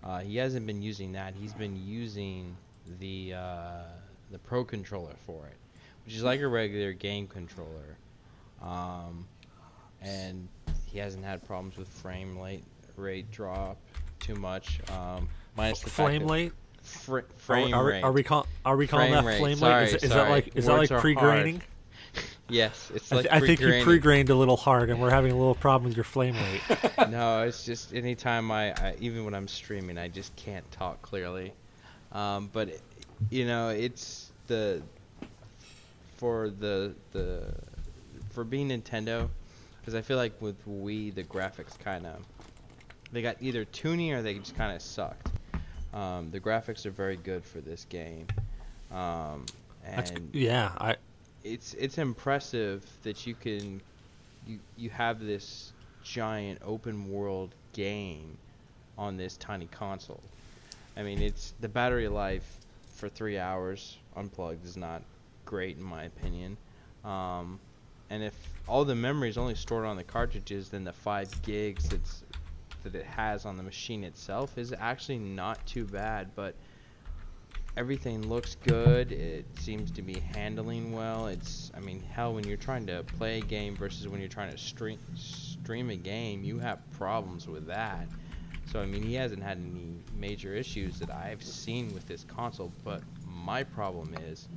Uh, 0.04 0.20
he 0.20 0.36
hasn't 0.36 0.68
been 0.68 0.82
using 0.82 1.14
that. 1.14 1.34
He's 1.34 1.54
been 1.54 1.82
using 1.88 2.58
the 3.00 3.36
uh, 3.36 3.84
the 4.32 4.40
Pro 4.40 4.66
controller 4.66 5.16
for 5.26 5.46
it, 5.46 5.56
which 6.04 6.14
is 6.14 6.24
like 6.24 6.42
a 6.42 6.48
regular 6.50 6.92
game 6.92 7.26
controller. 7.26 7.96
Um, 8.62 9.26
and 10.02 10.50
he 10.94 11.00
hasn't 11.00 11.26
had 11.26 11.44
problems 11.46 11.76
with 11.76 11.88
frame 11.88 12.38
rate 12.38 12.64
rate 12.96 13.30
drop 13.32 13.78
too 14.20 14.36
much. 14.36 14.80
Um, 14.92 15.28
minus 15.58 15.80
the 15.80 15.90
fact 15.90 15.96
Flame 16.10 16.22
that 16.22 16.28
late? 16.28 16.52
fr- 16.84 17.20
frame 17.38 17.74
are, 17.74 17.84
we- 17.84 17.92
rate. 17.94 18.04
are 18.04 18.12
we 18.12 18.22
call, 18.24 18.46
are 18.64 18.78
we 18.78 18.86
calling 18.86 19.12
Frame 19.12 19.24
that 19.26 19.30
rate, 19.30 19.40
flame 19.40 19.58
sorry, 19.58 19.86
late? 19.86 19.96
Is, 19.96 20.04
is 20.04 20.10
that 20.12 20.30
like 20.30 20.56
is 20.56 20.66
that 20.68 20.78
like 20.78 20.90
pre-graining? 20.92 21.64
yes, 22.50 22.92
it's 22.94 23.12
I, 23.12 23.22
th- 23.22 23.28
I 23.34 23.40
think 23.40 23.60
you 23.60 23.66
pre-graining. 23.66 23.84
pre-grained 23.86 24.30
a 24.30 24.36
little 24.36 24.56
hard, 24.58 24.92
and 24.92 25.02
we're 25.02 25.10
having 25.10 25.32
a 25.32 25.36
little 25.38 25.56
problem 25.56 25.90
with 25.90 25.98
your 25.98 26.04
flame 26.04 26.36
rate. 26.36 26.62
no, 27.10 27.42
it's 27.42 27.66
just 27.66 27.96
anytime 27.96 28.52
I, 28.52 28.72
I, 28.74 28.96
even 29.00 29.26
when 29.26 29.34
I'm 29.34 29.48
streaming, 29.48 29.98
I 29.98 30.10
just 30.10 30.36
can't 30.36 30.70
talk 30.72 31.02
clearly. 31.02 31.54
Um, 32.12 32.50
but 32.54 32.70
it- 32.70 32.82
you 33.32 33.46
know, 33.48 33.70
it's 33.70 34.32
the 34.48 34.84
for 36.18 36.50
the 36.52 36.94
the 37.14 37.54
for 38.32 38.44
being 38.44 38.70
Nintendo, 38.70 39.30
because 39.84 39.96
I 39.96 40.02
feel 40.02 40.18
like 40.18 40.42
with 40.42 40.66
Wii 40.66 41.14
the 41.14 41.24
graphics 41.24 41.78
kind 41.78 42.06
of 42.06 42.26
they 43.12 43.22
got 43.22 43.38
either 43.42 43.66
tuning 43.66 44.14
or 44.14 44.22
they 44.22 44.34
just 44.36 44.56
kind 44.56 44.76
of 44.76 44.82
sucked. 44.82 45.30
Um, 45.94 46.32
the 46.32 46.40
graphics 46.40 46.86
are 46.86 46.92
very 46.92 47.18
good 47.18 47.44
for 47.44 47.62
this 47.62 47.86
game, 47.86 48.26
um, 48.92 49.46
and 49.86 50.30
yeah, 50.34 50.72
I 50.78 50.96
it's 51.44 51.76
it's 51.76 52.00
impressive 52.00 52.84
that 53.04 53.28
you 53.28 53.36
can 53.36 53.82
you 54.48 54.60
you 54.76 54.90
have 54.90 55.20
this 55.20 55.74
giant 56.04 56.60
open 56.66 57.12
world 57.12 57.54
game 57.74 58.38
on 58.98 59.18
this 59.18 59.38
tiny 59.38 59.68
console. 59.68 60.24
I 60.98 61.04
mean, 61.04 61.22
it's 61.22 61.54
the 61.60 61.70
battery 61.70 62.08
life 62.08 62.58
for 62.96 63.10
three 63.10 63.38
hours 63.38 63.98
unplugged 64.16 64.66
is 64.66 64.78
not 64.78 65.02
great 65.46 65.78
in 65.78 65.84
my 65.84 66.04
opinion. 66.06 66.58
Um, 67.04 67.60
and 68.14 68.24
if 68.24 68.36
all 68.68 68.86
the 68.86 68.94
memory 68.94 69.28
is 69.28 69.40
only 69.40 69.56
stored 69.56 69.86
on 69.86 69.98
the 69.98 70.04
cartridges, 70.04 70.70
then 70.70 70.84
the 70.84 70.94
five 70.94 71.42
gigs 71.42 71.90
that 71.90 72.94
it 72.94 73.06
has 73.06 73.44
on 73.44 73.58
the 73.58 73.64
machine 73.64 74.04
itself 74.04 74.56
is 74.56 74.72
actually 74.72 75.18
not 75.18 75.66
too 75.66 75.84
bad. 75.86 76.30
But 76.36 76.54
everything 77.76 78.30
looks 78.30 78.54
good. 78.68 79.12
It 79.12 79.48
seems 79.58 79.90
to 79.90 80.04
be 80.04 80.20
handling 80.36 80.94
well. 80.94 81.26
It's, 81.26 81.72
I 81.76 81.80
mean, 81.80 82.04
hell, 82.04 82.36
when 82.36 82.44
you're 82.44 82.56
trying 82.56 82.86
to 82.86 83.02
play 83.18 83.40
a 83.40 83.42
game 83.42 83.76
versus 83.76 84.08
when 84.08 84.20
you're 84.20 84.30
trying 84.30 84.52
to 84.52 84.60
stream 84.60 85.00
stream 85.16 85.90
a 85.90 85.96
game, 85.96 86.44
you 86.44 86.60
have 86.60 86.88
problems 86.92 87.48
with 87.48 87.66
that. 87.66 88.08
So 88.72 88.80
I 88.80 88.86
mean, 88.86 89.02
he 89.02 89.16
hasn't 89.16 89.42
had 89.42 89.58
any 89.58 89.96
major 90.16 90.54
issues 90.54 91.00
that 91.00 91.10
I've 91.10 91.42
seen 91.42 91.92
with 91.96 92.08
this 92.08 92.24
console. 92.26 92.72
But 92.84 93.02
my 93.26 93.64
problem 93.64 94.14
is, 94.30 94.48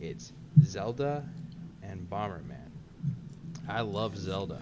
it's 0.00 0.32
Zelda 0.62 1.24
and 1.82 2.08
Bomberman. 2.08 2.67
I 3.68 3.82
love 3.82 4.16
Zelda. 4.16 4.60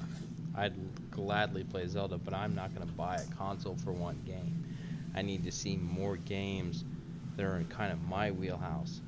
I'd 0.56 0.74
gladly 1.10 1.64
play 1.64 1.86
Zelda, 1.86 2.18
but 2.18 2.34
I'm 2.34 2.54
not 2.54 2.74
going 2.74 2.86
to 2.86 2.92
buy 2.92 3.16
a 3.16 3.34
console 3.34 3.76
for 3.76 3.92
one 3.92 4.20
game. 4.26 4.64
I 5.14 5.22
need 5.22 5.44
to 5.44 5.52
see 5.52 5.76
more 5.76 6.16
games 6.16 6.84
that 7.36 7.44
are 7.44 7.56
in 7.56 7.66
kind 7.66 7.92
of 7.92 8.02
my 8.02 8.30
wheelhouse 8.30 9.00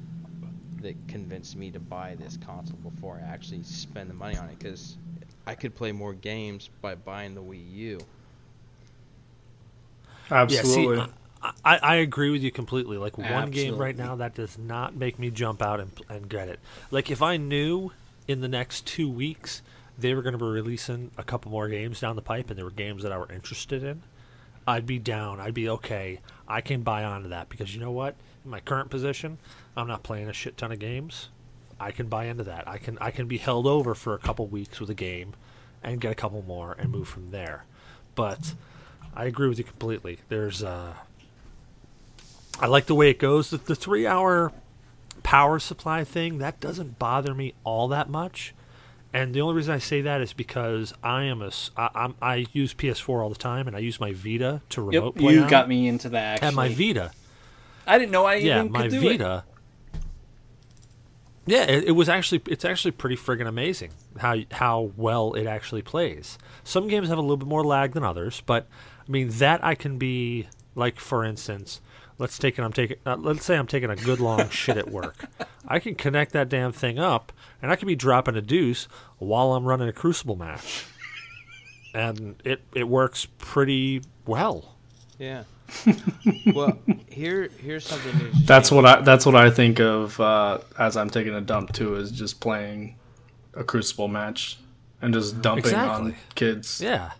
that 0.82 0.94
convinced 1.08 1.56
me 1.56 1.70
to 1.70 1.80
buy 1.80 2.14
this 2.14 2.38
console 2.44 2.78
before 2.78 3.20
I 3.22 3.28
actually 3.28 3.62
spend 3.62 4.08
the 4.08 4.14
money 4.14 4.36
on 4.36 4.48
it 4.48 4.58
because 4.58 4.96
I 5.46 5.54
could 5.54 5.74
play 5.74 5.92
more 5.92 6.12
games 6.12 6.70
by 6.80 6.94
buying 6.94 7.34
the 7.34 7.42
Wii 7.42 7.72
U. 7.74 7.98
Absolutely. 10.30 10.98
Yeah, 10.98 11.04
see, 11.06 11.12
I, 11.42 11.52
I, 11.64 11.76
I 11.78 11.94
agree 11.96 12.30
with 12.30 12.42
you 12.42 12.50
completely. 12.50 12.98
Like 12.98 13.18
one 13.18 13.50
game 13.50 13.76
right 13.76 13.96
now 13.96 14.16
that 14.16 14.34
does 14.34 14.58
not 14.58 14.94
make 14.94 15.18
me 15.18 15.30
jump 15.30 15.62
out 15.62 15.80
and, 15.80 15.90
and 16.08 16.28
get 16.28 16.48
it. 16.48 16.60
Like 16.90 17.10
if 17.10 17.22
I 17.22 17.36
knew 17.38 17.92
in 18.26 18.40
the 18.40 18.48
next 18.48 18.86
two 18.86 19.10
weeks 19.10 19.62
they 19.98 20.14
were 20.14 20.22
going 20.22 20.32
to 20.32 20.38
be 20.38 20.44
releasing 20.44 21.10
a 21.18 21.24
couple 21.24 21.50
more 21.50 21.68
games 21.68 22.00
down 22.00 22.16
the 22.16 22.22
pipe 22.22 22.48
and 22.48 22.56
there 22.56 22.64
were 22.64 22.70
games 22.70 23.02
that 23.02 23.12
I 23.12 23.18
were 23.18 23.30
interested 23.32 23.82
in, 23.82 24.02
I'd 24.66 24.86
be 24.86 24.98
down. 24.98 25.40
I'd 25.40 25.54
be 25.54 25.68
okay. 25.70 26.20
I 26.46 26.60
can 26.60 26.82
buy 26.82 27.02
onto 27.02 27.30
that 27.30 27.48
because 27.48 27.74
you 27.74 27.80
know 27.80 27.90
what? 27.90 28.16
In 28.44 28.50
my 28.50 28.60
current 28.60 28.90
position, 28.90 29.38
I'm 29.76 29.88
not 29.88 30.02
playing 30.02 30.28
a 30.28 30.32
shit 30.32 30.56
ton 30.56 30.72
of 30.72 30.78
games. 30.78 31.30
I 31.80 31.90
can 31.90 32.08
buy 32.08 32.26
into 32.26 32.44
that. 32.44 32.68
I 32.68 32.78
can 32.78 32.98
I 33.00 33.10
can 33.10 33.26
be 33.28 33.38
held 33.38 33.66
over 33.66 33.94
for 33.94 34.14
a 34.14 34.18
couple 34.18 34.46
weeks 34.46 34.78
with 34.78 34.90
a 34.90 34.94
game 34.94 35.32
and 35.82 36.00
get 36.00 36.12
a 36.12 36.14
couple 36.14 36.42
more 36.42 36.76
and 36.78 36.90
move 36.90 37.08
from 37.08 37.30
there. 37.30 37.64
But 38.14 38.54
I 39.14 39.24
agree 39.24 39.48
with 39.48 39.58
you 39.58 39.64
completely. 39.64 40.18
There's 40.28 40.62
uh 40.62 40.94
I 42.60 42.66
like 42.66 42.86
the 42.86 42.94
way 42.94 43.08
it 43.08 43.18
goes. 43.18 43.50
The, 43.50 43.56
the 43.56 43.74
3-hour 43.74 44.52
power 45.22 45.58
supply 45.60 46.02
thing, 46.02 46.38
that 46.38 46.58
doesn't 46.58 46.98
bother 46.98 47.32
me 47.32 47.54
all 47.62 47.86
that 47.88 48.10
much. 48.10 48.52
And 49.12 49.32
the 49.34 49.40
only 49.40 49.54
reason 49.54 49.74
I 49.74 49.78
say 49.78 50.02
that 50.02 50.20
is 50.20 50.32
because 50.32 50.92
I 51.02 51.24
am 51.24 51.40
a 51.40 51.50
I, 51.76 51.88
I'm, 51.94 52.14
I 52.20 52.46
use 52.52 52.74
PS4 52.74 53.22
all 53.22 53.30
the 53.30 53.36
time, 53.36 53.66
and 53.66 53.74
I 53.74 53.78
use 53.78 53.98
my 53.98 54.12
Vita 54.12 54.60
to 54.70 54.82
remote 54.82 55.14
yep, 55.16 55.22
play 55.22 55.34
you 55.34 55.42
on 55.42 55.48
got 55.48 55.68
me 55.68 55.88
into 55.88 56.10
that. 56.10 56.34
Actually, 56.34 56.46
And 56.48 56.56
my 56.56 56.68
Vita, 56.68 57.10
I 57.86 57.98
didn't 57.98 58.12
know 58.12 58.26
I 58.26 58.34
yeah, 58.34 58.60
even 58.60 58.72
my 58.72 58.82
could 58.82 58.90
do 58.90 59.08
it. 59.08 59.18
Vita. 59.18 59.44
Yeah, 61.46 61.62
it, 61.62 61.84
it 61.84 61.92
was 61.92 62.10
actually 62.10 62.42
it's 62.46 62.66
actually 62.66 62.90
pretty 62.90 63.16
friggin' 63.16 63.48
amazing 63.48 63.92
how 64.18 64.36
how 64.50 64.92
well 64.98 65.32
it 65.32 65.46
actually 65.46 65.80
plays. 65.80 66.36
Some 66.62 66.88
games 66.88 67.08
have 67.08 67.16
a 67.16 67.22
little 67.22 67.38
bit 67.38 67.48
more 67.48 67.64
lag 67.64 67.92
than 67.92 68.04
others, 68.04 68.42
but 68.44 68.68
I 69.06 69.10
mean 69.10 69.30
that 69.30 69.64
I 69.64 69.74
can 69.74 69.96
be 69.96 70.48
like 70.74 71.00
for 71.00 71.24
instance, 71.24 71.80
let's 72.18 72.38
take 72.38 72.58
it. 72.58 72.62
I'm 72.62 72.72
taking 72.72 72.96
uh, 73.06 73.16
let's 73.16 73.44
say 73.44 73.56
I'm 73.56 73.66
taking 73.66 73.90
a 73.90 73.96
good 73.96 74.20
long 74.20 74.48
shit 74.50 74.76
at 74.76 74.90
work. 74.90 75.26
I 75.66 75.78
can 75.78 75.94
connect 75.94 76.32
that 76.32 76.48
damn 76.48 76.72
thing 76.72 76.98
up, 76.98 77.32
and 77.62 77.70
I 77.70 77.76
can 77.76 77.86
be 77.88 77.96
dropping 77.96 78.36
a 78.36 78.42
deuce 78.42 78.88
while 79.18 79.52
I'm 79.54 79.64
running 79.64 79.88
a 79.88 79.92
Crucible 79.92 80.36
match, 80.36 80.84
and 81.94 82.36
it 82.44 82.62
it 82.74 82.88
works 82.88 83.26
pretty 83.38 84.02
well. 84.26 84.76
Yeah. 85.18 85.44
well, 86.54 86.78
here 87.08 87.48
here's 87.58 87.86
something. 87.86 88.12
interesting. 88.12 88.42
That's 88.46 88.70
what 88.70 88.86
I 88.86 89.00
that's 89.02 89.26
what 89.26 89.36
I 89.36 89.50
think 89.50 89.80
of 89.80 90.18
uh, 90.20 90.58
as 90.78 90.96
I'm 90.96 91.10
taking 91.10 91.34
a 91.34 91.40
dump 91.40 91.72
too 91.72 91.96
is 91.96 92.10
just 92.10 92.40
playing 92.40 92.96
a 93.54 93.64
Crucible 93.64 94.08
match 94.08 94.58
and 95.02 95.12
just 95.12 95.42
dumping 95.42 95.74
on 95.74 96.08
Exactly. 96.08 96.14
kids. 96.34 96.80
Yeah. 96.80 97.12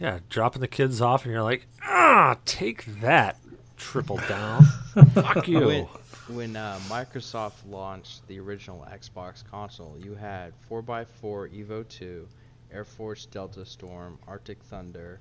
Yeah, 0.00 0.18
dropping 0.28 0.60
the 0.60 0.68
kids 0.68 1.00
off, 1.00 1.24
and 1.24 1.32
you're 1.32 1.42
like, 1.42 1.66
ah, 1.82 2.36
take 2.44 2.84
that, 3.00 3.36
triple 3.78 4.20
down. 4.28 4.62
Fuck 5.14 5.48
you. 5.48 5.66
when 5.66 5.86
when 6.28 6.56
uh, 6.56 6.78
Microsoft 6.88 7.66
launched 7.66 8.26
the 8.28 8.38
original 8.38 8.86
Xbox 8.92 9.42
console, 9.48 9.96
you 9.98 10.14
had 10.14 10.52
4x4 10.70 11.06
Evo 11.22 11.88
2, 11.88 12.28
Air 12.70 12.84
Force 12.84 13.24
Delta 13.26 13.64
Storm, 13.64 14.18
Arctic 14.26 14.62
Thunder, 14.64 15.20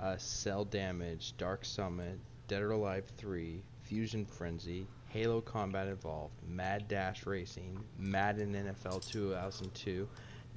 uh, 0.00 0.16
Cell 0.18 0.64
Damage, 0.64 1.34
Dark 1.36 1.64
Summit, 1.64 2.18
Dead 2.46 2.62
or 2.62 2.72
Alive 2.72 3.06
3, 3.16 3.60
Fusion 3.82 4.24
Frenzy, 4.24 4.86
Halo 5.08 5.40
Combat 5.40 5.88
Evolved, 5.88 6.34
Mad 6.48 6.86
Dash 6.86 7.26
Racing, 7.26 7.78
Madden 7.98 8.54
NFL 8.54 9.04
2002, 9.10 10.08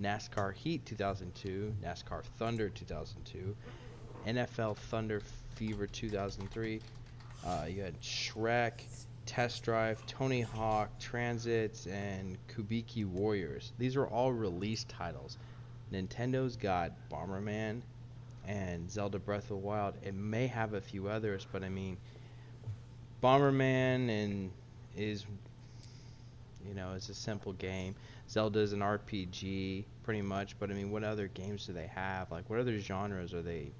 NASCAR 0.02 0.54
Heat 0.54 0.86
2002, 0.86 1.74
NASCAR 1.84 2.24
Thunder 2.38 2.70
2002, 2.70 3.56
NFL 4.28 4.78
Thunder 4.78 5.22
Fever 5.56 5.88
2003. 5.88 6.80
Uh, 7.46 7.66
you 7.68 7.82
had 7.82 8.00
Shrek, 8.02 8.82
Test 9.26 9.64
Drive, 9.64 10.06
Tony 10.06 10.42
Hawk, 10.42 10.90
Transits, 11.00 11.88
and 11.88 12.38
Kabuki 12.48 13.06
Warriors. 13.06 13.72
These 13.78 13.96
are 13.96 14.08
all 14.08 14.34
release 14.34 14.86
titles. 14.86 15.38
Nintendo's 15.92 16.56
got 16.56 16.92
Bomberman 17.12 17.82
and 18.48 18.90
Zelda 18.90 19.20
Breath 19.20 19.44
of 19.44 19.50
the 19.50 19.56
Wild. 19.58 19.96
It 20.02 20.16
may 20.16 20.48
have 20.48 20.74
a 20.74 20.82
few 20.82 21.08
others, 21.08 21.46
but 21.52 21.64
I 21.64 21.70
mean, 21.70 21.98
Bomberman 23.22 24.10
and 24.10 24.52
is 24.98 25.26
you 26.68 26.74
know 26.74 26.92
is 26.94 27.10
a 27.10 27.14
simple 27.14 27.54
game. 27.54 27.96
Zelda 28.30 28.60
is 28.60 28.74
an 28.74 28.80
RPG, 28.80 29.86
pretty 30.04 30.22
much. 30.22 30.58
But 30.60 30.72
I 30.72 30.74
mean, 30.74 30.92
what 30.92 31.04
other 31.04 31.28
games 31.28 31.66
do 31.66 31.74
they 31.74 31.88
have? 31.88 32.32
Like, 32.32 32.50
what 32.50 32.60
other 32.60 32.80
genres 32.80 33.34
are 33.34 33.42
they 33.42 33.72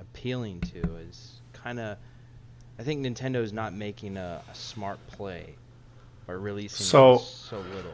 appealing 0.00 0.60
to? 0.60 0.96
Is 0.96 1.40
kind 1.52 1.78
of 1.78 1.96
I 2.78 2.82
think 2.82 3.04
Nintendo's 3.04 3.52
not 3.52 3.74
making 3.74 4.16
a, 4.16 4.42
a 4.50 4.54
smart 4.54 4.98
play 5.08 5.54
by 6.26 6.32
releasing 6.34 6.84
So- 6.84 7.18
so 7.18 7.58
little. 7.74 7.92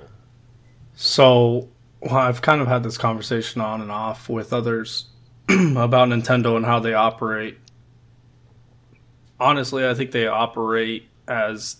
So, 0.95 1.69
well, 2.01 2.17
I've 2.17 2.43
kind 2.43 2.61
of 2.61 2.67
had 2.67 2.83
this 2.83 2.99
conversation 2.99 3.61
on 3.61 3.81
and 3.81 3.91
off 3.91 4.29
with 4.29 4.53
others 4.53 5.07
about 5.49 6.09
Nintendo 6.09 6.57
and 6.57 6.65
how 6.67 6.81
they 6.81 6.93
operate. 6.95 7.57
Honestly, 9.41 9.87
I 9.87 9.95
think 9.95 10.11
they 10.11 10.27
operate 10.27 11.09
as 11.29 11.77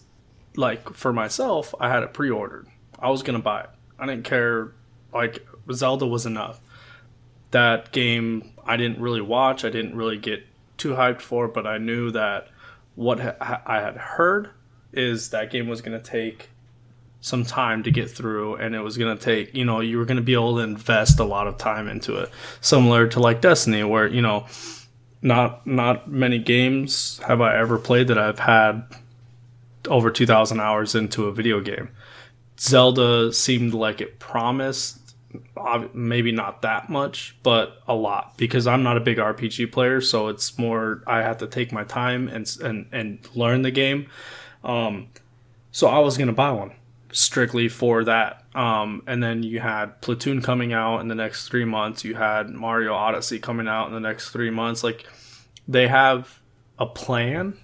like 0.57 0.95
for 0.95 1.13
myself, 1.13 1.75
I 1.81 1.89
had 1.89 2.03
it 2.03 2.13
pre-ordered. 2.13 2.69
I 2.99 3.11
was 3.11 3.23
going 3.23 3.37
to 3.39 3.43
buy 3.43 3.63
it. 3.63 3.71
I 3.99 4.07
didn't 4.07 4.25
care 4.25 4.73
like 5.13 5.45
Zelda 5.73 6.07
was 6.07 6.27
enough. 6.27 6.61
That 7.51 7.91
game 7.93 8.53
I 8.65 8.77
didn't 8.77 9.01
really 9.01 9.21
watch, 9.21 9.65
I 9.65 9.71
didn't 9.71 9.97
really 9.97 10.19
get 10.19 10.45
too 10.77 10.91
hyped 10.91 11.23
for, 11.23 11.49
but 11.49 11.67
I 11.67 11.79
knew 11.79 12.11
that 12.13 12.49
what 12.99 13.21
ha- 13.21 13.63
I 13.65 13.81
had 13.81 13.97
heard 13.97 14.51
is 14.93 15.31
that 15.31 15.53
game 15.53 15.69
was 15.69 15.81
going 15.81 15.97
to 15.97 16.05
take 16.05 16.51
some 17.21 17.45
time 17.45 17.83
to 17.85 17.91
get 17.91 18.11
through 18.11 18.57
and 18.57 18.75
it 18.75 18.81
was 18.81 18.97
going 18.97 19.17
to 19.17 19.23
take 19.23 19.53
you 19.55 19.65
know 19.65 19.81
you 19.81 19.99
were 19.99 20.05
going 20.05 20.17
to 20.17 20.23
be 20.23 20.35
able 20.35 20.57
to 20.57 20.63
invest 20.63 21.19
a 21.19 21.25
lot 21.25 21.47
of 21.47 21.57
time 21.59 21.89
into 21.89 22.17
it. 22.17 22.31
Similar 22.61 23.07
to 23.09 23.21
like 23.21 23.41
destiny 23.41 23.85
where 23.85 24.09
you 24.09 24.21
know 24.21 24.47
not 25.23 25.67
not 25.67 26.09
many 26.09 26.39
games 26.39 27.21
have 27.27 27.41
i 27.41 27.57
ever 27.57 27.77
played 27.77 28.07
that 28.07 28.19
i've 28.19 28.39
had 28.39 28.85
over 29.89 30.11
2000 30.11 30.61
hours 30.61 30.95
into 30.95 31.27
a 31.27 31.33
video 31.33 31.61
game. 31.61 31.89
Zelda 32.59 33.33
seemed 33.33 33.75
like 33.75 34.01
it 34.01 34.19
promised 34.19 34.98
maybe 35.93 36.33
not 36.33 36.63
that 36.63 36.89
much 36.89 37.37
but 37.43 37.83
a 37.87 37.95
lot 37.95 38.33
because 38.39 38.67
i'm 38.67 38.83
not 38.83 38.97
a 38.97 39.01
big 39.01 39.19
rpg 39.19 39.71
player 39.71 40.01
so 40.01 40.29
it's 40.29 40.59
more 40.59 41.03
i 41.07 41.21
have 41.23 41.37
to 41.37 41.47
take 41.47 41.71
my 41.71 41.85
time 41.85 42.29
and 42.29 42.57
and, 42.63 42.87
and 42.93 43.29
learn 43.35 43.63
the 43.63 43.71
game 43.71 44.09
um, 44.65 45.09
so 45.71 45.87
i 45.87 45.99
was 45.99 46.17
to 46.17 46.33
buy 46.33 46.51
one 46.51 46.73
strictly 47.13 47.69
for 47.69 48.05
that. 48.05 48.45
Um, 48.55 49.03
and 49.07 49.23
then 49.23 49.43
you 49.43 49.61
had 49.61 50.01
Splatoon 50.01 50.43
coming 50.43 50.73
out 50.73 51.01
in 51.01 51.09
the 51.09 51.15
next 51.15 51.49
three 51.49 51.65
months. 51.65 52.05
You 52.05 52.15
had 52.15 52.51
Mario 52.51 52.95
Odyssey 52.95 53.39
coming 53.39 53.69
out 53.69 53.87
in 53.87 53.93
the 53.93 54.01
next 54.01 54.31
three 54.31 54.51
months. 54.51 54.85
Like 54.85 55.07
they 55.67 55.89
have 55.89 56.41
a 56.79 56.87
plan, 56.87 57.57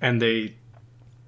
and 0.00 0.20
they 0.20 0.56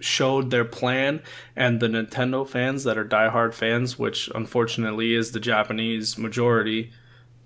showed 0.01 0.51
their 0.51 0.65
plan. 0.65 1.23
And 1.55 1.81
the 1.81 1.89
Nintendo 1.89 2.49
fans 2.49 2.85
that 2.85 2.99
are 2.99 3.05
diehard 3.05 3.55
fans, 3.55 3.99
which 3.99 4.31
unfortunately 4.35 5.15
is 5.15 5.33
the 5.33 5.41
Japanese 5.41 6.19
majority, 6.19 6.93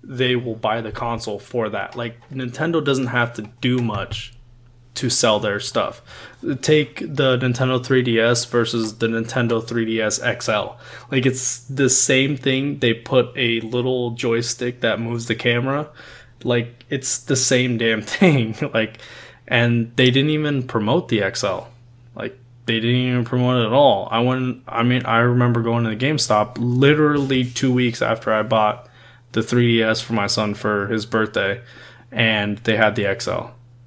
they 0.03 0.35
will 0.35 0.55
buy 0.55 0.81
the 0.81 0.91
console 0.91 1.39
for 1.39 1.69
that. 1.69 1.95
Like 1.95 2.17
Nintendo 2.29 2.83
doesn't 2.83 3.07
have 3.07 3.33
to 3.33 3.43
do 3.61 3.79
much 3.79 4.33
to 4.95 5.09
sell 5.09 5.39
their 5.39 5.59
stuff. 5.59 6.01
Take 6.61 6.99
the 6.99 7.37
Nintendo 7.37 7.83
3DS 7.83 8.47
versus 8.49 8.97
the 8.97 9.07
Nintendo 9.07 9.61
3DS 9.61 10.41
XL. 10.41 10.79
Like 11.13 11.25
it's 11.25 11.59
the 11.65 11.89
same 11.89 12.37
thing. 12.37 12.79
They 12.79 12.93
put 12.93 13.31
a 13.35 13.59
little 13.61 14.11
joystick 14.11 14.81
that 14.81 14.99
moves 14.99 15.27
the 15.27 15.35
camera. 15.35 15.89
Like 16.43 16.85
it's 16.89 17.19
the 17.19 17.35
same 17.35 17.77
damn 17.77 18.01
thing. 18.03 18.55
like 18.73 18.99
and 19.47 19.95
they 19.95 20.09
didn't 20.09 20.31
even 20.31 20.63
promote 20.63 21.09
the 21.09 21.23
XL. 21.33 21.67
They 22.65 22.79
didn't 22.79 22.95
even 22.95 23.25
promote 23.25 23.61
it 23.61 23.67
at 23.67 23.73
all. 23.73 24.07
I 24.11 24.19
went 24.19 24.63
I 24.67 24.83
mean 24.83 25.05
I 25.05 25.19
remember 25.19 25.61
going 25.61 25.83
to 25.83 25.91
the 25.91 25.95
GameStop 25.95 26.57
literally 26.59 27.43
2 27.45 27.71
weeks 27.71 28.01
after 28.01 28.33
I 28.33 28.41
bought 28.43 28.89
the 29.33 29.41
3DS 29.41 30.01
for 30.01 30.13
my 30.13 30.27
son 30.27 30.53
for 30.53 30.87
his 30.87 31.05
birthday 31.05 31.61
and 32.11 32.57
they 32.59 32.75
had 32.77 32.95
the 32.95 33.15
XL. 33.19 33.31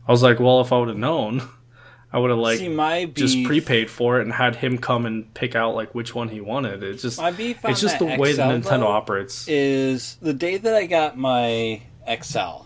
I 0.07 0.13
was 0.13 0.23
like, 0.23 0.39
well, 0.39 0.61
if 0.61 0.73
I 0.73 0.79
would 0.79 0.89
have 0.89 0.97
known, 0.97 1.43
I 2.13 2.19
would 2.19 2.31
have 2.31 2.39
like 2.39 2.59
See, 2.59 2.69
my 2.69 3.05
just 3.05 3.45
prepaid 3.45 3.91
for 3.91 4.19
it 4.19 4.23
and 4.23 4.33
had 4.33 4.57
him 4.57 4.79
come 4.79 5.05
and 5.05 5.33
pick 5.35 5.55
out 5.55 5.75
like 5.75 5.95
which 5.95 6.15
one 6.15 6.29
he 6.29 6.41
wanted. 6.41 6.83
It's 6.83 7.03
just 7.03 7.19
My 7.19 7.31
beef 7.31 7.59
it's 7.65 7.81
just 7.81 7.99
the 7.99 8.07
way 8.07 8.33
that 8.33 8.63
Nintendo 8.63 8.85
operates. 8.85 9.47
is 9.47 10.17
the 10.23 10.33
day 10.33 10.57
that 10.57 10.75
I 10.75 10.87
got 10.87 11.19
my 11.19 11.83
XL. 12.07 12.65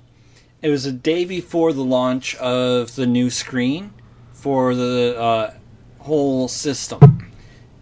It 0.61 0.69
was 0.69 0.85
the 0.85 0.93
day 0.93 1.25
before 1.25 1.73
the 1.73 1.83
launch 1.83 2.37
of 2.37 2.95
the 2.95 3.07
new 3.07 3.31
screen 3.31 3.93
for 4.33 4.77
the 4.77 5.17
uh, 5.19 5.55
whole 6.03 6.49
system, 6.49 7.31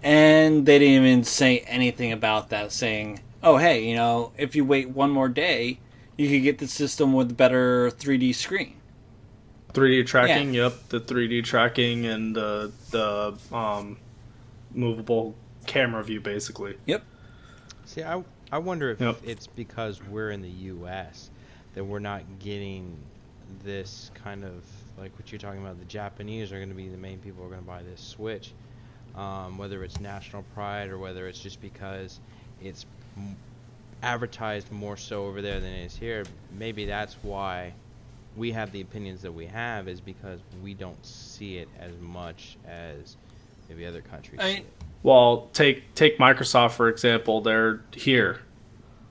and 0.03 0.67
they 0.67 0.79
didn't 0.79 1.05
even 1.05 1.25
say 1.25 1.61
anything 1.61 2.13
about 2.13 2.51
that. 2.51 2.73
Saying, 2.73 3.21
"Oh, 3.43 3.57
hey, 3.57 3.85
you 3.89 3.95
know, 3.97 4.33
if 4.39 4.55
you 4.55 4.65
wait 4.65 4.91
one 4.91 5.11
more 5.11 5.29
day, 5.29 5.79
you 6.17 6.29
could 6.29 6.43
get 6.43 6.59
the 6.59 6.69
system 6.69 7.13
with 7.13 7.37
better 7.37 7.91
3D 7.91 8.33
screen." 8.35 8.77
3D 9.73 10.05
tracking, 10.07 10.53
yep, 10.53 10.89
the 10.89 11.01
3D 11.01 11.45
tracking 11.45 12.05
and 12.07 12.35
the 12.35 12.73
the 12.91 13.35
um, 13.57 13.99
movable 14.73 15.35
camera 15.67 16.03
view, 16.03 16.21
basically. 16.21 16.77
Yep. 16.87 17.05
See, 17.85 18.03
I 18.03 18.25
I 18.53 18.59
wonder 18.59 18.91
if 18.91 19.01
Yep. 19.01 19.19
it's 19.25 19.47
because 19.47 20.03
we're 20.03 20.31
in 20.31 20.43
the 20.43 20.49
U.S. 20.49 21.31
that 21.75 21.85
we're 21.85 22.01
not 22.01 22.23
getting 22.41 22.97
this 23.65 24.11
kind 24.15 24.45
of 24.45 24.65
like 25.01 25.17
what 25.19 25.33
you're 25.33 25.39
talking 25.39 25.61
about. 25.61 25.79
The 25.79 25.87
Japanese 25.87 26.53
are 26.53 26.57
going 26.57 26.69
to 26.69 26.75
be 26.75 26.89
the 26.89 26.99
main 26.99 27.19
people 27.19 27.43
who 27.43 27.49
are 27.49 27.51
going 27.51 27.63
to 27.63 27.67
buy 27.67 27.83
this 27.83 28.01
Switch, 28.01 28.53
um, 29.17 29.59
whether 29.59 29.83
it's 29.83 29.99
national 29.99 30.45
pride 30.55 30.91
or 30.91 30.99
whether 30.99 31.27
it's 31.27 31.41
just 31.41 31.61
because 31.61 32.21
it's 32.63 32.87
m- 33.17 33.37
advertised 34.03 34.71
more 34.71 34.97
so 34.97 35.25
over 35.25 35.41
there 35.43 35.59
than 35.59 35.73
it 35.73 35.87
is 35.87 35.97
here. 35.97 36.25
Maybe 36.57 36.85
that's 36.85 37.17
why 37.23 37.73
we 38.37 38.53
have 38.53 38.71
the 38.73 38.83
opinions 38.83 39.23
that 39.23 39.33
we 39.33 39.47
have 39.47 39.89
is 39.89 40.01
because 40.01 40.41
we 40.63 40.75
don't 40.75 41.05
see 41.05 41.57
it 41.57 41.69
as 41.79 41.93
much 42.01 42.57
as 42.67 43.17
maybe 43.69 43.87
other 43.87 44.03
countries. 44.03 44.39
I 44.41 44.55
mean. 44.55 44.65
Well, 45.03 45.49
take 45.55 45.95
take 45.95 46.19
Microsoft 46.19 46.73
for 46.73 46.89
example. 46.89 47.41
They're 47.41 47.81
here. 47.95 48.41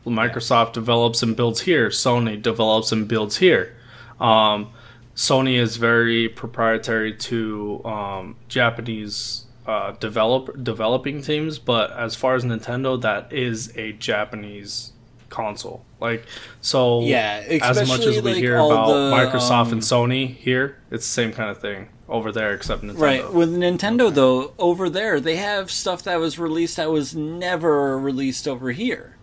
Microsoft 0.05 0.73
develops 0.73 1.21
and 1.21 1.35
builds 1.35 1.61
here. 1.61 1.89
Sony 1.89 2.41
develops 2.41 2.91
and 2.91 3.07
builds 3.07 3.37
here. 3.37 3.75
Um, 4.19 4.71
Sony 5.19 5.59
is 5.59 5.75
very 5.75 6.29
proprietary 6.29 7.13
to 7.13 7.83
um, 7.83 8.37
Japanese 8.47 9.43
uh, 9.67 9.91
develop 9.91 10.63
developing 10.63 11.21
teams, 11.21 11.59
but 11.59 11.91
as 11.91 12.15
far 12.15 12.35
as 12.35 12.45
Nintendo, 12.45 12.99
that 13.01 13.33
is 13.33 13.75
a 13.75 13.91
Japanese 13.91 14.93
console. 15.27 15.83
Like 15.99 16.25
so, 16.61 17.01
Yeah, 17.01 17.43
as 17.61 17.85
much 17.89 17.99
as 18.05 18.21
we 18.21 18.31
like, 18.31 18.35
hear 18.37 18.55
about 18.55 18.87
the, 18.87 19.11
Microsoft 19.11 19.65
um, 19.65 19.73
and 19.73 19.81
Sony 19.81 20.35
here, 20.35 20.77
it's 20.89 21.05
the 21.05 21.11
same 21.11 21.33
kind 21.33 21.49
of 21.49 21.59
thing 21.59 21.89
over 22.07 22.31
there, 22.31 22.53
except 22.53 22.81
Nintendo. 22.81 22.99
Right. 23.01 23.33
With 23.33 23.53
Nintendo, 23.53 24.13
though, 24.13 24.53
over 24.57 24.89
there, 24.89 25.19
they 25.19 25.35
have 25.35 25.69
stuff 25.69 26.01
that 26.03 26.21
was 26.21 26.39
released 26.39 26.77
that 26.77 26.91
was 26.91 27.13
never 27.13 27.99
released 27.99 28.47
over 28.47 28.71
here. 28.71 29.17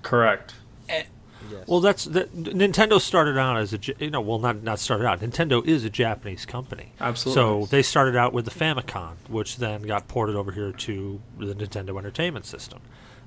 Correct. 0.00 0.54
Yes. 1.52 1.68
Well, 1.68 1.80
that's 1.80 2.04
that. 2.06 2.34
Nintendo 2.34 3.00
started 3.00 3.38
out 3.38 3.56
as 3.56 3.72
a 3.72 3.78
you 3.98 4.10
know, 4.10 4.20
well, 4.20 4.38
not 4.38 4.62
not 4.62 4.78
started 4.78 5.06
out. 5.06 5.20
Nintendo 5.20 5.64
is 5.66 5.84
a 5.84 5.90
Japanese 5.90 6.46
company, 6.46 6.92
Absolutely. 7.00 7.40
So 7.40 7.66
they 7.66 7.82
started 7.82 8.16
out 8.16 8.32
with 8.32 8.44
the 8.44 8.50
Famicom, 8.50 9.14
which 9.28 9.56
then 9.58 9.82
got 9.82 10.08
ported 10.08 10.36
over 10.36 10.52
here 10.52 10.72
to 10.72 11.20
the 11.38 11.54
Nintendo 11.54 11.96
Entertainment 11.98 12.44
System, 12.46 12.80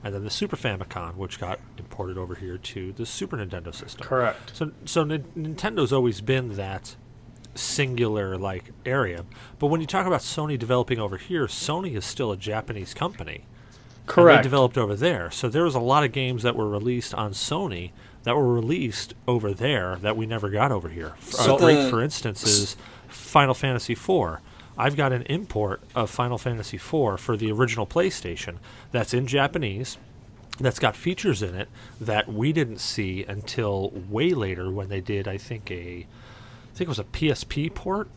and 0.04 0.14
then 0.14 0.24
the 0.24 0.30
Super 0.30 0.56
Famicom, 0.56 1.16
which 1.16 1.40
got 1.40 1.60
imported 1.78 2.18
over 2.18 2.36
here 2.36 2.58
to 2.58 2.92
the 2.94 3.06
Super 3.06 3.38
Nintendo 3.38 3.74
system. 3.74 4.06
Correct. 4.06 4.56
So, 4.56 4.72
so 4.86 5.04
Nin- 5.04 5.26
Nintendo's 5.38 5.94
always 5.94 6.22
been 6.22 6.56
that 6.56 6.96
singular 7.56 8.38
like 8.38 8.72
area. 8.86 9.26
But 9.60 9.68
when 9.68 9.82
you 9.82 9.88
talk 9.88 10.06
about 10.06 10.22
Sony 10.22 10.60
developing 10.60 11.00
over 11.00 11.18
here, 11.18 11.48
Sony 11.48 11.96
is 11.96 12.06
still 12.06 12.32
a 12.32 12.38
Japanese 12.38 12.94
company. 12.94 13.46
And 14.00 14.08
Correct. 14.08 14.40
they 14.40 14.44
developed 14.44 14.78
over 14.78 14.96
there. 14.96 15.32
So 15.32 15.50
there 15.50 15.64
was 15.64 15.74
a 15.74 15.80
lot 15.80 16.04
of 16.04 16.12
games 16.12 16.44
that 16.44 16.56
were 16.56 16.70
released 16.70 17.14
on 17.14 17.32
Sony 17.32 17.92
that 18.26 18.36
were 18.36 18.54
released 18.54 19.14
over 19.28 19.54
there 19.54 19.96
that 20.02 20.18
we 20.18 20.26
never 20.26 20.50
got 20.50 20.72
over 20.72 20.90
here. 20.90 21.14
Uh, 21.20 21.32
so- 21.32 21.58
great, 21.58 21.76
The- 21.84 21.90
for 21.90 22.04
instance, 22.04 22.44
is 22.44 22.76
Final 23.08 23.54
Fantasy 23.54 23.94
IV. 23.94 24.40
I've 24.78 24.98
got 24.98 25.14
an 25.14 25.22
import 25.24 25.82
of 25.96 26.10
Final 26.10 26.38
Fantasy 26.38 26.76
IV 26.76 27.18
for 27.20 27.38
the 27.38 27.50
original 27.52 27.88
PlayStation 27.88 28.56
that's 28.92 29.14
in 29.14 29.26
Japanese, 29.26 29.98
that's 30.60 30.80
got 30.80 30.96
features 30.98 31.42
in 31.42 31.56
it 31.56 31.70
that 32.02 32.28
we 32.32 32.52
didn't 32.52 32.80
see 32.80 33.24
until 33.26 33.92
way 34.10 34.32
later 34.32 34.70
when 34.70 34.90
they 34.90 35.00
did, 35.02 35.28
I 35.28 35.38
think, 35.38 35.70
a, 35.72 36.06
I 36.06 36.78
think 36.78 36.82
it 36.82 36.90
was 36.90 37.00
a 37.00 37.04
PSP 37.06 37.74
port, 37.74 38.10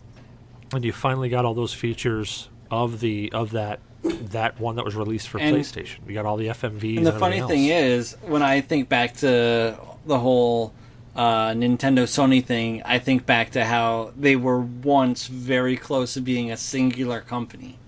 and 0.72 0.84
you 0.84 0.92
finally 0.92 1.28
got 1.28 1.44
all 1.44 1.54
those 1.54 1.72
features 1.74 2.48
of 2.70 3.00
the 3.00 3.30
of 3.32 3.50
that 3.52 3.80
that 4.04 4.60
one 4.60 4.76
that 4.76 4.84
was 4.84 4.94
released 4.94 5.28
for 5.28 5.38
And- 5.38 5.56
PlayStation. 5.56 5.98
You 6.06 6.14
got 6.14 6.24
all 6.26 6.36
the 6.36 6.46
FMVs. 6.48 6.98
And 6.98 7.06
the 7.06 7.12
funny 7.12 7.38
everything 7.40 7.66
thing 7.68 7.76
is, 7.76 8.16
when 8.26 8.42
I 8.42 8.60
think 8.60 8.88
back 8.88 9.14
to 9.18 9.76
the 10.08 10.18
whole 10.18 10.72
uh, 11.14 11.50
Nintendo 11.50 12.04
Sony 12.04 12.44
thing, 12.44 12.82
I 12.84 12.98
think 12.98 13.26
back 13.26 13.50
to 13.52 13.64
how 13.64 14.12
they 14.16 14.34
were 14.36 14.60
once 14.60 15.26
very 15.26 15.76
close 15.76 16.14
to 16.14 16.20
being 16.20 16.50
a 16.50 16.56
singular 16.56 17.20
company. 17.20 17.78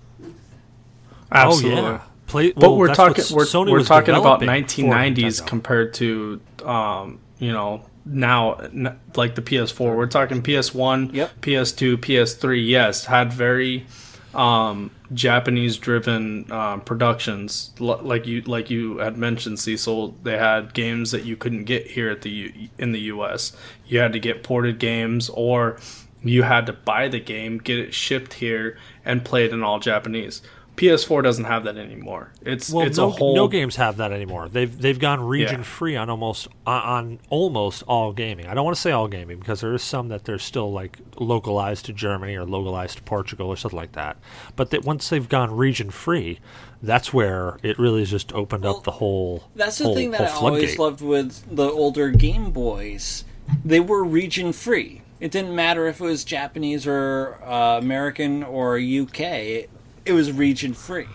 Absolutely. 1.31 1.79
Oh 1.79 1.83
yeah. 1.83 2.01
Play, 2.27 2.51
But 2.53 2.73
we're 2.75 2.93
talking 2.93 3.25
we're, 3.35 3.43
Sony 3.43 3.71
we're 3.71 3.83
talking 3.83 4.15
about 4.15 4.39
1990s 4.39 5.45
compared 5.45 5.93
to 5.95 6.39
um, 6.63 7.19
you 7.39 7.51
know 7.51 7.85
now 8.05 8.53
n- 8.55 8.97
like 9.15 9.35
the 9.35 9.41
PS4. 9.41 9.95
We're 9.95 10.05
talking 10.07 10.41
PS1, 10.41 11.13
Yep. 11.13 11.41
PS2, 11.41 11.97
PS3. 11.97 12.67
Yes, 12.67 13.05
had 13.05 13.33
very 13.33 13.85
um, 14.33 14.91
Japanese 15.13 15.77
driven 15.77 16.49
uh, 16.51 16.77
productions 16.77 17.71
L- 17.79 17.99
like 18.01 18.25
you 18.25 18.41
like 18.41 18.69
you 18.69 18.97
had 18.99 19.17
mentioned 19.17 19.59
Cecil 19.59 20.15
they 20.23 20.37
had 20.37 20.73
games 20.73 21.11
that 21.11 21.25
you 21.25 21.35
couldn't 21.35 21.65
get 21.65 21.87
here 21.87 22.09
at 22.09 22.21
the 22.21 22.29
U- 22.29 22.69
in 22.77 22.91
the 22.91 23.01
US 23.01 23.55
you 23.85 23.99
had 23.99 24.13
to 24.13 24.19
get 24.19 24.43
ported 24.43 24.79
games 24.79 25.29
or 25.29 25.79
you 26.23 26.43
had 26.43 26.65
to 26.67 26.73
buy 26.73 27.07
the 27.07 27.19
game 27.19 27.57
get 27.57 27.77
it 27.79 27.93
shipped 27.93 28.35
here 28.35 28.77
and 29.03 29.25
play 29.25 29.43
it 29.45 29.51
in 29.51 29.63
all 29.63 29.79
Japanese 29.79 30.41
PS4 30.81 31.23
doesn't 31.23 31.45
have 31.45 31.63
that 31.65 31.77
anymore 31.77 32.31
it's 32.43 32.71
Well, 32.71 32.85
it's 32.85 32.97
no, 32.97 33.07
a 33.07 33.11
whole 33.11 33.35
no 33.35 33.47
games 33.47 33.75
have 33.75 33.97
that 33.97 34.11
anymore. 34.11 34.49
They've 34.49 34.75
they've 34.75 34.97
gone 34.97 35.23
region 35.23 35.63
free 35.63 35.95
on 35.95 36.09
almost 36.09 36.47
on, 36.65 36.81
on 36.81 37.19
almost 37.29 37.83
all 37.83 38.13
gaming. 38.13 38.47
I 38.47 38.53
don't 38.53 38.65
want 38.65 38.75
to 38.75 38.81
say 38.81 38.91
all 38.91 39.07
gaming 39.07 39.39
because 39.39 39.61
there 39.61 39.73
is 39.73 39.81
some 39.83 40.09
that 40.09 40.25
they're 40.25 40.39
still 40.39 40.71
like 40.71 40.97
localized 41.17 41.85
to 41.85 41.93
Germany 41.93 42.35
or 42.35 42.45
localized 42.45 42.97
to 42.97 43.03
Portugal 43.03 43.47
or 43.47 43.57
something 43.57 43.77
like 43.77 43.93
that. 43.93 44.17
But 44.55 44.71
that 44.71 44.83
once 44.83 45.09
they've 45.09 45.27
gone 45.27 45.55
region 45.55 45.91
free, 45.91 46.39
that's 46.81 47.13
where 47.13 47.59
it 47.63 47.77
really 47.77 48.05
just 48.05 48.33
opened 48.33 48.63
Well, 48.63 48.77
up 48.77 48.83
the 48.83 48.91
whole. 48.91 49.43
That's 49.55 49.77
the 49.77 49.85
whole, 49.85 49.95
thing 49.95 50.11
that 50.11 50.21
I 50.21 50.29
whole 50.29 50.49
always 50.49 50.79
loved 50.79 51.01
with 51.01 51.55
the 51.55 51.69
older 51.69 52.09
Game 52.09 52.51
Boys. 52.51 53.23
They 53.63 53.79
were 53.79 54.03
region 54.03 54.53
free. 54.53 55.01
It 55.19 55.29
didn't 55.29 55.53
matter 55.53 55.85
if 55.85 56.01
it 56.01 56.03
was 56.03 56.23
Japanese 56.23 56.87
or 56.87 57.39
uh, 57.43 57.77
American 57.77 58.41
or 58.41 58.79
UK. 58.79 59.67
It, 60.05 60.11
it 60.11 60.13
was 60.13 60.31
region 60.31 60.73
free. 60.73 61.07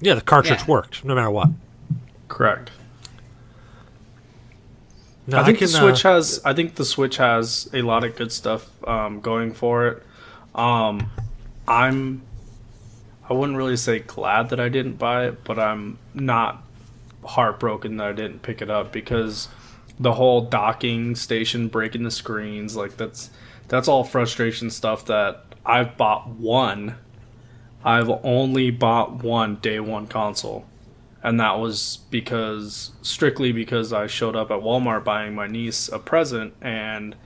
Yeah, 0.00 0.14
the 0.14 0.20
cartridge 0.20 0.60
Yeah. 0.60 0.66
worked 0.66 1.04
no 1.04 1.14
matter 1.14 1.30
what. 1.30 1.48
correct 2.28 2.70
No, 5.28 5.38
I 5.38 5.44
think 5.44 5.58
can, 5.58 5.66
the 5.68 5.72
Switch 5.72 6.04
uh, 6.04 6.14
has. 6.14 6.40
I 6.44 6.52
think 6.52 6.74
the 6.74 6.84
Switch 6.84 7.16
has 7.16 7.68
a 7.72 7.82
lot 7.82 8.04
of 8.04 8.14
good 8.16 8.30
stuff 8.30 8.68
um, 8.86 9.20
going 9.20 9.52
for 9.52 9.88
it. 9.88 10.02
Um, 10.54 11.10
I'm. 11.66 12.22
I 13.28 13.32
wouldn't 13.32 13.58
really 13.58 13.76
say 13.76 14.00
glad 14.00 14.50
that 14.50 14.60
I 14.60 14.68
didn't 14.68 14.94
buy 14.94 15.26
it, 15.26 15.42
but 15.42 15.58
I'm 15.58 15.98
not 16.14 16.62
heartbroken 17.24 17.96
that 17.96 18.06
I 18.06 18.12
didn't 18.12 18.42
pick 18.42 18.62
it 18.62 18.70
up 18.70 18.92
because 18.92 19.48
the 19.98 20.12
whole 20.12 20.42
docking 20.42 21.16
station 21.16 21.66
breaking 21.68 22.04
the 22.04 22.10
screens, 22.10 22.76
like 22.76 22.96
that's 22.96 23.30
that's 23.68 23.88
all 23.88 24.04
frustration 24.04 24.70
stuff 24.70 25.06
that 25.06 25.42
I've 25.64 25.96
bought 25.96 26.28
one. 26.28 26.96
I've 27.86 28.10
only 28.22 28.70
bought 28.70 29.22
one 29.22 29.56
day 29.56 29.80
one 29.80 30.08
console 30.08 30.66
and 31.26 31.40
that 31.40 31.58
was 31.58 31.98
because 32.10 32.92
strictly 33.02 33.50
because 33.50 33.92
I 33.92 34.06
showed 34.06 34.36
up 34.36 34.50
at 34.52 34.60
Walmart 34.60 35.02
buying 35.02 35.34
my 35.34 35.48
niece 35.48 35.88
a 35.88 35.98
present 35.98 36.54
and 36.60 37.16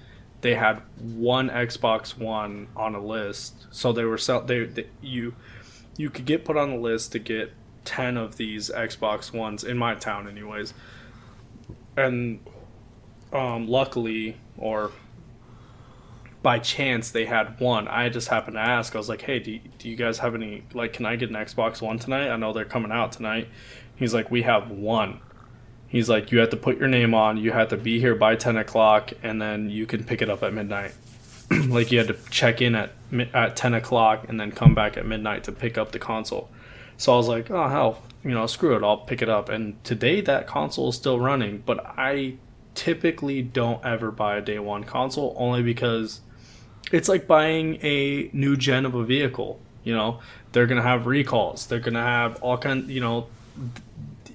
they 0.41 0.55
had 0.55 0.81
one 0.99 1.51
Xbox 1.51 2.17
One 2.17 2.69
on 2.75 2.95
a 2.95 3.05
list. 3.05 3.67
So 3.71 3.93
they 3.93 4.05
were 4.05 4.17
sell 4.17 4.41
they, 4.41 4.65
they 4.65 4.87
you 5.03 5.35
you 5.99 6.09
could 6.09 6.25
get 6.25 6.47
put 6.47 6.57
on 6.57 6.71
the 6.71 6.77
list 6.77 7.13
to 7.13 7.19
get 7.19 7.53
10 7.85 8.17
of 8.17 8.39
these 8.39 8.71
Xbox 8.71 9.35
Ones 9.35 9.65
in 9.65 9.77
my 9.77 9.95
town 9.95 10.27
anyways. 10.27 10.73
And 11.95 12.41
um, 13.35 13.69
luckily 13.69 14.39
or 14.57 14.93
by 16.43 16.59
chance 16.59 17.11
they 17.11 17.27
had 17.27 17.61
one. 17.61 17.87
I 17.89 18.09
just 18.09 18.29
happened 18.29 18.55
to 18.55 18.61
ask. 18.61 18.95
I 18.95 18.99
was 18.99 19.09
like, 19.09 19.23
"Hey, 19.23 19.39
do 19.39 19.53
you, 19.53 19.61
do 19.79 19.89
you 19.89 19.97
guys 19.97 20.19
have 20.19 20.35
any? 20.35 20.65
Like, 20.73 20.93
can 20.93 21.07
I 21.07 21.17
get 21.17 21.29
an 21.29 21.37
Xbox 21.37 21.83
One 21.83 21.99
tonight? 21.99 22.31
I 22.31 22.37
know 22.37 22.53
they're 22.53 22.65
coming 22.65 22.93
out 22.93 23.13
tonight." 23.13 23.49
He's 23.97 24.15
like, 24.15 24.31
"We 24.31 24.43
have 24.43 24.71
one." 24.71 25.21
He's 25.89 26.09
like, 26.09 26.33
"You 26.33 26.39
have 26.39 26.51
to 26.51 26.57
put 26.57 26.79
your 26.79 26.89
name 26.89 27.15
on. 27.15 27.37
You 27.37 27.53
have 27.53 27.69
to 27.69 27.77
be 27.77 28.01
here 28.01 28.15
by 28.15 28.37
ten 28.37 28.57
o'clock, 28.57 29.13
and 29.23 29.41
then 29.41 29.71
you 29.71 29.87
can 29.87 30.05
pick 30.05 30.23
it 30.23 30.31
up 30.31 30.43
at 30.43 30.55
midnight." 30.55 30.93
like 31.69 31.91
you 31.91 31.99
had 31.99 32.09
to 32.09 32.17
check 32.31 32.63
in 32.63 32.75
at 32.75 32.93
at 33.35 33.57
ten 33.57 33.75
o'clock 33.75 34.25
and 34.29 34.39
then 34.41 34.53
come 34.53 34.75
back 34.75 34.97
at 34.97 35.05
midnight 35.05 35.45
to 35.45 35.53
pick 35.53 35.77
up 35.77 35.93
the 35.93 35.99
console. 35.99 36.49
So 36.97 37.13
I 37.13 37.17
was 37.17 37.29
like, 37.29 37.51
"Oh 37.51 37.69
hell, 37.69 38.03
you 38.25 38.31
know, 38.31 38.47
screw 38.47 38.77
it. 38.77 38.83
I'll 38.83 38.99
pick 38.99 39.21
it 39.21 39.29
up." 39.29 39.49
And 39.51 39.83
today 39.85 40.21
that 40.23 40.47
console 40.47 40.89
is 40.89 40.97
still 40.97 41.21
running, 41.21 41.63
but 41.67 41.85
I 41.99 42.37
typically 42.75 43.43
don't 43.43 43.85
ever 43.85 44.11
buy 44.11 44.37
a 44.37 44.41
day 44.41 44.59
one 44.59 44.85
console 44.85 45.35
only 45.37 45.63
because 45.63 46.21
it's 46.93 47.09
like 47.09 47.27
buying 47.27 47.77
a 47.83 48.31
new 48.33 48.57
gen 48.57 48.85
of 48.87 48.95
a 48.95 49.05
vehicle. 49.05 49.61
You 49.85 49.95
know, 49.95 50.21
they're 50.53 50.67
gonna 50.67 50.83
have 50.83 51.07
recalls. 51.07 51.67
They're 51.67 51.81
gonna 51.81 52.03
have 52.03 52.43
all 52.43 52.59
kind. 52.59 52.89
You 52.89 53.01
know, 53.01 53.27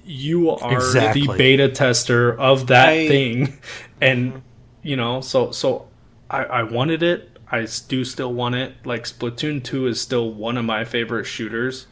you 0.04 0.50
are 0.50 0.74
Exactly. 0.74 1.26
the 1.26 1.34
beta 1.36 1.68
tester 1.68 2.38
of 2.38 2.66
that 2.68 2.88
I- 2.90 3.08
thing, 3.08 3.58
and 4.00 4.42
you 4.82 4.96
know, 4.96 5.20
so 5.20 5.50
so 5.50 5.88
I, 6.30 6.44
I 6.44 6.62
wanted 6.62 7.30
I 7.50 7.66
do 7.88 8.04
still 8.04 8.32
want 8.32 8.54
it. 8.56 8.74
Like 8.84 9.04
Splatoon 9.04 9.62
two 9.62 9.86
is 9.86 10.00
still 10.00 10.32
one 10.32 10.56
of 10.56 10.64
my 10.64 10.84
favorite 10.84 11.24
shooters. 11.24 11.86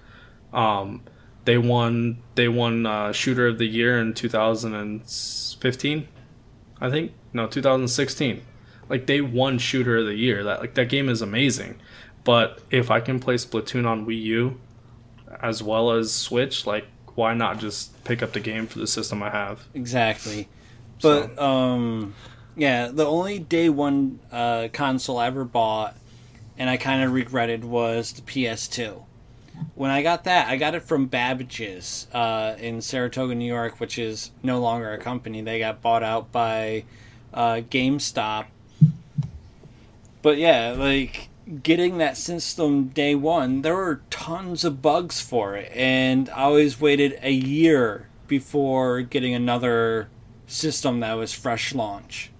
Um, 0.53 1.03
they 1.45 1.59
won 1.59 2.19
they 2.35 2.49
won 2.49 2.87
uh, 2.87 3.13
shooter 3.13 3.47
of 3.49 3.59
the 3.59 3.67
year 3.67 3.99
in 4.01 4.15
2015, 4.15 6.09
I 6.81 6.91
think. 6.91 7.13
No, 7.33 7.47
2016 7.47 8.43
like 8.89 9.07
they 9.07 9.21
won 9.21 9.59
shooter 9.59 9.99
of 9.99 10.07
the 10.07 10.15
year 10.15 10.45
that 10.45 10.61
like 10.61 10.75
that 10.75 10.89
game 10.89 11.09
is 11.09 11.23
amazing 11.23 11.77
but 12.25 12.61
if 12.71 12.91
i 12.91 13.01
can 13.01 13.19
play 13.19 13.35
splatoon 13.35 13.87
on 13.87 14.07
wii 14.07 14.21
u 14.23 14.61
as 15.41 15.63
well 15.63 15.91
as 15.91 16.13
switch 16.13 16.67
like 16.67 16.87
why 17.15 17.33
not 17.35 17.59
just 17.59 18.03
pick 18.05 18.23
up 18.23 18.33
the 18.33 18.41
game 18.41 18.67
for 18.67 18.79
the 18.79 18.87
system 18.87 19.23
i 19.23 19.31
have 19.31 19.67
Exactly. 19.75 20.49
But 21.03 21.39
um 21.39 22.15
yeah, 22.57 22.89
the 22.89 23.05
only 23.05 23.39
day 23.39 23.69
one 23.69 24.21
uh, 24.31 24.69
console 24.73 25.19
I 25.19 25.27
ever 25.27 25.45
bought 25.45 25.97
and 26.57 26.71
I 26.71 26.77
kind 26.77 27.03
of 27.03 27.13
regretted 27.13 27.65
was 27.65 28.13
the 28.13 28.23
PS2. 28.23 29.03
When 29.75 29.91
I 29.91 30.03
got 30.03 30.25
that, 30.25 30.49
I 30.49 30.57
got 30.57 30.75
it 30.75 30.83
from 30.83 31.07
Babbage's 31.07 32.07
uh, 32.13 32.55
in 32.59 32.81
Saratoga, 32.81 33.35
New 33.35 33.45
York, 33.45 33.81
which 33.81 33.99
is 33.99 34.31
no 34.43 34.61
longer 34.61 34.93
a 34.93 34.99
company. 34.99 35.43
They 35.43 35.59
got 35.59 35.83
bought 35.83 36.03
out 36.03 36.31
by 36.33 36.85
uh, 37.33 37.57
GameStop. 37.71 38.47
But 40.25 40.39
yeah, 40.39 40.71
like 40.77 41.29
getting 41.63 41.99
that 41.99 42.17
system 42.17 42.89
day 42.89 43.15
one, 43.15 43.61
there 43.61 43.75
were 43.77 44.01
tons 44.09 44.65
of 44.65 44.81
bugs 44.81 45.21
for 45.21 45.55
it, 45.55 45.71
and 45.75 46.31
I 46.31 46.45
always 46.45 46.81
waited 46.81 47.19
a 47.23 47.31
year 47.31 48.09
before 48.27 49.03
getting 49.03 49.35
another 49.35 50.09
system 50.47 51.01
that 51.01 51.13
was 51.13 51.35
fresh 51.35 51.75
launch. 51.75 52.31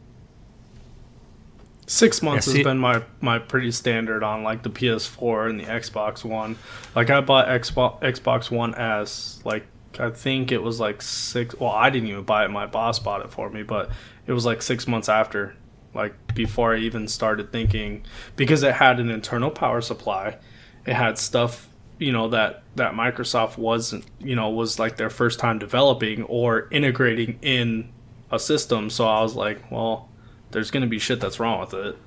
six 1.87 2.23
months 2.23 2.47
Yeah, 2.47 2.53
see- 2.55 2.59
has 2.61 2.65
been 2.65 2.79
my 2.79 3.03
my 3.21 3.39
pretty 3.39 3.71
standard 3.71 4.23
on 4.23 4.43
like 4.43 4.63
the 4.63 4.71
ps4 4.71 5.51
and 5.51 5.61
the 5.61 5.65
xbox 5.65 6.25
one 6.25 6.57
like 6.97 7.11
i 7.11 7.21
bought 7.21 7.47
xbox 7.61 8.01
xbox 8.01 8.51
one 8.51 8.75
s 8.75 9.39
like 9.45 9.67
i 10.01 10.09
think 10.09 10.51
it 10.51 10.63
was 10.63 10.81
like 10.81 11.03
six 11.03 11.55
well 11.61 11.71
i 11.73 11.91
didn't 11.91 12.09
even 12.09 12.23
buy 12.25 12.47
it 12.47 12.51
my 12.51 12.65
boss 12.65 12.99
bought 12.99 13.21
it 13.23 13.31
for 13.31 13.51
me 13.51 13.63
but 13.63 13.91
it 14.27 14.33
was 14.33 14.47
like 14.47 14.63
six 14.63 14.89
months 14.89 15.11
after 15.11 15.55
like 15.95 16.35
before 16.35 16.75
i 16.75 16.79
even 16.79 17.07
started 17.07 17.53
thinking 17.53 18.05
because 18.37 18.63
it 18.63 18.75
had 18.75 19.01
an 19.01 19.11
internal 19.11 19.51
power 19.51 19.81
supply. 19.81 20.37
It 20.87 20.95
had 20.95 21.19
stuff 21.19 21.69
you 21.99 22.13
know 22.13 22.29
that 22.29 22.65
that 22.75 22.93
microsoft 22.93 23.57
wasn't 23.57 24.05
you 24.19 24.35
know 24.35 24.51
was 24.51 24.79
like 24.79 24.97
their 24.97 25.11
first 25.11 25.39
time 25.39 25.59
developing 25.59 26.25
or 26.25 26.69
integrating 26.71 27.39
in 27.41 27.89
a 28.31 28.39
system. 28.39 28.91
So 28.91 29.07
i 29.07 29.23
was 29.23 29.35
like 29.35 29.71
well 29.71 30.09
there's 30.51 30.71
gonna 30.71 30.87
be 30.87 30.99
shit 30.99 31.21
that's 31.21 31.41
wrong 31.41 31.61
with 31.61 31.75
it. 31.75 31.99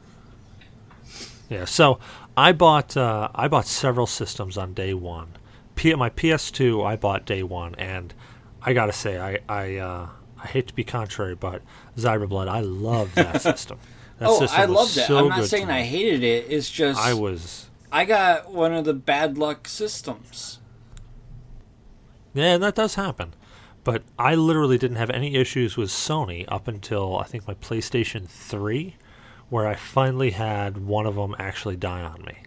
Yeah, 1.50 1.66
so 1.66 2.00
I 2.36 2.52
bought 2.52 2.98
uh, 2.98 3.30
I 3.34 3.48
bought 3.48 3.66
several 3.66 4.08
systems 4.08 4.58
on 4.58 4.74
day 4.74 4.94
one. 4.94 5.30
P- 5.76 5.94
my 5.96 6.10
PS2 6.10 6.86
I 6.86 6.96
bought 6.96 7.26
day 7.26 7.44
one, 7.44 7.76
and 7.76 8.14
I 8.62 8.74
gotta 8.74 8.94
say 8.94 9.20
I 9.20 9.40
I 9.48 9.76
uh, 9.78 10.10
I 10.42 10.48
hate 10.48 10.68
to 10.68 10.74
be 10.74 10.84
contrary, 10.84 11.36
but 11.36 11.62
Zyberblood 11.98 12.48
I 12.48 12.62
love 12.62 13.16
that 13.16 13.42
system. 13.42 13.80
That 14.20 14.30
oh, 14.30 14.40
system 14.40 14.60
I 14.60 14.66
was 14.66 14.76
loved 14.76 14.96
that. 14.96 15.08
so 15.08 15.18
I'm 15.18 15.30
not 15.30 15.46
saying. 15.46 15.70
I 15.70 15.84
hated 15.84 16.24
it. 16.24 16.48
It's 16.50 16.70
just 16.70 17.00
I 17.00 17.14
was 17.14 17.70
I 17.92 18.06
got 18.06 18.52
one 18.52 18.74
of 18.74 18.86
the 18.86 18.94
bad 18.94 19.38
luck 19.38 19.68
systems. 19.68 20.60
yeah, 22.34 22.58
that 22.58 22.76
does 22.76 22.96
happen. 22.96 23.34
But 23.84 24.04
I 24.20 24.36
literally 24.36 24.78
didn't 24.78 24.98
have 24.98 25.10
any 25.10 25.36
issues 25.36 25.78
with 25.78 25.90
Sony 25.90 26.44
up 26.50 26.68
until 26.68 27.18
I 27.18 27.24
think 27.24 27.48
my 27.48 27.54
PlayStation 27.54 28.28
3, 28.28 28.98
where 29.50 29.66
I 29.66 29.76
finally 29.76 30.32
had 30.32 30.86
one 30.86 31.06
of 31.06 31.16
them 31.16 31.34
actually 31.40 31.78
die 31.78 32.02
on 32.02 32.22
me. 32.24 32.40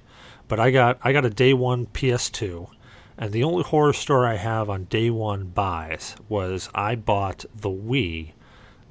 But 0.48 0.60
I 0.60 0.70
got 0.70 0.98
I 1.02 1.12
got 1.12 1.24
a 1.24 1.30
day 1.30 1.54
one 1.54 1.86
PS2, 1.86 2.68
and 3.20 3.32
the 3.32 3.44
only 3.44 3.62
horror 3.62 3.92
story 3.92 4.28
I 4.28 4.36
have 4.36 4.70
on 4.70 4.84
day 4.84 5.10
one 5.10 5.44
buys 5.44 6.16
was 6.28 6.70
I 6.74 6.94
bought 6.94 7.44
the 7.54 7.68
Wii 7.68 8.32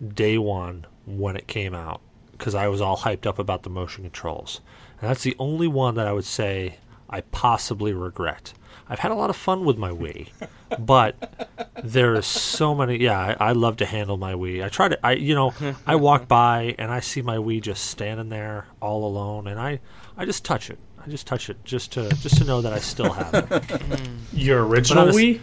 day 0.07 0.38
one 0.38 0.86
when 1.07 1.36
it 1.36 1.47
came 1.47 1.73
out 1.73 1.99
because 2.34 2.53
I 2.53 2.67
was 2.67 2.80
all 2.80 2.97
hyped 2.97 3.25
up 3.25 3.39
about 3.39 3.63
the 3.63 3.71
motion 3.71 4.03
controls. 4.03 4.61
And 5.01 5.09
that's 5.09 5.23
the 5.23 5.36
only 5.39 5.67
one 5.67 5.95
that 5.95 6.07
I 6.07 6.13
would 6.13 6.25
say 6.25 6.77
I 7.09 7.21
possibly 7.21 7.91
regret. 7.91 8.53
I've 8.88 8.99
had 8.99 9.11
a 9.11 9.15
lot 9.15 9.30
of 9.32 9.36
fun 9.36 9.65
with 9.65 9.77
my 9.77 9.89
Wii, 9.91 10.30
but 10.80 11.49
there 11.84 12.13
is 12.13 12.25
so 12.25 12.75
many. 12.75 12.97
Yeah, 12.97 13.36
I, 13.39 13.49
I 13.49 13.51
love 13.53 13.77
to 13.77 13.86
handle 13.86 14.17
my 14.17 14.34
Wii. 14.34 14.63
I 14.63 14.69
try 14.69 14.89
to. 14.89 15.05
I 15.05 15.13
you 15.13 15.36
know 15.36 15.53
I 15.86 15.95
walk 15.95 16.27
by 16.27 16.75
and 16.80 16.91
I 16.91 16.99
see 16.99 17.21
my 17.21 17.38
Wii 17.38 17.61
just 17.61 17.86
standing 17.86 18.30
there 18.30 18.67
all 18.80 19.05
alone, 19.05 19.47
and 19.47 19.59
I 19.59 19.80
I 20.17 20.25
just 20.25 20.43
touch 20.45 20.69
it. 20.69 20.80
I 21.10 21.12
just 21.12 21.26
touch 21.26 21.49
it 21.49 21.57
just 21.66 21.93
to 21.93 22.07
just 22.18 22.38
to 22.38 22.43
know 22.43 22.62
that 22.62 22.72
I 22.72 22.78
still 22.78 23.12
have 23.12 23.34
it. 23.51 24.10
Your 24.32 24.64
original 24.64 25.05
honest- 25.05 25.18
Wii? 25.18 25.41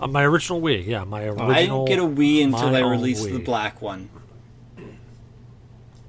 Uh, 0.00 0.08
my 0.08 0.24
original 0.24 0.60
Wii, 0.60 0.84
yeah, 0.88 1.04
my 1.04 1.22
original. 1.24 1.52
I 1.52 1.60
didn't 1.66 1.84
get 1.84 1.98
a 2.00 2.02
Wii 2.02 2.42
until 2.42 2.64
my 2.66 2.72
they 2.72 2.82
own 2.82 2.90
released 2.90 3.22
the 3.22 3.38
black 3.38 3.80
one. 3.80 4.10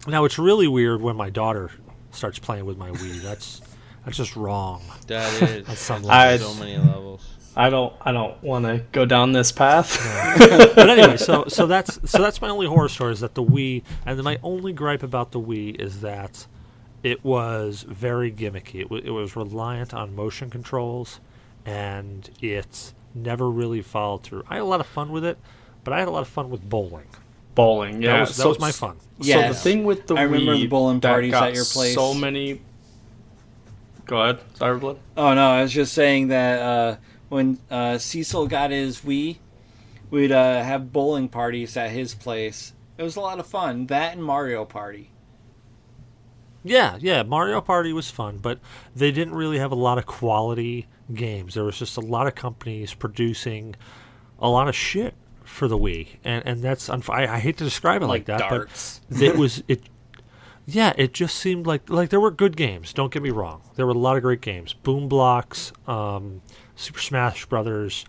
Now 0.07 0.25
it's 0.25 0.39
really 0.39 0.67
weird 0.67 1.03
when 1.03 1.15
my 1.15 1.29
daughter 1.29 1.69
starts 2.09 2.39
playing 2.39 2.65
with 2.65 2.77
my 2.79 2.89
Wii. 2.89 3.21
That's 3.21 3.61
that's 4.05 4.17
just 4.17 4.35
wrong. 4.35 4.81
That 5.05 5.39
is. 5.43 5.69
At 5.69 5.77
some 5.77 6.03
I- 6.07 6.31
level. 6.31 6.49
so 6.49 6.59
many 6.59 6.77
levels. 6.79 7.29
I 7.55 7.69
don't 7.69 7.93
I 8.01 8.11
don't 8.11 8.41
want 8.41 8.65
to 8.65 8.83
go 8.91 9.05
down 9.05 9.33
this 9.33 9.51
path. 9.51 9.99
but 10.75 10.89
anyway, 10.89 11.17
so 11.17 11.45
so 11.47 11.67
that's 11.67 12.09
so 12.09 12.17
that's 12.23 12.41
my 12.41 12.49
only 12.49 12.65
horror 12.65 12.89
story 12.89 13.11
is 13.13 13.19
that 13.19 13.35
the 13.35 13.43
Wii, 13.43 13.83
and 14.07 14.17
then 14.17 14.23
my 14.25 14.39
only 14.41 14.73
gripe 14.73 15.03
about 15.03 15.31
the 15.31 15.39
Wii 15.39 15.79
is 15.79 16.01
that 16.01 16.47
it 17.03 17.23
was 17.23 17.83
very 17.83 18.31
gimmicky. 18.31 18.81
It, 18.81 18.83
w- 18.83 19.03
it 19.03 19.11
was 19.11 19.35
reliant 19.35 19.93
on 19.93 20.15
motion 20.15 20.49
controls, 20.49 21.19
and 21.65 22.29
it 22.41 22.93
never 23.15 23.49
really 23.49 23.81
followed 23.81 24.23
through. 24.23 24.43
I 24.49 24.55
had 24.55 24.61
a 24.61 24.65
lot 24.65 24.79
of 24.79 24.87
fun 24.87 25.11
with 25.11 25.25
it, 25.25 25.37
but 25.83 25.93
I 25.93 25.99
had 25.99 26.07
a 26.07 26.11
lot 26.11 26.21
of 26.21 26.27
fun 26.27 26.49
with 26.49 26.67
bowling. 26.67 27.07
Bowling, 27.55 28.01
yeah. 28.01 28.13
That 28.13 28.19
was, 28.21 28.29
that 28.37 28.43
so, 28.43 28.49
was 28.49 28.59
my 28.59 28.71
fun. 28.71 28.97
Yeah. 29.19 29.41
So 29.41 29.47
the 29.49 29.59
thing 29.59 29.83
with 29.83 30.07
the 30.07 30.15
I 30.15 30.23
remember 30.23 30.55
the 30.55 30.67
bowling 30.67 30.99
that 31.01 31.09
parties 31.09 31.31
got 31.31 31.49
at 31.49 31.55
your 31.55 31.65
place. 31.65 31.93
So 31.93 32.13
many. 32.13 32.61
Go 34.05 34.21
ahead, 34.21 34.39
Zyberblood. 34.55 34.97
Oh 35.17 35.33
no, 35.33 35.51
I 35.51 35.61
was 35.61 35.71
just 35.71 35.93
saying 35.93 36.29
that 36.29 36.61
uh, 36.61 36.97
when 37.29 37.59
uh, 37.69 37.97
Cecil 37.97 38.47
got 38.47 38.71
his 38.71 39.01
Wii, 39.01 39.37
we'd 40.09 40.31
uh, 40.31 40.63
have 40.63 40.91
bowling 40.91 41.29
parties 41.29 41.77
at 41.77 41.91
his 41.91 42.15
place. 42.15 42.73
It 42.97 43.03
was 43.03 43.15
a 43.15 43.21
lot 43.21 43.39
of 43.39 43.45
fun. 43.47 43.87
That 43.87 44.13
and 44.13 44.23
Mario 44.23 44.65
Party. 44.65 45.11
Yeah, 46.69 46.97
yeah, 46.99 47.23
Mario 47.23 47.61
Party 47.61 47.91
was 47.93 48.09
fun, 48.11 48.37
but 48.37 48.59
they 48.95 49.11
didn't 49.11 49.33
really 49.35 49.57
have 49.57 49.71
a 49.71 49.75
lot 49.75 49.97
of 49.97 50.05
quality 50.05 50.87
games. 51.13 51.55
There 51.55 51.63
was 51.63 51.79
just 51.79 51.97
a 51.97 52.01
lot 52.01 52.27
of 52.27 52.35
companies 52.35 52.93
producing 52.93 53.75
a 54.39 54.47
lot 54.49 54.67
of 54.69 54.75
shit 54.75 55.15
for 55.43 55.67
the 55.67 55.77
Wii, 55.77 56.07
and 56.23 56.45
and 56.45 56.61
that's 56.61 56.87
unf- 56.89 57.09
I, 57.13 57.35
I 57.35 57.39
hate 57.39 57.57
to 57.57 57.63
describe 57.63 58.01
it 58.03 58.05
like, 58.07 58.27
Like 58.29 58.37
that, 58.39 58.49
darts. 58.49 59.01
but 59.09 59.21
it 59.21 59.35
was 59.35 59.63
it. 59.67 59.81
Yeah, 60.67 60.93
it 60.97 61.13
just 61.15 61.35
seemed 61.37 61.65
like 61.65 61.89
like 61.89 62.09
there 62.09 62.19
were 62.19 62.29
good 62.29 62.55
games. 62.55 62.93
Don't 62.93 63.11
get 63.11 63.23
me 63.23 63.31
wrong, 63.31 63.61
there 63.75 63.85
were 63.87 63.91
a 63.93 63.97
lot 63.97 64.15
of 64.17 64.21
great 64.21 64.41
games. 64.41 64.73
Boom 64.73 65.09
Blox, 65.09 65.71
um, 65.89 66.41
Super 66.75 66.99
Smash 66.99 67.47
Brothers, 67.47 68.05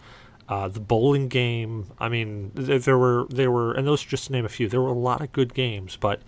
uh, 0.51 0.69
the 0.69 0.81
bowling 0.81 1.29
game. 1.29 1.87
I 1.99 2.11
mean, 2.11 2.51
th- 2.55 2.85
there 2.85 2.99
were 2.99 3.27
there 3.31 3.51
were, 3.51 3.73
and 3.73 3.87
those 3.87 4.05
just 4.05 4.27
to 4.27 4.33
name 4.33 4.45
a 4.45 4.51
few. 4.51 4.69
There 4.69 4.83
were 4.83 4.89
a 4.89 4.93
lot 4.93 5.23
of 5.23 5.33
good 5.33 5.55
games, 5.55 5.97
but 5.97 6.21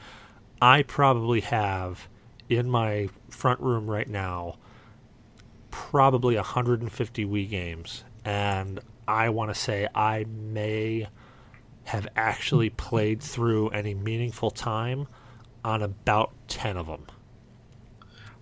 I 0.62 0.82
probably 0.82 1.40
have 1.42 2.08
in 2.56 2.68
my 2.68 3.08
front 3.30 3.60
room 3.60 3.90
right 3.90 4.08
now 4.08 4.56
probably 5.72 6.36
150 6.36 7.26
Wii 7.26 7.50
games, 7.50 8.04
and 8.24 8.78
I 9.08 9.30
want 9.30 9.52
to 9.52 9.54
say 9.58 9.88
I 9.92 10.24
may 10.28 11.08
have 11.84 12.06
actually 12.14 12.70
played 12.70 13.20
through 13.20 13.70
any 13.70 13.94
meaningful 13.94 14.52
time 14.52 15.08
on 15.64 15.82
about 15.82 16.32
10 16.46 16.76
of 16.76 16.86
them. 16.86 17.06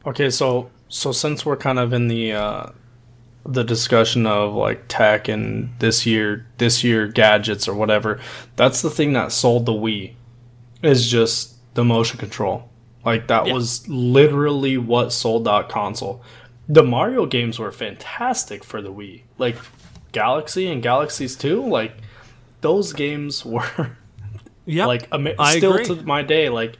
Okay, 0.04 0.28
so 0.28 0.70
so 0.88 1.12
since 1.12 1.46
we're 1.46 1.56
kind 1.56 1.78
of 1.78 1.92
in 1.92 2.08
the 2.08 2.32
uh, 2.32 2.70
the 3.46 3.62
discussion 3.62 4.26
of 4.26 4.54
like 4.54 4.84
tech 4.88 5.28
and 5.28 5.70
this 5.78 6.04
year 6.04 6.46
this 6.58 6.82
year 6.82 7.06
gadgets 7.06 7.68
or 7.68 7.74
whatever, 7.74 8.18
that's 8.56 8.82
the 8.82 8.90
thing 8.90 9.12
that 9.12 9.32
sold 9.32 9.66
the 9.66 9.72
Wii 9.72 10.14
is 10.82 11.10
just 11.10 11.56
the 11.74 11.84
motion 11.84 12.18
control. 12.18 12.69
Like 13.04 13.26
that 13.28 13.46
Yeah. 13.46 13.52
was 13.54 13.88
literally 13.88 14.76
what 14.76 15.12
sold 15.12 15.44
that 15.44 15.68
console. 15.68 16.22
The 16.68 16.82
Mario 16.82 17.26
games 17.26 17.58
were 17.58 17.72
fantastic 17.72 18.62
for 18.62 18.80
the 18.82 18.92
Wii. 18.92 19.22
Like 19.38 19.56
Galaxy 20.12 20.66
and 20.68 20.82
Galaxies 20.82 21.36
2, 21.36 21.66
like 21.66 21.92
those 22.60 22.92
games 22.92 23.44
were 23.54 23.96
Yeah, 24.66 24.86
like 24.86 25.08
ama- 25.12 25.34
still 25.56 25.74
agree. 25.74 25.84
to 25.86 26.02
my 26.02 26.22
day 26.22 26.48
like 26.48 26.76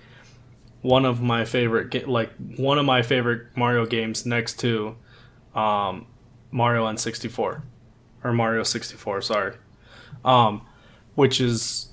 one 0.83 1.05
of 1.05 1.21
my 1.21 1.45
favorite 1.45 1.91
ga- 1.91 2.05
like 2.07 2.31
one 2.57 2.79
of 2.79 2.85
my 2.85 3.03
favorite 3.03 3.49
Mario 3.57 3.85
games 3.87 4.25
next 4.27 4.59
to 4.61 4.97
um, 5.55 6.07
Mario 6.51 6.87
N64 6.87 7.63
or 8.25 8.33
Mario 8.33 8.63
64 8.63 9.23
sorry 9.23 9.55
um, 10.25 10.63
which 11.15 11.41
is 11.41 11.93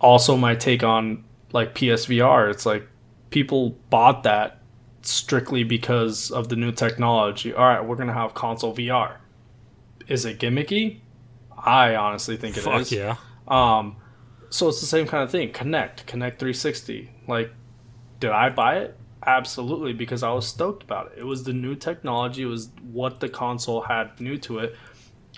also 0.00 0.36
my 0.36 0.54
take 0.54 0.82
on 0.84 1.24
like 1.52 1.74
PSVR 1.74 2.50
it's 2.50 2.64
like 2.66 2.86
people 3.32 3.70
bought 3.90 4.22
that 4.22 4.58
strictly 5.02 5.64
because 5.64 6.30
of 6.30 6.48
the 6.48 6.56
new 6.56 6.70
technology 6.70 7.52
all 7.52 7.66
right 7.66 7.84
we're 7.84 7.96
going 7.96 8.08
to 8.08 8.14
have 8.14 8.34
console 8.34 8.74
VR 8.74 9.16
is 10.06 10.24
it 10.24 10.38
gimmicky 10.38 11.00
I 11.62 11.94
honestly 11.94 12.36
think 12.36 12.56
it 12.56 12.60
is. 12.60 12.64
Fuck 12.64 12.90
yeah. 12.90 13.16
Um, 13.46 13.96
so 14.50 14.68
it's 14.68 14.80
the 14.80 14.86
same 14.86 15.06
kind 15.06 15.22
of 15.22 15.30
thing. 15.30 15.52
Kinect, 15.52 16.04
Kinect 16.04 16.38
360. 16.38 17.10
Like, 17.28 17.52
did 18.20 18.30
I 18.30 18.50
buy 18.50 18.78
it? 18.78 18.98
Absolutely, 19.24 19.92
because 19.92 20.22
I 20.22 20.32
was 20.32 20.46
stoked 20.46 20.82
about 20.82 21.12
it. 21.12 21.18
It 21.18 21.24
was 21.24 21.44
the 21.44 21.52
new 21.52 21.76
technology. 21.76 22.42
It 22.42 22.46
was 22.46 22.70
what 22.82 23.20
the 23.20 23.28
console 23.28 23.82
had 23.82 24.20
new 24.20 24.36
to 24.38 24.58
it, 24.58 24.76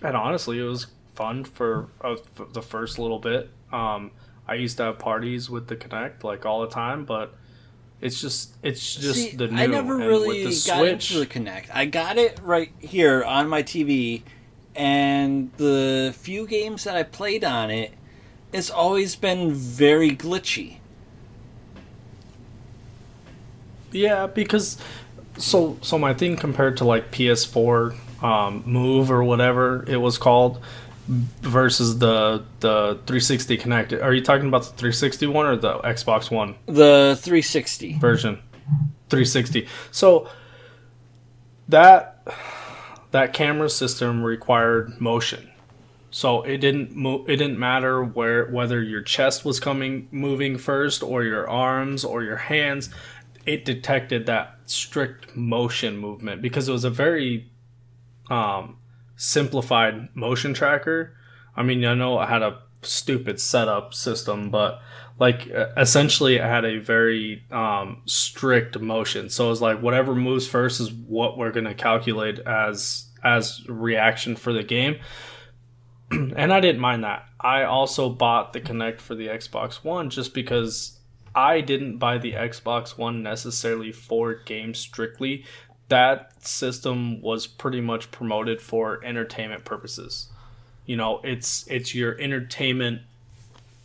and 0.02 0.16
honestly, 0.16 0.58
it 0.58 0.64
was 0.64 0.86
fun 1.14 1.44
for, 1.44 1.90
uh, 2.00 2.16
for 2.34 2.46
the 2.46 2.62
first 2.62 2.98
little 2.98 3.18
bit. 3.18 3.50
Um, 3.70 4.12
I 4.48 4.54
used 4.54 4.78
to 4.78 4.84
have 4.84 4.98
parties 4.98 5.50
with 5.50 5.68
the 5.68 5.76
Kinect 5.76 6.24
like 6.24 6.46
all 6.46 6.62
the 6.62 6.68
time, 6.68 7.04
but 7.04 7.34
it's 8.00 8.20
just 8.20 8.54
it's 8.62 8.94
just 8.94 9.14
See, 9.14 9.36
the 9.36 9.48
new. 9.48 9.62
I 9.62 9.66
never 9.66 9.96
really 9.96 10.44
with 10.44 10.64
the 10.64 10.70
got 10.70 10.78
Switch. 10.78 11.10
into 11.14 11.20
the 11.20 11.26
Kinect. 11.26 11.66
I 11.72 11.86
got 11.86 12.18
it 12.18 12.38
right 12.42 12.70
here 12.80 13.22
on 13.22 13.48
my 13.48 13.62
TV, 13.62 14.22
and 14.74 15.50
the 15.56 16.14
few 16.16 16.46
games 16.46 16.84
that 16.84 16.96
I 16.96 17.02
played 17.02 17.44
on 17.44 17.70
it, 17.70 17.92
it's 18.52 18.70
always 18.70 19.16
been 19.16 19.52
very 19.52 20.10
glitchy. 20.10 20.78
Yeah, 23.90 24.26
because 24.26 24.76
so 25.38 25.78
so 25.80 25.98
my 25.98 26.14
thing 26.14 26.36
compared 26.36 26.76
to 26.78 26.84
like 26.84 27.10
PS4 27.10 28.22
um, 28.22 28.62
Move 28.66 29.10
or 29.10 29.22
whatever 29.22 29.84
it 29.88 29.98
was 29.98 30.18
called 30.18 30.60
versus 31.06 31.98
the 31.98 32.44
the 32.60 32.94
360 33.06 33.56
connected. 33.58 34.00
Are 34.00 34.12
you 34.14 34.22
talking 34.22 34.48
about 34.48 34.62
the 34.62 34.70
360 34.70 35.26
one 35.26 35.46
or 35.46 35.56
the 35.56 35.78
Xbox 35.80 36.30
One 36.30 36.56
The 36.66 37.18
360. 37.20 37.98
version? 37.98 38.36
360. 39.10 39.68
So 39.90 40.28
that 41.68 42.26
that 43.10 43.32
camera 43.32 43.68
system 43.70 44.22
required 44.22 45.00
motion. 45.00 45.50
So 46.10 46.42
it 46.42 46.58
didn't 46.58 46.94
move. 46.94 47.28
It 47.28 47.36
didn't 47.36 47.58
matter 47.58 48.02
where 48.02 48.46
whether 48.46 48.82
your 48.82 49.02
chest 49.02 49.44
was 49.44 49.58
coming 49.60 50.08
moving 50.10 50.58
first 50.58 51.02
or 51.02 51.24
your 51.24 51.48
arms 51.48 52.04
or 52.04 52.22
your 52.22 52.36
hands. 52.36 52.88
It 53.46 53.64
detected 53.64 54.26
that 54.26 54.58
strict 54.64 55.36
motion 55.36 55.98
movement 55.98 56.40
because 56.40 56.68
it 56.68 56.72
was 56.72 56.84
a 56.84 56.90
very 56.90 57.50
um, 58.30 58.78
simplified 59.24 60.14
motion 60.14 60.52
tracker. 60.52 61.16
I 61.56 61.62
mean, 61.62 61.84
I 61.84 61.94
know 61.94 62.18
I 62.18 62.26
had 62.26 62.42
a 62.42 62.60
stupid 62.82 63.40
setup 63.40 63.94
system, 63.94 64.50
but 64.50 64.80
like 65.18 65.48
essentially, 65.76 66.40
I 66.40 66.48
had 66.48 66.64
a 66.64 66.78
very 66.78 67.44
um, 67.50 68.02
strict 68.04 68.78
motion. 68.78 69.30
So 69.30 69.50
it's 69.50 69.60
like 69.60 69.80
whatever 69.80 70.14
moves 70.14 70.46
first 70.46 70.80
is 70.80 70.92
what 70.92 71.38
we're 71.38 71.52
gonna 71.52 71.74
calculate 71.74 72.38
as 72.40 73.06
as 73.24 73.66
reaction 73.68 74.36
for 74.36 74.52
the 74.52 74.62
game. 74.62 74.96
and 76.10 76.52
I 76.52 76.60
didn't 76.60 76.80
mind 76.80 77.04
that. 77.04 77.26
I 77.40 77.62
also 77.62 78.10
bought 78.10 78.52
the 78.52 78.60
Kinect 78.60 79.00
for 79.00 79.14
the 79.14 79.28
Xbox 79.28 79.84
One 79.84 80.10
just 80.10 80.34
because 80.34 80.98
I 81.34 81.60
didn't 81.62 81.98
buy 81.98 82.18
the 82.18 82.32
Xbox 82.32 82.98
One 82.98 83.22
necessarily 83.22 83.90
for 83.90 84.34
games 84.34 84.78
strictly. 84.78 85.44
That 85.88 86.46
system 86.46 87.20
was 87.20 87.46
pretty 87.46 87.80
much 87.80 88.10
promoted 88.10 88.60
for 88.60 89.04
entertainment 89.04 89.64
purposes. 89.64 90.28
You 90.86 90.96
know, 90.96 91.20
it's 91.24 91.66
it's 91.68 91.94
your 91.94 92.18
entertainment 92.20 93.02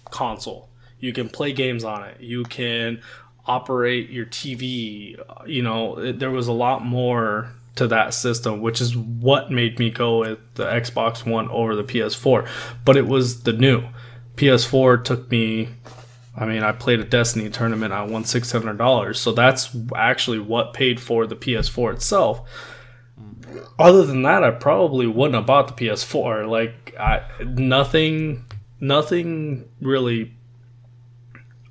console. 0.09 0.69
You 0.99 1.13
can 1.13 1.29
play 1.29 1.53
games 1.53 1.83
on 1.83 2.03
it. 2.03 2.19
You 2.19 2.43
can 2.43 3.01
operate 3.45 4.09
your 4.09 4.25
TV. 4.25 5.17
You 5.45 5.63
know, 5.63 5.97
it, 5.97 6.19
there 6.19 6.31
was 6.31 6.47
a 6.47 6.53
lot 6.53 6.85
more 6.85 7.51
to 7.75 7.87
that 7.87 8.13
system, 8.13 8.61
which 8.61 8.81
is 8.81 8.95
what 8.97 9.51
made 9.51 9.79
me 9.79 9.89
go 9.89 10.19
with 10.19 10.39
the 10.55 10.65
Xbox 10.65 11.25
One 11.25 11.49
over 11.49 11.75
the 11.75 11.83
PS4. 11.83 12.47
But 12.83 12.97
it 12.97 13.07
was 13.07 13.43
the 13.43 13.53
new 13.53 13.83
PS4 14.35 15.03
took 15.03 15.31
me. 15.31 15.69
I 16.39 16.45
mean, 16.45 16.63
I 16.63 16.71
played 16.71 17.01
a 17.01 17.03
Destiny 17.03 17.49
tournament. 17.49 17.91
I 17.91 18.03
won 18.03 18.23
six 18.23 18.51
hundred 18.51 18.77
dollars. 18.77 19.19
So 19.19 19.33
that's 19.33 19.75
actually 19.93 20.39
what 20.39 20.73
paid 20.73 20.99
for 20.99 21.27
the 21.27 21.35
PS4 21.35 21.95
itself. 21.95 22.47
other 23.77 24.05
than 24.05 24.21
that, 24.21 24.43
I 24.43 24.51
probably 24.51 25.05
wouldn't 25.05 25.35
have 25.35 25.45
bought 25.45 25.67
the 25.67 25.85
PS4. 25.85 26.49
Like, 26.49 26.95
I, 26.97 27.23
nothing, 27.43 28.45
nothing 28.79 29.67
really 29.81 30.33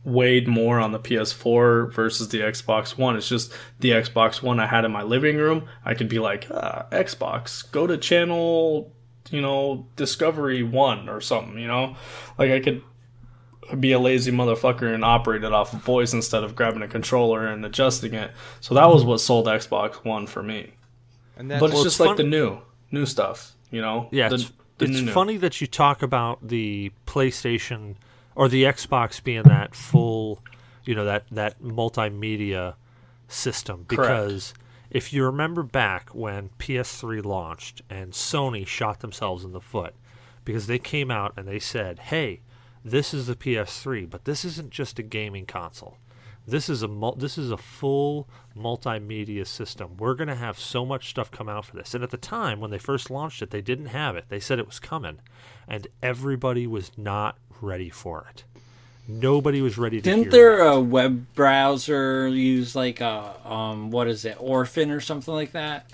weighed 0.04 0.48
more 0.48 0.78
on 0.78 0.92
the 0.92 0.98
PS4 0.98 1.92
versus 1.92 2.28
the 2.28 2.40
Xbox 2.40 2.98
One. 2.98 3.16
It's 3.16 3.28
just 3.28 3.52
the 3.80 3.90
Xbox 3.90 4.42
One 4.42 4.60
I 4.60 4.66
had 4.66 4.84
in 4.84 4.92
my 4.92 5.02
living 5.02 5.36
room. 5.36 5.66
I 5.84 5.94
could 5.94 6.08
be 6.08 6.18
like, 6.18 6.46
ah, 6.50 6.86
Xbox, 6.90 7.70
go 7.72 7.86
to 7.86 7.96
channel, 7.96 8.92
you 9.30 9.40
know, 9.40 9.86
Discovery 9.96 10.62
One 10.62 11.08
or 11.08 11.20
something. 11.20 11.58
You 11.58 11.68
know, 11.68 11.96
like 12.38 12.50
I 12.50 12.60
could 12.60 12.82
be 13.78 13.92
a 13.92 13.98
lazy 13.98 14.30
motherfucker 14.32 14.92
and 14.94 15.04
operate 15.04 15.44
it 15.44 15.52
off 15.52 15.72
of 15.72 15.80
voice 15.80 16.12
instead 16.12 16.44
of 16.44 16.54
grabbing 16.56 16.82
a 16.82 16.88
controller 16.88 17.46
and 17.46 17.64
adjusting 17.64 18.14
it. 18.14 18.30
So 18.60 18.74
that 18.74 18.86
was 18.88 19.04
what 19.04 19.18
sold 19.18 19.46
Xbox 19.46 20.04
One 20.04 20.26
for 20.26 20.42
me. 20.42 20.72
And 21.36 21.50
that's 21.50 21.60
But 21.60 21.66
it's 21.66 21.74
Well, 21.74 21.84
just 21.84 21.94
it's 21.96 22.00
like 22.00 22.08
fun- 22.10 22.16
the 22.16 22.24
new, 22.24 22.58
new 22.90 23.06
stuff. 23.06 23.52
You 23.70 23.80
know, 23.80 24.08
Yeah, 24.10 24.28
The- 24.28 24.34
it's, 24.36 24.52
the 24.78 24.84
it's 24.86 24.94
new-new. 24.94 25.12
funny 25.12 25.36
that 25.38 25.60
you 25.60 25.66
talk 25.66 26.02
about 26.02 26.46
the 26.48 26.90
PlayStation 27.06 27.96
or 28.34 28.48
the 28.48 28.62
Xbox 28.64 29.22
being 29.22 29.42
that 29.42 29.74
full, 29.74 30.42
you 30.84 30.94
know, 30.94 31.04
that 31.04 31.24
that 31.30 31.60
multimedia 31.62 32.74
system 33.28 33.84
because 33.88 34.54
if 34.90 35.12
you 35.12 35.22
remember 35.24 35.62
back 35.62 36.08
when 36.14 36.48
PS3 36.58 37.22
launched 37.24 37.82
and 37.90 38.12
Sony 38.12 38.66
shot 38.66 39.00
themselves 39.00 39.44
in 39.44 39.52
the 39.52 39.60
foot 39.60 39.94
because 40.44 40.66
they 40.66 40.78
came 40.78 41.10
out 41.10 41.34
and 41.36 41.46
they 41.46 41.58
said, 41.58 41.98
"Hey, 41.98 42.40
this 42.84 43.12
is 43.14 43.26
the 43.26 43.34
PS3, 43.36 44.08
but 44.08 44.24
this 44.24 44.44
isn't 44.44 44.70
just 44.70 44.98
a 44.98 45.02
gaming 45.02 45.46
console. 45.46 45.98
This 46.46 46.68
is 46.70 46.82
a 46.82 46.88
mul- 46.88 47.16
this 47.16 47.36
is 47.36 47.50
a 47.50 47.58
full 47.58 48.26
multimedia 48.56 49.46
system. 49.46 49.96
We're 49.98 50.14
going 50.14 50.28
to 50.28 50.34
have 50.34 50.58
so 50.58 50.86
much 50.86 51.10
stuff 51.10 51.30
come 51.30 51.48
out 51.48 51.66
for 51.66 51.76
this." 51.76 51.94
And 51.94 52.02
at 52.02 52.10
the 52.10 52.16
time 52.16 52.58
when 52.60 52.70
they 52.70 52.78
first 52.78 53.10
launched 53.10 53.42
it, 53.42 53.50
they 53.50 53.60
didn't 53.60 53.86
have 53.86 54.16
it. 54.16 54.24
They 54.30 54.40
said 54.40 54.58
it 54.58 54.66
was 54.66 54.78
coming, 54.80 55.18
and 55.68 55.86
everybody 56.02 56.66
was 56.66 56.90
not 56.96 57.36
ready 57.60 57.90
for 57.90 58.26
it. 58.30 58.44
Nobody 59.06 59.60
was 59.62 59.76
ready 59.78 59.98
to 59.98 60.02
Didn't 60.02 60.24
hear 60.24 60.30
their 60.30 60.56
that. 60.58 60.72
uh, 60.74 60.80
web 60.80 61.26
browser 61.34 62.28
use 62.28 62.74
like 62.76 63.00
a 63.00 63.34
um 63.44 63.90
what 63.90 64.06
is 64.08 64.24
it 64.24 64.36
Orphan 64.38 64.90
or 64.90 65.00
something 65.00 65.32
like 65.34 65.52
that? 65.52 65.90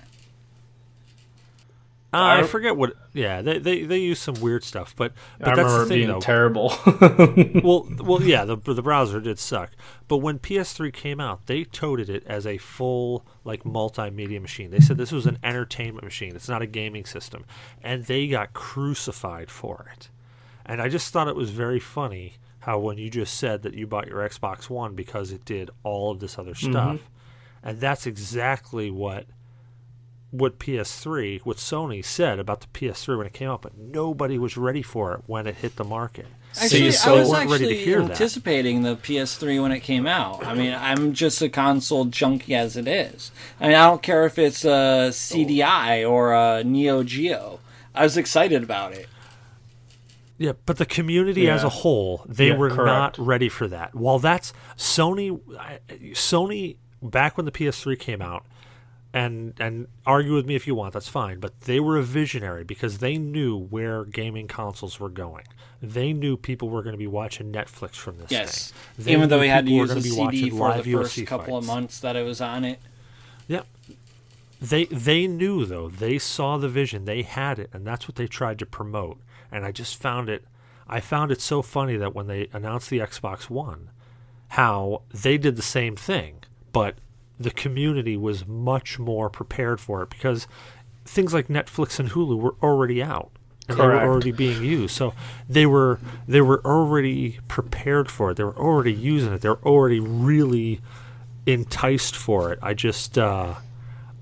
Uh, 2.13 2.17
I 2.17 2.39
I- 2.39 2.43
forget 2.43 2.77
what. 2.77 2.93
Yeah, 3.13 3.41
they, 3.41 3.59
they 3.59 3.83
they 3.83 3.97
use 3.97 4.19
some 4.19 4.35
weird 4.35 4.63
stuff, 4.63 4.95
but 4.95 5.13
but 5.39 5.49
I 5.49 5.55
that's 5.55 5.65
remember 5.67 5.83
the 5.83 5.89
thing 5.89 5.97
being 5.97 6.07
though. 6.09 6.19
terrible. 6.21 6.73
well, 7.63 7.87
well, 7.99 8.21
yeah, 8.21 8.45
the 8.45 8.55
the 8.55 8.81
browser 8.81 9.19
did 9.19 9.37
suck, 9.39 9.71
but 10.07 10.17
when 10.17 10.39
PS3 10.39 10.93
came 10.93 11.19
out, 11.19 11.45
they 11.47 11.63
toted 11.65 12.09
it 12.09 12.23
as 12.25 12.45
a 12.47 12.57
full 12.57 13.25
like 13.43 13.63
multimedia 13.63 14.41
machine. 14.41 14.71
They 14.71 14.79
said 14.79 14.97
this 14.97 15.11
was 15.11 15.25
an 15.25 15.39
entertainment 15.43 16.03
machine. 16.03 16.35
It's 16.35 16.47
not 16.49 16.61
a 16.61 16.67
gaming 16.67 17.05
system, 17.05 17.43
and 17.83 18.05
they 18.05 18.27
got 18.27 18.53
crucified 18.53 19.49
for 19.49 19.89
it. 19.93 20.09
And 20.65 20.81
I 20.81 20.89
just 20.89 21.11
thought 21.11 21.27
it 21.27 21.35
was 21.35 21.49
very 21.51 21.79
funny 21.79 22.35
how 22.59 22.79
when 22.79 22.97
you 22.97 23.09
just 23.09 23.35
said 23.35 23.61
that 23.63 23.73
you 23.75 23.85
bought 23.87 24.07
your 24.07 24.27
Xbox 24.27 24.69
One 24.69 24.95
because 24.95 25.31
it 25.31 25.45
did 25.45 25.69
all 25.83 26.11
of 26.11 26.19
this 26.19 26.39
other 26.39 26.55
stuff, 26.55 27.01
and 27.61 27.79
that's 27.79 28.07
exactly 28.07 28.89
what 28.89 29.25
what 30.37 30.59
PS3, 30.59 31.41
what 31.41 31.57
Sony 31.57 32.03
said 32.03 32.39
about 32.39 32.61
the 32.61 32.67
PS3 32.67 33.17
when 33.17 33.27
it 33.27 33.33
came 33.33 33.49
out, 33.49 33.61
but 33.61 33.77
nobody 33.77 34.37
was 34.37 34.57
ready 34.57 34.81
for 34.81 35.13
it 35.13 35.21
when 35.27 35.47
it 35.47 35.55
hit 35.55 35.75
the 35.75 35.83
market. 35.83 36.27
Actually, 36.57 36.91
so 36.91 37.15
I 37.15 37.19
was 37.19 37.29
weren't 37.29 37.49
ready 37.51 37.65
to 37.65 37.71
actually 37.71 37.83
hear 37.85 38.01
that. 38.01 38.11
anticipating 38.11 38.83
the 38.83 38.95
PS3 38.95 39.61
when 39.61 39.71
it 39.73 39.81
came 39.81 40.07
out. 40.07 40.45
I 40.45 40.53
mean, 40.55 40.73
I'm 40.73 41.13
just 41.13 41.41
a 41.41 41.49
console 41.49 42.05
junkie 42.05 42.55
as 42.55 42.77
it 42.77 42.87
is. 42.87 43.31
I 43.59 43.67
mean, 43.67 43.75
I 43.75 43.85
don't 43.87 44.01
care 44.01 44.25
if 44.25 44.39
it's 44.39 44.63
uh, 44.63 45.07
a 45.09 45.11
CDI 45.11 46.09
or 46.09 46.33
a 46.33 46.63
Neo 46.63 47.03
Geo. 47.03 47.59
I 47.93 48.03
was 48.03 48.15
excited 48.15 48.63
about 48.63 48.93
it. 48.93 49.07
Yeah, 50.37 50.53
but 50.65 50.77
the 50.77 50.85
community 50.85 51.49
as 51.49 51.63
a 51.63 51.69
whole, 51.69 52.25
they 52.27 52.49
Yeah, 52.49 52.57
were 52.57 52.69
correct. 52.69 53.17
not 53.17 53.25
ready 53.25 53.47
for 53.49 53.67
that. 53.69 53.93
While 53.95 54.19
that's 54.19 54.51
Sony, 54.77 55.39
Sony 56.13 56.75
back 57.01 57.37
when 57.37 57.45
the 57.45 57.51
PS3 57.51 57.97
came 57.99 58.21
out, 58.21 58.45
and 59.15 59.53
and 59.61 59.87
argue 60.05 60.33
with 60.33 60.45
me 60.45 60.55
if 60.55 60.67
you 60.67 60.75
want, 60.75 60.93
that's 60.93 61.07
fine. 61.07 61.39
But 61.39 61.61
they 61.61 61.79
were 61.79 61.97
a 61.97 62.03
visionary 62.03 62.65
because 62.65 62.97
they 62.97 63.17
knew 63.17 63.57
where 63.57 64.03
gaming 64.03 64.47
consoles 64.47 64.99
were 64.99 65.09
going. 65.09 65.45
They 65.81 66.11
knew 66.11 66.35
people 66.35 66.69
were 66.69 66.83
going 66.83 66.93
to 66.93 66.99
be 66.99 67.07
watching 67.07 67.51
Netflix 67.51 67.95
from 67.95 68.17
this 68.17 68.29
Yes, 68.29 68.71
thing. 68.95 69.05
They 69.05 69.11
even 69.13 69.29
though 69.29 69.39
we 69.39 69.47
had 69.47 69.65
to 69.67 69.71
use 69.71 69.89
a 69.89 70.01
CD 70.01 70.49
for 70.49 70.73
the 70.73 70.83
first 70.83 71.17
UFC 71.17 71.25
couple 71.25 71.57
of 71.57 71.65
months 71.65 71.99
that 72.01 72.17
it 72.17 72.23
was 72.23 72.41
on 72.41 72.65
it. 72.65 72.79
Yeah. 73.47 73.61
They 74.61 74.85
they 74.85 75.27
knew 75.27 75.65
though. 75.65 75.87
They 75.87 76.19
saw 76.19 76.57
the 76.57 76.69
vision. 76.69 77.05
They 77.05 77.21
had 77.21 77.57
it 77.57 77.69
and 77.71 77.87
that's 77.87 78.09
what 78.09 78.15
they 78.15 78.27
tried 78.27 78.59
to 78.59 78.65
promote. 78.65 79.19
And 79.49 79.63
I 79.65 79.71
just 79.71 79.95
found 79.95 80.27
it 80.27 80.43
I 80.89 80.99
found 80.99 81.31
it 81.31 81.39
so 81.39 81.61
funny 81.61 81.95
that 81.95 82.13
when 82.13 82.27
they 82.27 82.49
announced 82.51 82.89
the 82.89 82.99
Xbox 82.99 83.49
1 83.49 83.89
how 84.49 85.03
they 85.13 85.37
did 85.37 85.55
the 85.55 85.61
same 85.61 85.95
thing, 85.95 86.43
but 86.71 86.97
the 87.39 87.51
community 87.51 88.17
was 88.17 88.47
much 88.47 88.97
more 88.99 89.29
prepared 89.29 89.79
for 89.79 90.01
it 90.03 90.09
because 90.09 90.47
things 91.03 91.33
like 91.33 91.47
Netflix 91.47 91.99
and 91.99 92.09
Hulu 92.09 92.37
were 92.39 92.55
already 92.61 93.01
out. 93.03 93.31
And 93.67 93.79
they 93.79 93.83
were 93.83 93.99
already 93.99 94.31
being 94.31 94.63
used. 94.63 94.95
So 94.95 95.13
they 95.49 95.65
were 95.65 95.99
they 96.27 96.41
were 96.41 96.63
already 96.63 97.39
prepared 97.47 98.11
for 98.11 98.31
it. 98.31 98.37
They 98.37 98.43
were 98.43 98.57
already 98.57 98.93
using 98.93 99.33
it. 99.33 99.41
They 99.41 99.49
were 99.49 99.63
already 99.63 99.99
really 99.99 100.81
enticed 101.47 102.15
for 102.15 102.53
it. 102.53 102.59
I 102.61 102.75
just 102.75 103.17
uh 103.17 103.55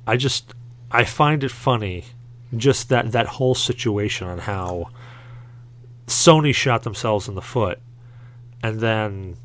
I 0.07 0.15
just 0.15 0.53
I 0.91 1.03
find 1.03 1.43
it 1.43 1.51
funny 1.51 2.05
just 2.55 2.87
that 2.87 3.11
that 3.11 3.27
whole 3.27 3.55
situation 3.55 4.27
on 4.27 4.39
how 4.39 4.91
Sony 6.07 6.55
shot 6.55 6.83
themselves 6.83 7.27
in 7.27 7.35
the 7.35 7.41
foot 7.41 7.79
and 8.61 8.79
then 8.79 9.35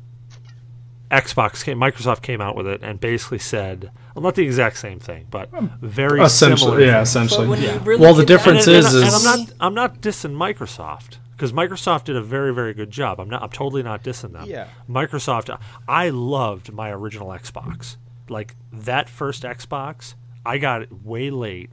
Xbox 1.11 1.63
came 1.63 1.79
Microsoft 1.79 2.21
came 2.21 2.39
out 2.41 2.55
with 2.55 2.67
it 2.67 2.81
and 2.83 2.99
basically 2.99 3.39
said 3.39 3.91
well 4.13 4.21
not 4.21 4.35
the 4.35 4.43
exact 4.43 4.77
same 4.77 4.99
thing 4.99 5.25
but 5.31 5.51
um, 5.53 5.71
very 5.81 6.27
similar 6.29 6.55
essentially, 6.55 6.85
yeah, 6.85 6.97
things. 6.97 7.09
essentially. 7.09 7.45
But 7.45 7.49
when 7.49 7.61
you 7.61 7.67
Yeah. 7.67 7.79
really 7.83 8.01
well, 8.01 8.13
the 8.13 8.25
difference 8.25 8.65
to 8.65 8.75
and, 8.75 8.79
is, 8.85 8.93
and, 8.93 9.03
is 9.07 9.13
and 9.15 9.15
I'm 9.15 9.39
not 9.39 9.53
I'm 9.59 9.73
not 9.73 10.01
dissing 10.01 10.35
Microsoft 10.35 11.17
because 11.31 11.51
Microsoft 11.51 12.03
did 12.05 12.15
a 12.15 12.21
very 12.21 12.53
very 12.53 12.73
good 12.73 12.91
job. 12.91 13.19
I'm 13.19 13.29
not 13.29 13.41
I'm 13.41 13.49
totally 13.49 13.81
not 13.81 14.03
dissing 14.03 14.33
them. 14.33 14.45
Yeah. 14.47 14.67
Microsoft 14.89 15.57
I 15.87 16.09
loved 16.09 16.71
my 16.71 16.91
original 16.91 17.29
Xbox. 17.29 17.97
Like 18.29 18.55
that 18.71 19.09
first 19.09 19.41
Xbox, 19.43 20.13
I 20.45 20.59
got 20.59 20.83
it 20.83 20.91
way 21.03 21.31
late 21.31 21.71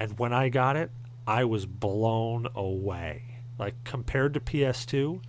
and 0.00 0.18
when 0.18 0.32
I 0.32 0.48
got 0.48 0.76
it, 0.76 0.90
I 1.26 1.44
was 1.44 1.66
blown 1.66 2.48
away. 2.54 3.40
Like 3.58 3.74
compared 3.84 4.32
to 4.34 4.40
PS2, 4.40 5.20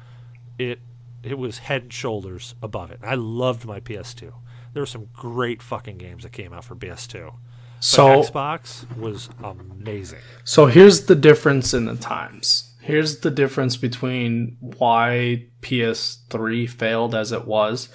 it 0.58 0.80
it 1.24 1.38
was 1.38 1.60
head 1.60 1.84
and 1.84 1.94
shoulders 1.94 2.56
above 2.62 2.92
it. 2.92 3.00
I 3.04 3.16
loved 3.16 3.66
my 3.66 3.80
PS2. 3.80 4.34
There 4.74 4.82
were 4.82 4.88
some 4.88 5.10
great 5.14 5.62
fucking 5.62 5.98
games 5.98 6.24
that 6.24 6.32
came 6.32 6.54
out 6.54 6.64
for 6.64 6.76
PS2. 6.76 7.26
But 7.26 7.34
so 7.80 8.24
Xbox 8.24 8.98
was 8.98 9.30
amazing. 9.44 10.20
So 10.44 10.66
here's 10.66 11.06
the 11.06 11.16
difference 11.16 11.74
in 11.74 11.86
the 11.86 11.96
times. 11.96 12.74
Here's 12.82 13.20
the 13.20 13.32
difference 13.32 13.78
between 13.78 14.58
why 14.60 15.46
PS3 15.62 16.70
failed 16.70 17.16
as 17.16 17.32
it 17.32 17.46
was 17.46 17.90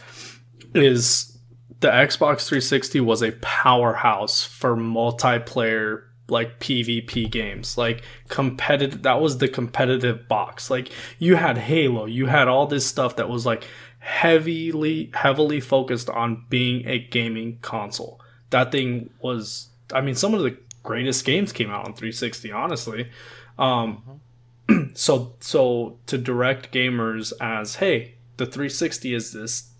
is 0.75 1.39
the 1.81 1.89
Xbox 1.89 2.47
360 2.47 3.01
was 3.01 3.23
a 3.23 3.33
powerhouse 3.43 4.45
for 4.45 4.77
multiplayer 4.77 6.05
like 6.29 6.61
PvP 6.61 7.31
games. 7.31 7.77
Like 7.77 8.03
competitive 8.29 9.03
that 9.03 9.21
was 9.21 9.39
the 9.39 9.49
competitive 9.49 10.29
box. 10.29 10.71
Like 10.71 10.91
you 11.19 11.37
had 11.37 11.59
Halo, 11.59 12.07
you 12.07 12.27
had 12.27 12.49
all 12.49 12.67
this 12.67 12.87
stuff 12.87 13.17
that 13.17 13.29
was 13.29 13.45
like 13.45 13.65
heavily 13.99 15.11
heavily 15.15 15.61
focused 15.61 16.11
on 16.11 16.45
being 16.49 16.87
a 16.87 16.99
gaming 16.99 17.59
console. 17.63 18.21
That 18.51 18.73
thing 18.73 19.11
was 19.21 19.69
I 19.93 20.01
mean 20.01 20.15
some 20.15 20.35
of 20.35 20.43
the 20.43 20.57
greatest 20.83 21.25
games 21.25 21.53
came 21.53 21.71
out 21.71 21.87
on 21.87 21.95
360 21.95 22.53
honestly. 22.53 23.11
Um 23.59 24.21
so 24.95 25.35
so 25.41 25.99
to 26.07 26.19
direct 26.19 26.73
gamers 26.73 27.33
as 27.41 27.77
hey, 27.77 28.15
the 28.37 28.47
360 28.47 29.15
is 29.15 29.33
this 29.33 29.71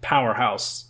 powerhouse 0.00 0.86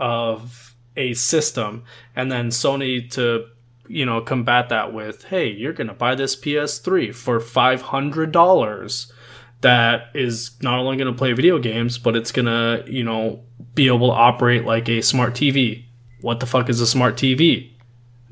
of 0.00 0.74
a 0.96 1.14
system 1.14 1.84
and 2.16 2.30
then 2.30 2.48
Sony 2.48 3.10
to 3.12 3.46
you 3.88 4.04
know 4.06 4.20
combat 4.20 4.68
that 4.68 4.92
with 4.92 5.24
hey 5.24 5.48
you're 5.48 5.72
gonna 5.72 5.94
buy 5.94 6.14
this 6.14 6.36
PS3 6.36 7.14
for 7.14 7.40
$500 7.40 9.12
that 9.60 10.08
is 10.14 10.52
not 10.62 10.78
only 10.78 10.96
gonna 10.96 11.12
play 11.12 11.32
video 11.32 11.58
games 11.58 11.98
but 11.98 12.14
it's 12.16 12.30
gonna 12.32 12.82
you 12.86 13.02
know 13.04 13.42
be 13.74 13.86
able 13.88 14.08
to 14.08 14.14
operate 14.14 14.64
like 14.64 14.88
a 14.88 15.00
smart 15.02 15.34
TV 15.34 15.84
what 16.20 16.40
the 16.40 16.46
fuck 16.46 16.68
is 16.68 16.80
a 16.80 16.86
smart 16.86 17.16
TV 17.16 17.72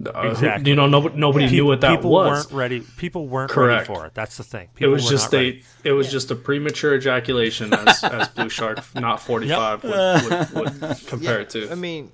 Uh, 0.05 0.29
Exactly. 0.31 0.69
you 0.71 0.77
know 0.77 0.87
nobody, 0.87 1.17
nobody 1.17 1.47
knew 1.51 1.65
what 1.65 1.81
that 1.81 1.97
people 1.97 2.11
was 2.11 2.45
weren't 2.47 2.53
ready. 2.53 2.81
People 2.99 3.27
weren't 3.29 3.51
Correct. 3.51 3.89
ready 3.89 3.99
for 4.01 4.07
it. 4.07 4.15
That's 4.15 4.37
the 4.37 4.43
thing. 4.45 4.69
it 4.79 4.89
was 4.89 5.09
just 5.09 5.33
a 5.33 5.37
ready. 5.39 5.65
it 5.85 5.93
was 5.93 6.11
just 6.13 6.31
a 6.31 6.35
premature 6.37 6.95
ejaculation 6.95 7.73
as, 7.73 8.05
as 8.05 8.29
Blueshark 8.29 8.85
not 9.01 9.21
45 9.29 9.85
would, 9.85 10.53
would, 10.55 10.81
would 10.83 11.07
compare 11.07 11.41
it 11.41 11.49
to 11.51 11.71
I 11.71 11.77
mean, 11.77 12.13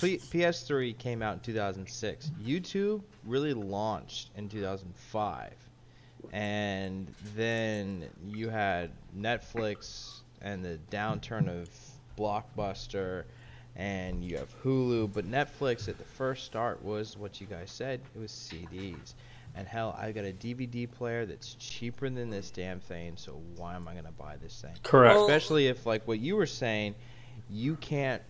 P- 0.00 0.18
PS3 0.18 0.96
came 0.98 1.22
out 1.22 1.34
in 1.34 1.40
2006. 1.40 2.30
YouTube 2.42 3.02
really 3.24 3.54
launched 3.54 4.30
in 4.36 4.48
2005, 4.48 5.52
and 6.32 7.12
then 7.34 8.08
you 8.24 8.48
had 8.48 8.90
Netflix 9.16 10.20
and 10.40 10.64
the 10.64 10.78
downturn 10.90 11.48
of 11.48 11.68
Blockbuster, 12.16 13.24
and 13.76 14.24
you 14.24 14.36
have 14.38 14.54
Hulu. 14.62 15.12
But 15.12 15.30
Netflix 15.30 15.88
at 15.88 15.98
the 15.98 16.04
first 16.04 16.44
start 16.44 16.82
was 16.82 17.16
what 17.16 17.40
you 17.40 17.46
guys 17.46 17.70
said. 17.70 18.00
It 18.14 18.18
was 18.18 18.32
CDs. 18.32 19.14
And 19.54 19.66
hell, 19.66 19.96
I 19.98 20.12
got 20.12 20.24
a 20.24 20.32
DVD 20.32 20.88
player 20.90 21.26
that's 21.26 21.54
cheaper 21.54 22.08
than 22.08 22.30
this 22.30 22.50
damn 22.50 22.80
thing. 22.80 23.14
So 23.16 23.40
why 23.56 23.74
am 23.74 23.88
I 23.88 23.94
gonna 23.94 24.12
buy 24.12 24.36
this 24.36 24.60
thing? 24.60 24.74
Correct. 24.82 25.18
Especially 25.18 25.66
if, 25.66 25.86
like 25.86 26.06
what 26.06 26.20
you 26.20 26.36
were 26.36 26.46
saying, 26.46 26.94
you 27.50 27.76
can't, 27.76 28.22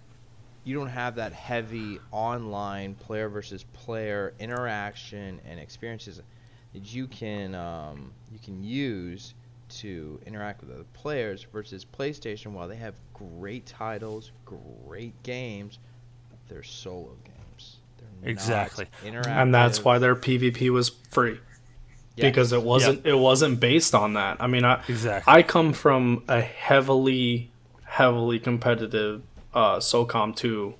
you 0.64 0.74
don't 0.74 0.88
have 0.88 1.14
that 1.16 1.32
heavy 1.32 1.98
online 2.10 2.94
player 2.94 3.28
versus 3.28 3.64
player 3.72 4.34
interaction 4.38 5.40
and 5.48 5.58
experiences 5.58 6.20
that 6.72 6.94
you 6.94 7.06
can 7.06 7.54
um, 7.54 8.12
you 8.30 8.38
can 8.38 8.62
use 8.62 9.34
to 9.68 10.18
interact 10.26 10.60
with 10.62 10.70
other 10.70 10.84
players 10.94 11.46
versus 11.52 11.84
PlayStation. 11.84 12.52
While 12.52 12.68
they 12.68 12.76
have 12.76 12.94
great 13.12 13.66
titles, 13.66 14.32
great 14.44 15.22
games, 15.22 15.78
they're 16.48 16.62
solo 16.62 17.16
games. 17.24 17.76
They're 17.98 18.30
Exactly. 18.30 18.86
Not 19.04 19.26
and 19.26 19.54
that's 19.54 19.84
why 19.84 19.98
their 19.98 20.16
PvP 20.16 20.70
was 20.70 20.90
free 21.10 21.38
Yes. 22.16 22.30
because 22.32 22.52
it 22.52 22.62
wasn't 22.62 23.06
it 23.06 23.14
wasn't 23.14 23.60
based 23.60 23.94
on 23.94 24.14
that. 24.14 24.38
I 24.40 24.48
mean, 24.48 24.64
I 24.64 24.82
Exactly. 24.88 25.32
I 25.32 25.42
come 25.42 25.72
from 25.72 26.24
a 26.28 26.40
heavily 26.40 27.50
heavily 27.84 28.38
competitive 28.38 29.22
uh, 29.54 29.76
SOCOM 29.76 30.34
2 30.34 30.74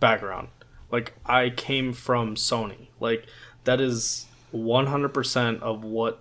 background. 0.00 0.48
Like 0.90 1.14
I 1.24 1.50
came 1.50 1.92
from 1.92 2.34
Sony. 2.34 2.88
Like 3.00 3.26
that 3.64 3.80
is 3.80 4.26
100% 4.54 5.60
of 5.60 5.84
what 5.84 6.20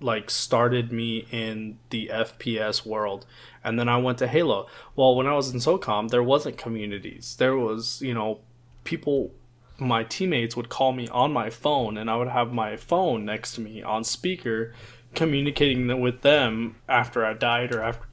like 0.00 0.30
started 0.30 0.92
me 0.92 1.26
in 1.30 1.78
the 1.90 2.10
FPS 2.12 2.86
world. 2.86 3.26
And 3.64 3.78
then 3.78 3.88
I 3.88 3.98
went 3.98 4.18
to 4.18 4.28
Halo. 4.28 4.68
Well, 4.94 5.14
when 5.16 5.26
I 5.26 5.34
was 5.34 5.52
in 5.52 5.58
SOCOM, 5.58 6.10
there 6.10 6.22
wasn't 6.22 6.56
communities. 6.56 7.36
There 7.38 7.56
was, 7.56 8.00
you 8.00 8.14
know, 8.14 8.40
people 8.84 9.32
my 9.80 10.02
teammates 10.02 10.56
would 10.56 10.68
call 10.68 10.92
me 10.92 11.06
on 11.08 11.32
my 11.32 11.50
phone 11.50 11.96
and 11.96 12.10
I 12.10 12.16
would 12.16 12.28
have 12.28 12.52
my 12.52 12.76
phone 12.76 13.24
next 13.24 13.54
to 13.54 13.60
me 13.60 13.80
on 13.80 14.02
speaker 14.02 14.74
communicating 15.14 16.00
with 16.00 16.22
them 16.22 16.76
after 16.88 17.24
I 17.24 17.34
died 17.34 17.72
or 17.72 17.82
after 17.82 18.07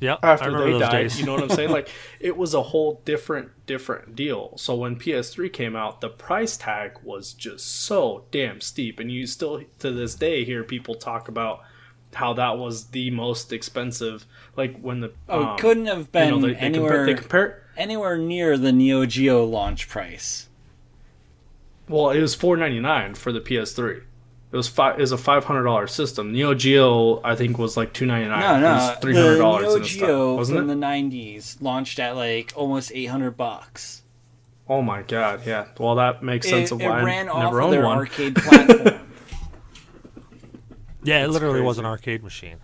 Yep. 0.00 0.18
I 0.22 0.32
after 0.32 0.64
they 0.64 0.78
died. 0.78 0.92
days. 0.92 1.18
You 1.18 1.26
know 1.26 1.34
what 1.34 1.42
I'm 1.42 1.50
saying? 1.50 1.70
like 1.78 1.88
it 2.20 2.36
was 2.36 2.54
a 2.54 2.62
whole 2.62 3.00
different 3.04 3.50
different 3.66 4.14
deal. 4.14 4.52
So 4.56 4.74
when 4.74 4.96
PS3 4.96 5.52
came 5.52 5.74
out, 5.76 6.00
the 6.00 6.08
price 6.08 6.56
tag 6.56 6.98
was 7.02 7.32
just 7.32 7.66
so 7.66 8.24
damn 8.30 8.60
steep, 8.60 9.00
and 9.00 9.10
you 9.10 9.26
still 9.26 9.62
to 9.78 9.90
this 9.90 10.14
day 10.14 10.44
hear 10.44 10.64
people 10.64 10.94
talk 10.94 11.28
about 11.28 11.62
how 12.14 12.32
that 12.34 12.58
was 12.58 12.86
the 12.86 13.10
most 13.10 13.52
expensive. 13.52 14.26
Like 14.56 14.78
when 14.80 15.00
the 15.00 15.12
Oh, 15.28 15.42
um, 15.42 15.54
it 15.54 15.60
couldn't 15.60 15.86
have 15.86 16.12
been 16.12 16.34
you 16.34 16.40
know, 16.40 16.46
they, 16.46 16.54
they 16.54 16.58
anywhere 16.60 16.90
compare, 16.90 17.06
they 17.06 17.14
compare. 17.14 17.62
anywhere 17.76 18.18
near 18.18 18.56
the 18.58 18.72
Neo 18.72 19.06
Geo 19.06 19.44
launch 19.44 19.88
price. 19.88 20.48
Well, 21.88 22.10
it 22.10 22.20
was 22.20 22.34
four 22.34 22.56
ninety 22.56 22.80
nine 22.80 23.14
for 23.14 23.32
the 23.32 23.40
PS3. 23.40 24.02
It 24.56 24.64
was 24.64 24.68
five. 24.68 24.96
It 24.96 25.02
was 25.02 25.12
a 25.12 25.18
five 25.18 25.44
hundred 25.44 25.64
dollar 25.64 25.86
system. 25.86 26.32
Neo 26.32 26.54
Geo, 26.54 27.20
I 27.22 27.36
think, 27.36 27.58
was 27.58 27.76
like 27.76 27.92
two 27.92 28.06
ninety 28.06 28.26
nine. 28.26 28.40
No, 28.40 28.58
no, 28.58 28.96
three 29.02 29.14
hundred 29.14 29.34
the 29.34 29.38
dollars. 29.38 29.64
Neo 29.66 29.80
Geo 29.80 30.34
wasn't 30.34 30.60
from 30.60 30.70
it? 30.70 30.74
the 30.74 30.80
'90s 30.80 31.60
launched 31.60 31.98
at 31.98 32.16
like 32.16 32.54
almost 32.56 32.90
800 32.94 33.32
bucks. 33.32 34.02
Oh 34.66 34.80
my 34.80 35.02
god, 35.02 35.42
yeah. 35.44 35.66
Well, 35.78 35.96
that 35.96 36.22
makes 36.22 36.48
sense 36.48 36.70
It, 36.70 36.76
of 36.76 36.80
it 36.80 36.88
why 36.88 37.02
ran 37.02 37.28
I 37.28 37.42
never 37.44 37.58
of 37.60 37.64
owned 37.66 37.72
their 37.74 37.84
one. 37.84 37.98
arcade 37.98 38.34
platform. 38.36 39.00
Yeah, 41.04 41.22
it 41.22 41.28
literally 41.28 41.60
was 41.60 41.76
an 41.76 41.84
arcade 41.84 42.24
machine. 42.24 42.56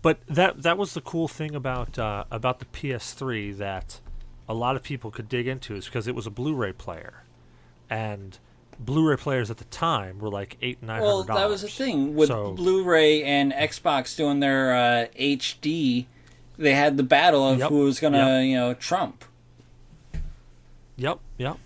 But 0.00 0.20
that 0.26 0.62
that 0.62 0.78
was 0.78 0.94
the 0.94 1.02
cool 1.02 1.28
thing 1.28 1.54
about 1.54 1.98
uh, 1.98 2.24
about 2.30 2.60
the 2.60 2.64
PS3 2.64 3.58
that 3.58 4.00
a 4.48 4.54
lot 4.54 4.74
of 4.74 4.82
people 4.82 5.10
could 5.10 5.28
dig 5.28 5.46
into 5.46 5.76
is 5.76 5.84
because 5.84 6.08
it 6.08 6.14
was 6.14 6.26
a 6.26 6.30
Blu-ray 6.30 6.72
player, 6.72 7.24
and 7.90 8.38
Blu-ray 8.78 9.16
players 9.16 9.50
at 9.50 9.58
the 9.58 9.64
time 9.64 10.18
were 10.18 10.30
like 10.30 10.56
eight 10.62 10.82
nine 10.82 10.98
hundred 10.98 11.06
well, 11.06 11.22
dollars. 11.24 11.40
that 11.42 11.48
was 11.48 11.62
the 11.62 11.68
thing 11.68 12.14
with 12.14 12.28
So- 12.28 12.52
Blu-ray 12.52 13.22
and 13.22 13.52
Xbox 13.52 14.16
doing 14.16 14.40
their 14.40 14.74
uh, 14.74 15.06
HD. 15.18 16.06
They 16.56 16.74
had 16.74 16.96
the 16.96 17.02
battle 17.02 17.48
of 17.48 17.58
Yep, 17.58 17.68
who 17.68 17.80
was 17.84 17.98
gonna, 18.00 18.40
yep. 18.40 18.44
you 18.46 18.56
know, 18.56 18.74
trump. 18.74 19.24
Yep, 20.96 21.18
yep, 21.38 21.58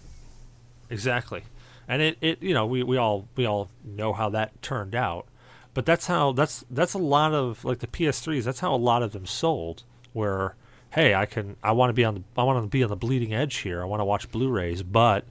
exactly. 0.88 1.42
And 1.86 2.02
it, 2.02 2.18
it 2.20 2.42
you 2.42 2.54
know 2.54 2.66
we, 2.66 2.82
we 2.82 2.96
all 2.96 3.28
we 3.36 3.46
all 3.46 3.68
know 3.84 4.12
how 4.12 4.28
that 4.30 4.60
turned 4.62 4.94
out, 4.94 5.26
but 5.74 5.84
that's 5.86 6.06
how 6.06 6.32
that's 6.32 6.64
that's 6.70 6.94
a 6.94 6.98
lot 6.98 7.34
of 7.34 7.64
like 7.64 7.80
the 7.80 7.86
PS3s. 7.86 8.44
That's 8.44 8.60
how 8.60 8.74
a 8.74 8.76
lot 8.76 9.02
of 9.02 9.12
them 9.12 9.26
sold. 9.26 9.84
Where 10.12 10.54
hey, 10.90 11.14
I 11.14 11.26
can 11.26 11.56
I 11.62 11.72
want 11.72 11.90
to 11.90 11.94
be 11.94 12.04
on 12.04 12.14
the 12.14 12.22
I 12.36 12.44
want 12.44 12.62
to 12.62 12.68
be 12.68 12.82
on 12.82 12.88
the 12.90 12.96
bleeding 12.96 13.34
edge 13.34 13.56
here. 13.58 13.82
I 13.82 13.84
want 13.84 14.00
to 14.00 14.04
watch 14.04 14.30
Blu-rays, 14.30 14.82
but 14.82 15.24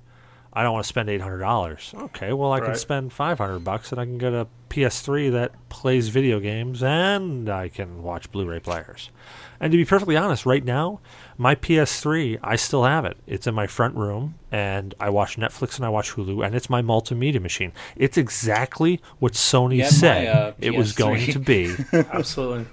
I 0.58 0.64
don't 0.64 0.74
want 0.74 0.86
to 0.86 0.88
spend 0.90 1.08
eight 1.10 1.22
hundred 1.22 1.40
dollars. 1.40 1.94
Okay, 1.96 2.34
well 2.34 2.52
I 2.52 2.60
can 2.60 2.74
spend 2.76 3.14
five 3.14 3.38
hundred 3.38 3.60
bucks 3.60 3.92
and 3.92 4.02
I 4.02 4.06
can 4.06 4.18
get 4.18 4.34
a 4.34 4.48
PS3 4.72 5.32
that 5.34 5.52
plays 5.70 6.10
video 6.10 6.40
games 6.40 6.82
and 6.82 7.48
I 7.48 7.70
can 7.70 8.02
watch 8.02 8.32
Blu-ray 8.32 8.60
players. 8.60 9.12
And 9.60 9.72
to 9.72 9.78
be 9.78 9.86
perfectly 9.86 10.18
honest, 10.18 10.46
right 10.48 10.64
now, 10.66 11.00
my 11.38 11.54
PS3, 11.54 12.40
I 12.44 12.56
still 12.56 12.84
have 12.86 13.06
it. 13.06 13.18
It's 13.28 13.46
in 13.48 13.54
my 13.56 13.68
front 13.68 13.96
room, 13.96 14.36
and 14.52 14.94
I 15.00 15.10
watch 15.10 15.38
Netflix 15.38 15.78
and 15.78 15.86
I 15.86 15.90
watch 15.90 16.12
Hulu, 16.14 16.46
and 16.46 16.56
it's 16.56 16.70
my 16.70 16.82
multimedia 16.82 17.42
machine. 17.42 17.72
It's 17.96 18.18
exactly 18.18 19.00
what 19.20 19.34
Sony 19.34 19.78
You 19.78 19.86
said 19.86 20.26
my, 20.26 20.32
uh, 20.32 20.54
it 20.60 20.76
was 20.76 20.94
going 20.94 21.32
to 21.34 21.40
be. 21.40 21.76
Absolutely. 21.94 22.66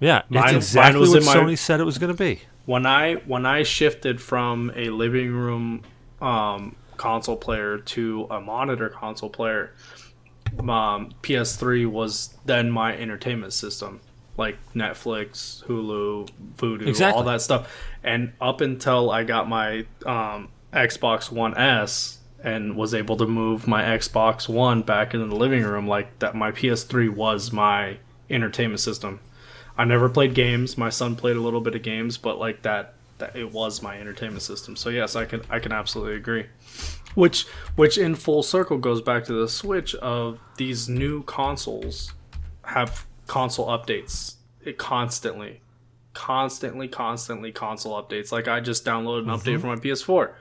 Yeah, 0.00 0.22
Mine- 0.28 0.54
it's 0.56 0.66
exactly 0.68 1.00
was 1.00 1.10
what 1.10 1.18
in 1.20 1.24
my- 1.24 1.34
Sony 1.34 1.58
said 1.58 1.80
it 1.80 1.84
was 1.84 1.98
going 1.98 2.14
to 2.14 2.18
be. 2.18 2.40
when 2.66 2.86
I 2.86 3.14
when 3.26 3.46
I 3.46 3.62
shifted 3.64 4.20
from 4.20 4.72
a 4.76 4.90
living 4.90 5.32
room 5.32 5.82
um, 6.20 6.76
console 6.96 7.36
player 7.36 7.78
to 7.78 8.26
a 8.30 8.40
monitor 8.40 8.88
console 8.88 9.30
player, 9.30 9.72
um, 10.60 11.12
PS3 11.22 11.86
was 11.86 12.34
then 12.44 12.70
my 12.70 12.96
entertainment 12.96 13.52
system, 13.52 14.00
like 14.36 14.56
Netflix, 14.74 15.64
Hulu, 15.64 16.28
Vudu, 16.56 16.86
Exactly. 16.86 17.18
all 17.18 17.24
that 17.24 17.42
stuff. 17.42 17.72
And 18.02 18.32
up 18.40 18.60
until 18.60 19.10
I 19.10 19.24
got 19.24 19.48
my 19.48 19.86
um, 20.04 20.48
Xbox 20.72 21.30
One 21.30 21.56
S 21.56 22.18
and 22.42 22.76
was 22.76 22.94
able 22.94 23.16
to 23.16 23.26
move 23.26 23.66
my 23.66 23.82
Xbox 23.82 24.48
One 24.48 24.82
back 24.82 25.14
into 25.14 25.26
the 25.26 25.34
living 25.36 25.62
room, 25.64 25.86
like 25.88 26.18
that, 26.20 26.34
my 26.34 26.52
PS3 26.52 27.08
was 27.14 27.52
my 27.52 27.98
entertainment 28.30 28.80
system. 28.80 29.20
I 29.78 29.84
never 29.84 30.08
played 30.08 30.34
games. 30.34 30.78
My 30.78 30.88
son 30.90 31.16
played 31.16 31.36
a 31.36 31.40
little 31.40 31.60
bit 31.60 31.74
of 31.74 31.82
games, 31.82 32.16
but 32.16 32.38
like 32.38 32.62
that, 32.62 32.94
that 33.18 33.36
it 33.36 33.52
was 33.52 33.82
my 33.82 33.98
entertainment 33.98 34.42
system. 34.42 34.76
So 34.76 34.90
yes, 34.90 35.16
I 35.16 35.24
can 35.24 35.42
I 35.50 35.58
can 35.58 35.72
absolutely 35.72 36.16
agree. 36.16 36.46
Which 37.14 37.46
which 37.76 37.98
in 37.98 38.14
full 38.14 38.42
circle 38.42 38.78
goes 38.78 39.00
back 39.00 39.24
to 39.24 39.32
the 39.32 39.48
switch 39.48 39.94
of 39.96 40.38
these 40.56 40.88
new 40.88 41.22
consoles 41.22 42.12
have 42.64 43.06
console 43.26 43.68
updates 43.68 44.36
it 44.66 44.76
constantly. 44.76 45.60
Constantly, 46.12 46.88
constantly 46.88 47.52
console 47.52 48.02
updates. 48.02 48.32
Like 48.32 48.48
I 48.48 48.60
just 48.60 48.84
downloaded 48.84 49.22
an 49.22 49.28
update 49.28 49.58
mm-hmm. 49.58 49.60
for 49.60 49.66
my 49.68 49.76
PS4. 49.76 50.32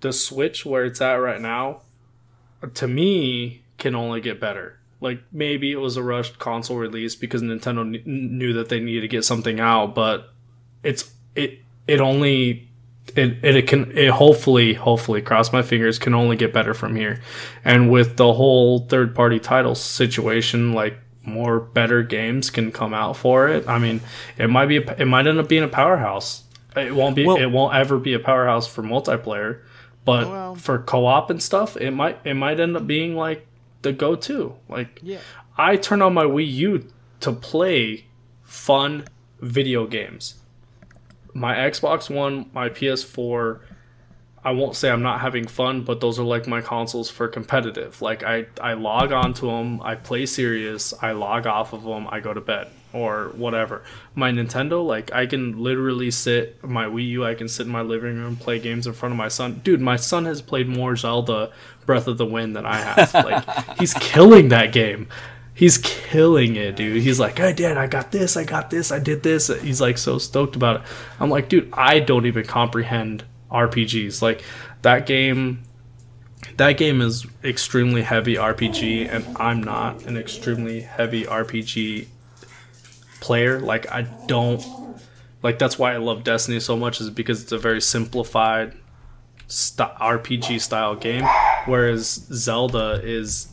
The 0.00 0.12
Switch 0.12 0.64
where 0.64 0.84
it's 0.84 1.00
at 1.00 1.14
right 1.14 1.40
now, 1.40 1.82
to 2.74 2.88
me, 2.88 3.62
can 3.78 3.94
only 3.94 4.20
get 4.20 4.40
better. 4.40 4.78
Like 5.00 5.20
maybe 5.30 5.70
it 5.70 5.76
was 5.76 5.96
a 5.96 6.02
rushed 6.02 6.38
console 6.38 6.76
release 6.76 7.14
because 7.14 7.42
Nintendo 7.42 7.92
kn- 7.92 8.02
knew 8.38 8.52
that 8.54 8.68
they 8.68 8.80
needed 8.80 9.02
to 9.02 9.08
get 9.08 9.24
something 9.24 9.60
out, 9.60 9.94
but 9.94 10.32
it's 10.82 11.12
it 11.38 11.58
it 11.86 12.00
only 12.00 12.68
it, 13.16 13.36
it, 13.42 13.56
it 13.56 13.66
can 13.66 13.96
it 13.96 14.10
hopefully 14.10 14.74
hopefully 14.74 15.22
cross 15.22 15.52
my 15.52 15.62
fingers 15.62 15.98
can 15.98 16.14
only 16.14 16.36
get 16.36 16.52
better 16.52 16.74
from 16.74 16.96
here. 16.96 17.20
And 17.64 17.90
with 17.90 18.16
the 18.16 18.32
whole 18.32 18.80
third 18.80 19.14
party 19.14 19.38
title 19.38 19.74
situation, 19.74 20.72
like 20.72 20.98
more 21.22 21.60
better 21.60 22.02
games 22.02 22.50
can 22.50 22.72
come 22.72 22.94
out 22.94 23.16
for 23.16 23.48
it. 23.48 23.68
I 23.68 23.78
mean, 23.78 24.00
it 24.38 24.48
might 24.48 24.66
be 24.66 24.78
a, 24.78 24.96
it 25.00 25.04
might 25.06 25.26
end 25.26 25.38
up 25.38 25.48
being 25.48 25.64
a 25.64 25.68
powerhouse. 25.68 26.44
It 26.76 26.94
won't 26.94 27.16
be 27.16 27.26
Well- 27.26 27.36
it 27.36 27.46
won't 27.50 27.74
ever 27.74 27.98
be 27.98 28.14
a 28.14 28.18
powerhouse 28.18 28.66
for 28.66 28.82
multiplayer, 28.82 29.60
but 30.04 30.28
Well- 30.28 30.54
for 30.54 30.78
co-op 30.78 31.30
and 31.30 31.42
stuff, 31.42 31.76
it 31.76 31.90
might 31.92 32.18
it 32.24 32.34
might 32.34 32.60
end 32.60 32.76
up 32.76 32.86
being 32.86 33.16
like 33.16 33.46
the 33.82 33.92
go-to. 33.92 34.54
Like 34.68 35.00
Yeah. 35.02 35.18
I 35.56 35.76
turn 35.76 36.02
on 36.02 36.12
my 36.14 36.24
Wii 36.24 36.52
U 36.52 36.84
to 37.20 37.32
play 37.32 38.04
fun 38.42 39.04
video 39.40 39.86
games. 39.86 40.34
My 41.34 41.54
Xbox 41.54 42.14
One, 42.14 42.50
my 42.52 42.68
PS4, 42.68 43.60
I 44.44 44.52
won't 44.52 44.76
say 44.76 44.90
I'm 44.90 45.02
not 45.02 45.20
having 45.20 45.46
fun, 45.46 45.82
but 45.82 46.00
those 46.00 46.18
are 46.18 46.24
like 46.24 46.46
my 46.46 46.60
consoles 46.60 47.10
for 47.10 47.28
competitive. 47.28 48.00
Like 48.00 48.22
I, 48.22 48.46
I 48.60 48.74
log 48.74 49.12
onto 49.12 49.46
them, 49.46 49.82
I 49.82 49.94
play 49.94 50.26
serious, 50.26 50.94
I 51.02 51.12
log 51.12 51.46
off 51.46 51.72
of 51.72 51.82
them, 51.84 52.06
I 52.10 52.20
go 52.20 52.32
to 52.32 52.40
bed 52.40 52.68
or 52.92 53.32
whatever. 53.36 53.82
My 54.14 54.30
Nintendo, 54.30 54.84
like 54.84 55.12
I 55.12 55.26
can 55.26 55.62
literally 55.62 56.10
sit 56.10 56.62
my 56.64 56.86
Wii 56.86 57.08
U, 57.10 57.24
I 57.24 57.34
can 57.34 57.48
sit 57.48 57.66
in 57.66 57.72
my 57.72 57.82
living 57.82 58.16
room, 58.16 58.36
play 58.36 58.58
games 58.58 58.86
in 58.86 58.92
front 58.92 59.12
of 59.12 59.18
my 59.18 59.28
son. 59.28 59.60
Dude, 59.64 59.80
my 59.80 59.96
son 59.96 60.24
has 60.24 60.40
played 60.40 60.68
more 60.68 60.96
Zelda 60.96 61.52
Breath 61.84 62.06
of 62.06 62.18
the 62.18 62.26
Wild 62.26 62.54
than 62.54 62.64
I 62.64 62.76
have. 62.76 63.12
Like 63.12 63.78
he's 63.78 63.94
killing 63.94 64.48
that 64.48 64.72
game. 64.72 65.08
He's 65.58 65.76
killing 65.78 66.54
it, 66.54 66.76
dude. 66.76 67.02
He's 67.02 67.18
like, 67.18 67.40
I 67.40 67.50
did, 67.50 67.76
I 67.76 67.88
got 67.88 68.12
this, 68.12 68.36
I 68.36 68.44
got 68.44 68.70
this, 68.70 68.92
I 68.92 69.00
did 69.00 69.24
this." 69.24 69.48
He's 69.48 69.80
like 69.80 69.98
so 69.98 70.16
stoked 70.18 70.54
about 70.54 70.76
it. 70.76 70.82
I'm 71.18 71.30
like, 71.30 71.48
dude, 71.48 71.68
I 71.72 71.98
don't 71.98 72.26
even 72.26 72.44
comprehend 72.44 73.24
RPGs. 73.50 74.22
Like 74.22 74.44
that 74.82 75.04
game 75.04 75.64
that 76.58 76.78
game 76.78 77.00
is 77.00 77.26
extremely 77.42 78.02
heavy 78.02 78.36
RPG 78.36 79.12
and 79.12 79.36
I'm 79.36 79.60
not 79.60 80.04
an 80.06 80.16
extremely 80.16 80.82
heavy 80.82 81.24
RPG 81.24 82.06
player. 83.18 83.58
Like 83.58 83.90
I 83.90 84.02
don't 84.02 84.64
like 85.42 85.58
that's 85.58 85.76
why 85.76 85.92
I 85.92 85.96
love 85.96 86.22
Destiny 86.22 86.60
so 86.60 86.76
much 86.76 87.00
is 87.00 87.10
because 87.10 87.42
it's 87.42 87.50
a 87.50 87.58
very 87.58 87.80
simplified 87.80 88.74
st- 89.48 89.90
RPG 89.96 90.60
style 90.60 90.94
game 90.94 91.24
whereas 91.66 92.06
Zelda 92.32 93.00
is 93.02 93.48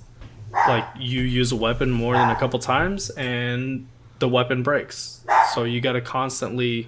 like 0.68 0.86
you 0.98 1.22
use 1.22 1.52
a 1.52 1.56
weapon 1.56 1.92
more 1.92 2.14
than 2.14 2.30
a 2.30 2.36
couple 2.36 2.60
times 2.60 3.10
and 3.12 3.88
the 4.20 4.28
weapon 4.28 4.64
breaks. 4.64 5.24
So 5.54 5.64
you 5.64 5.82
got 5.82 5.94
to 5.94 6.02
constantly 6.02 6.88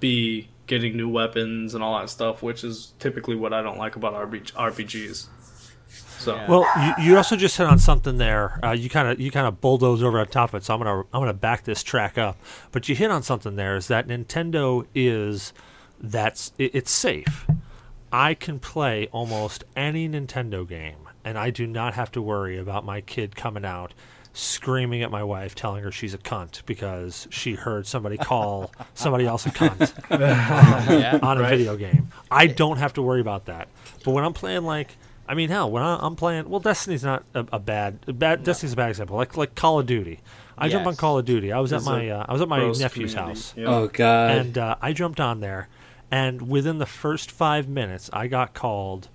be 0.00 0.48
getting 0.66 0.96
new 0.96 1.08
weapons 1.08 1.74
and 1.74 1.82
all 1.82 1.98
that 1.98 2.10
stuff, 2.10 2.42
which 2.42 2.62
is 2.62 2.92
typically 2.98 3.34
what 3.34 3.52
I 3.52 3.62
don't 3.62 3.78
like 3.78 3.96
about 3.96 4.14
RPGs. 4.14 5.26
So. 6.18 6.44
Well, 6.48 6.66
you, 6.98 7.04
you 7.04 7.16
also 7.16 7.36
just 7.36 7.56
hit 7.56 7.66
on 7.66 7.78
something 7.78 8.18
there. 8.18 8.58
Uh, 8.64 8.72
you 8.72 8.90
kind 8.90 9.08
of 9.08 9.20
you 9.20 9.30
kind 9.30 9.46
of 9.46 9.60
bulldoze 9.60 10.02
over 10.02 10.18
on 10.18 10.26
top 10.26 10.50
of 10.50 10.56
it. 10.56 10.64
So 10.64 10.74
I'm 10.74 10.80
gonna 10.80 11.00
I'm 11.12 11.20
gonna 11.20 11.32
back 11.32 11.64
this 11.64 11.82
track 11.82 12.18
up. 12.18 12.36
But 12.72 12.88
you 12.88 12.94
hit 12.94 13.10
on 13.10 13.22
something 13.22 13.56
there 13.56 13.76
is 13.76 13.88
that 13.88 14.08
Nintendo 14.08 14.84
is 14.94 15.52
that's 16.00 16.52
it, 16.58 16.74
it's 16.74 16.90
safe. 16.90 17.46
I 18.12 18.34
can 18.34 18.58
play 18.58 19.08
almost 19.12 19.64
any 19.76 20.08
Nintendo 20.08 20.68
game, 20.68 21.07
and 21.28 21.38
I 21.38 21.50
do 21.50 21.66
not 21.66 21.94
have 21.94 22.10
to 22.12 22.22
worry 22.22 22.58
about 22.58 22.84
my 22.84 23.00
kid 23.00 23.36
coming 23.36 23.64
out 23.64 23.92
screaming 24.34 25.02
at 25.02 25.10
my 25.10 25.24
wife, 25.24 25.54
telling 25.54 25.82
her 25.82 25.90
she's 25.90 26.14
a 26.14 26.18
cunt 26.18 26.62
because 26.64 27.26
she 27.30 27.54
heard 27.54 27.86
somebody 27.86 28.16
call 28.16 28.70
somebody 28.94 29.26
else 29.26 29.46
a 29.46 29.50
cunt 29.50 29.92
yeah. 30.10 31.18
on 31.22 31.38
a 31.38 31.40
Right. 31.42 31.50
video 31.50 31.76
game. 31.76 32.08
I 32.30 32.46
don't 32.46 32.76
have 32.76 32.92
to 32.94 33.02
worry 33.02 33.20
about 33.20 33.46
that. 33.46 33.68
But 34.04 34.12
when 34.12 34.24
I'm 34.24 34.32
playing 34.34 34.62
like, 34.64 34.96
I 35.26 35.34
mean, 35.34 35.48
hell, 35.50 35.70
when 35.70 35.82
I, 35.82 35.98
I'm 36.00 36.14
playing, 36.16 36.48
well, 36.48 36.60
Destiny's 36.60 37.02
not 37.04 37.24
a, 37.34 37.46
a 37.52 37.58
bad, 37.58 37.98
a 38.06 38.12
bad. 38.12 38.44
Destiny's 38.44 38.72
a 38.74 38.76
bad 38.76 38.90
example. 38.90 39.16
Like 39.16 39.36
like 39.36 39.54
Call 39.54 39.80
of 39.80 39.86
Duty. 39.86 40.20
I 40.56 40.68
jump 40.68 40.86
on 40.86 40.96
Call 40.96 41.18
of 41.18 41.24
Duty. 41.24 41.52
I 41.52 41.58
was 41.60 41.72
at 41.72 41.78
It's 41.78 41.86
a 41.86 41.90
my 41.90 42.08
uh, 42.08 42.24
I 42.28 42.32
was 42.32 42.40
at 42.42 42.48
my 42.48 42.58
nephew's 42.60 42.90
community. 42.92 43.14
house, 43.16 43.54
Yeah. 43.56 43.66
Oh 43.66 43.88
god. 43.88 44.30
and 44.30 44.58
uh, 44.58 44.76
I 44.80 44.92
jumped 44.92 45.20
on 45.20 45.40
there, 45.40 45.68
and 46.10 46.48
within 46.48 46.78
the 46.78 46.86
first 46.86 47.30
five 47.30 47.68
minutes, 47.68 48.08
I 48.12 48.26
got 48.28 48.54
called. 48.54 49.08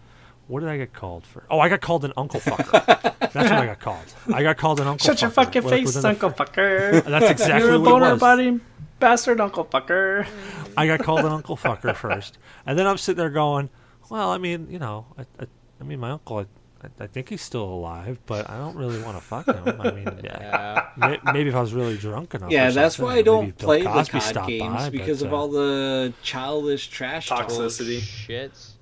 What 0.53 0.59
did 0.59 0.69
I 0.69 0.77
get 0.77 0.93
called 0.93 1.25
for? 1.25 1.47
Oh, 1.49 1.59
I 1.59 1.67
got 1.67 1.81
called 1.81 2.05
an 2.05 2.13
uncle 2.15 2.39
fucker. 2.39 2.85
That's 3.19 3.33
what 3.33 3.51
I 3.53 3.65
got 3.65 3.79
called. 3.79 4.13
I 4.31 4.43
got 4.43 4.55
called 4.55 4.79
an 4.79 4.85
uncle. 4.85 5.03
Shut 5.03 5.19
your 5.19 5.31
fucking 5.31 5.63
Like, 5.63 5.73
face, 5.73 5.87
within 5.87 6.01
the 6.03 6.09
Uncle 6.09 6.29
Fucker. 6.29 7.03
That's 7.05 7.31
exactly 7.31 7.53
what 7.55 7.59
You're 7.63 7.73
a 7.73 7.79
what 7.79 7.89
boner 7.89 8.11
was. 8.11 8.19
body 8.19 8.59
bastard, 8.99 9.41
Uncle 9.41 9.65
Fucker. 9.65 10.27
I 10.77 10.85
got 10.85 10.99
called 10.99 11.21
an 11.21 11.31
uncle 11.31 11.57
fucker 11.57 11.95
first, 11.95 12.37
and 12.67 12.77
then 12.77 12.85
I'm 12.85 12.99
sitting 12.99 13.17
there 13.17 13.31
going, 13.31 13.71
"Well, 14.11 14.29
I 14.29 14.37
mean, 14.37 14.67
you 14.69 14.77
know, 14.77 15.07
I, 15.17 15.23
I, 15.39 15.47
I 15.81 15.83
mean, 15.85 15.99
my 15.99 16.11
uncle, 16.11 16.37
I, 16.37 16.45
I, 16.85 17.03
I 17.05 17.07
think 17.07 17.29
he's 17.29 17.41
still 17.41 17.63
alive, 17.63 18.19
but 18.27 18.47
I 18.47 18.57
don't 18.59 18.75
really 18.75 19.01
want 19.01 19.17
to 19.17 19.23
fuck 19.23 19.47
him. 19.47 19.81
I 19.81 19.89
mean, 19.91 20.19
yeah, 20.23 20.37
Yeah. 20.39 20.85
may, 20.97 21.19
maybe 21.33 21.49
if 21.49 21.55
I 21.55 21.61
was 21.61 21.73
really 21.73 21.97
drunk 21.97 22.35
enough. 22.35 22.51
yeah, 22.51 22.67
or 22.67 22.73
that's 22.73 22.99
why 22.99 23.15
I 23.15 23.21
don't 23.23 23.57
Bill 23.57 23.65
play 23.65 23.81
the 23.81 23.89
Cosby 23.89 24.19
COD 24.19 24.47
games 24.47 24.75
by, 24.75 24.89
because 24.91 25.21
but, 25.21 25.27
of 25.29 25.33
uh, 25.33 25.35
all 25.35 25.47
the 25.47 26.13
childish 26.21 26.89
trash. 26.89 27.29
Toxicity. 27.29 27.97
Shits. 27.97 28.73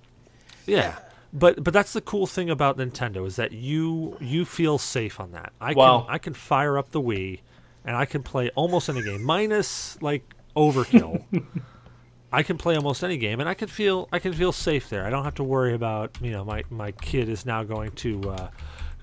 Yeah, 0.65 0.97
but 1.33 1.63
but 1.63 1.73
that's 1.73 1.93
the 1.93 2.01
cool 2.01 2.27
thing 2.27 2.49
about 2.49 2.77
Nintendo 2.77 3.25
is 3.25 3.35
that 3.37 3.51
you 3.51 4.17
you 4.19 4.45
feel 4.45 4.77
safe 4.77 5.19
on 5.19 5.31
that. 5.31 5.53
I 5.61 5.73
Wow. 5.73 6.01
can 6.01 6.09
I 6.15 6.17
can 6.17 6.33
fire 6.33 6.77
up 6.77 6.91
the 6.91 7.01
Wii, 7.01 7.39
and 7.85 7.95
I 7.95 8.05
can 8.05 8.23
play 8.23 8.49
almost 8.55 8.89
any 8.89 9.01
game, 9.01 9.23
minus 9.23 10.01
like 10.01 10.23
Overkill. 10.55 11.23
I 12.33 12.43
can 12.43 12.57
play 12.57 12.75
almost 12.77 13.03
any 13.03 13.17
game, 13.17 13.39
and 13.41 13.49
I 13.49 13.53
can 13.53 13.67
feel 13.67 14.07
I 14.11 14.19
can 14.19 14.33
feel 14.33 14.51
safe 14.51 14.89
there. 14.89 15.05
I 15.05 15.09
don't 15.09 15.23
have 15.25 15.35
to 15.35 15.43
worry 15.43 15.73
about 15.73 16.17
you 16.21 16.31
know 16.31 16.45
my, 16.45 16.63
my 16.69 16.91
kid 16.91 17.27
is 17.29 17.45
now 17.45 17.63
going 17.63 17.91
to 17.91 18.21
uh, 18.29 18.49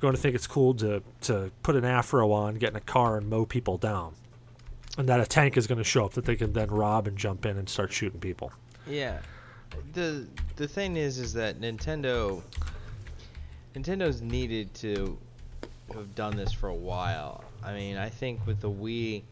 going 0.00 0.14
to 0.14 0.20
think 0.20 0.34
it's 0.34 0.46
cool 0.46 0.74
to 0.74 1.02
to 1.22 1.50
put 1.62 1.76
an 1.76 1.84
afro 1.84 2.32
on, 2.32 2.54
get 2.54 2.70
in 2.70 2.76
a 2.76 2.80
car, 2.80 3.18
and 3.18 3.28
mow 3.28 3.44
people 3.44 3.76
down, 3.76 4.14
and 4.96 5.08
that 5.08 5.20
a 5.20 5.26
tank 5.26 5.56
is 5.58 5.66
going 5.66 5.78
to 5.78 5.84
show 5.84 6.06
up 6.06 6.12
that 6.14 6.24
they 6.24 6.36
can 6.36 6.52
then 6.54 6.68
rob 6.70 7.06
and 7.06 7.18
jump 7.18 7.44
in 7.44 7.58
and 7.58 7.68
start 7.68 7.92
shooting 7.92 8.20
people. 8.20 8.50
Yeah. 8.86 9.18
The 9.92 10.26
the 10.56 10.68
thing 10.68 10.96
is 10.96 11.18
is 11.18 11.32
that 11.34 11.60
Nintendo 11.60 12.42
Nintendo's 13.74 14.20
needed 14.20 14.72
to 14.74 15.18
have 15.94 16.14
done 16.14 16.36
this 16.36 16.52
for 16.52 16.68
a 16.68 16.74
while. 16.74 17.44
I 17.64 17.72
mean, 17.72 17.96
I 17.96 18.08
think 18.08 18.46
with 18.46 18.60
the 18.60 18.70
Wii 18.70 19.22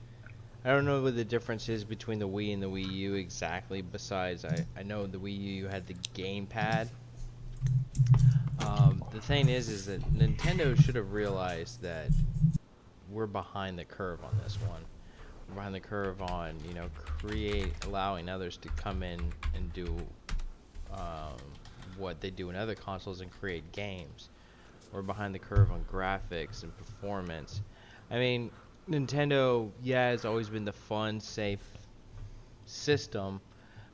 I 0.65 0.71
don't 0.71 0.85
know 0.85 1.01
what 1.01 1.15
the 1.15 1.25
difference 1.25 1.69
is 1.69 1.85
between 1.85 2.19
the 2.19 2.29
Wii 2.29 2.53
and 2.53 2.61
the 2.61 2.69
Wii 2.69 2.91
U 2.93 3.15
exactly 3.15 3.83
besides 3.83 4.45
I, 4.45 4.67
I 4.77 4.83
know 4.83 5.07
the 5.07 5.19
Wii 5.19 5.41
U 5.41 5.69
had 5.69 5.87
the 5.87 5.95
gamepad. 6.15 6.89
Um, 8.59 9.05
the 9.13 9.21
thing 9.21 9.49
is 9.49 9.69
is 9.69 9.87
that 9.87 10.03
Nintendo 10.13 10.77
should 10.83 10.97
have 10.97 11.13
realized 11.13 11.83
that 11.83 12.09
we're 13.13 13.29
behind 13.29 13.79
the 13.79 13.85
curve 13.85 14.25
on 14.25 14.37
this 14.43 14.59
one 14.61 14.85
behind 15.55 15.75
the 15.75 15.81
curve 15.81 16.21
on 16.23 16.55
you 16.67 16.75
know 16.75 16.89
create 16.97 17.73
allowing 17.87 18.29
others 18.29 18.57
to 18.59 18.69
come 18.71 19.03
in 19.03 19.21
and 19.55 19.73
do 19.73 19.87
um, 20.93 21.37
what 21.97 22.21
they 22.21 22.31
do 22.31 22.51
in 22.51 22.57
other 22.57 22.75
consoles 22.75 23.21
and 23.21 23.31
create 23.31 23.71
games. 23.73 24.29
We're 24.93 25.03
behind 25.03 25.35
the 25.35 25.39
curve 25.39 25.71
on 25.73 25.85
graphics 25.91 26.63
and 26.63 26.77
performance. 26.77 27.63
I 28.11 28.19
mean 28.19 28.51
nintendo 28.89 29.69
yeah 29.83 30.11
has 30.11 30.25
always 30.25 30.49
been 30.49 30.65
the 30.65 30.73
fun 30.73 31.19
safe 31.19 31.73
system 32.67 33.41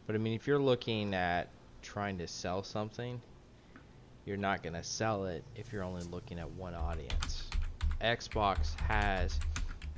but 0.07 0.15
i 0.15 0.19
mean 0.19 0.35
if 0.35 0.47
you're 0.47 0.59
looking 0.59 1.15
at 1.15 1.49
trying 1.81 2.19
to 2.19 2.29
sell 2.29 2.63
something 2.63 3.19
you're 4.25 4.37
not 4.37 4.63
going 4.63 4.75
to 4.75 4.83
sell 4.83 5.27
it 5.27 5.45
if 5.57 5.73
you're 5.73 5.83
only 5.83 6.05
looking 6.05 6.39
at 6.39 6.51
one 6.53 6.75
audience. 6.75 7.45
Xbox 8.01 8.79
has 8.81 9.39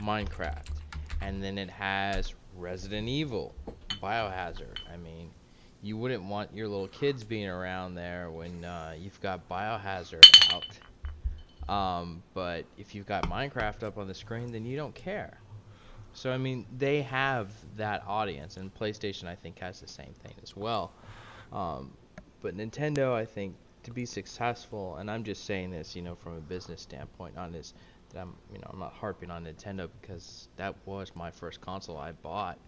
minecraft 0.01 0.84
and 1.25 1.43
then 1.43 1.57
it 1.57 1.71
has 1.71 2.35
Resident 2.55 3.09
Evil, 3.09 3.55
Biohazard. 4.03 4.79
I 4.93 4.99
mean, 4.99 5.31
you 5.83 5.97
wouldn't 5.97 6.23
want 6.23 6.55
your 6.55 6.69
little 6.69 6.89
kids 6.89 7.25
being 7.25 7.49
around 7.49 7.95
there 7.95 8.31
when 8.31 8.63
uh, 8.63 8.95
you've 8.99 9.21
got 9.23 9.49
Biohazard 9.49 10.55
out. 10.55 11.75
Um, 11.75 12.23
but 12.35 12.67
if 12.77 12.95
you've 12.95 13.07
got 13.07 13.25
Minecraft 13.25 13.85
up 13.85 13.97
on 13.97 14.07
the 14.07 14.15
screen, 14.15 14.53
then 14.53 14.67
you 14.67 14.77
don't 14.77 14.95
care. 14.95 15.39
So 16.13 16.31
I 16.31 16.37
mean, 16.37 16.67
they 16.77 17.01
have 17.03 17.51
that 17.77 18.05
audience, 18.07 18.59
and 18.59 18.73
PlayStation 18.75 19.25
I 19.25 19.35
think 19.35 19.59
has 19.61 19.81
the 19.81 19.89
same 19.89 20.13
thing 20.23 20.35
as 20.43 20.55
well. 20.55 20.93
Um, 21.53 21.91
but 22.43 22.55
Nintendo, 22.55 23.15
I 23.15 23.25
think, 23.25 23.57
to 23.85 23.91
be 23.91 24.05
successful, 24.05 24.97
and 24.97 25.11
I'm 25.11 25.25
just 25.25 25.45
saying 25.45 25.71
this, 25.71 25.97
you 25.97 26.03
know, 26.03 26.15
from 26.15 26.37
a 26.37 26.41
business 26.41 26.83
standpoint, 26.83 27.39
on 27.39 27.51
this, 27.51 27.73
I'm, 28.17 28.35
you 28.53 28.59
know, 28.59 28.69
I'm 28.73 28.79
not 28.79 28.93
harping 28.93 29.31
on 29.31 29.45
Nintendo 29.45 29.89
because 30.01 30.49
that 30.57 30.75
was 30.87 31.13
my 31.15 31.31
first 31.31 31.61
console 31.61 31.97
I 31.97 32.13
bought, 32.13 32.59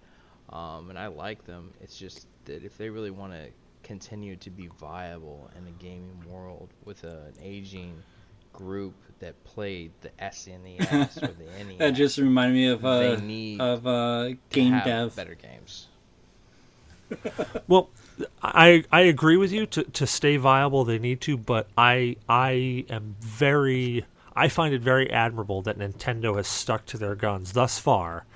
um, 0.51 0.91
and 0.91 0.99
I 0.99 1.07
like 1.09 1.45
them. 1.45 1.73
It's 1.81 1.99
just 1.99 2.27
that 2.47 2.65
if 2.65 2.77
they 2.79 2.91
really 2.91 3.11
want 3.11 3.33
to 3.33 3.49
continue 3.83 4.37
to 4.37 4.51
be 4.51 4.69
viable 4.81 5.51
in 5.57 5.67
a 5.67 5.71
gaming 5.83 6.21
world 6.29 6.69
with 6.85 7.05
a, 7.05 7.27
an 7.27 7.35
aging 7.43 7.95
group 8.53 8.95
that 9.21 9.43
played 9.45 9.93
the 10.01 10.11
SNES 10.21 11.23
or 11.23 11.29
the 11.29 11.45
NES, 11.65 11.79
That 11.79 11.91
just 11.93 12.19
reminded 12.19 12.55
me 12.55 12.67
of 12.69 12.85
uh, 12.85 12.99
they 12.99 13.17
need 13.17 13.61
of 13.61 13.87
uh, 13.87 14.25
to 14.29 14.37
game 14.51 14.73
have 14.73 14.85
dev. 14.85 15.17
better 15.17 15.35
games. 15.35 15.87
Well, 17.69 17.91
I 18.43 18.85
I 18.91 19.03
agree 19.03 19.37
with 19.37 19.53
you 19.53 19.67
to 19.67 19.85
to 19.85 20.07
stay 20.07 20.37
viable 20.37 20.85
they 20.85 20.99
need 20.99 21.21
to, 21.23 21.37
but 21.37 21.69
I 21.77 22.17
I 22.29 22.85
am 22.89 23.17
very 23.21 24.05
I 24.37 24.49
find 24.49 24.75
it 24.75 24.83
very 24.83 25.11
admirable 25.11 25.63
that 25.63 25.79
Nintendo 25.79 26.37
has 26.37 26.47
stuck 26.47 26.85
to 26.87 26.99
their 26.99 27.15
guns 27.15 27.53
thus 27.53 27.79
far 27.79 28.27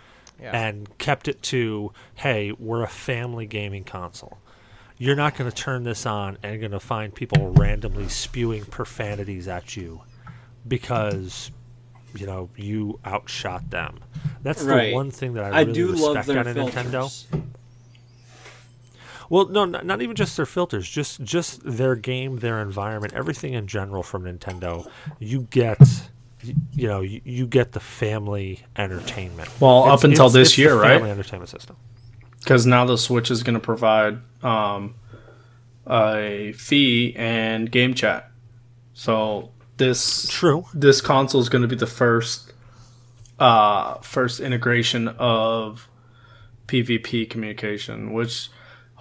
Yeah. 0.40 0.56
and 0.56 0.88
kept 0.98 1.28
it 1.28 1.42
to 1.44 1.92
hey, 2.14 2.52
we're 2.58 2.82
a 2.82 2.88
family 2.88 3.46
gaming 3.46 3.84
console. 3.84 4.38
You're 4.96 5.16
not 5.16 5.36
going 5.36 5.50
to 5.50 5.56
turn 5.56 5.82
this 5.84 6.04
on 6.06 6.36
and 6.42 6.58
going 6.60 6.72
to 6.72 6.80
find 6.80 7.14
people 7.14 7.52
randomly 7.52 8.08
spewing 8.08 8.64
profanities 8.64 9.48
at 9.48 9.76
you 9.76 10.02
because 10.66 11.50
you 12.14 12.26
know 12.26 12.50
you 12.56 12.98
outshot 13.06 13.70
them. 13.70 14.00
That's 14.42 14.62
Right. 14.62 14.88
the 14.88 14.94
one 14.94 15.10
thing 15.10 15.34
that 15.34 15.44
I 15.44 15.58
I 15.58 15.60
really 15.60 15.72
do 15.72 15.92
respect 15.92 16.14
love 16.16 16.26
their 16.26 16.40
of 16.48 16.56
Nintendo. 16.56 17.26
Well, 19.30 19.46
no, 19.48 19.64
not, 19.64 19.86
not 19.86 20.02
even 20.02 20.14
just 20.16 20.36
their 20.36 20.44
filters, 20.44 20.86
just 20.88 21.22
just 21.22 21.60
their 21.64 21.94
game, 21.94 22.36
their 22.40 22.60
environment, 22.60 23.14
everything 23.14 23.54
in 23.54 23.66
general 23.66 24.02
from 24.02 24.24
Nintendo. 24.24 24.86
You 25.20 25.46
get, 25.50 25.80
you 26.72 26.88
know, 26.88 27.00
you, 27.00 27.20
you 27.24 27.46
get 27.46 27.72
the 27.72 27.80
family 27.80 28.60
entertainment. 28.76 29.48
Well, 29.60 29.84
up 29.84 30.04
until 30.04 30.28
this 30.28 30.48
it's 30.48 30.58
year, 30.58 30.74
right? 30.74 30.94
Family 30.96 31.10
entertainment 31.10 31.48
system. 31.48 31.76
because 32.40 32.66
now 32.66 32.84
the 32.84 32.98
Switch 32.98 33.30
is 33.30 33.42
going 33.44 33.54
to 33.54 33.60
provide 33.60 34.18
um, 34.42 34.96
a 35.86 36.52
fee 36.56 37.14
and 37.16 37.70
game 37.70 37.94
chat. 37.94 38.30
So 38.94 39.50
this 39.76 40.28
True. 40.28 40.66
this 40.74 41.00
console 41.00 41.40
is 41.40 41.48
going 41.48 41.62
to 41.62 41.68
be 41.68 41.76
the 41.76 41.86
first 41.86 42.52
uh, 43.38 43.94
first 44.00 44.40
integration 44.40 45.06
of 45.06 45.88
PvP 46.66 47.30
communication, 47.30 48.12
which 48.12 48.50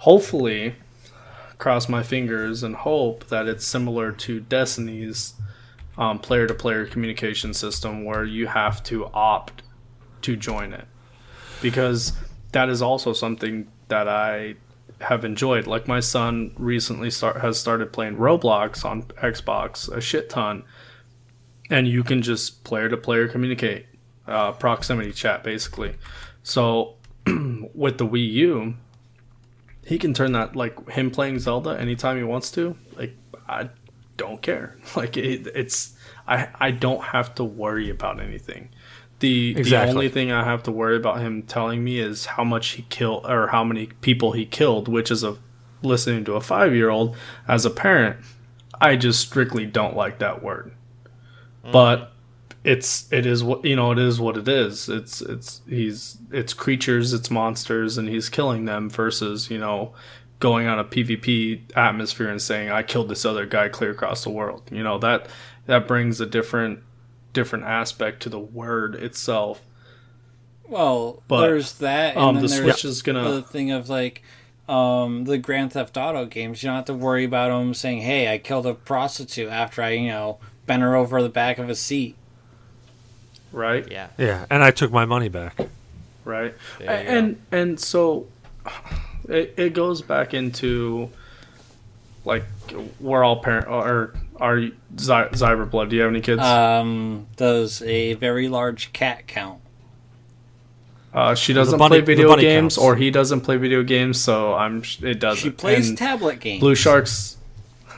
hopefully 0.00 0.74
cross 1.58 1.88
my 1.88 2.02
fingers 2.02 2.62
and 2.62 2.74
hope 2.74 3.26
that 3.28 3.46
it's 3.46 3.66
similar 3.66 4.10
to 4.10 4.40
Destiny's 4.40 5.34
um, 5.98 6.18
player-to-player 6.18 6.86
communication 6.86 7.52
system, 7.52 8.04
where 8.04 8.24
you 8.24 8.46
have 8.46 8.82
to 8.84 9.06
opt 9.12 9.62
to 10.22 10.36
join 10.36 10.72
it, 10.72 10.86
because 11.60 12.14
that 12.52 12.70
is 12.70 12.80
also 12.80 13.12
something 13.12 13.70
that 13.88 14.08
I 14.08 14.54
have 15.02 15.24
enjoyed. 15.24 15.66
Like 15.66 15.86
my 15.86 16.00
son 16.00 16.54
recently 16.56 17.10
start 17.10 17.42
has 17.42 17.58
started 17.58 17.92
playing 17.92 18.16
Roblox 18.16 18.84
on 18.84 19.02
Xbox 19.02 19.94
a 19.94 20.00
shit 20.00 20.30
ton, 20.30 20.64
and 21.68 21.86
you 21.86 22.02
can 22.02 22.22
just 22.22 22.64
player 22.64 22.88
to 22.88 22.96
player 22.96 23.28
communicate, 23.28 23.84
uh, 24.26 24.52
proximity 24.52 25.12
chat 25.12 25.44
basically. 25.44 25.96
So 26.42 26.96
with 27.26 27.98
the 27.98 28.06
Wii 28.06 28.30
U, 28.32 28.74
he 29.90 29.98
can 29.98 30.14
turn 30.14 30.30
that 30.32 30.54
like 30.54 30.88
him 30.90 31.10
playing 31.10 31.40
Zelda 31.40 31.70
anytime 31.70 32.16
he 32.16 32.22
wants 32.22 32.52
to. 32.52 32.76
Like 32.96 33.16
I 33.48 33.70
don't 34.16 34.40
care. 34.40 34.76
Like 34.96 35.16
it, 35.16 35.48
it's 35.48 35.94
I 36.28 36.48
I 36.60 36.70
don't 36.70 37.02
have 37.02 37.34
to 37.34 37.44
worry 37.44 37.90
about 37.90 38.20
anything. 38.20 38.68
The 39.18 39.54
the 39.54 39.82
only 39.82 40.08
thing 40.08 40.30
I 40.30 40.44
have 40.44 40.62
to 40.62 40.70
worry 40.70 40.96
about 40.96 41.20
him 41.20 41.42
telling 41.42 41.82
me 41.82 41.98
is 41.98 42.26
how 42.26 42.44
much 42.44 42.68
he 42.68 42.82
killed 42.82 43.26
or 43.26 43.48
how 43.48 43.64
many 43.64 43.86
people 44.00 44.30
he 44.30 44.46
killed, 44.46 44.86
which 44.86 45.10
is 45.10 45.24
a 45.24 45.38
listening 45.82 46.24
to 46.26 46.34
a 46.34 46.40
five 46.40 46.72
year 46.72 46.88
old 46.88 47.16
as 47.48 47.66
a 47.66 47.70
parent. 47.70 48.18
I 48.80 48.94
just 48.94 49.18
strictly 49.18 49.66
don't 49.66 49.96
like 49.96 50.20
that 50.20 50.40
word. 50.40 50.70
Mm. 51.64 51.72
But 51.72 52.12
it's 52.62 53.10
it 53.12 53.24
is 53.24 53.42
what 53.42 53.64
you 53.64 53.74
know 53.74 53.92
it 53.92 53.98
is 53.98 54.20
what 54.20 54.36
it 54.36 54.48
is. 54.48 54.88
It's 54.88 55.20
it's 55.22 55.62
he's 55.68 56.18
it's 56.30 56.52
creatures, 56.52 57.12
it's 57.12 57.30
monsters, 57.30 57.96
and 57.96 58.08
he's 58.08 58.28
killing 58.28 58.66
them 58.66 58.90
versus 58.90 59.50
you 59.50 59.58
know 59.58 59.94
going 60.40 60.66
on 60.66 60.78
a 60.78 60.84
PvP 60.84 61.60
atmosphere 61.76 62.28
and 62.28 62.40
saying 62.40 62.70
I 62.70 62.82
killed 62.82 63.08
this 63.08 63.24
other 63.24 63.46
guy 63.46 63.68
clear 63.68 63.90
across 63.90 64.24
the 64.24 64.30
world. 64.30 64.62
You 64.70 64.82
know 64.82 64.98
that 64.98 65.28
that 65.66 65.86
brings 65.88 66.20
a 66.20 66.26
different 66.26 66.80
different 67.32 67.64
aspect 67.64 68.22
to 68.22 68.28
the 68.28 68.38
word 68.38 68.94
itself. 68.94 69.62
Well, 70.68 71.22
But, 71.26 71.42
there's 71.42 71.78
that, 71.78 72.14
and 72.14 72.24
Um, 72.24 72.34
then 72.36 72.42
the 72.44 72.48
there's 72.48 72.62
Switch 72.62 72.84
is 72.84 73.02
gonna 73.02 73.28
the 73.30 73.42
thing 73.42 73.70
of 73.70 73.88
like 73.88 74.22
um, 74.68 75.24
the 75.24 75.36
Grand 75.38 75.72
Theft 75.72 75.96
Auto 75.96 76.26
games. 76.26 76.62
You 76.62 76.68
don't 76.68 76.76
have 76.76 76.84
to 76.86 76.94
worry 76.94 77.24
about 77.24 77.48
them 77.48 77.74
saying, 77.74 78.02
"Hey, 78.02 78.32
I 78.32 78.38
killed 78.38 78.66
a 78.66 78.74
prostitute 78.74 79.48
after 79.50 79.82
I, 79.82 79.90
you 79.90 80.08
know, 80.10 80.38
bent 80.66 80.82
her 80.82 80.94
over 80.94 81.22
the 81.22 81.28
back 81.28 81.58
of 81.58 81.68
a 81.68 81.74
seat." 81.74 82.16
Right. 83.52 83.86
Yeah. 83.90 84.08
Yeah, 84.18 84.46
and 84.50 84.62
I 84.62 84.70
took 84.70 84.92
my 84.92 85.04
money 85.06 85.28
back. 85.28 85.58
right 86.24 86.54
There 86.78 86.98
you 87.02 87.04
go. 87.08 87.10
and 87.16 87.42
and 87.50 87.80
so 87.80 88.26
it, 89.28 89.54
it 89.56 89.74
goes 89.74 90.02
back 90.02 90.34
into 90.34 91.10
like 92.24 92.44
we're 93.00 93.24
all 93.24 93.40
parent 93.42 93.66
or 93.68 94.14
are 94.36 94.58
you- 94.58 94.76
Zy- 94.98 95.30
Zyberblood 95.32 95.88
do 95.90 95.96
you 95.96 96.02
have 96.02 96.10
any 96.10 96.20
kids 96.20 96.40
Um, 96.42 97.26
does 97.36 97.80
a 97.82 98.14
very 98.14 98.48
large 98.48 98.92
cat 98.92 99.26
count? 99.26 99.60
uh, 101.12 101.34
she 101.34 101.52
doesn't 101.52 101.78
bunny- 101.78 102.00
play 102.02 102.14
video 102.14 102.36
games 102.36 102.74
counts. 102.74 102.78
or 102.78 102.96
he 102.96 103.10
doesn't 103.10 103.40
play 103.40 103.56
video 103.56 103.82
games 103.82 104.20
so 104.20 104.54
i'm 104.54 104.82
it 105.02 105.18
doesn't 105.18 105.42
She 105.42 105.50
plays 105.50 105.88
And 105.88 105.98
tablet 105.98 106.38
games. 106.40 106.62
Blueshark's 106.62 107.36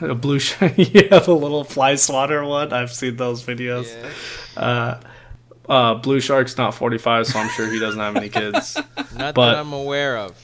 a 0.01 0.15
Blueshark 0.25 0.73
yeah 1.11 1.19
the 1.19 1.35
little 1.35 1.63
fly 1.63 1.95
swatter 1.95 2.43
one 2.43 2.73
i've 2.73 2.91
seen 2.93 3.15
those 3.17 3.43
videos 3.43 3.87
uh 4.57 4.99
uh, 5.69 5.95
Blueshark's 5.99 6.57
not 6.57 6.73
45, 6.73 7.27
so 7.27 7.39
I'm 7.39 7.49
sure 7.49 7.67
he 7.71 7.79
doesn't 7.79 7.99
have 7.99 8.15
any 8.15 8.29
kids. 8.29 8.75
Not 9.15 9.35
But- 9.35 9.51
that 9.53 9.59
I'm 9.59 9.73
aware 9.73 10.17
of. 10.17 10.35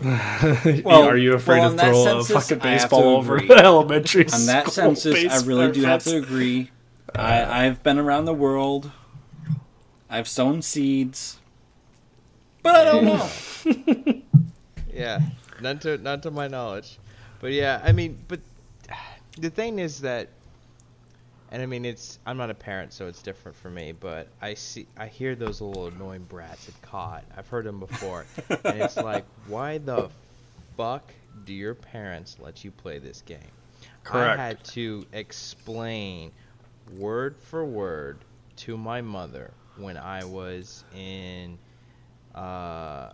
Well- 0.84 1.04
Are 1.04 1.16
you 1.16 1.34
afraid 1.34 1.60
well, 1.60 1.68
to 1.68 1.70
in 1.72 1.76
that 1.76 1.88
throw 1.90 2.00
a 2.18 2.24
census, 2.24 2.48
fucking 2.48 2.62
I 2.66 2.70
have 2.72 2.80
to 2.80 2.84
baseball 2.86 3.16
over 3.16 3.36
agree. 3.36 3.50
elementary 3.56 4.24
On 4.24 4.46
that 4.46 4.70
school 4.70 4.94
census, 4.96 5.32
I 5.42 5.46
really 5.46 5.70
do 5.72 5.82
have 5.84 6.02
to 6.04 6.10
fence? 6.10 6.26
agree. 6.26 6.70
I, 7.14 7.66
I've 7.66 7.82
been 7.84 7.98
around 7.98 8.24
the 8.24 8.34
world. 8.34 8.90
I've 10.10 10.26
sown 10.28 10.62
seeds, 10.62 11.38
but 12.62 12.74
I 12.74 12.84
don't 12.84 13.04
know. 13.04 14.22
Yeah, 14.92 15.20
not 15.60 15.80
to 15.82 15.98
not 15.98 16.22
to 16.24 16.30
my 16.30 16.48
knowledge, 16.48 16.98
but 17.40 17.52
yeah, 17.52 17.80
I 17.82 17.92
mean, 17.92 18.18
but 18.28 18.40
the 19.38 19.50
thing 19.50 19.78
is 19.78 20.00
that, 20.02 20.28
and 21.50 21.62
I 21.62 21.66
mean, 21.66 21.84
it's 21.84 22.18
I'm 22.26 22.36
not 22.36 22.50
a 22.50 22.54
parent, 22.54 22.92
so 22.92 23.06
it's 23.06 23.22
different 23.22 23.56
for 23.56 23.70
me. 23.70 23.92
But 23.92 24.28
I 24.40 24.54
see, 24.54 24.86
I 24.96 25.06
hear 25.06 25.34
those 25.34 25.60
little 25.60 25.86
annoying 25.86 26.24
brats 26.24 26.68
at 26.68 26.80
COD. 26.82 27.22
I've 27.36 27.48
heard 27.48 27.64
them 27.64 27.80
before, 27.80 28.24
and 28.64 28.80
it's 28.80 28.96
like, 29.02 29.24
why 29.46 29.78
the 29.78 30.08
fuck 30.76 31.12
do 31.44 31.52
your 31.52 31.74
parents 31.74 32.36
let 32.38 32.64
you 32.64 32.70
play 32.70 32.98
this 32.98 33.22
game? 33.22 33.40
Correct. 34.02 34.38
I 34.38 34.46
had 34.46 34.64
to 34.64 35.06
explain 35.12 36.32
word 36.98 37.36
for 37.38 37.64
word 37.64 38.18
to 38.56 38.76
my 38.76 39.00
mother 39.00 39.52
when 39.76 39.96
I 39.96 40.24
was 40.24 40.84
in 40.92 41.58
uh, 42.34 43.10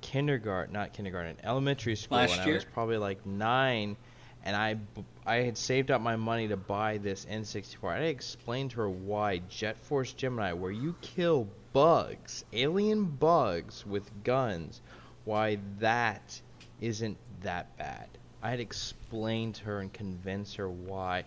kindergarten, 0.00 0.72
not 0.72 0.92
kindergarten, 0.92 1.36
elementary 1.44 1.96
school, 1.96 2.18
Last 2.18 2.32
and 2.32 2.40
I 2.42 2.52
was 2.54 2.64
probably 2.64 2.98
like 2.98 3.24
nine, 3.26 3.96
and 4.44 4.56
I 4.56 4.74
b- 4.74 5.04
I 5.26 5.38
had 5.38 5.58
saved 5.58 5.90
up 5.90 6.00
my 6.00 6.14
money 6.14 6.46
to 6.48 6.56
buy 6.56 6.98
this 6.98 7.26
N64. 7.26 7.90
I 7.90 7.98
explained 8.04 8.70
to 8.70 8.76
her 8.82 8.88
why 8.88 9.38
Jet 9.48 9.76
Force 9.82 10.12
Gemini, 10.12 10.52
where 10.52 10.70
you 10.70 10.94
kill 11.00 11.48
bugs, 11.72 12.44
alien 12.52 13.04
bugs 13.04 13.84
with 13.84 14.08
guns, 14.22 14.80
why 15.24 15.58
that 15.80 16.40
isn't 16.80 17.18
that 17.42 17.76
bad. 17.76 18.08
I 18.40 18.50
had 18.50 18.60
explained 18.60 19.56
to 19.56 19.64
her 19.64 19.80
and 19.80 19.92
convinced 19.92 20.56
her 20.56 20.70
why 20.70 21.24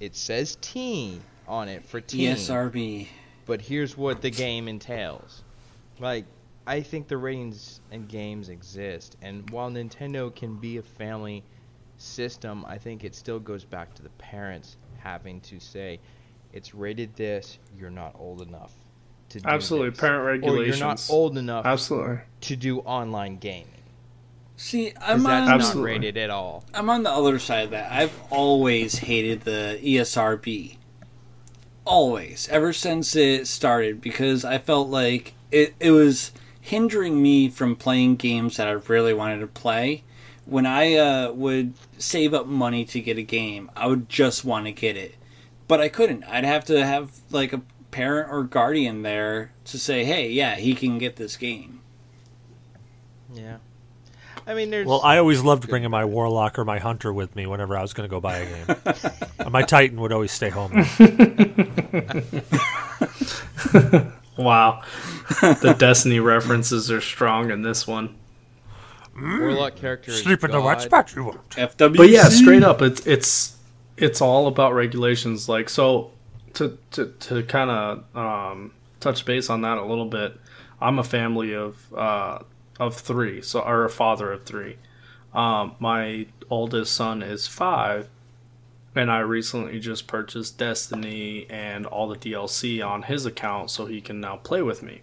it 0.00 0.16
says 0.16 0.56
teen 0.62 1.20
on 1.46 1.68
it 1.68 1.84
for 1.84 2.00
teen 2.00 2.34
ESRB. 2.34 3.08
but 3.44 3.60
here's 3.60 3.94
what 3.94 4.22
the 4.22 4.30
game 4.30 4.68
entails. 4.68 5.42
Like, 5.98 6.24
I 6.66 6.80
think 6.80 7.08
the 7.08 7.18
ratings 7.18 7.80
and 7.90 8.08
games 8.08 8.48
exist, 8.48 9.18
and 9.20 9.50
while 9.50 9.70
Nintendo 9.70 10.34
can 10.34 10.56
be 10.56 10.78
a 10.78 10.82
family 10.82 11.42
system, 12.00 12.64
I 12.66 12.78
think 12.78 13.04
it 13.04 13.14
still 13.14 13.38
goes 13.38 13.64
back 13.64 13.94
to 13.94 14.02
the 14.02 14.08
parents 14.10 14.76
having 14.98 15.40
to 15.42 15.58
say, 15.60 16.00
it's 16.52 16.74
rated 16.74 17.14
this, 17.16 17.58
you're 17.78 17.90
not 17.90 18.14
old 18.18 18.42
enough 18.42 18.72
to 19.30 19.40
do 19.40 19.48
Absolutely, 19.48 19.90
this." 19.90 20.00
parent 20.00 20.44
Or 20.44 20.64
you're 20.64 20.76
not 20.76 21.06
old 21.10 21.38
enough 21.38 21.64
Absolutely. 21.64 22.18
to 22.42 22.56
do 22.56 22.80
online 22.80 23.36
gaming. 23.36 23.68
See, 24.56 24.92
I'm 25.00 25.22
that's 25.22 25.48
on, 25.48 25.54
Absolutely. 25.54 25.92
not 25.92 25.96
rated 25.96 26.16
at 26.18 26.30
all. 26.30 26.64
I'm 26.74 26.90
on 26.90 27.02
the 27.02 27.10
other 27.10 27.38
side 27.38 27.64
of 27.64 27.70
that. 27.70 27.90
I've 27.90 28.18
always 28.30 28.98
hated 28.98 29.42
the 29.42 29.78
ESRB. 29.82 30.76
Always, 31.86 32.46
ever 32.50 32.72
since 32.74 33.16
it 33.16 33.46
started, 33.46 34.02
because 34.02 34.44
I 34.44 34.58
felt 34.58 34.88
like 34.88 35.32
it, 35.50 35.74
it 35.80 35.92
was 35.92 36.32
hindering 36.60 37.22
me 37.22 37.48
from 37.48 37.74
playing 37.74 38.16
games 38.16 38.58
that 38.58 38.68
I 38.68 38.72
really 38.72 39.14
wanted 39.14 39.38
to 39.38 39.46
play. 39.46 40.04
When 40.50 40.66
I 40.66 40.96
uh, 40.96 41.32
would 41.32 41.74
save 41.96 42.34
up 42.34 42.46
money 42.46 42.84
to 42.86 43.00
get 43.00 43.16
a 43.16 43.22
game, 43.22 43.70
I 43.76 43.86
would 43.86 44.08
just 44.08 44.44
want 44.44 44.66
to 44.66 44.72
get 44.72 44.96
it. 44.96 45.14
But 45.68 45.80
I 45.80 45.88
couldn't. 45.88 46.24
I'd 46.24 46.44
have 46.44 46.64
to 46.64 46.84
have 46.84 47.20
like 47.30 47.52
a 47.52 47.62
parent 47.92 48.32
or 48.32 48.42
guardian 48.42 49.02
there 49.02 49.52
to 49.66 49.78
say, 49.78 50.04
hey, 50.04 50.28
yeah, 50.28 50.56
he 50.56 50.74
can 50.74 50.98
get 50.98 51.16
this 51.16 51.36
game. 51.36 51.80
Yeah. 53.32 53.58
I 54.44 54.54
mean, 54.54 54.70
there's. 54.70 54.86
Well, 54.86 55.02
I 55.02 55.18
always 55.18 55.42
loved 55.42 55.68
bringing 55.68 55.90
my 55.90 56.04
warlock 56.16 56.58
or 56.58 56.64
my 56.64 56.80
hunter 56.80 57.12
with 57.12 57.36
me 57.36 57.46
whenever 57.46 57.76
I 57.76 57.82
was 57.82 57.92
going 57.92 58.08
to 58.08 58.10
go 58.10 58.20
buy 58.20 58.38
a 58.38 58.66
game. 58.66 58.76
My 59.52 59.62
titan 59.62 60.00
would 60.00 60.12
always 60.12 60.32
stay 60.32 60.50
home. 60.50 60.72
Wow. 64.36 64.82
the 65.40 65.76
Destiny 65.78 66.18
references 66.18 66.90
are 66.90 67.00
strong 67.00 67.50
in 67.50 67.62
this 67.62 67.86
one. 67.86 68.16
Warlock 69.20 69.76
character 69.76 70.10
is 70.10 70.22
Sleep 70.22 70.42
in 70.44 70.50
the 70.50 70.60
wet 70.60 70.78
God. 70.78 70.82
spot 70.82 71.16
you 71.16 71.24
won't. 71.24 71.50
FWC. 71.50 71.96
But 71.96 72.10
yeah, 72.10 72.28
straight 72.28 72.62
up, 72.62 72.82
it's 72.82 73.06
it's 73.06 73.56
it's 73.96 74.20
all 74.20 74.46
about 74.46 74.74
regulations. 74.74 75.48
Like 75.48 75.68
so, 75.68 76.10
to 76.54 76.78
to 76.92 77.06
to 77.20 77.42
kind 77.44 77.70
of 77.70 78.16
um, 78.16 78.72
touch 79.00 79.24
base 79.24 79.50
on 79.50 79.62
that 79.62 79.78
a 79.78 79.84
little 79.84 80.06
bit. 80.06 80.38
I'm 80.80 80.98
a 80.98 81.04
family 81.04 81.54
of 81.54 81.92
uh, 81.94 82.40
of 82.78 82.96
three, 82.96 83.42
so 83.42 83.60
or 83.60 83.84
a 83.84 83.90
father 83.90 84.32
of 84.32 84.44
three. 84.44 84.76
Um, 85.34 85.76
my 85.78 86.26
oldest 86.48 86.94
son 86.94 87.22
is 87.22 87.46
five, 87.46 88.08
and 88.96 89.10
I 89.10 89.20
recently 89.20 89.78
just 89.78 90.06
purchased 90.06 90.58
Destiny 90.58 91.46
and 91.48 91.86
all 91.86 92.08
the 92.08 92.16
DLC 92.16 92.84
on 92.84 93.02
his 93.02 93.26
account 93.26 93.70
so 93.70 93.86
he 93.86 94.00
can 94.00 94.20
now 94.20 94.36
play 94.36 94.62
with 94.62 94.82
me. 94.82 95.02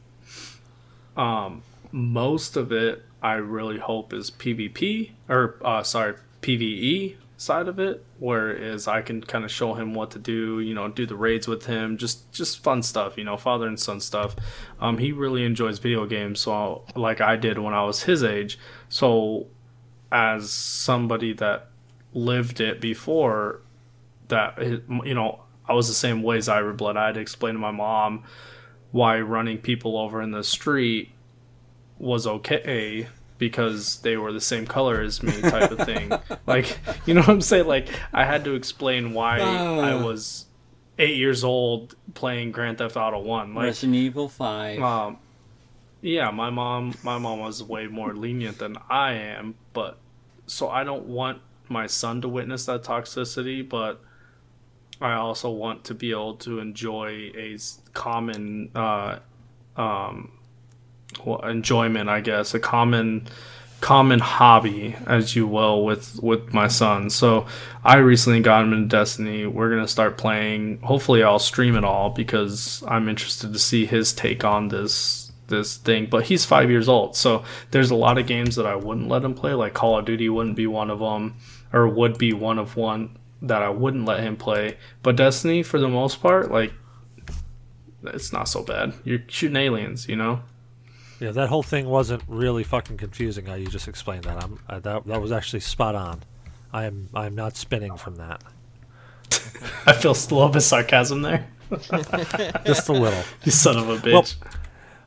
Um, 1.16 1.64
most 1.92 2.56
of 2.56 2.72
it, 2.72 3.04
I 3.22 3.36
really 3.36 3.80
hope, 3.80 4.14
is 4.14 4.32
PvP 4.32 5.12
or 5.28 5.58
uh, 5.64 5.84
sorry, 5.84 6.16
PVE 6.42 7.16
side 7.38 7.68
of 7.68 7.80
it, 7.80 8.04
whereas 8.18 8.88
I 8.88 9.02
can 9.02 9.22
kind 9.22 9.46
of 9.46 9.52
show 9.52 9.76
him 9.76 9.94
what 9.94 10.12
to 10.12 10.20
do, 10.20 10.60
you 10.60 10.74
know, 10.74 10.88
do 10.88 11.06
the 11.06 11.16
raids 11.16 11.48
with 11.48 11.68
him, 11.68 11.98
just 11.98 12.32
just 12.32 12.64
fun 12.64 12.82
stuff, 12.84 13.18
you 13.18 13.24
know, 13.24 13.38
father 13.38 13.68
and 13.68 13.80
son 13.80 14.00
stuff. 14.00 14.36
Um, 14.80 14.98
he 14.98 15.12
really 15.12 15.46
enjoys 15.46 15.80
video 15.80 16.06
games, 16.06 16.40
so 16.40 16.84
like 16.96 17.22
I 17.22 17.36
did 17.36 17.60
when 17.60 17.74
I 17.74 17.84
was 17.84 18.04
his 18.04 18.24
age. 18.24 18.60
So, 18.90 19.48
as 20.12 20.52
somebody 20.52 21.34
that 21.34 21.70
lived 22.14 22.60
it 22.60 22.82
before, 22.82 23.62
that 24.28 24.58
you 24.60 25.14
know, 25.14 25.42
I 25.68 25.74
was 25.74 25.88
the 25.88 25.94
same 25.94 26.24
way 26.24 26.38
as 26.38 26.48
Zyberblood. 26.48 26.98
I 26.98 27.08
had 27.08 27.16
to 27.16 27.22
explain 27.22 27.54
to 27.54 27.60
my 27.60 27.72
mom 27.72 28.24
why 28.92 29.20
running 29.20 29.60
people 29.60 29.98
over 29.98 30.22
in 30.22 30.32
the 30.32 30.44
street 30.44 31.12
was 32.00 32.28
okay 32.28 33.08
because 33.38 34.02
they 34.02 34.18
were 34.18 34.32
the 34.34 34.42
same 34.42 34.66
color 34.66 35.02
as 35.02 35.22
me 35.22 35.40
type 35.42 35.72
of 35.72 35.80
thing. 35.86 36.12
Like 36.48 36.80
you 37.06 37.14
know 37.14 37.22
what 37.22 37.30
i'm 37.30 37.42
saying? 37.42 37.68
Like 37.68 37.90
i 38.14 38.24
had 38.24 38.44
to 38.46 38.54
explain 38.56 39.14
why 39.14 39.40
i 39.40 39.96
was 39.96 40.46
eight 40.98 41.18
years 41.18 41.44
old 41.44 41.96
playing 42.14 42.52
grand 42.52 42.78
theft 42.80 42.96
auto 42.96 43.20
1 43.20 43.54
like 43.54 43.64
Resident 43.66 43.96
Evil 43.96 44.30
Five. 44.30 44.82
um 44.82 45.18
yeah 46.02 46.32
my 46.32 46.50
mom 46.50 46.94
my 47.04 47.18
mom 47.18 47.40
was 47.40 47.62
way 47.62 47.88
more 47.88 48.14
lenient 48.16 48.60
than 48.60 48.78
i 48.90 49.14
am 49.14 49.56
but 49.74 49.98
so 50.46 50.70
i 50.70 50.84
don't 50.84 51.06
want 51.06 51.42
my 51.70 51.86
son 51.86 52.22
to 52.22 52.28
witness 52.30 52.66
that 52.66 52.84
toxicity 52.84 53.68
but 53.68 54.02
i 55.02 55.14
also 55.14 55.50
want 55.52 55.84
to 55.84 55.94
be 55.94 56.12
able 56.12 56.36
to 56.36 56.60
enjoy 56.60 57.30
a 57.36 57.58
common 57.94 58.72
uh 58.74 59.20
um 59.76 60.32
well, 61.26 61.40
enjoyment 61.42 62.10
i 62.10 62.22
guess 62.22 62.54
a 62.54 62.60
common 62.60 63.28
common 63.82 64.20
hobby 64.20 64.96
as 65.06 65.36
you 65.36 65.46
will 65.46 65.86
with 65.86 66.22
with 66.22 66.54
my 66.54 66.68
son. 66.68 67.10
So 67.10 67.46
i 67.84 67.98
recently 67.98 68.40
got 68.40 68.64
him 68.64 68.74
into 68.74 68.88
destiny. 68.88 69.46
We're 69.46 69.70
gonna 69.70 69.88
start 69.88 70.18
playing. 70.18 70.80
Hopefully 70.82 71.24
i'll 71.24 71.40
stream 71.40 71.76
it 71.76 71.84
all 71.84 72.10
because 72.10 72.84
i'm 72.88 73.08
interested 73.08 73.54
to 73.54 73.60
see 73.60 73.86
his 73.86 74.14
take 74.14 74.44
on 74.44 74.70
this 74.70 75.32
this 75.48 75.78
thing. 75.78 76.08
But 76.08 76.26
he's 76.26 76.46
five 76.46 76.70
years 76.70 76.90
old 76.90 77.16
so 77.16 77.44
there's 77.72 77.92
a 77.92 77.96
lot 77.96 78.18
of 78.18 78.28
games 78.28 78.56
that 78.56 78.66
i 78.66 78.76
wouldn't 78.76 79.10
let 79.10 79.24
him 79.24 79.34
play. 79.34 79.54
Like 79.54 79.74
call 79.74 79.98
of 79.98 80.06
duty 80.06 80.30
wouldn't 80.30 80.56
be 80.56 80.68
one 80.68 80.90
of 80.90 81.00
them 81.00 81.36
or 81.72 81.88
would 81.88 82.18
be 82.18 82.34
one 82.34 82.60
of 82.60 82.76
one 82.76 83.18
that 83.42 83.62
i 83.62 83.70
wouldn't 83.70 84.06
let 84.06 84.22
him 84.22 84.36
play. 84.38 84.78
But 85.04 85.16
destiny 85.16 85.62
for 85.62 85.80
the 85.80 85.90
most 85.90 86.22
part 86.22 86.52
like 86.52 86.74
it's 88.04 88.32
not 88.32 88.48
so 88.48 88.64
bad. 88.64 88.94
You're 89.04 89.22
shooting 89.28 89.58
aliens 89.58 90.08
you 90.10 90.16
know 90.16 90.42
Yeah, 91.20 91.32
that 91.32 91.50
whole 91.50 91.64
thing 91.64 91.88
wasn't 91.90 92.24
really 92.28 92.64
fucking 92.64 92.98
confusing 92.98 93.46
how 93.48 93.56
you 93.56 93.68
just 93.68 93.88
explained 93.88 94.26
that. 94.26 94.44
I'm 94.44 94.60
uh, 94.70 94.80
that 94.80 95.06
that 95.08 95.22
was 95.22 95.32
actually 95.32 95.62
spot 95.62 95.96
on. 95.96 96.24
I 96.72 96.86
am 96.86 97.10
I 97.14 97.26
am 97.26 97.36
not 97.36 97.56
spinning 97.58 97.98
from 97.98 98.16
that. 98.18 98.44
I 99.86 99.94
feel 99.94 100.12
a 100.12 100.14
little 100.14 100.50
bit 100.50 100.62
sarcasm 100.62 101.22
there. 101.22 101.48
Just 102.66 102.88
a 102.88 102.94
little. 102.94 103.24
You 103.44 103.52
son 103.52 103.78
of 103.78 103.90
a 103.90 103.98
bitch. 103.98 104.14
Well, 104.14 104.52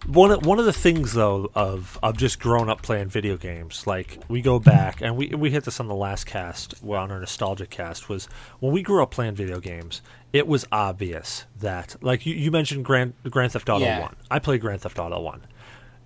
One 0.06 0.30
of, 0.30 0.44
one 0.46 0.58
of 0.58 0.64
the 0.66 0.72
things 0.74 1.12
though 1.14 1.50
of 1.54 1.98
of 2.02 2.16
just 2.18 2.38
growing 2.40 2.68
up 2.68 2.82
playing 2.82 3.08
video 3.08 3.36
games, 3.38 3.86
like 3.86 4.18
we 4.28 4.42
go 4.42 4.58
back 4.58 5.00
and 5.00 5.16
we 5.16 5.28
we 5.28 5.50
hit 5.50 5.64
this 5.64 5.80
on 5.80 5.88
the 5.88 5.94
last 5.94 6.26
cast, 6.26 6.74
well 6.82 7.02
on 7.02 7.10
our 7.10 7.20
nostalgia 7.20 7.66
cast, 7.66 8.08
was 8.10 8.26
when 8.58 8.72
we 8.72 8.82
grew 8.82 9.02
up 9.02 9.10
playing 9.10 9.34
video 9.36 9.58
games. 9.60 10.02
It 10.32 10.46
was 10.46 10.64
obvious 10.70 11.44
that, 11.58 11.96
like 12.02 12.24
you, 12.26 12.34
you 12.34 12.50
mentioned, 12.50 12.84
Grand 12.84 13.14
Grand 13.30 13.52
Theft 13.52 13.68
Auto 13.70 13.84
Yeah. 13.84 14.00
One. 14.00 14.16
I 14.30 14.38
played 14.38 14.60
Grand 14.60 14.80
Theft 14.82 14.98
Auto 14.98 15.20
One. 15.20 15.42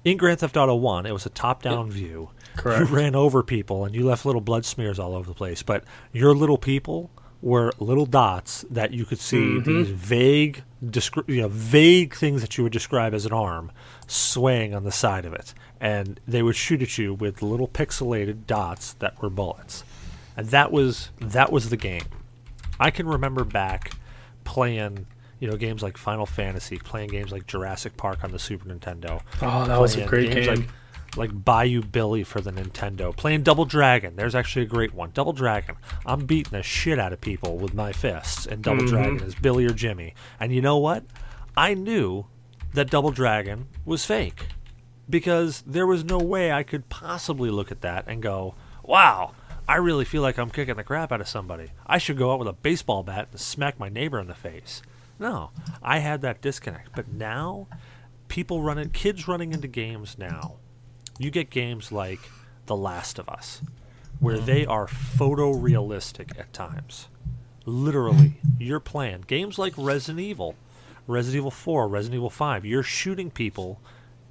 In 0.05 0.17
Grand 0.19 0.41
Theft 0.41 0.57
Auto 0.57 0.75
One, 0.75 1.07
it 1.07 1.13
was 1.13 1.27
a 1.27 1.31
top-down 1.31 1.91
view. 1.91 2.31
Correct. 2.57 2.89
You 2.89 2.97
ran 2.97 3.15
over 3.17 3.43
people 3.43 3.85
and 3.85 3.95
you 3.95 4.05
left 4.05 4.27
little 4.27 4.41
blood 4.41 4.65
smears 4.65 4.99
all 4.99 5.15
over 5.15 5.29
the 5.29 5.35
place, 5.35 5.63
but 5.63 5.85
your 6.13 6.35
little 6.35 6.59
people 6.59 7.11
were 7.43 7.73
little 7.79 8.07
dots 8.07 8.65
that 8.71 8.93
you 8.93 9.05
could 9.05 9.19
see 9.19 9.37
mm-hmm. 9.37 9.71
these 9.71 9.89
vague, 9.89 10.63
descri- 10.85 11.29
you 11.29 11.43
know, 11.43 11.49
vague 11.49 12.15
things 12.15 12.41
that 12.41 12.57
you 12.57 12.65
would 12.65 12.73
describe 12.73 13.13
as 13.13 13.27
an 13.27 13.33
arm 13.33 13.71
swaying 14.07 14.75
on 14.75 14.85
the 14.85 14.93
side 14.93 15.27
of 15.27 15.35
it, 15.35 15.53
and 15.81 16.21
they 16.27 16.43
would 16.43 16.57
shoot 16.57 16.81
at 16.81 16.97
you 16.97 17.13
with 17.13 17.43
little 17.43 17.69
pixelated 17.69 18.47
dots 18.47 18.95
that 18.95 19.21
were 19.21 19.29
bullets, 19.29 19.85
and 20.37 20.49
that 20.49 20.73
was 20.73 21.11
that 21.21 21.53
was 21.53 21.69
the 21.69 21.77
game. 21.77 22.05
I 22.81 22.91
can 22.91 23.07
remember 23.07 23.45
back 23.45 23.93
playing, 24.45 25.07
you 25.45 25.51
know, 25.51 25.59
games 25.59 25.83
like 25.83 25.99
Final 25.99 26.25
Fantasy, 26.25 26.79
playing 26.79 27.11
games 27.11 27.31
like 27.31 27.47
Jurassic 27.47 27.99
Park 27.99 28.25
on 28.25 28.33
the 28.33 28.39
Super 28.39 28.67
Nintendo. 28.67 29.21
Oh, 29.43 29.67
that 29.67 29.79
was 29.79 29.95
a 29.95 30.07
great 30.07 30.33
games 30.33 30.47
game. 30.47 30.57
Like, 30.57 30.69
like 31.19 31.45
Bayou 31.45 31.83
Billy 31.83 32.25
for 32.25 32.41
the 32.41 32.51
Nintendo. 32.51 33.15
Playing 33.15 33.43
Double 33.43 33.67
Dragon. 33.67 34.17
There's 34.17 34.35
actually 34.35 34.63
a 34.63 34.69
great 34.69 34.95
one. 34.95 35.11
Double 35.13 35.35
Dragon. 35.35 35.77
I'm 36.07 36.25
beating 36.25 36.53
the 36.53 36.63
shit 36.63 36.99
out 36.99 37.13
of 37.13 37.21
people 37.21 37.59
with 37.59 37.75
my 37.75 37.93
fists 37.93 38.47
and 38.47 38.65
Double 38.65 38.85
mm-hmm. 38.85 38.95
Dragon 38.95 39.21
is 39.23 39.35
Billy 39.35 39.67
or 39.67 39.75
Jimmy. 39.75 40.15
And 40.41 40.51
you 40.51 40.63
know 40.63 40.79
what? 40.79 41.05
I 41.59 41.75
knew 41.75 42.25
that 42.73 42.89
Double 42.89 43.11
Dragon 43.11 43.67
was 43.85 44.07
fake 44.07 44.47
because 45.11 45.63
there 45.67 45.87
was 45.87 46.07
no 46.07 46.17
way 46.17 46.53
I 46.53 46.63
could 46.63 46.89
possibly 46.89 47.51
look 47.51 47.71
at 47.71 47.83
that 47.83 48.07
and 48.07 48.23
go, 48.23 48.55
"Wow, 48.83 49.33
I 49.69 49.77
really 49.77 50.07
feel 50.07 50.23
like 50.23 50.39
I'm 50.39 50.49
kicking 50.49 50.77
the 50.77 50.85
crap 50.85 51.13
out 51.13 51.21
of 51.21 51.29
somebody. 51.29 51.73
I 51.87 51.99
should 51.99 52.17
go 52.17 52.33
out 52.33 52.39
with 52.39 52.49
a 52.49 52.55
baseball 52.55 53.03
bat 53.03 53.29
and 53.31 53.39
smack 53.39 53.79
my 53.79 53.91
neighbor 53.91 54.19
in 54.19 54.27
the 54.27 54.35
face." 54.35 54.81
No, 55.19 55.51
I 55.83 55.99
had 55.99 56.23
that 56.23 56.41
disconnect. 56.41 56.91
But 56.95 57.13
now, 57.13 57.67
people 58.29 58.63
running, 58.63 58.91
kids 58.91 59.29
running 59.29 59.53
into 59.53 59.69
games 59.69 60.17
now. 60.19 60.57
You 61.19 61.31
get 61.31 61.51
games 61.51 61.93
like 61.93 62.19
The 62.67 62.77
Last 62.77 63.19
of 63.19 63.29
Us, 63.29 63.63
where 64.19 64.39
they 64.39 64.67
are 64.67 64.87
photorealistic 64.87 66.39
at 66.39 66.53
times. 66.53 67.09
Literally, 67.65 68.41
you're 68.59 68.81
playing 68.81 69.25
games 69.27 69.59
like 69.59 69.73
Resident 69.77 70.21
Evil, 70.21 70.57
Resident 71.07 71.39
Evil 71.39 71.51
4, 71.51 71.89
Resident 71.89 72.17
Evil 72.17 72.31
5. 72.31 72.65
You're 72.65 72.83
shooting 72.83 73.31
people 73.31 73.81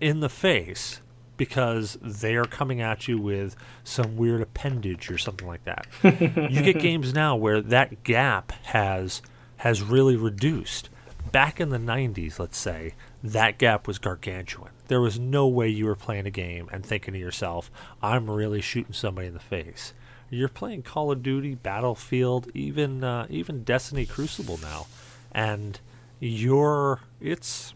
in 0.02 0.20
the 0.20 0.30
face 0.30 1.00
because 1.38 1.98
they 2.02 2.36
are 2.36 2.46
coming 2.46 2.82
at 2.82 3.08
you 3.08 3.18
with 3.18 3.56
some 3.84 4.18
weird 4.18 4.42
appendage 4.42 5.10
or 5.10 5.18
something 5.18 5.48
like 5.48 5.64
that. 5.64 5.88
you 6.04 6.62
get 6.62 6.80
games 6.80 7.14
now 7.14 7.36
where 7.36 7.62
that 7.62 8.04
gap 8.04 8.52
has 8.64 9.22
has 9.64 9.82
really 9.82 10.18
reduced. 10.18 10.90
Back 11.32 11.62
in 11.62 11.70
the 11.70 11.78
90s, 11.78 12.38
let's 12.38 12.58
say, 12.58 12.96
that 13.24 13.58
gap 13.58 13.88
was 13.88 13.98
gargantuan. 13.98 14.72
There 14.90 15.00
was 15.00 15.18
no 15.18 15.48
way 15.48 15.70
you 15.70 15.86
were 15.86 15.96
playing 15.96 16.28
a 16.28 16.32
game 16.32 16.68
and 16.74 16.86
thinking 16.86 17.14
to 17.14 17.20
yourself, 17.20 17.72
I'm 18.02 18.30
really 18.30 18.60
shooting 18.60 18.92
somebody 18.92 19.28
in 19.28 19.34
the 19.34 19.40
face. 19.40 19.94
You're 20.30 20.50
playing 20.50 20.82
Call 20.84 21.14
of 21.14 21.24
Duty, 21.24 21.56
Battlefield, 21.56 22.52
even 22.54 23.06
uh, 23.06 23.26
even 23.30 23.64
Destiny 23.64 24.06
Crucible 24.06 24.60
now, 24.62 24.88
and 25.32 25.80
you're 26.20 27.00
it's 27.22 27.74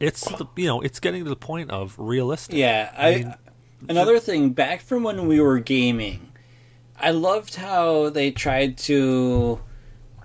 it's 0.00 0.24
the, 0.24 0.46
you 0.56 0.66
know 0.66 0.82
it's 0.82 1.00
getting 1.00 1.24
to 1.24 1.30
the 1.30 1.36
point 1.36 1.70
of 1.70 1.94
realistic. 1.98 2.56
Yeah, 2.56 2.92
I, 2.98 3.14
mean, 3.14 3.34
another 3.88 4.18
thing 4.18 4.50
back 4.50 4.82
from 4.82 5.02
when 5.04 5.26
we 5.28 5.40
were 5.40 5.60
gaming, 5.60 6.32
I 6.98 7.12
loved 7.12 7.54
how 7.54 8.10
they 8.10 8.32
tried 8.32 8.76
to 8.78 9.60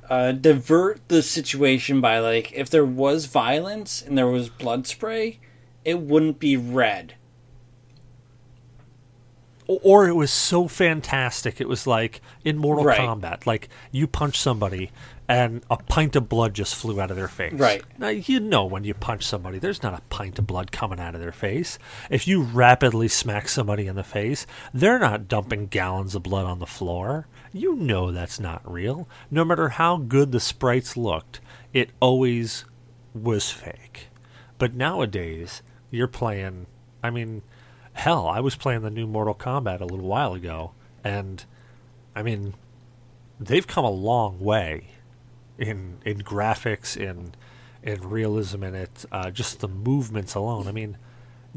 uh, 0.10 0.32
divert 0.32 1.07
the 1.07 1.22
situation 1.22 2.02
by 2.02 2.19
like 2.19 2.52
if 2.53 2.69
there 2.69 2.86
was 2.86 3.26
violence 3.26 4.02
and 4.02 4.18
there 4.18 4.27
was 4.27 4.49
blood 4.49 4.88
spray, 4.88 5.40
it 5.84 5.99
wouldn't 5.99 6.40
be 6.40 6.57
red. 6.57 7.15
Or 9.68 10.07
it 10.07 10.14
was 10.14 10.32
so 10.32 10.68
fantastic. 10.68 11.60
It 11.60 11.68
was 11.68 11.88
like 11.88 12.22
in 12.44 12.57
Mortal 12.57 12.84
Right. 12.86 12.99
Kombat, 12.99 13.48
like 13.48 13.68
you 13.91 14.06
punch 14.06 14.40
somebody 14.40 14.91
and 15.27 15.64
a 15.72 15.77
pint 15.77 16.15
of 16.15 16.30
blood 16.30 16.53
just 16.53 16.76
flew 16.76 17.02
out 17.02 17.10
of 17.10 17.18
their 17.18 17.27
face. 17.27 17.53
Right. 17.53 17.84
Now 17.98 18.10
you 18.10 18.40
know 18.40 18.65
when 18.65 18.84
you 18.84 18.94
punch 18.94 19.23
somebody, 19.26 19.57
there's 19.57 19.82
not 19.82 19.98
a 19.98 20.02
pint 20.10 20.38
of 20.38 20.45
blood 20.45 20.72
coming 20.72 20.99
out 20.99 21.15
of 21.15 21.22
their 21.22 21.32
face. 21.32 21.80
If 22.11 22.27
you 22.27 22.44
rapidly 22.44 23.07
smack 23.07 23.48
somebody 23.48 23.88
in 23.88 23.95
the 23.95 24.03
face, 24.03 24.45
they're 24.72 24.99
not 24.99 25.27
dumping 25.27 25.68
gallons 25.68 26.14
of 26.14 26.22
blood 26.22 26.45
on 26.45 26.60
the 26.60 26.68
floor. 26.68 27.27
You 27.56 27.73
know 27.73 28.11
that's 28.11 28.38
not 28.38 28.69
real. 28.69 29.07
No 29.32 29.45
matter 29.45 29.69
how 29.69 29.95
good 29.95 30.34
the 30.34 30.41
sprites 30.41 30.98
looked, 30.98 31.40
it 31.72 31.91
always 32.02 32.65
was 33.14 33.49
fake. 33.49 34.07
But 34.57 34.73
nowadays, 34.73 35.61
you're 35.90 36.10
playing. 36.10 36.65
I 37.02 37.11
mean, 37.11 37.44
hell, 37.94 38.27
I 38.27 38.41
was 38.41 38.57
playing 38.57 38.82
the 38.82 38.90
new 38.90 39.07
Mortal 39.07 39.34
Kombat 39.34 39.80
a 39.80 39.86
little 39.86 40.06
while 40.06 40.34
ago, 40.34 40.73
and 41.02 41.45
I 42.14 42.23
mean, 42.23 42.56
they've 43.40 43.65
come 43.65 43.86
a 43.86 43.90
long 43.90 44.41
way 44.41 44.88
in 45.57 45.99
in 46.03 46.23
graphics, 46.23 46.98
in 46.98 47.36
in 47.82 48.02
realism 48.02 48.64
in 48.64 48.76
it, 48.76 49.06
uh, 49.14 49.32
just 49.32 49.61
the 49.61 49.69
movements 49.69 50.36
alone. 50.36 50.68
I 50.68 50.73
mean, 50.73 50.98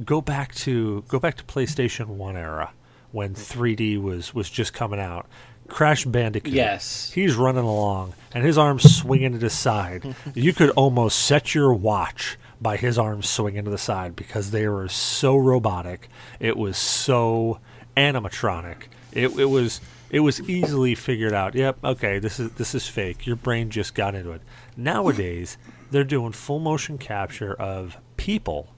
go 0.04 0.20
back 0.20 0.54
to 0.56 1.02
go 1.08 1.18
back 1.18 1.36
to 1.38 1.44
PlayStation 1.44 2.06
One 2.06 2.36
era 2.36 2.70
when 3.10 3.34
3D 3.34 4.00
was 4.00 4.34
was 4.34 4.48
just 4.48 4.72
coming 4.72 5.00
out. 5.00 5.26
Crash 5.68 6.04
Bandicoot. 6.04 6.52
Yes. 6.52 7.10
He's 7.12 7.34
running 7.36 7.64
along 7.64 8.14
and 8.32 8.44
his 8.44 8.58
arms 8.58 8.96
swinging 8.96 9.32
to 9.32 9.38
the 9.38 9.50
side. 9.50 10.14
you 10.34 10.52
could 10.52 10.70
almost 10.70 11.18
set 11.18 11.54
your 11.54 11.72
watch 11.72 12.38
by 12.60 12.76
his 12.76 12.98
arms 12.98 13.28
swinging 13.28 13.64
to 13.64 13.70
the 13.70 13.78
side 13.78 14.16
because 14.16 14.50
they 14.50 14.66
were 14.66 14.88
so 14.88 15.36
robotic. 15.36 16.08
It 16.40 16.56
was 16.56 16.76
so 16.76 17.60
animatronic. 17.96 18.84
It, 19.12 19.38
it 19.38 19.44
was 19.46 19.80
it 20.10 20.20
was 20.20 20.40
easily 20.48 20.94
figured 20.94 21.32
out. 21.34 21.54
Yep, 21.54 21.84
okay, 21.84 22.18
this 22.18 22.40
is 22.40 22.52
this 22.52 22.74
is 22.74 22.88
fake. 22.88 23.26
Your 23.26 23.36
brain 23.36 23.70
just 23.70 23.94
got 23.94 24.14
into 24.14 24.32
it. 24.32 24.42
Nowadays, 24.76 25.58
they're 25.90 26.04
doing 26.04 26.32
full 26.32 26.58
motion 26.58 26.98
capture 26.98 27.54
of 27.54 27.96
people 28.16 28.68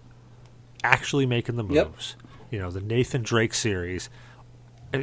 actually 0.83 1.27
making 1.27 1.57
the 1.57 1.65
Yep. 1.65 1.87
moves. 1.89 2.17
You 2.51 2.59
know, 2.59 2.71
the 2.71 2.81
Nathan 2.81 3.23
Drake 3.23 3.55
series, 3.55 4.11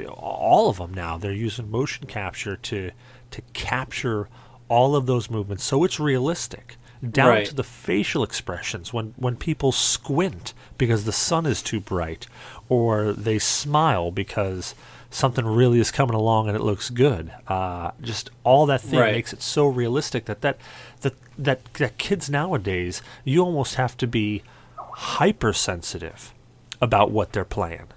all 0.10 0.70
of 0.70 0.78
them 0.78 0.94
now 0.94 1.18
they're 1.18 1.32
using 1.32 1.70
motion 1.72 2.06
capture 2.08 2.56
to 2.58 2.92
to 3.32 3.42
capture 3.54 4.28
all 4.70 4.96
of 4.96 5.06
those 5.06 5.30
movements 5.30 5.64
so 5.64 5.84
it's 5.84 6.00
realistic 6.00 6.76
down 7.12 7.28
Right. 7.30 7.46
to 7.46 7.54
the 7.56 7.64
facial 7.64 8.24
expressions 8.24 8.92
when 8.92 9.14
when 9.18 9.36
people 9.36 9.72
squint 9.72 10.54
because 10.78 11.06
the 11.06 11.12
sun 11.12 11.46
is 11.46 11.62
too 11.62 11.80
bright 11.80 12.28
or 12.70 13.14
they 13.14 13.38
smile 13.40 14.12
because 14.12 14.74
something 15.10 15.46
really 15.46 15.80
is 15.80 15.90
coming 15.92 16.16
along 16.16 16.48
and 16.48 16.58
it 16.58 16.62
looks 16.64 16.90
good 16.90 17.32
uh, 17.48 17.92
just 18.02 18.30
all 18.44 18.66
that 18.66 18.82
thing 18.82 19.00
Right. 19.00 19.14
makes 19.14 19.32
it 19.32 19.42
so 19.42 19.68
realistic 19.68 20.26
that 20.26 20.42
that, 20.42 20.58
that 21.02 21.14
that 21.38 21.74
that 21.76 21.98
kids 21.98 22.30
nowadays 22.30 23.02
you 23.24 23.42
almost 23.42 23.76
have 23.76 23.96
to 23.98 24.08
be 24.08 24.42
hypersensitive 24.78 26.34
about 26.82 27.12
what 27.12 27.32
they're 27.32 27.46
playing 27.46 27.88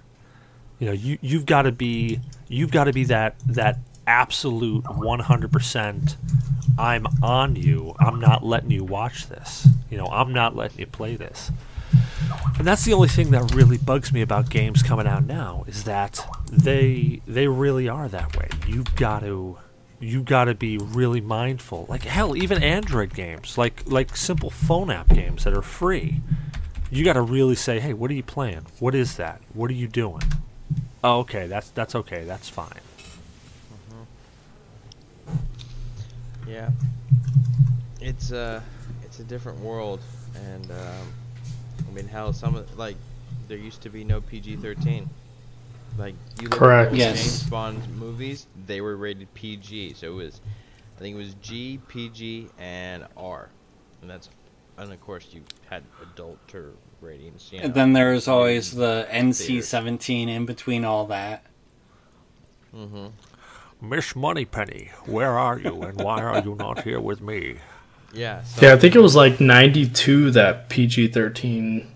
you 0.81 0.87
know 0.87 0.93
you 0.93 1.17
you've 1.21 1.45
got 1.45 1.61
to 1.61 1.71
be 1.71 2.19
you've 2.49 2.71
got 2.71 2.85
to 2.85 2.91
be 2.91 3.05
that 3.05 3.35
that 3.45 3.77
absolute 4.07 4.83
100% 4.83 6.15
I'm 6.79 7.05
on 7.21 7.55
you. 7.55 7.93
I'm 7.99 8.19
not 8.19 8.43
letting 8.43 8.71
you 8.71 8.83
watch 8.83 9.27
this. 9.27 9.67
You 9.91 9.97
know 9.99 10.07
I'm 10.07 10.33
not 10.33 10.55
letting 10.55 10.79
you 10.79 10.87
play 10.87 11.15
this. 11.15 11.51
And 12.57 12.65
that's 12.65 12.83
the 12.83 12.93
only 12.93 13.09
thing 13.09 13.31
that 13.31 13.53
really 13.53 13.77
bugs 13.77 14.11
me 14.11 14.21
about 14.21 14.49
games 14.49 14.81
coming 14.81 15.05
out 15.05 15.25
now 15.25 15.65
is 15.67 15.83
that 15.83 16.25
they 16.51 17.21
they 17.27 17.47
really 17.47 17.87
are 17.87 18.07
that 18.07 18.35
way. 18.35 18.49
You've 18.67 18.95
got 18.95 19.19
to 19.19 19.59
you've 19.99 20.25
got 20.25 20.45
to 20.45 20.55
be 20.55 20.79
really 20.79 21.21
mindful. 21.21 21.85
Like 21.89 22.05
hell 22.05 22.35
even 22.35 22.63
android 22.63 23.13
games 23.13 23.55
like 23.55 23.83
like 23.85 24.15
simple 24.17 24.49
phone 24.49 24.89
app 24.89 25.09
games 25.09 25.43
that 25.43 25.55
are 25.55 25.61
free. 25.61 26.21
You 26.89 27.05
got 27.05 27.13
to 27.13 27.21
really 27.21 27.55
say 27.55 27.79
hey 27.79 27.93
what 27.93 28.09
are 28.09 28.15
you 28.15 28.23
playing? 28.23 28.65
What 28.79 28.95
is 28.95 29.17
that? 29.17 29.41
What 29.53 29.69
are 29.69 29.75
you 29.75 29.87
doing 29.87 30.23
Oh, 31.03 31.19
okay. 31.19 31.47
That's 31.47 31.69
that's 31.71 31.95
okay. 31.95 32.23
That's 32.25 32.49
fine. 32.49 32.81
Yeah. 36.47 36.71
It's 37.99 38.31
uh 38.31 38.61
it's 39.03 39.19
a 39.19 39.23
different 39.23 39.59
world 39.59 40.01
and 40.35 40.71
um 40.71 41.13
I 41.87 41.91
mean 41.91 42.07
hell 42.07 42.33
some 42.33 42.55
of 42.55 42.77
like 42.77 42.97
there 43.47 43.57
used 43.57 43.81
to 43.83 43.89
be 43.89 44.03
no 44.03 44.21
PG-13. 44.21 45.07
Like 45.97 46.15
you 46.41 46.49
look 46.49 46.59
Correct. 46.59 46.93
at 46.93 46.99
those 46.99 46.99
Yes. 46.99 47.15
James 47.15 47.43
Bond 47.43 47.87
movies, 47.97 48.47
they 48.67 48.81
were 48.81 48.95
rated 48.97 49.33
PG. 49.33 49.93
So 49.95 50.07
it 50.07 50.15
was 50.15 50.41
I 50.97 50.99
think 50.99 51.15
it 51.15 51.19
was 51.19 51.35
G, 51.35 51.79
PG 51.87 52.49
and 52.57 53.05
R. 53.17 53.49
And 54.01 54.09
that's 54.09 54.29
and 54.77 54.91
of 54.91 55.01
course 55.01 55.27
you 55.33 55.43
had 55.69 55.83
adulter 56.01 56.73
ratings, 57.01 57.49
you 57.51 57.59
know. 57.59 57.65
And 57.65 57.73
then 57.73 57.93
there's 57.93 58.27
always 58.27 58.71
the 58.71 59.07
NC-17 59.11 60.27
in 60.27 60.45
between 60.45 60.85
all 60.85 61.05
that. 61.07 61.43
Mhm. 62.75 63.11
Miss 63.81 64.15
Moneypenny, 64.15 64.91
where 65.05 65.37
are 65.37 65.59
you, 65.59 65.81
and 65.81 65.99
why 65.99 66.21
are 66.21 66.41
you 66.41 66.55
not 66.55 66.83
here 66.83 66.99
with 66.99 67.19
me? 67.21 67.55
Yeah, 68.13 68.43
so 68.43 68.65
Yeah, 68.67 68.73
I 68.73 68.77
think 68.77 68.95
it 68.95 68.99
was 68.99 69.15
like 69.15 69.39
92 69.39 70.31
that 70.31 70.69
PG-13 70.69 71.87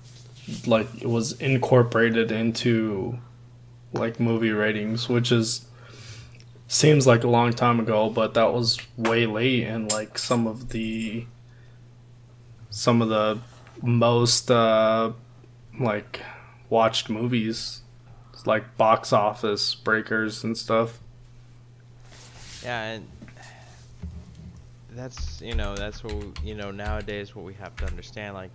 like 0.65 0.87
was 1.03 1.33
incorporated 1.33 2.31
into 2.31 3.19
like 3.93 4.19
movie 4.19 4.51
ratings, 4.51 5.07
which 5.09 5.31
is 5.31 5.67
seems 6.67 7.05
like 7.05 7.23
a 7.23 7.27
long 7.27 7.53
time 7.53 7.79
ago, 7.79 8.09
but 8.09 8.33
that 8.33 8.51
was 8.53 8.79
way 8.97 9.25
late 9.25 9.63
and 9.63 9.91
like 9.91 10.17
some 10.17 10.47
of 10.47 10.69
the 10.69 11.25
some 12.69 13.01
of 13.01 13.09
the 13.09 13.39
most 13.85 14.49
uh 14.49 15.11
like 15.79 16.21
watched 16.69 17.09
movies 17.09 17.81
like 18.45 18.77
box 18.77 19.13
office 19.13 19.75
breakers 19.75 20.43
and 20.43 20.57
stuff. 20.57 20.99
Yeah, 22.63 22.83
and 22.83 23.07
that's 24.91 25.41
you 25.41 25.55
know 25.55 25.75
that's 25.75 26.03
what 26.03 26.13
we, 26.13 26.31
you 26.43 26.55
know 26.55 26.71
nowadays 26.71 27.35
what 27.35 27.45
we 27.45 27.53
have 27.53 27.75
to 27.77 27.85
understand. 27.85 28.35
Like 28.35 28.51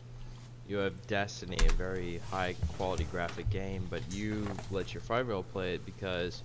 you 0.69 0.77
have 0.77 1.07
Destiny, 1.07 1.59
a 1.69 1.73
very 1.73 2.21
high 2.31 2.55
quality 2.77 3.05
graphic 3.05 3.51
game, 3.51 3.87
but 3.91 4.03
you 4.11 4.47
let 4.71 4.95
your 4.95 5.01
five 5.01 5.27
year 5.27 5.35
old 5.35 5.51
play 5.53 5.75
it 5.75 5.85
because 5.85 6.43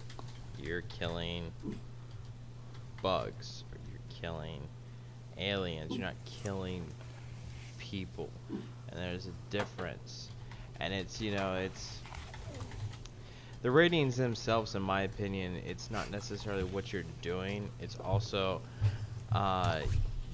you're 0.60 0.82
killing 0.82 1.52
bugs 3.02 3.64
or 3.72 3.78
you're 3.92 4.22
killing 4.22 4.62
aliens. 5.38 5.92
You're 5.92 6.06
not 6.06 6.16
killing 6.26 6.84
people, 7.78 8.30
and 8.96 9.04
there's 9.04 9.28
a 9.28 9.52
difference. 9.52 10.30
And 10.80 10.94
it's 10.94 11.22
you 11.22 11.32
know 11.32 11.56
it's 11.56 12.00
the 13.62 13.72
ratings 13.72 14.16
themselves, 14.16 14.76
in 14.76 14.84
my 14.84 15.02
opinion, 15.02 15.60
it's 15.66 15.90
not 15.90 16.12
necessarily 16.12 16.64
what 16.64 16.94
you're 16.94 17.04
doing. 17.24 17.70
It's 17.80 17.98
also 17.98 18.62
uh, 19.32 19.82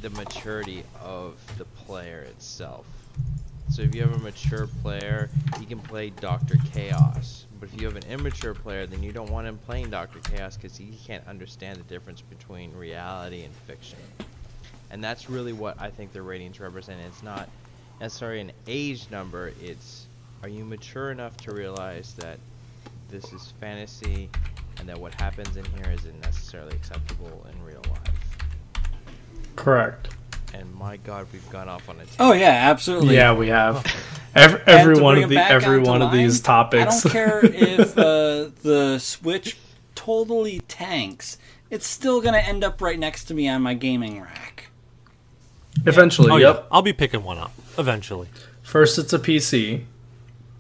the 0.02 0.10
maturity 0.10 0.84
of 1.02 1.40
the 1.58 1.64
player 1.64 2.24
itself. 2.24 2.86
So 3.70 3.84
if 3.84 3.96
you 3.96 4.02
have 4.02 4.14
a 4.14 4.20
mature 4.20 4.68
player, 4.82 5.30
he 5.58 5.66
can 5.66 5.80
play 5.80 6.10
Doctor 6.10 6.58
Chaos. 6.74 7.46
But 7.58 7.70
if 7.70 7.80
you 7.80 7.88
have 7.88 7.96
an 7.96 8.04
immature 8.10 8.54
player, 8.54 8.86
then 8.86 9.02
you 9.02 9.14
don't 9.14 9.30
want 9.32 9.48
him 9.48 9.58
playing 9.60 9.92
Doctor 9.92 10.20
Chaos 10.20 10.58
because 10.58 10.76
he 10.76 10.98
can't 11.06 11.26
understand 11.26 11.80
the 11.80 11.84
difference 11.84 12.20
between 12.20 12.74
reality 12.76 13.44
and 13.44 13.54
fiction. 13.66 14.00
And 14.90 15.02
that's 15.02 15.30
really 15.30 15.54
what 15.54 15.80
I 15.80 15.90
think 15.90 16.12
the 16.12 16.22
ratings 16.22 16.60
represent. 16.60 17.00
It's 17.08 17.24
not 17.24 17.48
necessarily 18.02 18.42
an 18.42 18.52
age 18.68 19.06
number. 19.12 19.54
It's 19.62 20.08
are 20.44 20.50
you 20.50 20.66
mature 20.66 21.12
enough 21.12 21.38
to 21.38 21.54
realize 21.54 22.14
that 22.18 22.40
this 23.10 23.32
is 23.32 23.54
fantasy 23.60 24.30
and 24.80 24.90
that 24.90 25.00
what 25.00 25.14
happens 25.22 25.56
in 25.56 25.64
here 25.66 25.92
isn't 25.94 26.20
necessarily 26.22 26.74
acceptable 26.76 27.46
in 27.52 27.64
real 27.64 27.82
life. 27.90 28.84
Correct. 29.56 30.10
And 30.54 30.74
my 30.76 30.98
God, 30.98 31.28
we've 31.32 31.48
gone 31.52 31.70
off 31.70 31.88
on 31.88 31.96
a 31.98 32.00
tangent. 32.00 32.18
Oh 32.20 32.34
yeah, 32.34 32.70
absolutely. 32.72 33.16
Yeah, 33.16 33.34
we 33.34 33.48
have. 33.50 33.86
Every, 34.34 34.62
every 34.66 35.02
one 35.02 35.22
of 35.22 35.30
the 35.30 35.36
every 35.38 35.80
onto 35.80 35.90
one 35.90 36.02
of 36.02 36.14
these 36.14 36.40
topics. 36.40 37.06
I 37.06 37.10
don't 37.10 37.12
care 37.12 37.42
if 37.46 37.98
uh, 37.98 38.50
the 38.64 38.98
Switch 38.98 39.58
totally 39.94 40.62
tanks. 40.70 41.38
It's 41.70 41.86
still 41.86 42.22
going 42.22 42.36
to 42.36 42.42
end 42.42 42.64
up 42.64 42.80
right 42.80 42.98
next 42.98 43.26
to 43.26 43.34
me 43.34 43.50
on 43.50 43.62
my 43.62 43.74
gaming 43.74 44.22
rack. 44.22 44.70
Eventually, 45.86 46.32
Oh, 46.32 46.38
yep. 46.38 46.56
yeah. 46.56 46.64
I'll 46.72 46.82
be 46.82 46.94
picking 46.94 47.24
one 47.26 47.40
up 47.40 47.52
eventually. 47.78 48.28
First, 48.64 48.98
it's 49.00 49.14
a 49.14 49.20
PC 49.20 49.86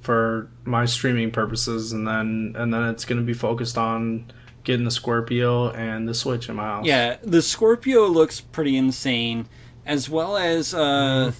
for 0.01 0.49
my 0.65 0.85
streaming 0.85 1.31
purposes, 1.31 1.91
and 1.93 2.07
then 2.07 2.55
and 2.57 2.73
then 2.73 2.83
it's 2.89 3.05
going 3.05 3.19
to 3.19 3.25
be 3.25 3.33
focused 3.33 3.77
on 3.77 4.31
getting 4.63 4.85
the 4.85 4.91
Scorpio 4.91 5.71
and 5.71 6.07
the 6.07 6.13
Switch 6.13 6.49
in 6.49 6.55
my 6.55 6.63
house. 6.63 6.85
Yeah, 6.85 7.17
the 7.23 7.41
Scorpio 7.41 8.05
looks 8.07 8.41
pretty 8.41 8.77
insane, 8.77 9.47
as 9.85 10.09
well 10.09 10.37
as 10.37 10.73
uh, 10.73 11.31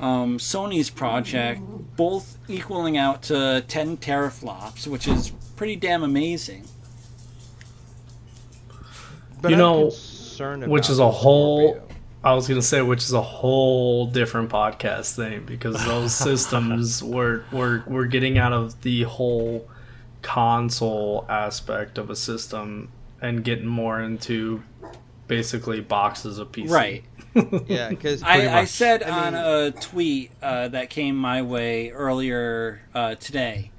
um, 0.00 0.38
Sony's 0.38 0.88
project, 0.90 1.60
both 1.96 2.38
equaling 2.48 2.96
out 2.96 3.22
to 3.24 3.62
10 3.68 3.98
teraflops, 3.98 4.86
which 4.86 5.06
is 5.08 5.30
pretty 5.56 5.76
damn 5.76 6.02
amazing. 6.02 6.64
But 9.42 9.50
You 9.50 9.54
I'm 9.56 9.58
know, 9.58 10.66
which 10.68 10.88
is 10.90 10.98
a 10.98 11.10
whole. 11.10 11.74
Scorpio. 11.74 11.89
I 12.22 12.34
was 12.34 12.46
gonna 12.46 12.62
say, 12.62 12.82
which 12.82 13.04
is 13.04 13.12
a 13.12 13.22
whole 13.22 14.06
different 14.06 14.50
podcast 14.50 15.14
thing 15.14 15.44
because 15.44 15.82
those 15.84 16.14
systems 16.28 17.02
were 17.02 17.44
were 17.50 17.82
we're 17.86 18.06
getting 18.06 18.36
out 18.38 18.52
of 18.52 18.82
the 18.82 19.04
whole 19.04 19.68
console 20.22 21.24
aspect 21.28 21.96
of 21.96 22.10
a 22.10 22.16
system 22.16 22.90
and 23.22 23.42
getting 23.42 23.66
more 23.66 24.00
into 24.00 24.62
basically 25.28 25.80
boxes 25.80 26.38
of 26.38 26.52
PC. 26.52 26.70
Right. 26.70 27.04
Yeah, 27.68 27.90
because 27.90 28.24
I, 28.24 28.60
I 28.60 28.64
said 28.64 29.04
I 29.04 29.26
on 29.28 29.34
a 29.36 29.70
tweet 29.70 30.32
uh, 30.42 30.66
that 30.66 30.90
came 30.90 31.14
my 31.14 31.42
way 31.42 31.90
earlier 31.90 32.82
uh, 32.92 33.14
today 33.14 33.70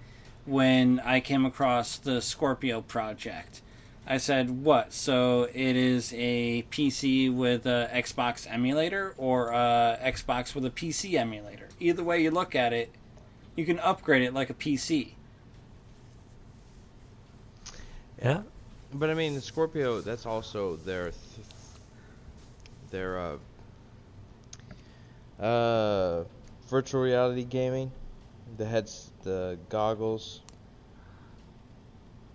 when 0.46 1.02
I 1.02 1.20
came 1.20 1.46
across 1.46 1.98
the 1.98 2.22
Scorpio 2.22 2.80
project. 2.80 3.62
I 4.12 4.18
said, 4.18 4.66
"What? 4.66 4.92
So 4.92 5.44
it 5.54 5.78
is 5.78 6.14
a 6.14 6.64
PC 6.64 7.34
with 7.34 7.66
a 7.66 7.90
Xbox 7.94 8.46
emulator, 8.46 9.14
or 9.16 9.52
a 9.52 9.98
Xbox 10.04 10.54
with 10.54 10.66
a 10.66 10.70
PC 10.70 11.14
emulator? 11.18 11.70
Either 11.80 12.04
way 12.04 12.22
you 12.22 12.30
look 12.30 12.54
at 12.54 12.74
it, 12.74 12.92
you 13.56 13.66
can 13.66 13.80
upgrade 13.80 14.22
it 14.22 14.34
like 14.34 14.50
a 14.50 14.54
PC." 14.54 15.14
Yeah. 18.22 18.42
But 18.94 19.10
I 19.10 19.14
mean, 19.14 19.34
the 19.34 19.40
Scorpio. 19.40 20.02
That's 20.02 20.26
also 20.26 20.76
their 20.76 21.12
th- 21.12 21.48
their 22.90 23.38
uh, 25.40 25.42
uh, 25.42 26.24
virtual 26.68 27.02
reality 27.02 27.46
gaming. 27.46 27.94
The 28.58 28.66
heads, 28.66 29.12
the 29.24 29.58
goggles. 29.70 30.42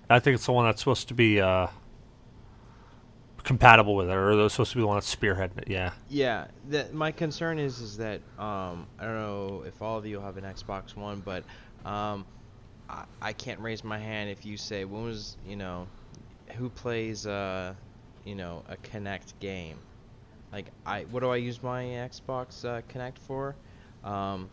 I 0.08 0.18
think 0.20 0.36
it's 0.36 0.46
the 0.46 0.52
one 0.52 0.66
that's 0.66 0.80
supposed 0.80 1.08
to 1.08 1.14
be 1.14 1.40
uh, 1.40 1.66
compatible 3.42 3.96
with 3.96 4.08
it, 4.08 4.14
or 4.14 4.36
they're 4.36 4.48
supposed 4.48 4.72
to 4.72 4.76
be 4.76 4.82
the 4.82 4.86
one 4.86 4.96
that's 4.96 5.14
spearheading 5.14 5.58
it. 5.58 5.68
Yeah. 5.68 5.92
Yeah, 6.08 6.46
the, 6.68 6.88
my 6.92 7.12
concern 7.12 7.58
is 7.58 7.80
is 7.80 7.96
that 7.96 8.20
um, 8.38 8.86
I 8.98 9.04
don't 9.04 9.14
know 9.14 9.64
if 9.66 9.80
all 9.82 9.98
of 9.98 10.06
you 10.06 10.20
have 10.20 10.36
an 10.36 10.44
Xbox 10.44 10.96
One, 10.96 11.22
but 11.24 11.44
um, 11.84 12.24
I, 12.88 13.04
I 13.20 13.32
can't 13.32 13.60
raise 13.60 13.84
my 13.84 13.98
hand 13.98 14.30
if 14.30 14.44
you 14.44 14.56
say 14.56 14.84
when 14.84 15.04
was 15.04 15.36
you 15.46 15.56
know 15.56 15.86
who 16.56 16.68
plays 16.68 17.26
uh, 17.26 17.74
you 18.24 18.34
know 18.34 18.62
a 18.68 18.76
Kinect 18.76 19.32
game. 19.40 19.78
Like 20.52 20.66
I, 20.84 21.02
what 21.10 21.20
do 21.20 21.30
I 21.30 21.36
use 21.36 21.62
my 21.62 21.82
Xbox 21.84 22.64
uh, 22.64 22.82
Kinect 22.92 23.18
for? 23.18 23.56
Um, 24.04 24.48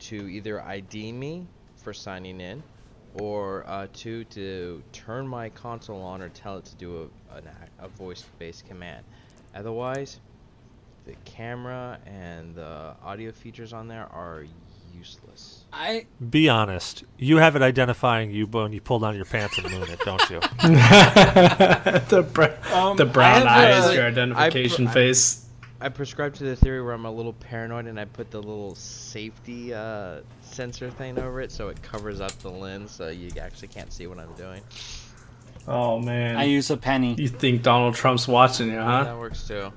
to 0.00 0.28
either 0.28 0.60
ID 0.60 1.12
me 1.12 1.46
for 1.76 1.92
signing 1.92 2.40
in, 2.40 2.62
or 3.14 3.64
uh, 3.66 3.86
two 3.92 4.24
to 4.24 4.82
turn 4.92 5.26
my 5.26 5.48
console 5.50 6.02
on 6.02 6.20
or 6.20 6.28
tell 6.30 6.58
it 6.58 6.64
to 6.64 6.74
do 6.76 7.10
a, 7.32 7.36
an, 7.36 7.48
a 7.78 7.88
voice-based 7.88 8.66
command. 8.66 9.04
Otherwise, 9.54 10.20
the 11.06 11.14
camera 11.24 11.98
and 12.06 12.54
the 12.54 12.94
audio 13.04 13.30
features 13.30 13.72
on 13.72 13.88
there 13.88 14.06
are 14.12 14.44
useless. 14.96 15.64
I 15.72 16.06
Be 16.30 16.48
honest. 16.48 17.04
You 17.18 17.36
have 17.38 17.56
it 17.56 17.62
identifying 17.62 18.30
you 18.30 18.46
when 18.46 18.72
you 18.72 18.80
pull 18.80 18.98
down 19.00 19.16
your 19.16 19.24
pants 19.24 19.58
and 19.58 19.70
moon 19.70 19.88
it, 19.90 20.00
don't 20.00 20.30
you? 20.30 20.40
the, 20.62 22.26
br- 22.32 22.72
um, 22.74 22.96
the 22.96 23.04
brown 23.04 23.46
eyes, 23.46 23.90
a- 23.90 23.94
your 23.94 24.06
identification 24.06 24.88
I- 24.88 24.92
face. 24.92 25.40
I 25.40 25.43
prescribe 25.88 26.34
to 26.34 26.44
the 26.44 26.56
theory 26.56 26.82
where 26.82 26.92
I'm 26.92 27.04
a 27.04 27.10
little 27.10 27.32
paranoid 27.32 27.86
and 27.86 27.98
I 27.98 28.04
put 28.04 28.30
the 28.30 28.38
little 28.38 28.74
safety 28.74 29.74
uh, 29.74 30.20
sensor 30.40 30.90
thing 30.90 31.18
over 31.18 31.40
it 31.40 31.52
so 31.52 31.68
it 31.68 31.82
covers 31.82 32.20
up 32.20 32.32
the 32.40 32.50
lens 32.50 32.92
so 32.92 33.08
you 33.08 33.30
actually 33.40 33.68
can't 33.68 33.92
see 33.92 34.06
what 34.06 34.18
I'm 34.18 34.32
doing. 34.34 34.62
Oh 35.66 35.98
man, 35.98 36.36
I 36.36 36.44
use 36.44 36.70
a 36.70 36.76
penny. 36.76 37.14
you 37.14 37.28
think 37.28 37.62
Donald 37.62 37.94
Trump's 37.94 38.28
watching 38.28 38.68
you, 38.68 38.78
huh? 38.78 39.04
That 39.04 39.18
works 39.18 39.46
too. 39.48 39.72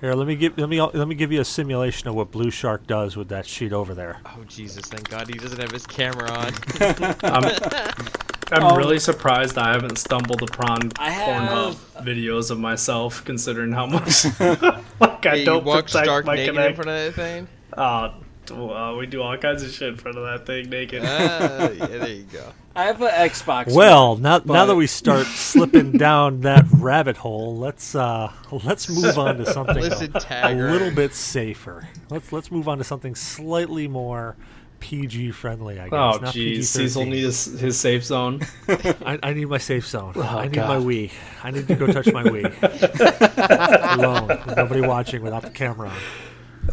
Here, 0.00 0.12
let 0.12 0.28
me 0.28 0.36
give 0.36 0.56
let 0.58 0.68
me 0.68 0.80
let 0.80 1.08
me 1.08 1.14
give 1.14 1.32
you 1.32 1.40
a 1.40 1.44
simulation 1.44 2.08
of 2.08 2.14
what 2.14 2.30
Blueshark 2.30 2.86
does 2.86 3.16
with 3.16 3.28
that 3.28 3.46
sheet 3.46 3.72
over 3.72 3.94
there. 3.94 4.20
Oh 4.26 4.44
Jesus! 4.46 4.82
Thank 4.82 5.08
God 5.08 5.26
he 5.26 5.34
doesn't 5.34 5.60
have 5.60 5.72
his 5.72 5.86
camera 5.86 6.30
on. 6.30 6.52
I'm, 8.50 8.62
I'm 8.64 8.72
Um, 8.72 8.78
really 8.78 8.98
surprised 8.98 9.58
I 9.58 9.72
haven't 9.72 9.96
stumbled 9.98 10.42
upon 10.42 10.92
I 10.98 11.10
have- 11.10 11.74
Pornhub 11.74 12.04
videos 12.04 12.50
of 12.50 12.58
myself, 12.58 13.24
considering 13.24 13.72
how 13.72 13.86
much 13.86 14.24
like 14.40 15.26
I 15.26 15.30
Hey, 15.30 15.38
you 15.40 15.44
don't 15.44 15.64
walk 15.64 15.86
protect 15.86 16.04
stark 16.06 16.24
my 16.26 16.36
naked 16.36 16.56
in 16.56 16.74
front 16.74 16.90
of 16.90 17.14
that 17.14 17.14
thing. 17.14 17.48
Oh, 17.76 18.14
well, 18.50 18.96
we 18.96 19.04
do 19.06 19.20
all 19.20 19.36
kinds 19.36 19.62
of 19.62 19.70
shit 19.70 19.88
in 19.88 19.96
front 19.96 20.16
of 20.16 20.24
that 20.24 20.46
thing 20.46 20.70
naked. 20.70 21.02
Ah, 21.04 21.68
yeah, 21.70 21.86
there 21.86 22.08
you 22.08 22.22
go. 22.32 22.52
I 22.74 22.84
have 22.84 23.02
an 23.02 23.08
Xbox. 23.08 23.74
Well, 23.74 24.12
One, 24.14 24.22
now 24.22 24.40
now 24.44 24.64
that 24.64 24.76
we 24.76 24.86
start 24.86 25.26
slipping 25.26 25.92
down 25.92 26.40
that 26.42 26.64
rabbit 26.72 27.16
hole, 27.18 27.56
let's 27.58 27.94
uh 27.94 28.32
let's 28.64 28.88
move 28.88 29.18
on 29.18 29.36
to 29.38 29.46
something 29.52 29.76
Listen, 29.76 30.12
a 30.14 30.20
Tagger. 30.20 30.70
little 30.70 30.90
bit 30.92 31.12
safer. 31.12 31.88
Let's 32.08 32.32
let's 32.32 32.50
move 32.52 32.68
on 32.68 32.78
to 32.78 32.84
something 32.84 33.14
slightly 33.16 33.88
more 33.88 34.36
PG 34.80 35.32
friendly, 35.32 35.78
I 35.78 35.84
guess. 35.84 35.92
Oh, 35.92 36.18
not 36.18 36.34
jeez, 36.34 36.34
PG-13. 36.34 36.64
Cecil 36.64 37.04
needs 37.06 37.44
his, 37.44 37.60
his 37.60 37.80
safe 37.80 38.04
zone. 38.04 38.40
I, 38.68 39.18
I 39.22 39.32
need 39.32 39.46
my 39.46 39.58
safe 39.58 39.86
zone. 39.86 40.12
Oh, 40.16 40.22
I 40.22 40.44
need 40.44 40.54
God. 40.54 40.68
my 40.68 40.76
Wii. 40.76 41.12
I 41.42 41.50
need 41.50 41.68
to 41.68 41.74
go 41.74 41.86
touch 41.86 42.12
my 42.12 42.22
Wii 42.22 43.98
alone, 43.98 44.28
with 44.28 44.56
nobody 44.56 44.80
watching, 44.80 45.22
without 45.22 45.42
the 45.42 45.50
camera 45.50 45.88
on. 45.88 45.98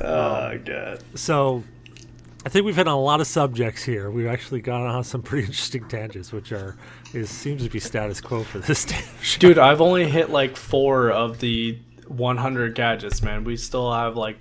Oh 0.01 0.51
um, 0.51 0.63
god. 0.63 1.03
So, 1.15 1.63
I 2.45 2.49
think 2.49 2.65
we've 2.65 2.75
hit 2.75 2.87
on 2.87 2.93
a 2.93 3.01
lot 3.01 3.21
of 3.21 3.27
subjects 3.27 3.83
here. 3.83 4.11
We've 4.11 4.27
actually 4.27 4.61
gone 4.61 4.85
on 4.85 5.03
some 5.03 5.23
pretty 5.23 5.47
interesting 5.47 5.87
tangents, 5.87 6.31
which 6.31 6.51
are 6.51 6.77
is 7.13 7.29
seems 7.29 7.63
to 7.63 7.69
be 7.69 7.79
status 7.79 8.21
quo 8.21 8.43
for 8.43 8.59
this 8.59 8.85
damn 8.85 9.03
show. 9.21 9.39
Dude, 9.39 9.57
I've 9.57 9.81
only 9.81 10.07
hit 10.07 10.29
like 10.29 10.55
four 10.55 11.09
of 11.09 11.39
the 11.39 11.79
100 12.07 12.75
gadgets, 12.75 13.23
man. 13.23 13.43
We 13.45 13.57
still 13.57 13.91
have 13.91 14.15
like 14.15 14.37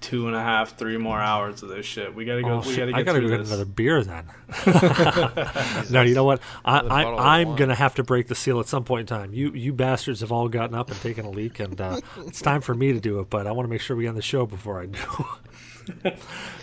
two 0.00 0.26
and 0.26 0.34
a 0.36 0.42
half, 0.42 0.76
three 0.76 0.96
more 0.96 1.20
hours 1.20 1.62
of 1.62 1.68
this 1.68 1.84
shit. 1.86 2.14
We 2.14 2.24
gotta 2.24 2.42
go. 2.42 2.62
Oh, 2.64 2.68
we 2.68 2.76
gotta 2.76 2.92
get 2.92 3.00
I 3.00 3.02
gotta 3.02 3.20
go 3.20 3.28
get 3.28 3.38
this. 3.38 3.48
another 3.48 3.64
beer 3.64 4.02
then. 4.02 4.24
no, 5.90 6.02
you 6.02 6.14
know 6.14 6.24
what? 6.24 6.40
I, 6.64 6.78
I 6.78 7.04
I'm 7.40 7.48
wine. 7.48 7.56
gonna 7.56 7.74
have 7.74 7.94
to 7.96 8.02
break 8.02 8.28
the 8.28 8.34
seal 8.34 8.60
at 8.60 8.66
some 8.66 8.84
point 8.84 9.02
in 9.02 9.06
time. 9.06 9.34
You 9.34 9.52
you 9.52 9.72
bastards 9.72 10.20
have 10.20 10.32
all 10.32 10.48
gotten 10.48 10.74
up 10.74 10.90
and 10.90 11.00
taken 11.00 11.24
a 11.26 11.30
leak, 11.30 11.60
and 11.60 11.80
uh, 11.80 12.00
it's 12.18 12.40
time 12.40 12.60
for 12.60 12.74
me 12.74 12.92
to 12.92 13.00
do 13.00 13.20
it. 13.20 13.30
But 13.30 13.46
I 13.46 13.52
want 13.52 13.66
to 13.66 13.70
make 13.70 13.80
sure 13.80 13.96
we 13.96 14.06
end 14.08 14.16
the 14.16 14.22
show 14.22 14.46
before 14.46 14.80
I 14.80 14.86
do. 14.86 16.12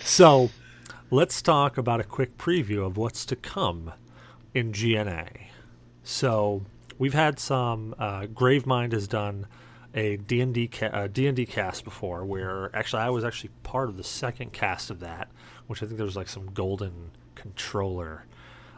so, 0.02 0.50
let's 1.12 1.42
talk 1.42 1.78
about 1.78 2.00
a 2.00 2.04
quick 2.04 2.38
preview 2.38 2.86
of 2.86 2.98
what's 2.98 3.26
to 3.26 3.36
come 3.36 3.94
in 4.54 4.72
GNA. 4.72 5.28
So 6.04 6.64
we've 6.98 7.14
had 7.14 7.40
some. 7.40 7.96
Uh, 8.00 8.22
Gravemind 8.22 8.94
has 8.94 9.08
done 9.08 9.48
a 9.98 10.16
D&D 10.16 10.68
ca- 10.68 10.92
uh, 10.94 11.08
D&D 11.08 11.48
cast 11.48 11.84
before, 11.84 12.24
where 12.24 12.74
actually 12.76 13.02
I 13.02 13.10
was 13.10 13.26
actually 13.26 13.50
part 13.64 13.90
of 13.90 13.98
the 13.98 14.04
second 14.04 14.54
cast 14.54 14.92
of 14.92 15.00
that, 15.00 15.28
which 15.66 15.82
I 15.82 15.88
think 15.88 15.98
there 15.98 16.06
was 16.06 16.16
like 16.16 16.30
some 16.30 16.52
golden 16.54 17.12
controller. 17.34 18.26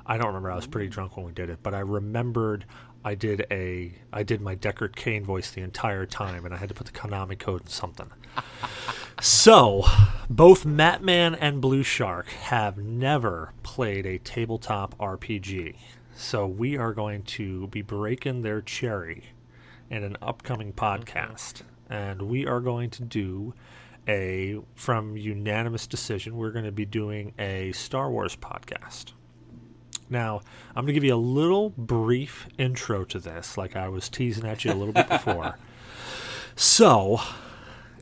I 0.05 0.17
don't 0.17 0.27
remember. 0.27 0.49
I 0.49 0.55
was 0.55 0.65
pretty 0.65 0.87
drunk 0.87 1.17
when 1.17 1.25
we 1.25 1.33
did 1.33 1.49
it, 1.49 1.59
but 1.61 1.73
I 1.75 1.81
remembered 1.81 2.65
I 3.03 3.15
did 3.15 3.45
a 3.51 3.91
I 4.13 4.23
did 4.23 4.39
my 4.39 4.55
Deckard 4.55 4.95
Cain 4.95 5.25
voice 5.25 5.51
the 5.51 5.61
entire 5.61 6.05
time, 6.05 6.45
and 6.45 6.53
I 6.53 6.57
had 6.57 6.69
to 6.69 6.75
put 6.75 6.87
the 6.87 6.93
Konami 6.93 7.37
code 7.37 7.61
in 7.61 7.67
something. 7.67 8.09
So, 9.21 9.83
both 10.29 10.63
Mattman 10.63 11.37
and 11.41 11.61
Blueshark 11.61 12.27
have 12.27 12.77
never 12.77 13.51
played 13.63 14.05
a 14.05 14.17
tabletop 14.17 14.97
RPG. 14.97 15.75
So, 16.15 16.47
we 16.47 16.77
are 16.77 16.93
going 16.93 17.23
to 17.23 17.67
be 17.67 17.81
breaking 17.81 18.43
their 18.43 18.61
cherry 18.61 19.33
in 19.89 20.03
an 20.03 20.17
upcoming 20.21 20.73
podcast. 20.73 21.61
And 21.89 22.23
we 22.23 22.45
are 22.45 22.59
going 22.59 22.89
to 22.91 23.03
do 23.03 23.53
a, 24.07 24.59
from 24.75 25.17
unanimous 25.17 25.87
decision, 25.87 26.37
we're 26.37 26.51
going 26.51 26.65
to 26.65 26.71
be 26.71 26.85
doing 26.85 27.33
a 27.37 27.71
Star 27.73 28.09
Wars 28.09 28.35
podcast. 28.35 29.13
Now, 30.09 30.41
I'm 30.69 30.85
going 30.85 30.87
to 30.87 30.93
give 30.93 31.03
you 31.03 31.13
a 31.13 31.17
little 31.17 31.69
brief 31.71 32.47
intro 32.57 33.03
to 33.05 33.19
this, 33.19 33.57
like 33.57 33.75
I 33.75 33.89
was 33.89 34.09
teasing 34.09 34.45
at 34.45 34.65
you 34.65 34.71
a 34.71 34.73
little 34.73 34.93
bit 34.93 35.09
before. 35.09 35.57
So, 36.55 37.21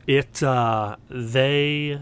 it 0.06 0.42
uh, 0.42 0.96
they 1.10 2.00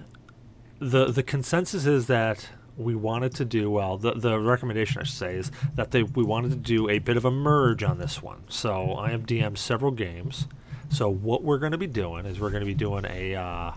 the 0.78 1.06
the 1.06 1.22
consensus 1.22 1.86
is 1.86 2.06
that 2.06 2.50
we 2.76 2.94
wanted 2.94 3.34
to 3.36 3.44
do 3.44 3.70
well 3.70 3.96
the 3.96 4.12
the 4.12 4.38
recommendation 4.38 5.00
I 5.00 5.04
should 5.04 5.16
say 5.16 5.36
is 5.36 5.50
that 5.74 5.90
they 5.90 6.02
we 6.02 6.24
wanted 6.24 6.50
to 6.50 6.56
do 6.56 6.88
a 6.88 6.98
bit 6.98 7.16
of 7.16 7.24
a 7.24 7.30
merge 7.30 7.82
on 7.82 7.98
this 7.98 8.22
one. 8.22 8.44
So 8.48 8.94
I 8.94 9.10
have 9.10 9.22
DM'd 9.22 9.58
several 9.58 9.92
games. 9.92 10.46
So 10.90 11.08
what 11.08 11.42
we're 11.42 11.58
going 11.58 11.72
to 11.72 11.78
be 11.78 11.86
doing 11.86 12.26
is 12.26 12.38
we're 12.38 12.50
going 12.50 12.60
to 12.60 12.66
be 12.66 12.74
doing 12.74 13.04
a 13.06 13.34
uh, 13.34 13.72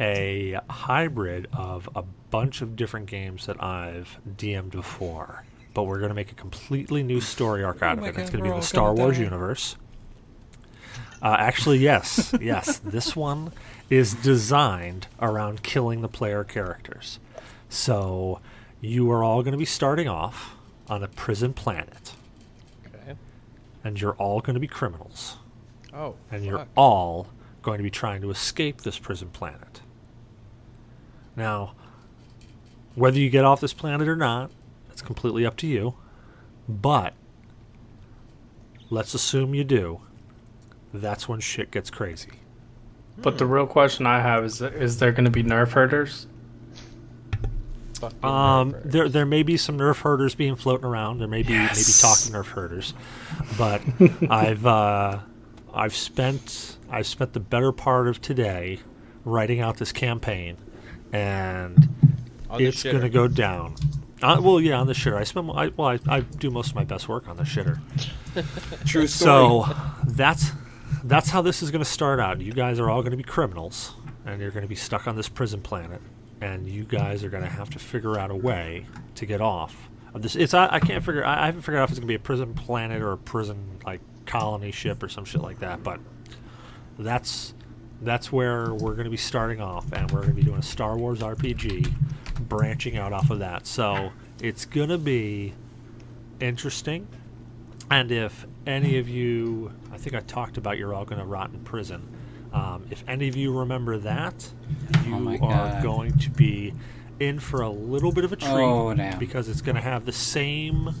a 0.00 0.58
hybrid 0.68 1.48
of 1.52 1.88
a 1.94 2.02
bunch 2.30 2.62
of 2.62 2.76
different 2.76 3.06
games 3.06 3.46
that 3.46 3.62
I've 3.62 4.18
DM'd 4.36 4.70
before, 4.70 5.44
but 5.74 5.84
we're 5.84 5.98
going 5.98 6.10
to 6.10 6.14
make 6.14 6.32
a 6.32 6.34
completely 6.34 7.02
new 7.02 7.20
story 7.20 7.62
arc 7.62 7.82
out 7.82 7.98
Oh 7.98 8.02
of 8.02 8.08
it. 8.08 8.20
It's 8.20 8.30
going 8.30 8.44
to 8.44 8.50
be 8.50 8.56
the 8.56 8.62
Star 8.62 8.94
Wars 8.94 9.16
die. 9.16 9.24
universe. 9.24 9.76
Uh, 11.22 11.36
actually, 11.38 11.78
yes, 11.78 12.34
yes. 12.40 12.78
This 12.78 13.14
one 13.14 13.52
is 13.90 14.14
designed 14.14 15.06
around 15.20 15.62
killing 15.62 16.00
the 16.00 16.08
player 16.08 16.44
characters. 16.44 17.18
So 17.70 18.40
you 18.80 19.10
are 19.12 19.22
all 19.22 19.42
going 19.42 19.52
to 19.52 19.58
be 19.58 19.64
starting 19.64 20.08
off 20.08 20.56
on 20.88 21.02
a 21.02 21.08
prison 21.08 21.54
planet, 21.54 22.12
Okay. 22.86 23.14
and 23.84 23.98
you're 24.00 24.14
all 24.14 24.40
going 24.40 24.54
to 24.54 24.60
be 24.60 24.66
criminals, 24.66 25.38
Oh. 25.94 26.16
and 26.30 26.44
you're 26.44 26.66
all 26.76 27.28
going 27.62 27.78
to 27.78 27.84
be 27.84 27.90
trying 27.90 28.20
to 28.22 28.30
escape 28.30 28.82
this 28.82 28.98
prison 28.98 29.28
planet. 29.28 29.80
Now, 31.36 31.74
whether 32.96 33.18
you 33.18 33.30
get 33.30 33.44
off 33.44 33.60
this 33.60 33.72
planet 33.72 34.08
or 34.08 34.16
not, 34.16 34.50
it's 34.90 35.00
completely 35.00 35.46
up 35.46 35.56
to 35.58 35.66
you. 35.66 35.94
But 36.68 37.14
let's 38.90 39.14
assume 39.14 39.54
you 39.54 39.64
do. 39.64 40.00
That's 40.92 41.28
when 41.28 41.38
shit 41.38 41.70
gets 41.70 41.88
crazy. 41.88 42.32
But 43.16 43.38
the 43.38 43.44
hmm. 43.44 43.52
real 43.52 43.66
question 43.66 44.06
I 44.06 44.20
have 44.20 44.44
is: 44.44 44.60
Is 44.60 44.98
there 44.98 45.12
going 45.12 45.24
to 45.24 45.30
be 45.30 45.44
nerf 45.44 45.72
herders? 45.72 46.26
Fucking 48.00 48.24
Um, 48.24 48.74
there 48.84 49.08
there 49.08 49.26
may 49.26 49.42
be 49.42 49.56
some 49.56 49.78
nerf 49.78 50.00
herders 50.00 50.34
being 50.34 50.56
floating 50.56 50.86
around. 50.86 51.18
There 51.18 51.28
may 51.28 51.42
be 51.42 51.52
maybe 51.52 51.68
talking 52.00 52.32
nerf 52.32 52.46
herders, 52.46 52.94
but 53.58 53.82
I've 54.30 54.64
uh, 54.66 55.18
I've 55.74 55.94
spent 55.94 56.78
I've 56.90 57.06
spent 57.06 57.32
the 57.34 57.40
better 57.40 57.72
part 57.72 58.08
of 58.08 58.20
today 58.20 58.80
writing 59.24 59.60
out 59.60 59.76
this 59.76 59.92
campaign, 59.92 60.56
and 61.12 61.88
On 62.48 62.60
it's 62.60 62.82
going 62.82 63.02
to 63.02 63.10
go 63.10 63.28
down. 63.28 63.74
Uh, 64.22 64.38
well, 64.42 64.60
yeah, 64.60 64.78
on 64.78 64.86
the 64.86 64.92
shitter. 64.92 65.16
I 65.16 65.24
spend. 65.24 65.50
I, 65.54 65.68
well, 65.68 65.88
I, 65.88 65.98
I 66.08 66.20
do 66.20 66.50
most 66.50 66.70
of 66.70 66.74
my 66.74 66.84
best 66.84 67.08
work 67.08 67.28
on 67.28 67.36
the 67.36 67.42
shitter. 67.44 67.78
True 68.86 69.06
story. 69.06 69.66
So 69.66 69.66
that's 70.06 70.52
that's 71.04 71.30
how 71.30 71.42
this 71.42 71.62
is 71.62 71.70
going 71.70 71.82
to 71.84 71.90
start 71.90 72.20
out. 72.20 72.40
You 72.40 72.52
guys 72.52 72.78
are 72.78 72.90
all 72.90 73.00
going 73.02 73.12
to 73.12 73.16
be 73.16 73.22
criminals, 73.22 73.94
and 74.26 74.40
you're 74.40 74.50
going 74.50 74.62
to 74.62 74.68
be 74.68 74.74
stuck 74.74 75.06
on 75.08 75.16
this 75.16 75.28
prison 75.28 75.60
planet, 75.62 76.02
and 76.40 76.68
you 76.68 76.84
guys 76.84 77.22
are 77.24 77.30
going 77.30 77.42
to 77.42 77.48
have 77.48 77.70
to 77.70 77.78
figure 77.78 78.18
out 78.18 78.30
a 78.30 78.34
way 78.34 78.86
to 79.16 79.26
get 79.26 79.40
off 79.40 79.88
of 80.14 80.22
this. 80.22 80.36
It's 80.36 80.54
I, 80.54 80.68
I 80.70 80.80
can't 80.80 81.04
figure. 81.04 81.24
I, 81.24 81.42
I 81.42 81.46
haven't 81.46 81.62
figured 81.62 81.80
out 81.80 81.84
if 81.84 81.90
it's 81.90 81.98
going 81.98 82.06
to 82.06 82.10
be 82.10 82.16
a 82.16 82.18
prison 82.18 82.54
planet 82.54 83.02
or 83.02 83.12
a 83.12 83.18
prison 83.18 83.78
like 83.84 84.00
colony 84.26 84.70
ship 84.70 85.02
or 85.02 85.08
some 85.08 85.24
shit 85.24 85.42
like 85.42 85.60
that. 85.60 85.82
But 85.82 86.00
that's 86.98 87.54
that's 88.02 88.32
where 88.32 88.72
we're 88.72 88.94
going 88.94 89.04
to 89.04 89.10
be 89.10 89.16
starting 89.16 89.60
off, 89.60 89.92
and 89.92 90.10
we're 90.10 90.20
going 90.20 90.30
to 90.30 90.36
be 90.36 90.42
doing 90.42 90.58
a 90.58 90.62
Star 90.62 90.96
Wars 90.96 91.20
RPG, 91.20 91.92
branching 92.48 92.96
out 92.96 93.12
off 93.12 93.30
of 93.30 93.40
that. 93.40 93.66
So 93.66 94.12
it's 94.40 94.64
going 94.64 94.88
to 94.88 94.98
be 94.98 95.54
interesting. 96.40 97.06
And 97.90 98.10
if 98.12 98.46
any 98.66 98.98
of 98.98 99.08
you, 99.08 99.72
I 99.92 99.98
think 99.98 100.14
I 100.14 100.20
talked 100.20 100.56
about 100.56 100.78
you're 100.78 100.94
all 100.94 101.04
going 101.04 101.20
to 101.20 101.26
rot 101.26 101.50
in 101.50 101.60
prison. 101.60 102.08
Um, 102.52 102.84
if 102.90 103.04
any 103.06 103.28
of 103.28 103.36
you 103.36 103.56
remember 103.56 103.98
that, 103.98 104.48
you 105.06 105.14
Oh 105.14 105.28
are 105.34 105.38
God. 105.38 105.82
going 105.82 106.18
to 106.18 106.30
be 106.30 106.74
in 107.20 107.38
for 107.38 107.62
a 107.62 107.70
little 107.70 108.10
bit 108.12 108.24
of 108.24 108.32
a 108.32 108.36
treat 108.36 108.50
Oh, 108.50 108.94
because 109.18 109.48
it's 109.48 109.60
going 109.60 109.76
to 109.76 109.80
have 109.80 110.04
the 110.06 110.12
same 110.12 110.94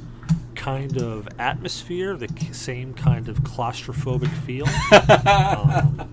kind 0.54 1.00
of 1.00 1.26
atmosphere, 1.38 2.16
the 2.16 2.28
same 2.52 2.92
kind 2.94 3.28
of 3.28 3.38
claustrophobic 3.42 4.28
feel. 4.44 4.66
um, 5.28 6.08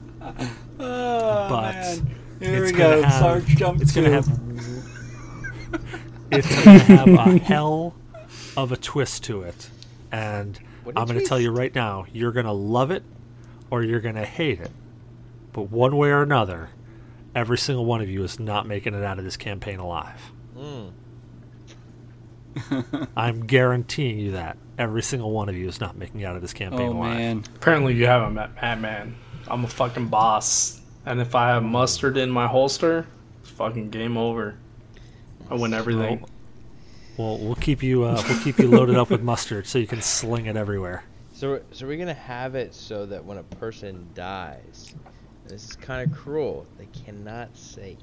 Oh, 0.80 1.48
but 1.50 1.72
man. 1.74 2.18
Here 2.40 2.64
it's 2.66 2.72
we 2.72 2.78
gonna 2.78 2.96
go. 2.98 3.02
have- 3.04 3.14
Sarge 3.20 3.46
jump 3.58 3.82
it's 3.82 3.92
gonna 3.94 4.12
have 4.12 4.28
it's 6.32 6.64
gonna 6.64 6.80
have 6.80 7.08
a 7.08 7.38
hell 7.40 7.96
of 8.56 8.72
a 8.72 8.78
twist 8.78 9.24
to 9.26 9.42
it, 9.42 9.70
and 10.12 10.60
What 10.84 10.96
a 10.96 11.00
I'm 11.00 11.08
gonna 11.08 11.24
tell 11.26 11.40
you 11.40 11.52
right 11.52 11.74
now, 11.74 12.06
you're 12.14 12.32
gonna 12.32 12.54
love 12.54 12.92
it 12.92 13.02
or 13.72 13.84
you're 13.84 14.00
gonna 14.02 14.26
hate 14.26 14.60
it. 14.62 14.70
But 15.58 15.72
one 15.72 15.98
way 15.98 16.10
or 16.10 16.22
another, 16.22 16.70
every 17.34 17.58
single 17.58 17.84
one 17.84 18.00
of 18.00 18.08
you 18.08 18.24
is 18.24 18.40
not 18.40 18.68
making 18.68 18.94
it 18.94 19.04
out 19.04 19.18
of 19.18 19.26
this 19.26 19.38
campaign 19.38 19.80
alive. 19.80 20.22
Mm. 20.56 20.92
I'm 23.18 23.48
guaranteeing 23.48 24.20
you 24.20 24.32
that 24.34 24.58
every 24.78 25.02
single 25.02 25.32
one 25.32 25.50
of 25.50 25.56
you 25.56 25.68
is 25.68 25.80
not 25.80 25.98
making 25.98 26.20
it 26.22 26.26
out 26.26 26.36
of 26.36 26.44
this 26.44 26.54
campaign 26.54 26.90
Oh 26.90 26.98
alive. 26.98 27.18
man. 27.18 27.44
Apparently, 27.56 27.96
you 27.96 28.06
haven't 28.06 28.36
met 28.36 28.56
Mattman. 28.58 29.14
I'm 29.48 29.64
a 29.64 29.68
fucking 29.68 30.10
boss, 30.10 30.80
and 31.08 31.20
if 31.20 31.34
I 31.34 31.48
have 31.50 31.64
mustard 31.64 32.18
in 32.18 32.30
my 32.30 32.46
holster, 32.46 33.08
it's 33.42 33.50
fucking 33.50 33.90
game 33.90 34.16
over. 34.16 34.60
I 35.50 35.56
win 35.56 35.74
everything. 35.74 36.24
Well, 37.18 37.40
we'll 37.40 37.56
keep 37.56 37.82
you 37.82 38.04
uh, 38.04 38.22
we'll 38.30 38.40
keep 38.42 38.60
you 38.60 38.68
loaded 38.68 38.96
up 38.96 39.10
with 39.10 39.24
mustard 39.24 39.66
so 39.66 39.80
you 39.80 39.88
can 39.88 40.04
sling 40.04 40.46
it 40.46 40.56
everywhere. 40.56 41.04
So, 41.34 41.50
we're- 41.50 41.64
so 41.72 41.88
we're 41.88 41.98
gonna 41.98 42.14
have 42.14 42.54
it 42.54 42.76
so 42.76 43.08
that 43.08 43.26
when 43.26 43.40
a 43.40 43.44
person 43.44 44.08
dies, 44.14 44.94
and 44.96 45.04
this 45.48 45.70
is 45.70 45.76
kind 45.76 46.10
of 46.10 46.18
cruel. 46.18 46.66
They 46.78 46.88
cannot 47.06 47.56
say 47.56 47.98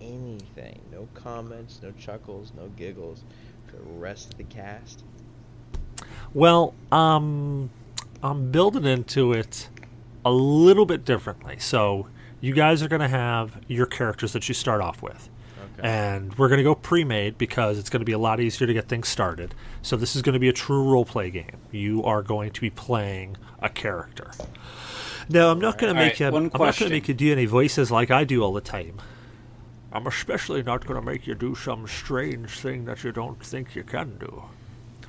anything. 0.00 0.80
No 0.90 1.08
comments, 1.14 1.80
no 1.82 1.92
chuckles, 1.92 2.52
no 2.56 2.68
giggles. 2.76 3.24
For 3.66 3.78
the 3.78 3.98
rest 3.98 4.32
of 4.32 4.36
the 4.36 4.44
cast. 4.44 5.02
Well, 6.34 6.74
um, 6.90 7.70
I'm 8.22 8.50
building 8.50 8.84
into 8.84 9.32
it 9.32 9.70
a 10.26 10.30
little 10.30 10.84
bit 10.84 11.06
differently. 11.06 11.56
So 11.58 12.08
you 12.42 12.52
guys 12.52 12.82
are 12.82 12.88
going 12.88 13.00
to 13.00 13.08
have 13.08 13.58
your 13.66 13.86
characters 13.86 14.34
that 14.34 14.46
you 14.48 14.54
start 14.54 14.82
off 14.82 15.00
with. 15.00 15.30
Okay. 15.78 15.88
And 15.88 16.36
we're 16.36 16.48
going 16.48 16.58
to 16.58 16.64
go 16.64 16.74
pre-made 16.74 17.38
because 17.38 17.78
it's 17.78 17.88
going 17.88 18.00
to 18.00 18.04
be 18.04 18.12
a 18.12 18.18
lot 18.18 18.40
easier 18.40 18.66
to 18.66 18.74
get 18.74 18.88
things 18.88 19.08
started. 19.08 19.54
So 19.80 19.96
this 19.96 20.14
is 20.14 20.20
going 20.20 20.34
to 20.34 20.38
be 20.38 20.50
a 20.50 20.52
true 20.52 20.84
role-play 20.84 21.30
game. 21.30 21.56
You 21.70 22.04
are 22.04 22.22
going 22.22 22.50
to 22.50 22.60
be 22.60 22.68
playing 22.68 23.38
a 23.60 23.70
character. 23.70 24.32
Now, 25.28 25.50
I'm 25.50 25.60
not 25.60 25.78
going 25.78 25.94
to 25.94 25.98
make 25.98 26.12
right, 26.12 26.20
you. 26.20 26.26
I'm 26.26 26.44
not 26.44 26.52
going 26.52 26.72
to 26.72 26.88
make 26.88 27.08
you 27.08 27.14
do 27.14 27.32
any 27.32 27.46
voices 27.46 27.90
like 27.90 28.10
I 28.10 28.24
do 28.24 28.42
all 28.42 28.52
the 28.52 28.60
time. 28.60 29.00
I'm 29.92 30.06
especially 30.06 30.62
not 30.62 30.86
going 30.86 30.98
to 30.98 31.04
make 31.04 31.26
you 31.26 31.34
do 31.34 31.54
some 31.54 31.86
strange 31.86 32.50
thing 32.50 32.86
that 32.86 33.04
you 33.04 33.12
don't 33.12 33.44
think 33.44 33.74
you 33.74 33.84
can 33.84 34.18
do 34.18 34.44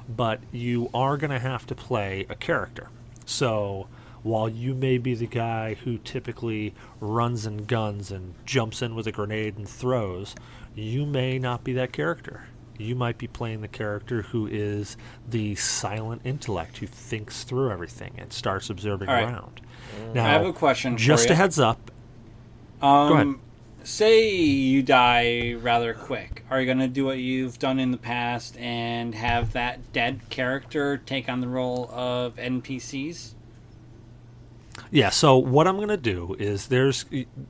but 0.07 0.39
you 0.51 0.89
are 0.93 1.17
going 1.17 1.31
to 1.31 1.39
have 1.39 1.65
to 1.67 1.75
play 1.75 2.25
a 2.29 2.35
character. 2.35 2.89
So 3.25 3.87
while 4.21 4.49
you 4.49 4.73
may 4.73 4.97
be 4.97 5.15
the 5.15 5.27
guy 5.27 5.75
who 5.75 5.97
typically 5.97 6.73
runs 6.99 7.45
and 7.45 7.67
guns 7.67 8.11
and 8.11 8.33
jumps 8.45 8.81
in 8.81 8.95
with 8.95 9.07
a 9.07 9.11
grenade 9.11 9.57
and 9.57 9.67
throws, 9.67 10.35
you 10.75 11.05
may 11.05 11.39
not 11.39 11.63
be 11.63 11.73
that 11.73 11.93
character. 11.93 12.45
You 12.77 12.95
might 12.95 13.17
be 13.17 13.27
playing 13.27 13.61
the 13.61 13.67
character 13.67 14.23
who 14.23 14.47
is 14.47 14.97
the 15.29 15.55
silent 15.55 16.21
intellect 16.25 16.77
who 16.77 16.87
thinks 16.87 17.43
through 17.43 17.71
everything 17.71 18.13
and 18.17 18.33
starts 18.33 18.69
observing 18.69 19.07
right. 19.07 19.23
around. 19.23 19.61
Now, 20.13 20.25
I 20.25 20.29
have 20.29 20.45
a 20.45 20.53
question. 20.53 20.97
just 20.97 21.29
a 21.29 21.35
heads 21.35 21.59
up. 21.59 21.91
Um, 22.81 23.11
ahead. 23.11 23.35
Say 23.83 24.35
you 24.35 24.81
die 24.81 25.53
rather 25.53 25.93
quick. 25.93 26.45
Are 26.49 26.59
you 26.59 26.65
going 26.65 26.79
to 26.79 26.87
do 26.87 27.05
what 27.05 27.17
you've 27.17 27.59
done 27.59 27.79
in 27.79 27.91
the 27.91 27.97
past 27.97 28.57
and 28.57 29.13
have 29.13 29.53
that 29.53 29.91
dead 29.91 30.21
character 30.29 30.97
take 30.97 31.27
on 31.27 31.41
the 31.41 31.47
role 31.47 31.89
of 31.91 32.35
NPCs? 32.37 33.33
Yeah, 34.91 35.09
so 35.09 35.37
what 35.37 35.67
I'm 35.67 35.75
going 35.75 35.89
to 35.89 35.97
do 35.97 36.35
is 36.39 36.67
there's 36.67 37.05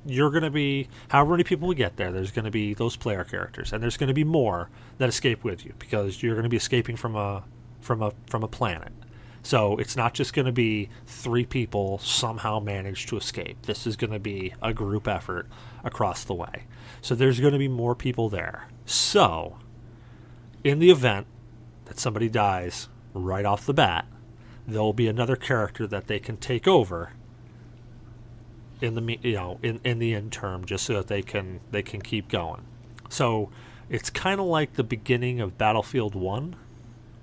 you're 0.06 0.30
going 0.30 0.44
to 0.44 0.50
be 0.50 0.90
however 1.08 1.32
many 1.32 1.44
people 1.44 1.68
we 1.68 1.76
get 1.76 1.96
there 1.96 2.12
there's 2.12 2.32
going 2.32 2.46
to 2.46 2.52
be 2.52 2.74
those 2.74 2.98
player 2.98 3.24
characters 3.24 3.72
and 3.72 3.82
there's 3.82 3.96
going 3.96 4.10
to 4.10 4.14
be 4.14 4.26
more 4.26 4.70
that 4.98 5.08
escape 5.08 5.44
with 5.44 5.66
you 5.66 5.74
because 5.80 6.22
you're 6.22 6.36
going 6.36 6.44
to 6.44 6.50
be 6.50 6.58
escaping 6.58 6.98
from 6.98 7.16
a 7.16 7.44
from 7.82 8.02
a 8.02 8.14
from 8.28 8.44
a 8.44 8.48
planet. 8.48 8.92
So 9.46 9.76
it's 9.78 9.98
not 9.98 10.14
just 10.14 10.34
going 10.34 10.46
to 10.46 10.54
be 10.54 10.90
three 11.06 11.46
people 11.46 11.98
somehow 11.98 12.60
manage 12.60 13.08
to 13.08 13.18
escape. 13.18 13.64
This 13.64 13.86
is 13.86 13.98
going 13.98 14.14
to 14.14 14.20
be 14.20 14.54
a 14.62 14.74
group 14.74 15.06
effort 15.06 15.50
across 15.84 16.24
the 16.24 16.34
way. 16.34 16.64
So 17.02 17.14
there's 17.14 17.42
going 17.42 17.52
to 17.52 17.60
be 17.60 17.68
more 17.68 17.94
people 17.94 18.30
there. 18.30 18.70
So 18.86 19.58
in 20.64 20.80
the 20.80 20.90
event 20.90 21.28
that 21.86 22.00
somebody 22.00 22.30
dies 22.30 22.88
right 23.14 23.46
off 23.46 23.66
the 23.66 23.74
bat, 23.74 24.06
there'll 24.68 24.94
be 24.94 25.08
another 25.08 25.36
character 25.36 25.88
that 25.88 26.08
they 26.08 26.20
can 26.20 26.38
take 26.38 26.68
over 26.68 27.12
in 28.82 28.96
the 28.96 29.18
you 29.22 29.34
know 29.34 29.60
in, 29.64 29.80
in 29.84 30.00
the 30.00 30.14
interim 30.14 30.66
just 30.66 30.86
so 30.86 30.94
that 30.94 31.08
they 31.08 31.22
can 31.22 31.60
they 31.72 31.82
can 31.82 32.02
keep 32.02 32.30
going. 32.30 32.62
So 33.10 33.50
it's 33.90 34.10
kind 34.10 34.40
of 34.40 34.46
like 34.48 34.74
the 34.74 34.84
beginning 34.84 35.40
of 35.40 35.58
battlefield 35.58 36.16
1 36.16 36.56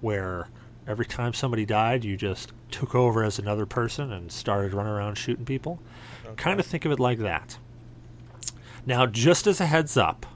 where 0.00 0.48
every 0.86 1.06
time 1.06 1.34
somebody 1.34 1.66
died 1.66 2.04
you 2.04 2.16
just 2.16 2.52
took 2.70 2.94
over 2.94 3.24
as 3.24 3.38
another 3.38 3.66
person 3.66 4.12
and 4.12 4.30
started 4.30 4.72
running 4.72 4.92
around 4.92 5.16
shooting 5.16 5.44
people. 5.44 5.80
Kind 6.36 6.60
of 6.60 6.66
think 6.66 6.84
of 6.84 6.92
it 6.92 7.00
like 7.00 7.18
that. 7.18 7.58
Now 8.86 9.06
just 9.06 9.46
as 9.46 9.60
a 9.60 9.66
heads 9.66 9.96
up 9.96 10.26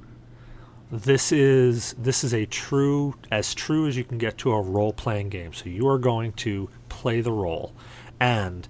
this 0.90 1.32
is 1.32 1.94
this 1.98 2.22
is 2.22 2.32
a 2.32 2.46
true 2.46 3.14
as 3.30 3.54
true 3.54 3.88
as 3.88 3.96
you 3.96 4.04
can 4.04 4.18
get 4.18 4.38
to 4.38 4.52
a 4.52 4.60
role 4.60 4.92
playing 4.92 5.28
game. 5.28 5.52
So 5.52 5.68
you 5.68 5.88
are 5.88 5.98
going 5.98 6.32
to 6.34 6.68
play 7.04 7.20
the 7.20 7.30
role, 7.30 7.74
and 8.18 8.66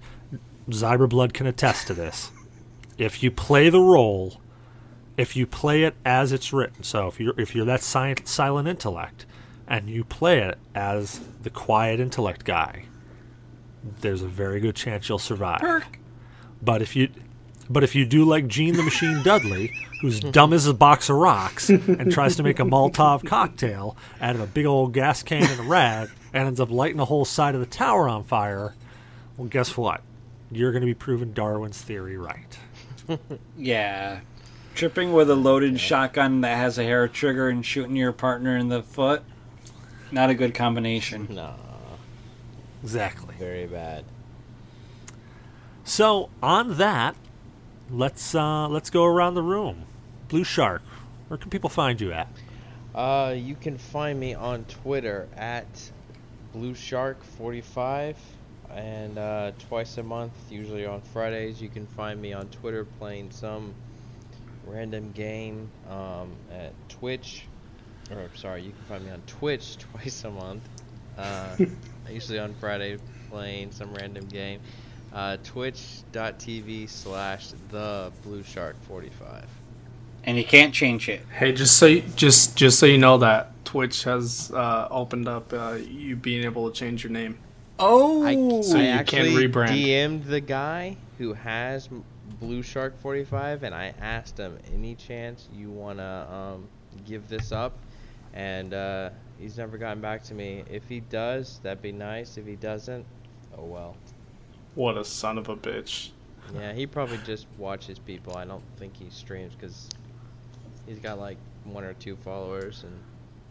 Zyberblood 0.69 1.31
can 1.31 1.47
attest 1.47 1.87
to 1.87 1.93
this. 1.93 2.31
If 2.97 3.23
you 3.23 3.31
play 3.31 3.69
the 3.69 3.79
role, 3.79 4.41
if 5.15 5.37
you 5.37 5.47
play 5.47 5.83
it 5.83 5.95
as 6.03 6.33
it's 6.33 6.51
written, 6.51 6.83
so 6.83 7.07
if 7.07 7.17
you're 7.17 7.39
if 7.39 7.55
you're 7.55 7.65
that 7.65 7.81
silent, 7.81 8.27
silent 8.27 8.67
intellect, 8.67 9.25
and 9.69 9.89
you 9.89 10.03
play 10.03 10.39
it 10.39 10.57
as 10.75 11.21
the 11.43 11.49
quiet 11.49 12.01
intellect 12.01 12.43
guy, 12.43 12.87
there's 14.01 14.21
a 14.21 14.27
very 14.27 14.59
good 14.59 14.75
chance 14.75 15.07
you'll 15.07 15.17
survive. 15.17 15.61
Perk. 15.61 15.97
But 16.61 16.81
if 16.81 16.93
you 16.93 17.07
but 17.69 17.85
if 17.85 17.95
you 17.95 18.05
do 18.05 18.25
like 18.25 18.47
Gene 18.47 18.75
the 18.75 18.83
Machine 18.83 19.23
Dudley, 19.23 19.71
who's 20.01 20.19
dumb 20.19 20.51
as 20.51 20.67
a 20.67 20.73
box 20.73 21.09
of 21.09 21.15
rocks 21.15 21.69
and 21.69 22.11
tries 22.11 22.35
to 22.35 22.43
make 22.43 22.59
a 22.59 22.63
Molotov 22.63 23.25
cocktail 23.25 23.95
out 24.19 24.35
of 24.35 24.41
a 24.41 24.47
big 24.47 24.65
old 24.65 24.91
gas 24.91 25.23
can 25.23 25.49
and 25.49 25.61
a 25.61 25.63
rag 25.63 26.09
and 26.35 26.47
ends 26.47 26.59
up 26.59 26.69
lighting 26.69 26.97
the 26.97 27.05
whole 27.05 27.23
side 27.25 27.55
of 27.55 27.61
the 27.61 27.65
tower 27.65 28.09
on 28.09 28.23
fire, 28.25 28.75
well, 29.37 29.47
guess 29.47 29.77
what? 29.77 30.01
You're 30.51 30.71
going 30.71 30.81
to 30.81 30.85
be 30.85 30.93
proving 30.93 31.31
Darwin's 31.31 31.81
theory 31.81 32.17
right. 32.17 32.59
Yeah. 33.57 34.19
Tripping 34.73 35.13
with 35.13 35.29
a 35.29 35.35
loaded 35.35 35.79
shotgun 35.79 36.41
that 36.41 36.57
has 36.57 36.77
a 36.77 36.83
hair 36.83 37.07
trigger 37.07 37.47
and 37.47 37.65
shooting 37.65 37.95
your 37.95 38.11
partner 38.11 38.57
in 38.57 38.67
the 38.67 38.83
foot. 38.83 39.23
Not 40.11 40.29
a 40.29 40.33
good 40.35 40.53
combination. 40.53 41.27
No, 41.35 41.53
Exactly. 42.83 43.33
very 43.39 43.65
bad. 43.67 44.03
So 45.85 46.29
on 46.43 46.77
that, 46.77 47.15
let's 47.89 48.35
uh, 48.35 48.67
let's 48.67 48.89
go 48.89 49.05
around 49.05 49.35
the 49.35 49.43
room. 49.43 49.83
Blueshark, 50.29 50.81
where 51.27 51.37
can 51.37 51.49
people 51.49 51.69
find 51.69 52.01
you 52.01 52.11
at? 52.11 52.27
Uh, 52.93 53.33
you 53.37 53.55
can 53.55 53.77
find 53.77 54.19
me 54.19 54.33
on 54.33 54.65
Twitter 54.65 55.27
at 55.37 55.65
BlueShark45, 56.55 58.15
and 58.73 59.17
uh, 59.17 59.51
twice 59.67 59.97
a 59.97 60.03
month, 60.03 60.31
usually 60.49 60.85
on 60.85 61.01
Fridays, 61.01 61.61
you 61.61 61.67
can 61.67 61.85
find 61.85 62.21
me 62.21 62.31
on 62.33 62.47
Twitter 62.47 62.85
playing 62.97 63.31
some 63.31 63.73
random 64.65 65.11
game 65.11 65.69
um, 65.89 66.31
at 66.51 66.71
Twitch. 66.89 67.45
or 68.11 68.29
sorry, 68.35 68.63
you 68.63 68.71
can 68.71 68.81
find 68.85 69.05
me 69.05 69.11
on 69.11 69.21
Twitch 69.27 69.77
twice 69.91 70.23
a 70.23 70.31
month. 70.31 70.63
Uh, 71.17 71.55
usually 72.09 72.39
on 72.39 72.53
Friday 72.53 72.97
playing 73.29 73.71
some 73.71 73.93
random 73.93 74.25
game. 74.27 74.61
Uh, 75.13 75.37
Twitch.tv 75.43 76.89
slash 76.89 77.49
the 77.69 78.11
Blueshark 78.25 78.75
45. 78.87 79.64
And 80.25 80.37
you 80.37 80.43
can't 80.43 80.73
change 80.73 81.07
it. 81.07 81.25
Hey, 81.31 81.53
just 81.53 81.77
so 81.77 81.85
you, 81.85 82.03
just 82.15 82.55
just 82.55 82.79
so 82.79 82.85
you 82.85 82.97
know 82.97 83.17
that 83.19 83.63
Twitch 83.63 84.03
has 84.05 84.51
uh, 84.51 84.87
opened 84.89 85.27
up 85.27 85.53
uh, 85.53 85.73
you 85.73 86.15
being 86.15 86.43
able 86.43 86.69
to 86.69 86.75
change 86.75 87.03
your 87.03 87.11
name. 87.11 87.37
Oh, 87.77 88.23
I, 88.23 88.33
So 88.61 88.77
I 88.77 88.81
you 88.81 88.87
can 88.87 88.99
actually 88.99 89.47
rebrand. 89.47 89.69
DM'd 89.69 90.25
the 90.25 90.39
guy 90.39 90.97
who 91.17 91.33
has 91.33 91.89
Blueshark 92.41 92.93
45, 92.97 93.63
and 93.63 93.75
I 93.75 93.93
asked 93.99 94.37
him, 94.37 94.57
any 94.73 94.95
chance 94.95 95.49
you 95.53 95.69
wanna 95.69 96.27
um, 96.31 96.67
give 97.05 97.27
this 97.27 97.51
up? 97.51 97.77
And 98.33 98.73
uh, 98.73 99.09
he's 99.39 99.57
never 99.57 99.77
gotten 99.77 100.01
back 100.01 100.23
to 100.23 100.33
me. 100.33 100.63
If 100.69 100.87
he 100.87 101.01
does, 101.01 101.59
that'd 101.63 101.81
be 101.81 101.91
nice. 101.91 102.37
If 102.37 102.45
he 102.45 102.55
doesn't, 102.55 103.05
oh 103.57 103.63
well. 103.63 103.95
What 104.75 104.97
a 104.97 105.05
son 105.05 105.37
of 105.37 105.47
a 105.47 105.55
bitch! 105.55 106.09
Yeah, 106.53 106.73
he 106.73 106.85
probably 106.85 107.17
just 107.25 107.47
watches 107.57 107.97
people. 107.97 108.35
I 108.37 108.45
don't 108.45 108.63
think 108.77 108.95
he 108.97 109.09
streams 109.09 109.53
because 109.55 109.89
he's 110.87 110.99
got 110.99 111.19
like 111.19 111.37
one 111.63 111.83
or 111.83 111.93
two 111.93 112.15
followers 112.17 112.83
and 112.83 112.93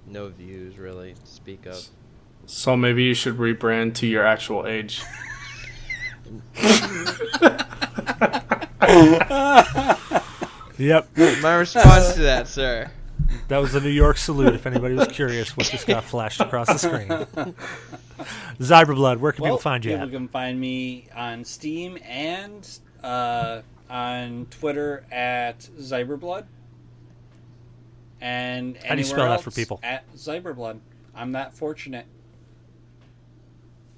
no 0.07 0.29
views 0.29 0.79
really 0.79 1.15
to 1.15 1.27
speak 1.27 1.67
of. 1.67 1.87
So 2.47 2.77
maybe 2.77 3.05
you 3.05 3.15
should 3.15 3.39
rebrand 3.39 3.95
to 3.97 4.07
your 4.07 4.27
actual 4.27 4.67
age. 4.67 5.03
Yep, 10.77 11.09
My 11.41 11.55
response 11.55 12.15
to 12.15 12.23
that, 12.23 12.49
sir. 12.49 12.91
that 13.49 13.59
was 13.59 13.73
the 13.73 13.81
New 13.81 13.91
York 13.91 14.17
salute. 14.17 14.55
If 14.55 14.67
anybody 14.67 14.95
was 14.95 15.07
curious 15.09 15.57
what 15.57 15.67
just 15.67 15.87
got 15.87 16.03
flashed 16.03 16.41
across 16.41 16.67
the 16.67 16.79
screen. 16.79 17.55
Zyberblood, 18.59 19.19
where 19.19 19.33
can 19.33 19.43
well, 19.43 19.53
people 19.53 19.59
find 19.59 19.85
you 19.85 19.93
people 19.93 20.07
at? 20.07 20.13
can 20.13 20.29
find 20.29 20.59
me 20.59 21.07
on 21.15 21.45
Steam 21.45 21.97
and 22.05 22.69
uh, 23.05 23.61
on 23.89 24.47
Twitter 24.51 25.05
at 25.13 25.61
Zyberblood. 25.79 26.45
And 28.25 28.79
How 28.79 28.95
do 28.95 29.01
you 29.03 29.05
spell 29.05 29.21
anywhere 29.21 29.37
that 29.37 29.45
for 29.45 29.51
people? 29.51 29.81
At 29.83 30.11
Zyberblood. 30.15 30.79
I'm 31.15 31.33
that 31.33 31.53
fortunate. 31.53 32.07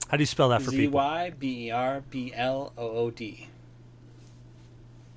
How 0.09 0.17
do 0.17 0.23
you 0.23 0.27
spell 0.27 0.49
that 0.49 0.63
for 0.63 0.73
Z 0.73 0.77
people? 0.77 0.97
Y 0.99 1.33
B 1.39 1.67
E 1.69 1.71
R 1.71 2.03
B 2.11 2.33
L 2.35 2.73
O 2.77 2.89
O 2.89 3.11
D. 3.13 3.47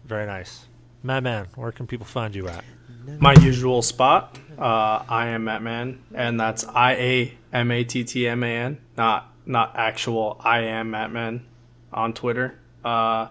Very 0.06 0.27
nice. 0.27 0.68
Mattman, 1.03 1.48
where 1.56 1.72
can 1.72 1.88
people 1.88 2.06
find 2.06 2.36
you 2.36 2.49
at? 2.49 2.64
My 3.18 3.34
usual 3.34 3.81
spot. 3.81 4.38
Uh, 4.60 5.03
I 5.10 5.30
am 5.30 5.45
Mattman, 5.45 5.98
and 6.14 6.40
that's 6.40 6.64
I 6.65 6.91
A 6.94 7.34
M 7.52 7.72
A 7.72 7.84
T 7.84 8.03
T 8.03 8.27
M 8.27 8.44
A 8.44 8.48
N, 8.48 8.77
not 8.95 9.34
not 9.48 9.76
actual 9.76 10.40
I 10.40 10.60
am 10.60 10.91
Mattman 10.91 11.41
on 11.91 12.14
Twitter. 12.14 12.60
Uh, 12.86 13.30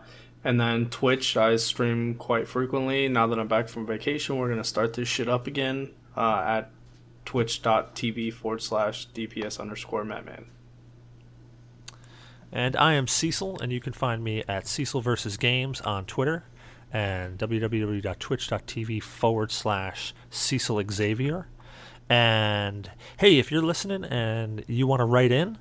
and 0.48 0.58
then 0.58 0.88
Twitch, 0.88 1.36
I 1.36 1.56
stream 1.56 2.14
quite 2.14 2.48
frequently. 2.48 3.06
Now 3.06 3.26
that 3.26 3.38
I'm 3.38 3.48
back 3.48 3.68
from 3.68 3.84
vacation, 3.84 4.38
we're 4.38 4.48
gonna 4.48 4.64
start 4.64 4.94
this 4.94 5.06
shit 5.06 5.28
up 5.28 5.46
again 5.46 5.90
uh, 6.16 6.42
at 6.46 6.70
twitch.tv 7.26 8.32
forward 8.32 8.62
slash 8.62 9.08
DPS 9.08 9.60
underscore 9.60 10.04
Mattman. 10.04 10.44
And 12.50 12.76
I 12.76 12.94
am 12.94 13.06
Cecil, 13.06 13.60
and 13.60 13.70
you 13.70 13.78
can 13.78 13.92
find 13.92 14.24
me 14.24 14.42
at 14.48 14.66
Cecil 14.66 15.02
versus 15.02 15.36
Games 15.36 15.82
on 15.82 16.06
Twitter 16.06 16.44
and 16.90 17.36
www.twitch.tv 17.36 19.02
forward 19.02 19.52
slash 19.52 20.14
Cecil 20.30 20.82
Xavier. 20.90 21.46
And 22.08 22.90
hey, 23.18 23.38
if 23.38 23.52
you're 23.52 23.60
listening 23.60 24.04
and 24.04 24.64
you 24.66 24.86
want 24.86 25.00
to 25.00 25.04
write 25.04 25.30
in, 25.30 25.58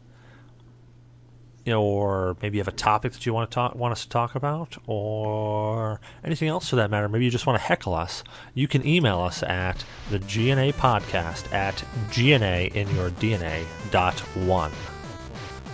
you 1.67 1.73
know, 1.73 1.83
or 1.83 2.37
maybe 2.41 2.55
you 2.55 2.61
have 2.61 2.69
a 2.69 2.77
topic 2.77 3.11
that 3.11 3.25
you 3.25 3.33
want 3.33 3.51
to 3.51 3.53
talk, 3.53 3.75
want 3.75 3.91
us 3.91 4.03
to 4.03 4.09
talk 4.09 4.35
about, 4.35 4.77
or 4.87 5.99
anything 6.23 6.47
else 6.47 6.69
for 6.69 6.77
that 6.77 6.89
matter, 6.89 7.09
maybe 7.09 7.25
you 7.25 7.29
just 7.29 7.45
want 7.45 7.59
to 7.59 7.63
heckle 7.63 7.93
us, 7.93 8.23
you 8.53 8.69
can 8.69 8.87
email 8.87 9.19
us 9.19 9.43
at 9.43 9.83
the 10.09 10.17
GNA 10.17 10.71
podcast 10.75 11.51
at 11.53 11.83
GNA 12.09 12.73
in 12.73 12.89
your 12.95 13.09
DNA 13.09 13.65
dot 13.91 14.17
one. 14.47 14.71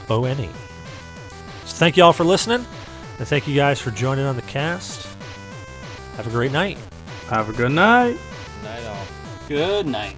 O 0.09 0.25
N 0.25 0.39
E. 0.39 0.49
So 1.65 1.75
thank 1.75 1.95
you 1.95 2.03
all 2.03 2.11
for 2.11 2.23
listening, 2.23 2.65
and 3.19 3.27
thank 3.27 3.47
you 3.47 3.55
guys 3.55 3.79
for 3.79 3.91
joining 3.91 4.25
on 4.25 4.35
the 4.35 4.41
cast. 4.41 5.07
Have 6.17 6.25
a 6.25 6.31
great 6.31 6.51
night. 6.51 6.79
Have 7.29 7.49
a 7.49 7.53
good 7.53 7.71
night. 7.71 8.17
Good 8.61 8.63
Night 8.63 8.85
all. 8.87 9.05
Good 9.47 9.85
night. 9.85 10.15